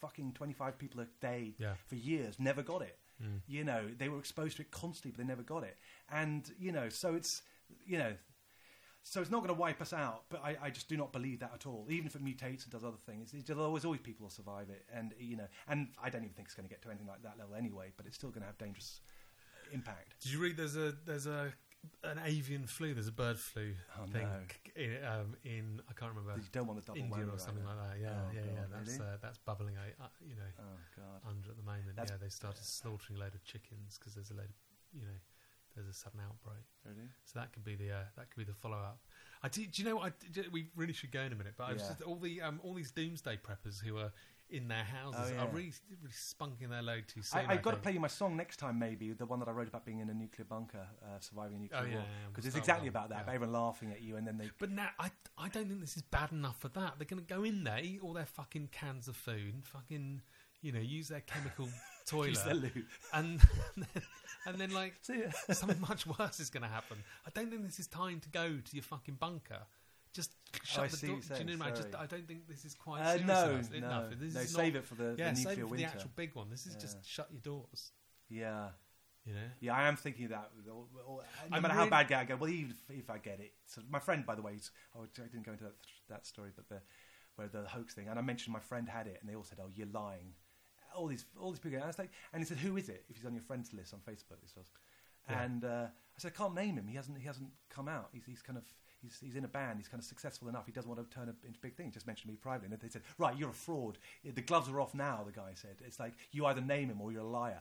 fucking 0.01 0.33
25 0.35 0.77
people 0.79 1.01
a 1.01 1.07
day 1.21 1.55
Yeah. 1.59 1.75
for 1.87 1.95
years 1.95 2.39
never 2.39 2.63
got 2.63 2.83
it. 2.83 2.99
You 3.47 3.65
know, 3.65 3.89
they 3.97 4.11
were 4.11 4.19
exposed 4.19 4.57
to 4.59 4.63
it 4.63 4.71
constantly, 4.71 5.11
but 5.13 5.19
they 5.19 5.27
never 5.27 5.43
got 5.43 5.65
it. 5.65 5.79
And 6.11 6.53
you 6.59 6.71
know, 6.71 6.91
so 6.91 7.15
it's 7.15 7.43
you 7.87 7.97
know, 7.97 8.15
so 9.09 9.21
it's 9.21 9.31
not 9.31 9.39
going 9.39 9.55
to 9.55 9.61
wipe 9.61 9.81
us 9.81 9.93
out, 9.93 10.25
but 10.31 10.43
I, 10.45 10.57
I 10.61 10.71
just 10.71 10.89
do 10.89 10.97
not 10.97 11.13
believe 11.13 11.39
that 11.39 11.53
at 11.55 11.65
all. 11.65 11.87
Even 11.89 12.07
if 12.09 12.17
it 12.17 12.25
mutates 12.25 12.65
and 12.65 12.71
does 12.73 12.83
other 12.83 12.97
things, 13.07 13.31
there's 13.33 13.59
always 13.59 13.85
always 13.85 14.01
people 14.01 14.25
will 14.25 14.31
survive 14.31 14.69
it, 14.69 14.85
and 14.93 15.15
you 15.19 15.37
know, 15.37 15.47
and 15.69 15.89
I 16.03 16.11
don't 16.11 16.23
even 16.25 16.35
think 16.35 16.49
it's 16.49 16.55
going 16.57 16.69
to 16.69 16.73
get 16.75 16.83
to 16.83 16.89
anything 16.89 17.07
like 17.07 17.23
that 17.23 17.39
level 17.39 17.55
anyway. 17.55 17.93
But 17.97 18.07
it's 18.07 18.17
still 18.17 18.31
going 18.31 18.41
to 18.43 18.47
have 18.47 18.59
dangerous 18.59 19.01
impact. 19.73 20.21
Did 20.23 20.33
you 20.33 20.41
read? 20.41 20.57
There's 20.57 20.77
a 20.77 20.93
there's 21.05 21.27
a 21.27 21.53
an 22.03 22.19
avian 22.25 22.67
flu. 22.67 22.95
There's 22.95 23.07
a 23.07 23.13
bird 23.13 23.39
flu 23.39 23.73
Oh, 23.97 24.07
thing 24.07 24.27
no. 24.27 24.83
in, 24.83 24.99
um, 25.07 25.37
in 25.45 25.81
I 25.89 25.93
can't 25.95 26.11
remember 26.11 26.35
You 26.43 26.49
don't 26.51 26.67
want 26.67 26.81
the 26.81 26.87
double 26.87 26.99
India 27.01 27.33
or 27.33 27.39
something 27.39 27.63
now. 27.63 27.77
like 27.79 27.95
that. 27.95 28.01
Yeah, 28.03 28.11
Oh, 28.11 28.31
yeah, 28.35 28.41
yeah. 28.43 28.61
That's 28.75 28.99
really? 28.99 29.07
uh, 29.07 29.17
that's 29.23 29.39
bubbling. 29.39 29.77
Uh, 29.79 30.07
you 30.21 30.35
know, 30.35 30.51
Oh 30.59 30.79
god. 30.99 31.31
under 31.31 31.51
at 31.51 31.57
the 31.57 31.63
moment. 31.63 31.95
That's- 31.95 32.11
yeah, 32.11 32.19
they 32.21 32.29
started 32.29 32.65
slaughtering 32.65 33.19
a 33.19 33.21
load 33.23 33.35
of 33.37 33.45
chickens 33.45 33.99
because 33.99 34.15
there's 34.15 34.31
a 34.33 34.35
load 34.35 34.51
of 34.51 34.59
you 34.93 35.03
know 35.07 35.15
there's 35.77 35.89
a 35.89 35.93
sudden 35.93 36.21
outbreak. 36.21 36.65
Really? 36.85 37.09
So 37.25 37.39
that 37.39 37.53
could 37.53 37.65
be 37.65 37.75
the 37.77 37.93
uh, 37.93 38.05
that 38.17 38.31
could 38.31 38.39
be 38.39 38.45
the 38.45 38.55
follow 38.59 38.79
up. 38.79 38.99
I 39.43 39.49
do, 39.49 39.65
do 39.67 39.83
you 39.83 39.89
know 39.89 39.97
what? 39.97 40.13
I, 40.37 40.43
we 40.51 40.69
really 40.75 40.93
should 40.95 41.13
go 41.13 41.21
in 41.21 41.33
a 41.33 41.37
minute, 41.37 41.55
but 41.57 41.65
I 41.65 41.73
was 41.75 41.83
Yeah. 41.83 41.89
just, 41.89 42.03
all 42.03 42.17
the 42.17 42.41
um, 42.43 42.61
all 42.65 42.75
these 42.75 42.91
doomsday 42.91 43.39
preppers 43.39 43.81
who 43.85 43.99
are 43.99 44.13
in 44.49 44.69
their 44.69 44.85
houses 44.85 45.21
Oh, 45.33 45.35
yeah. 45.35 45.43
are 45.43 45.49
really, 45.49 45.73
really 45.91 46.13
spunking 46.13 46.71
their 46.71 46.81
load 46.83 47.05
too 47.09 47.21
soon. 47.21 47.41
I, 47.49 47.55
I've 47.55 47.63
got 47.63 47.73
to 47.73 47.79
play 47.79 47.91
you 47.93 47.99
my 48.01 48.07
song 48.07 48.37
next 48.37 48.59
time, 48.59 48.79
maybe 48.79 49.13
the 49.13 49.27
one 49.27 49.41
that 49.41 49.49
I 49.49 49.51
wrote 49.51 49.67
about 49.67 49.85
being 49.85 49.99
in 49.99 50.09
a 50.09 50.15
nuclear 50.15 50.45
bunker, 50.45 50.87
uh, 51.03 51.19
surviving 51.19 51.57
a 51.57 51.61
nuclear 51.61 51.81
Oh, 51.81 51.85
yeah, 51.85 51.95
war, 51.95 52.03
yeah, 52.03 52.09
yeah, 52.09 52.29
because 52.29 52.47
it's 52.47 52.55
exactly 52.57 52.87
about 52.87 53.09
that. 53.11 53.25
everyone 53.29 53.53
laughing 53.53 53.91
at 53.91 54.03
you, 54.03 54.17
and 54.17 54.25
then 54.27 54.39
they 54.39 54.49
But 54.59 54.71
now 54.71 54.89
I 54.99 55.11
I 55.37 55.49
don't 55.49 55.67
think 55.69 55.81
this 55.81 55.97
is 55.97 56.03
bad 56.03 56.31
enough 56.33 56.59
for 56.61 56.69
that. 56.69 56.95
They're 56.99 57.07
going 57.07 57.25
to 57.25 57.35
go 57.35 57.43
in 57.43 57.65
there, 57.65 57.81
eat 57.81 58.01
all 58.03 58.13
their 58.13 58.25
fucking 58.27 58.69
cans 58.73 59.09
of 59.09 59.17
food, 59.17 59.53
and 59.53 59.67
fucking 59.67 60.23
you 60.63 60.71
know 60.73 60.81
use 60.81 61.09
their 61.09 61.21
chemical 61.23 61.69
toilet, 62.07 62.29
use 62.31 62.43
their 62.43 62.55
loo. 62.55 62.71
and 63.13 63.41
and 64.47 64.57
then 64.59 64.71
like 64.73 64.95
something 65.53 65.81
much 65.81 66.07
worse 66.07 66.41
is 66.41 66.51
going 66.51 66.63
to 66.63 66.69
happen. 66.69 66.97
I 67.27 67.31
don't 67.35 67.51
think 67.51 67.65
this 67.65 67.79
is 67.79 67.87
time 67.87 68.21
to 68.21 68.29
go 68.31 68.49
to 68.65 68.77
your 68.77 68.83
fucking 68.85 69.15
bunker. 69.17 69.61
Just 70.13 70.31
shut 70.65 70.85
Oh, 70.85 70.87
the 70.97 71.07
door. 71.09 71.17
Do 71.21 71.23
you 71.27 71.29
know 71.29 71.37
what 71.37 71.41
I 71.41 71.45
mean? 71.45 71.63
I 71.63 71.71
just. 71.71 71.95
I 71.95 72.07
don't 72.07 72.27
think 72.27 72.49
this 72.49 72.65
is 72.65 72.75
quite 72.75 73.03
Uh, 73.03 73.13
serious 73.19 73.27
no, 73.27 73.45
enough. 73.51 73.71
no, 73.71 73.77
enough. 73.77 74.05
This 74.19 74.35
no. 74.35 74.41
is 74.41 74.51
Save 74.55 74.73
not- 74.75 74.79
it 74.83 74.87
for 74.87 74.95
the, 74.95 75.15
yeah, 75.19 75.31
the 75.31 75.37
save 75.37 75.59
it 75.59 75.61
for 75.61 75.67
winter. 75.67 75.87
the 75.87 75.93
actual 75.93 76.11
big 76.17 76.35
one. 76.35 76.49
This 76.51 76.67
is 76.67 76.75
just 76.77 77.05
shut 77.07 77.29
your 77.31 77.41
doors. 77.43 77.93
Yeah, 78.31 78.71
You 79.27 79.35
know. 79.35 79.41
yeah. 79.61 79.75
I 79.75 79.89
am 79.89 79.97
thinking 79.97 80.29
that. 80.29 80.51
Or- 80.71 80.87
or- 81.07 81.23
No 81.51 81.57
I'm 81.57 81.63
matter 81.63 81.75
really- 81.75 81.85
how 81.85 81.91
bad 81.91 82.13
I 82.13 82.25
get, 82.25 82.41
well, 82.41 82.49
even 82.49 82.71
if, 82.89 82.97
if 82.99 83.11
I 83.11 83.19
get 83.19 83.41
it. 83.41 83.53
So 83.67 83.83
my 83.91 83.99
friend, 83.99 84.25
by 84.25 84.35
the 84.37 84.43
way, 84.43 84.59
oh, 84.97 85.03
I 85.03 85.23
didn't 85.23 85.45
go 85.45 85.53
into 85.53 85.65
that, 85.65 85.75
that 86.09 86.27
story, 86.27 86.51
but 86.57 86.67
the 86.71 86.81
where 87.35 87.49
the 87.49 87.69
hoax 87.69 87.93
thing, 87.93 88.09
and 88.09 88.19
I 88.19 88.23
mentioned 88.23 88.55
my 88.55 88.61
friend 88.61 88.89
had 88.89 89.07
it, 89.07 89.19
and 89.21 89.29
they 89.29 89.35
all 89.35 89.45
said, 89.45 89.59
"Oh, 89.61 89.69
you're 89.75 89.87
lying." 89.89 90.33
All 90.97 91.07
these, 91.07 91.25
all 91.41 91.51
these 91.51 91.61
people, 91.61 91.77
and 91.77 91.85
I 91.85 91.89
was 91.89 91.99
like, 91.99 92.11
and 92.33 92.43
he 92.43 92.47
said, 92.47 92.59
"Who 92.59 92.77
is 92.77 92.89
it?" 92.89 93.05
If 93.09 93.17
he's 93.17 93.27
on 93.27 93.35
your 93.35 93.43
friends 93.43 93.73
list 93.75 93.93
on 93.95 94.01
Facebook, 94.01 94.41
this 94.43 94.57
was, 94.57 94.67
Yeah. 95.29 95.43
and 95.43 95.65
uh, 95.65 95.87
I 95.89 96.19
said, 96.19 96.33
"I 96.35 96.39
can't 96.39 96.55
name 96.55 96.77
him. 96.77 96.87
He 96.89 96.97
hasn't, 96.97 97.19
he 97.19 97.27
hasn't 97.27 97.51
come 97.69 97.89
out. 97.89 98.09
He's, 98.13 98.25
he's 98.25 98.43
kind 98.43 98.59
of." 98.59 98.65
He's, 99.03 99.21
he's 99.23 99.37
in 99.37 99.45
a 99.45 99.49
band. 99.49 99.79
He's 99.79 99.89
kind 99.89 100.01
of 100.01 100.07
successful 100.07 100.49
enough. 100.49 100.65
He 100.65 100.73
doesn't 100.73 100.89
want 100.91 101.09
to 101.09 101.15
turn 101.15 101.29
it 101.29 101.35
into 101.47 101.61
big 101.61 101.77
thing. 101.77 101.87
He 101.87 101.93
just 101.93 102.07
mentioned 102.07 102.31
me 102.31 102.37
privately, 102.37 102.73
and 102.73 102.81
they 102.81 102.89
said, 102.89 103.03
"Right, 103.19 103.37
you're 103.39 103.51
a 103.51 103.53
fraud. 103.53 103.99
The 104.25 104.41
gloves 104.41 104.71
are 104.71 104.81
off 104.81 104.95
now." 104.95 105.23
The 105.25 105.33
guy 105.33 105.53
said, 105.55 105.77
"It's 105.87 106.01
like 106.01 106.15
you 106.33 106.47
either 106.47 106.63
name 106.63 106.89
him 106.89 107.01
or 107.03 107.13
you're 107.13 107.21
a 107.21 107.27
liar." 107.29 107.61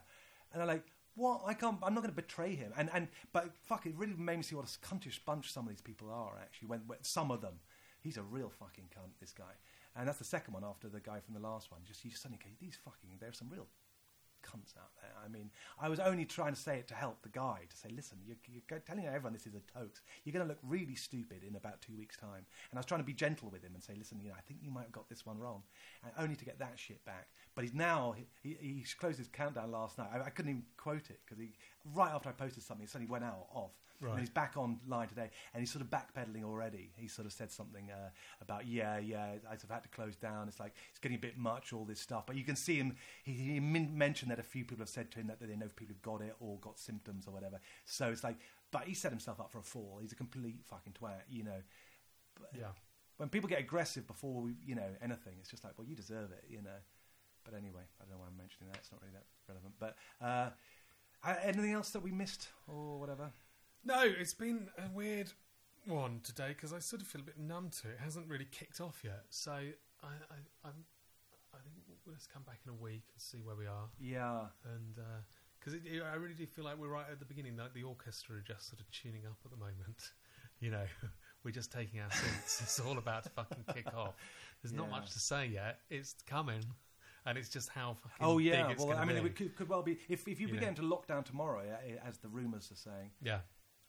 And 0.53 0.61
I'm 0.61 0.67
like, 0.67 0.85
"What? 1.13 1.41
I 1.45 1.53
can't. 1.53 1.77
I'm 1.83 1.93
not 1.93 2.01
going 2.01 2.15
to 2.15 2.21
betray 2.21 2.55
him." 2.55 2.71
And 2.77 2.89
and 2.93 3.09
but 3.33 3.53
fuck, 3.67 3.85
it 3.85 3.95
really 3.97 4.13
made 4.15 4.37
me 4.37 4.43
see 4.43 4.55
what 4.55 4.65
a 4.65 4.79
cuntish 4.87 5.19
bunch 5.25 5.51
some 5.51 5.65
of 5.65 5.69
these 5.69 5.81
people 5.81 6.09
are. 6.09 6.37
Actually, 6.41 6.69
when, 6.69 6.79
when 6.87 6.99
some 7.03 7.29
of 7.31 7.41
them, 7.41 7.59
he's 7.99 8.15
a 8.17 8.23
real 8.23 8.49
fucking 8.49 8.85
cunt. 8.97 9.11
This 9.19 9.33
guy, 9.33 9.53
and 9.95 10.07
that's 10.07 10.19
the 10.19 10.25
second 10.25 10.53
one 10.53 10.63
after 10.63 10.87
the 10.89 10.99
guy 10.99 11.19
from 11.19 11.33
the 11.33 11.39
last 11.39 11.71
one. 11.71 11.81
Just 11.85 12.03
you 12.03 12.11
just 12.11 12.21
suddenly 12.23 12.39
go, 12.43 12.49
these 12.59 12.77
fucking. 12.83 13.17
There's 13.19 13.37
some 13.37 13.49
real 13.49 13.67
cunts 14.45 14.77
out 14.77 14.91
there. 15.01 15.11
I 15.23 15.27
mean, 15.27 15.49
I 15.79 15.89
was 15.89 15.99
only 15.99 16.25
trying 16.25 16.53
to 16.53 16.59
say 16.59 16.77
it 16.77 16.87
to 16.89 16.93
help 16.93 17.21
the 17.23 17.29
guy 17.29 17.61
to 17.67 17.75
say, 17.75 17.89
listen, 17.93 18.19
you're, 18.25 18.37
you're 18.47 18.79
telling 18.79 19.05
everyone 19.05 19.33
this 19.33 19.47
is 19.47 19.55
a 19.55 19.79
hoax. 19.79 20.01
You're 20.23 20.33
going 20.33 20.45
to 20.45 20.49
look 20.49 20.59
really 20.63 20.95
stupid 20.95 21.43
in 21.47 21.55
about 21.55 21.81
two 21.81 21.95
weeks' 21.97 22.15
time. 22.15 22.45
And 22.69 22.75
I 22.75 22.79
was 22.79 22.85
trying 22.85 23.01
to 23.01 23.05
be 23.05 23.13
gentle 23.13 23.49
with 23.49 23.63
him 23.63 23.73
and 23.73 23.83
say, 23.83 23.93
listen, 23.97 24.19
you 24.21 24.29
know, 24.29 24.35
I 24.37 24.41
think 24.41 24.59
you 24.61 24.71
might 24.71 24.83
have 24.83 24.91
got 24.91 25.09
this 25.09 25.25
one 25.25 25.39
wrong, 25.39 25.63
and 26.03 26.13
only 26.19 26.35
to 26.35 26.45
get 26.45 26.59
that 26.59 26.77
shit 26.77 27.03
back. 27.05 27.29
But 27.55 27.63
he's 27.63 27.73
now 27.73 28.13
he, 28.15 28.25
he, 28.41 28.57
he 28.61 28.85
closed 28.99 29.17
his 29.17 29.27
countdown 29.27 29.71
last 29.71 29.97
night. 29.97 30.09
I, 30.13 30.21
I 30.21 30.29
couldn't 30.29 30.51
even 30.51 30.63
quote 30.77 31.09
it 31.09 31.19
because 31.25 31.41
he 31.41 31.53
right 31.93 32.11
after 32.11 32.29
I 32.29 32.33
posted 32.33 32.63
something, 32.63 32.83
it 32.83 32.89
suddenly 32.89 33.11
went 33.11 33.23
out 33.23 33.47
off. 33.53 33.71
Right. 34.01 34.11
And 34.11 34.19
he's 34.19 34.29
back 34.29 34.55
online 34.57 35.07
today, 35.07 35.29
and 35.53 35.61
he's 35.61 35.71
sort 35.71 35.81
of 35.83 35.89
backpedaling 35.89 36.43
already. 36.43 36.91
He 36.97 37.07
sort 37.07 37.25
of 37.25 37.31
said 37.33 37.49
something 37.49 37.89
uh, 37.91 38.09
about, 38.41 38.67
yeah, 38.67 38.97
yeah, 38.99 39.35
I've 39.49 39.63
had 39.69 39.83
to 39.83 39.89
close 39.89 40.15
down. 40.17 40.47
It's 40.49 40.59
like 40.59 40.73
it's 40.89 40.99
getting 40.99 41.17
a 41.17 41.21
bit 41.21 41.37
much, 41.37 41.71
all 41.71 41.85
this 41.85 42.01
stuff. 42.01 42.25
But 42.25 42.35
you 42.35 42.43
can 42.43 42.55
see 42.57 42.75
him. 42.75 42.95
He, 43.23 43.31
he 43.31 43.59
min- 43.59 43.97
mentioned 43.97 44.31
that 44.31 44.39
a 44.39 44.43
few 44.43 44.65
people 44.65 44.81
have 44.81 44.89
said 44.89 45.11
to 45.11 45.19
him 45.19 45.27
that 45.27 45.39
they 45.39 45.55
know 45.55 45.67
people 45.75 45.95
have 45.95 46.01
got 46.01 46.21
it 46.21 46.35
or 46.39 46.57
got 46.59 46.77
symptoms 46.77 47.25
or 47.25 47.31
whatever. 47.31 47.59
So 47.85 48.09
it's 48.09 48.23
like, 48.23 48.35
but 48.71 48.83
he 48.83 48.93
set 48.93 49.11
himself 49.11 49.39
up 49.39 49.51
for 49.51 49.59
a 49.59 49.63
fall. 49.63 49.99
He's 50.01 50.11
a 50.11 50.15
complete 50.15 50.57
fucking 50.65 50.93
twat, 51.01 51.21
you 51.29 51.43
know. 51.43 51.61
But 52.37 52.49
Yeah. 52.59 52.71
when 53.17 53.29
people 53.29 53.47
get 53.47 53.59
aggressive 53.59 54.05
before 54.07 54.41
we, 54.41 54.55
you 54.65 54.75
know 54.75 54.89
anything, 55.01 55.35
it's 55.39 55.49
just 55.49 55.63
like, 55.63 55.73
well, 55.77 55.87
you 55.87 55.95
deserve 55.95 56.31
it, 56.31 56.43
you 56.49 56.61
know. 56.61 56.79
But 57.45 57.53
anyway, 57.53 57.83
I 58.01 58.03
don't 58.03 58.11
know 58.11 58.19
why 58.19 58.27
I'm 58.27 58.37
mentioning 58.37 58.71
that. 58.71 58.79
It's 58.79 58.91
not 58.91 59.01
really 59.01 59.13
that 59.13 59.25
relevant. 59.47 59.75
But 59.79 59.95
uh, 60.21 60.49
anything 61.43 61.71
else 61.71 61.91
that 61.91 62.01
we 62.01 62.11
missed 62.11 62.49
or 62.67 62.99
whatever? 62.99 63.31
No, 63.85 64.01
it's 64.03 64.33
been 64.33 64.67
a 64.77 64.89
weird 64.93 65.31
one 65.85 66.19
today 66.23 66.49
because 66.49 66.73
I 66.73 66.79
sort 66.79 67.01
of 67.01 67.07
feel 67.07 67.21
a 67.21 67.25
bit 67.25 67.37
numb 67.39 67.69
to 67.81 67.87
it. 67.89 67.91
It 67.99 68.03
hasn't 68.03 68.27
really 68.27 68.47
kicked 68.51 68.81
off 68.81 69.01
yet, 69.03 69.23
so 69.29 69.51
I, 69.51 70.07
I, 70.07 70.37
I'm, 70.65 70.73
I 71.53 71.57
think 71.63 71.75
we'll 72.05 72.15
just 72.15 72.33
come 72.33 72.43
back 72.43 72.59
in 72.65 72.71
a 72.71 72.75
week 72.75 73.03
and 73.13 73.21
see 73.21 73.39
where 73.43 73.55
we 73.55 73.67
are. 73.67 73.87
Yeah. 73.99 74.45
And 74.73 74.97
because 75.59 75.73
I 76.11 76.15
really 76.15 76.33
do 76.33 76.45
feel 76.47 76.65
like 76.65 76.77
we're 76.79 76.87
right 76.89 77.05
at 77.11 77.19
the 77.19 77.25
beginning, 77.25 77.57
like 77.57 77.73
the 77.73 77.83
orchestra 77.83 78.37
are 78.37 78.41
just 78.41 78.67
sort 78.69 78.79
of 78.79 78.89
tuning 78.91 79.25
up 79.27 79.37
at 79.45 79.51
the 79.51 79.57
moment. 79.57 80.11
You 80.61 80.71
know, 80.71 80.85
we're 81.43 81.51
just 81.51 81.69
taking 81.69 81.99
our 81.99 82.09
seats. 82.09 82.61
it's 82.61 82.79
all 82.79 82.97
about 82.97 83.23
to 83.25 83.29
fucking 83.31 83.65
kick 83.73 83.93
off. 83.93 84.13
There's 84.63 84.71
not 84.71 84.89
much 84.89 85.11
to 85.11 85.19
say 85.19 85.47
yet. 85.47 85.79
It's 85.89 86.15
coming, 86.25 86.63
and 87.25 87.37
it's 87.37 87.49
just 87.49 87.67
how 87.67 87.97
fucking 88.01 88.25
Oh 88.25 88.37
yeah. 88.37 88.63
big 88.67 88.71
it's 88.77 88.83
Well, 88.85 88.97
I 88.97 89.03
mean, 89.03 89.21
be. 89.21 89.25
it 89.29 89.35
could, 89.35 89.53
could 89.57 89.67
well 89.67 89.83
be 89.83 89.97
if 90.07 90.25
if 90.29 90.39
you, 90.39 90.47
You 90.47 90.53
know. 90.53 90.59
get 90.61 90.69
into 90.69 90.83
lockdown 90.83 91.25
tomorrow, 91.25 91.59
uh, 91.69 92.07
as 92.07 92.19
the 92.19 92.29
rumours 92.29 92.71
are 92.71 92.77
saying. 92.77 93.09
yeah, 93.21 93.39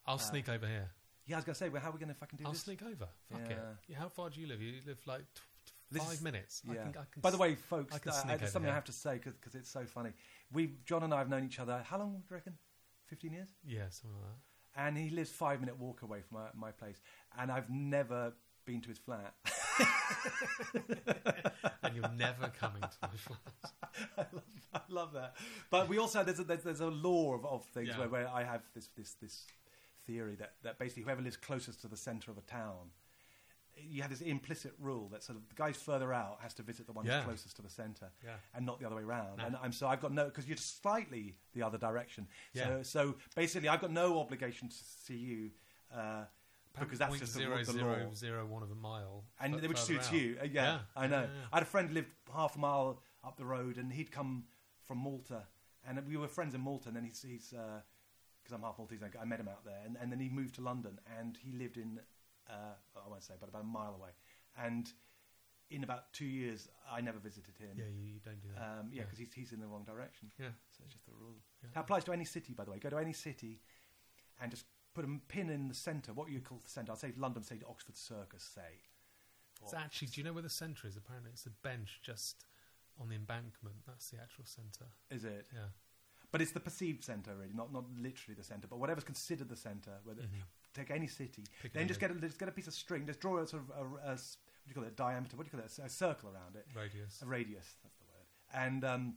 I'll 0.07 0.15
Uh, 0.15 0.17
sneak 0.19 0.49
over 0.49 0.65
here. 0.67 0.89
Yeah, 1.25 1.35
I 1.35 1.39
was 1.39 1.45
going 1.45 1.53
to 1.55 1.59
say, 1.59 1.69
well, 1.69 1.81
how 1.81 1.89
are 1.89 1.91
we 1.91 1.99
going 1.99 2.07
to 2.13 2.15
fucking 2.15 2.37
do 2.37 2.43
this? 2.43 2.47
I'll 2.47 2.53
this? 2.53 2.61
sneak 2.61 2.81
over. 2.81 3.07
Fuck 3.31 3.41
it. 3.41 3.49
Yeah. 3.51 3.57
Yeah, 3.89 3.97
how 3.99 4.07
far 4.09 4.29
do 4.29 4.39
you 4.39 4.47
live? 4.47 4.61
You 4.61 4.75
live 4.85 4.99
like 5.05 5.21
t- 5.35 5.41
t- 5.93 5.99
five 5.99 6.13
is- 6.13 6.21
minutes. 6.21 6.61
I 6.69 6.73
Yeah. 6.73 6.81
can, 6.83 6.89
I 6.91 7.05
can 7.11 7.21
By 7.21 7.31
the 7.31 7.37
way, 7.37 7.55
folks, 7.55 7.93
I 7.93 7.99
can 7.99 8.11
uh, 8.11 8.15
sneak 8.15 8.39
there's 8.39 8.51
something 8.53 8.71
I 8.71 8.75
have 8.75 8.85
to 8.85 8.93
say 8.93 9.19
because 9.21 9.53
it's 9.55 9.69
so 9.69 9.85
funny. 9.85 10.11
We, 10.53 10.75
John 10.85 11.03
and 11.03 11.13
I 11.13 11.17
have 11.17 11.29
known 11.29 11.43
each 11.43 11.59
other. 11.59 11.83
How 11.85 11.97
long 11.97 12.11
do 12.13 12.17
you 12.29 12.35
reckon? 12.35 12.57
Fifteen 13.07 13.33
years. 13.33 13.49
yeah, 13.65 13.89
something 13.89 14.17
like 14.19 14.29
that. 14.31 14.81
And 14.87 14.97
he 14.97 15.09
lives 15.09 15.31
five 15.31 15.59
minute 15.59 15.77
walk 15.79 16.01
away 16.03 16.21
from 16.21 16.37
my, 16.39 16.47
my 16.67 16.71
place, 16.71 17.01
and 17.37 17.51
I've 17.51 17.69
never 17.69 18.33
been 18.65 18.79
to 18.81 18.89
his 18.89 18.97
flat. 18.97 19.33
and 21.83 21.95
you're 21.95 22.09
never 22.09 22.49
coming 22.49 22.81
to 22.81 22.97
my 23.01 23.09
flat. 23.17 23.39
I, 24.17 24.25
love, 24.33 24.43
I 24.73 24.81
love 24.89 25.13
that. 25.13 25.35
But 25.69 25.87
we 25.89 25.97
also 25.97 26.23
there's 26.23 26.39
a, 26.39 26.43
there's, 26.43 26.63
there's 26.63 26.79
a 26.81 26.87
law 26.87 27.33
of, 27.35 27.45
of 27.45 27.65
things 27.65 27.89
Yeah. 27.89 27.99
where, 27.99 28.09
where 28.09 28.27
I 28.29 28.43
have 28.43 28.61
this 28.75 28.89
this 28.95 29.13
this 29.21 29.45
theory 30.07 30.35
that, 30.35 30.53
that 30.63 30.79
basically 30.79 31.03
whoever 31.03 31.21
lives 31.21 31.37
closest 31.37 31.81
to 31.81 31.87
the 31.87 31.97
centre 31.97 32.31
of 32.31 32.37
a 32.37 32.41
town, 32.41 32.91
you 33.75 34.01
have 34.01 34.09
this 34.09 34.21
implicit 34.21 34.73
rule 34.79 35.07
that 35.09 35.21
sort 35.23 35.37
of 35.37 35.47
the 35.49 35.55
guys 35.55 35.75
further 35.77 36.11
out 36.11 36.39
has 36.41 36.53
to 36.55 36.63
visit 36.63 36.87
the 36.87 36.93
one 36.93 37.05
Yeah. 37.05 37.21
closest 37.23 37.55
to 37.57 37.61
the 37.61 37.69
centre, 37.69 38.09
Yeah. 38.23 38.37
and 38.55 38.65
not 38.65 38.79
the 38.79 38.85
other 38.87 38.95
way 38.95 39.03
around. 39.03 39.37
No. 39.37 39.45
And 39.45 39.55
I'm 39.61 39.71
so 39.71 39.87
I've 39.87 40.01
got 40.01 40.11
no 40.11 40.25
because 40.25 40.47
you're 40.47 40.57
slightly 40.57 41.35
the 41.53 41.61
other 41.61 41.77
direction. 41.77 42.27
Yeah. 42.53 42.63
So 42.63 42.83
so 42.83 43.15
basically 43.35 43.69
I've 43.69 43.81
got 43.81 43.91
no 43.91 44.19
obligation 44.19 44.69
to 44.69 44.75
see 44.75 45.17
you. 45.17 45.51
Uh, 45.93 46.25
because 46.79 46.99
that's 46.99 47.17
just 47.17 47.33
the, 47.33 47.39
zero 47.39 47.57
the 47.57 47.65
zero 47.71 48.03
law 48.05 48.13
zero 48.13 48.45
one 48.45 48.61
of 48.61 48.69
a 48.71 48.75
mile, 48.75 49.23
and 49.39 49.59
which 49.61 49.79
suits 49.79 50.07
out. 50.09 50.13
you. 50.13 50.37
Uh, 50.39 50.45
yeah, 50.45 50.51
Yeah, 50.63 50.79
I 50.95 51.07
know. 51.07 51.21
yeah, 51.21 51.25
yeah. 51.25 51.47
I 51.51 51.55
had 51.55 51.63
a 51.63 51.65
friend 51.65 51.87
who 51.89 51.95
lived 51.95 52.11
half 52.31 52.55
a 52.55 52.59
mile 52.59 53.01
up 53.23 53.35
the 53.37 53.45
road, 53.45 53.77
and 53.77 53.91
he'd 53.91 54.11
come 54.11 54.43
from 54.87 54.99
Malta, 54.99 55.47
and 55.87 56.07
we 56.07 56.17
were 56.17 56.27
friends 56.27 56.53
in 56.53 56.61
Malta. 56.61 56.89
And 56.89 56.95
then 56.95 57.03
he's 57.03 57.51
because 58.47 58.55
I'm 58.57 58.63
half 58.63 58.77
Maltese, 58.77 59.01
I 59.03 59.25
met 59.25 59.39
him 59.39 59.49
out 59.49 59.65
there, 59.65 59.81
and, 59.85 59.97
and 60.01 60.09
then 60.11 60.19
he 60.19 60.29
moved 60.29 60.55
to 60.55 60.61
London, 60.61 60.99
and 61.19 61.37
he 61.43 61.51
lived 61.51 61.77
in 61.77 61.99
uh, 62.49 62.75
I 63.05 63.09
won't 63.09 63.23
say, 63.23 63.33
but 63.39 63.49
about 63.49 63.63
a 63.63 63.65
mile 63.65 63.95
away, 63.99 64.11
and. 64.57 64.91
In 65.69 65.83
about 65.83 66.13
two 66.13 66.23
years, 66.25 66.69
I 66.89 67.01
never 67.01 67.19
visited 67.19 67.57
him. 67.57 67.71
Yeah, 67.75 67.83
you, 67.93 68.13
you 68.13 68.19
don't 68.23 68.39
do 68.41 68.47
that. 68.55 68.61
Um, 68.63 68.87
yeah, 68.89 68.99
Yeah. 68.99 69.03
because 69.03 69.19
he's, 69.19 69.33
he's 69.33 69.51
in 69.51 69.59
the 69.59 69.67
wrong 69.67 69.83
direction. 69.83 70.31
yeah, 70.39 70.55
So 70.71 70.81
it's 70.85 70.93
just 70.93 71.05
the 71.05 71.11
rule. 71.11 71.35
Yeah. 71.61 71.71
That 71.73 71.81
applies 71.81 72.05
to 72.05 72.13
any 72.13 72.23
city, 72.23 72.53
by 72.53 72.63
the 72.63 72.71
way. 72.71 72.79
Go 72.79 72.89
to 72.89 72.97
any 72.99 73.11
city 73.11 73.59
and 74.41 74.49
just 74.49 74.63
put 74.95 75.03
a 75.03 75.09
pin 75.27 75.49
in 75.49 75.67
the 75.67 75.73
centre. 75.73 76.13
What 76.13 76.29
you 76.29 76.39
call 76.39 76.59
the 76.63 76.69
centre? 76.69 76.93
I'd 76.93 76.99
say 76.99 77.11
London, 77.17 77.43
say 77.43 77.59
Oxford 77.67 77.97
Circus, 77.97 78.43
say. 78.55 78.79
it's 79.61 79.73
actually. 79.73 80.07
Do 80.07 80.21
you 80.21 80.23
know 80.23 80.31
where 80.31 80.41
the 80.41 80.49
centre 80.49 80.87
is? 80.87 80.95
Apparently, 80.95 81.31
it's 81.33 81.45
a 81.45 81.49
bench 81.49 81.99
just 82.01 82.45
on 82.97 83.09
the 83.09 83.15
embankment. 83.15 83.75
That's 83.85 84.09
the 84.09 84.19
actual 84.21 84.45
centre. 84.45 84.87
Is 85.11 85.25
it? 85.25 85.47
Yeah. 85.53 85.67
But 86.31 86.41
it's 86.41 86.51
the 86.51 86.59
perceived 86.59 87.03
centre, 87.03 87.33
really, 87.35 87.53
not 87.53 87.71
not 87.71 87.85
literally 87.97 88.35
the 88.35 88.43
centre, 88.43 88.67
but 88.67 88.79
whatever's 88.79 89.03
considered 89.05 89.47
the 89.49 89.55
centre. 89.55 89.97
Whether 90.03 90.23
Mhm. 90.23 90.43
take 90.73 90.91
any 90.91 91.07
city, 91.07 91.45
Pick 91.61 91.73
then 91.73 91.87
just 91.87 91.99
get 91.99 92.11
a, 92.11 92.15
just 92.15 92.37
get 92.37 92.49
a 92.49 92.51
piece 92.51 92.67
of 92.67 92.73
string, 92.73 93.05
just 93.07 93.19
draw 93.19 93.37
a 93.39 93.47
sort 93.47 93.63
of 93.63 93.69
a, 93.71 93.83
a 93.83 94.11
what 94.11 94.17
do 94.17 94.69
you 94.69 94.73
call 94.75 94.83
it, 94.83 94.87
a 94.87 94.95
diameter? 94.95 95.37
What 95.37 95.43
do 95.45 95.49
you 95.51 95.57
call 95.57 95.65
it? 95.65 95.79
A, 95.79 95.83
a 95.85 95.89
circle 95.89 96.29
around 96.29 96.55
it, 96.57 96.67
radius. 96.75 97.21
a 97.21 97.25
radius. 97.25 97.75
That's 97.81 97.95
the 97.97 98.03
word. 98.05 98.65
And 98.65 98.83
um, 98.83 99.15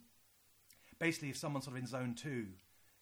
basically, 0.98 1.30
if 1.30 1.36
someone's 1.36 1.64
sort 1.64 1.76
of 1.76 1.82
in 1.82 1.86
zone 1.88 2.14
two, 2.14 2.46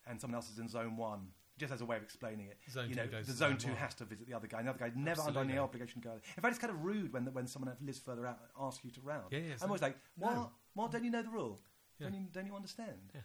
and 0.07 0.19
someone 0.21 0.37
else 0.37 0.51
is 0.51 0.59
in 0.59 0.69
zone 0.69 0.97
one, 0.97 1.29
just 1.59 1.73
as 1.73 1.81
a 1.81 1.85
way 1.85 1.97
of 1.97 2.03
explaining 2.03 2.47
it. 2.47 2.57
Zone 2.71 2.89
you 2.89 2.95
know, 2.95 3.07
the 3.07 3.33
zone 3.33 3.59
two 3.59 3.75
has 3.75 3.95
to 3.97 4.05
visit 4.05 4.27
the 4.27 4.35
other 4.35 4.47
guy. 4.47 4.59
and 4.61 4.69
The 4.69 4.71
other 4.71 4.79
guy 4.79 4.93
never 4.95 5.21
under 5.23 5.41
any 5.41 5.59
obligation 5.59 6.01
to 6.03 6.09
go. 6.09 6.15
In 6.15 6.43
fact, 6.43 6.47
it's 6.53 6.59
kind 6.59 6.73
of 6.73 6.83
rude 6.83 7.13
when 7.13 7.27
when 7.35 7.47
someone 7.47 7.77
lives 7.83 7.99
further 7.99 8.27
out 8.27 8.39
asks 8.59 8.85
you 8.85 8.91
to 8.93 9.01
round. 9.03 9.27
Yeah, 9.31 9.41
yeah, 9.41 9.55
I'm 9.61 9.69
always 9.69 9.83
like, 9.83 9.99
what? 10.17 10.35
no. 10.35 10.53
What? 10.75 10.91
Don't 10.93 11.05
you 11.05 11.11
know 11.11 11.23
the 11.23 11.29
rule? 11.31 11.61
Yeah. 11.99 12.09
Don't 12.09 12.21
you 12.21 12.27
don't 12.33 12.47
you 12.47 12.55
understand? 12.57 13.11
Yeah. 13.15 13.21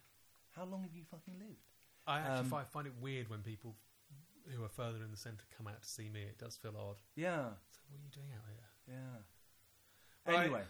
How 0.56 0.66
long 0.66 0.84
have 0.84 0.94
you 0.94 1.04
fucking 1.10 1.36
lived? 1.40 1.60
I 2.06 2.20
actually 2.20 2.52
Um, 2.60 2.66
find 2.66 2.88
it 2.88 2.94
weird 3.02 3.30
when 3.30 3.42
people 3.42 3.76
who 4.50 4.64
are 4.64 4.70
further 4.70 5.04
in 5.04 5.10
the 5.12 5.18
centre 5.18 5.46
come 5.58 5.68
out 5.68 5.82
to 5.82 5.88
see 5.88 6.10
me. 6.10 6.24
It 6.24 6.38
does 6.38 6.58
feel 6.58 6.76
odd. 6.78 6.98
Yeah, 7.16 7.54
So 7.72 7.80
what 7.90 8.00
are 8.00 8.04
you 8.04 8.10
doing 8.10 8.32
out 8.34 8.44
here? 8.48 8.96
yeah. 8.96 10.32
Right. 10.32 10.46
Anyway, 10.46 10.64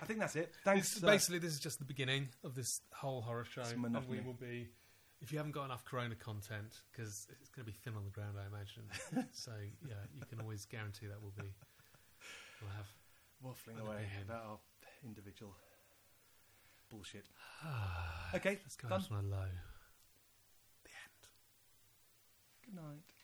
I 0.00 0.04
think 0.04 0.18
that's 0.20 0.36
it. 0.36 0.54
Thanks. 0.64 0.96
It's- 0.96 1.02
uh, 1.02 1.06
basically, 1.06 1.38
this 1.38 1.52
is 1.52 1.60
just 1.60 1.78
the 1.78 1.84
beginning 1.84 2.28
of 2.44 2.54
this 2.54 2.80
whole 2.92 3.22
horror 3.22 3.44
show, 3.44 3.62
It's 3.62 3.72
and 3.72 4.08
we 4.08 4.20
will 4.20 4.34
be. 4.34 4.68
If 5.20 5.30
you 5.32 5.38
haven't 5.38 5.52
got 5.52 5.64
enough 5.66 5.84
Corona 5.84 6.14
content, 6.16 6.80
because 6.90 7.26
it's 7.40 7.50
going 7.50 7.66
to 7.66 7.70
be 7.72 7.76
thin 7.76 7.94
on 7.94 8.04
the 8.04 8.10
ground, 8.10 8.38
I 8.38 8.46
imagine. 8.46 8.88
so 9.32 9.52
yeah, 9.86 9.94
you 10.14 10.24
can 10.26 10.40
always 10.40 10.64
guarantee 10.64 11.06
that 11.06 11.20
will 11.22 11.32
be. 11.36 11.52
We'll 12.62 12.70
have. 12.72 12.86
waffling 13.44 13.78
away 13.80 14.04
opinion. 14.04 14.22
about 14.24 14.44
our 14.44 14.58
individual 15.04 15.54
bullshit. 16.90 17.26
okay, 18.34 18.58
Let's 18.62 18.76
go 18.76 18.88
done. 18.88 19.00
out 19.00 19.10
on 19.12 19.24
a 19.24 19.28
low. 19.28 19.46
The 20.84 20.90
end. 20.90 21.22
Good 22.64 22.74
night. 22.74 23.19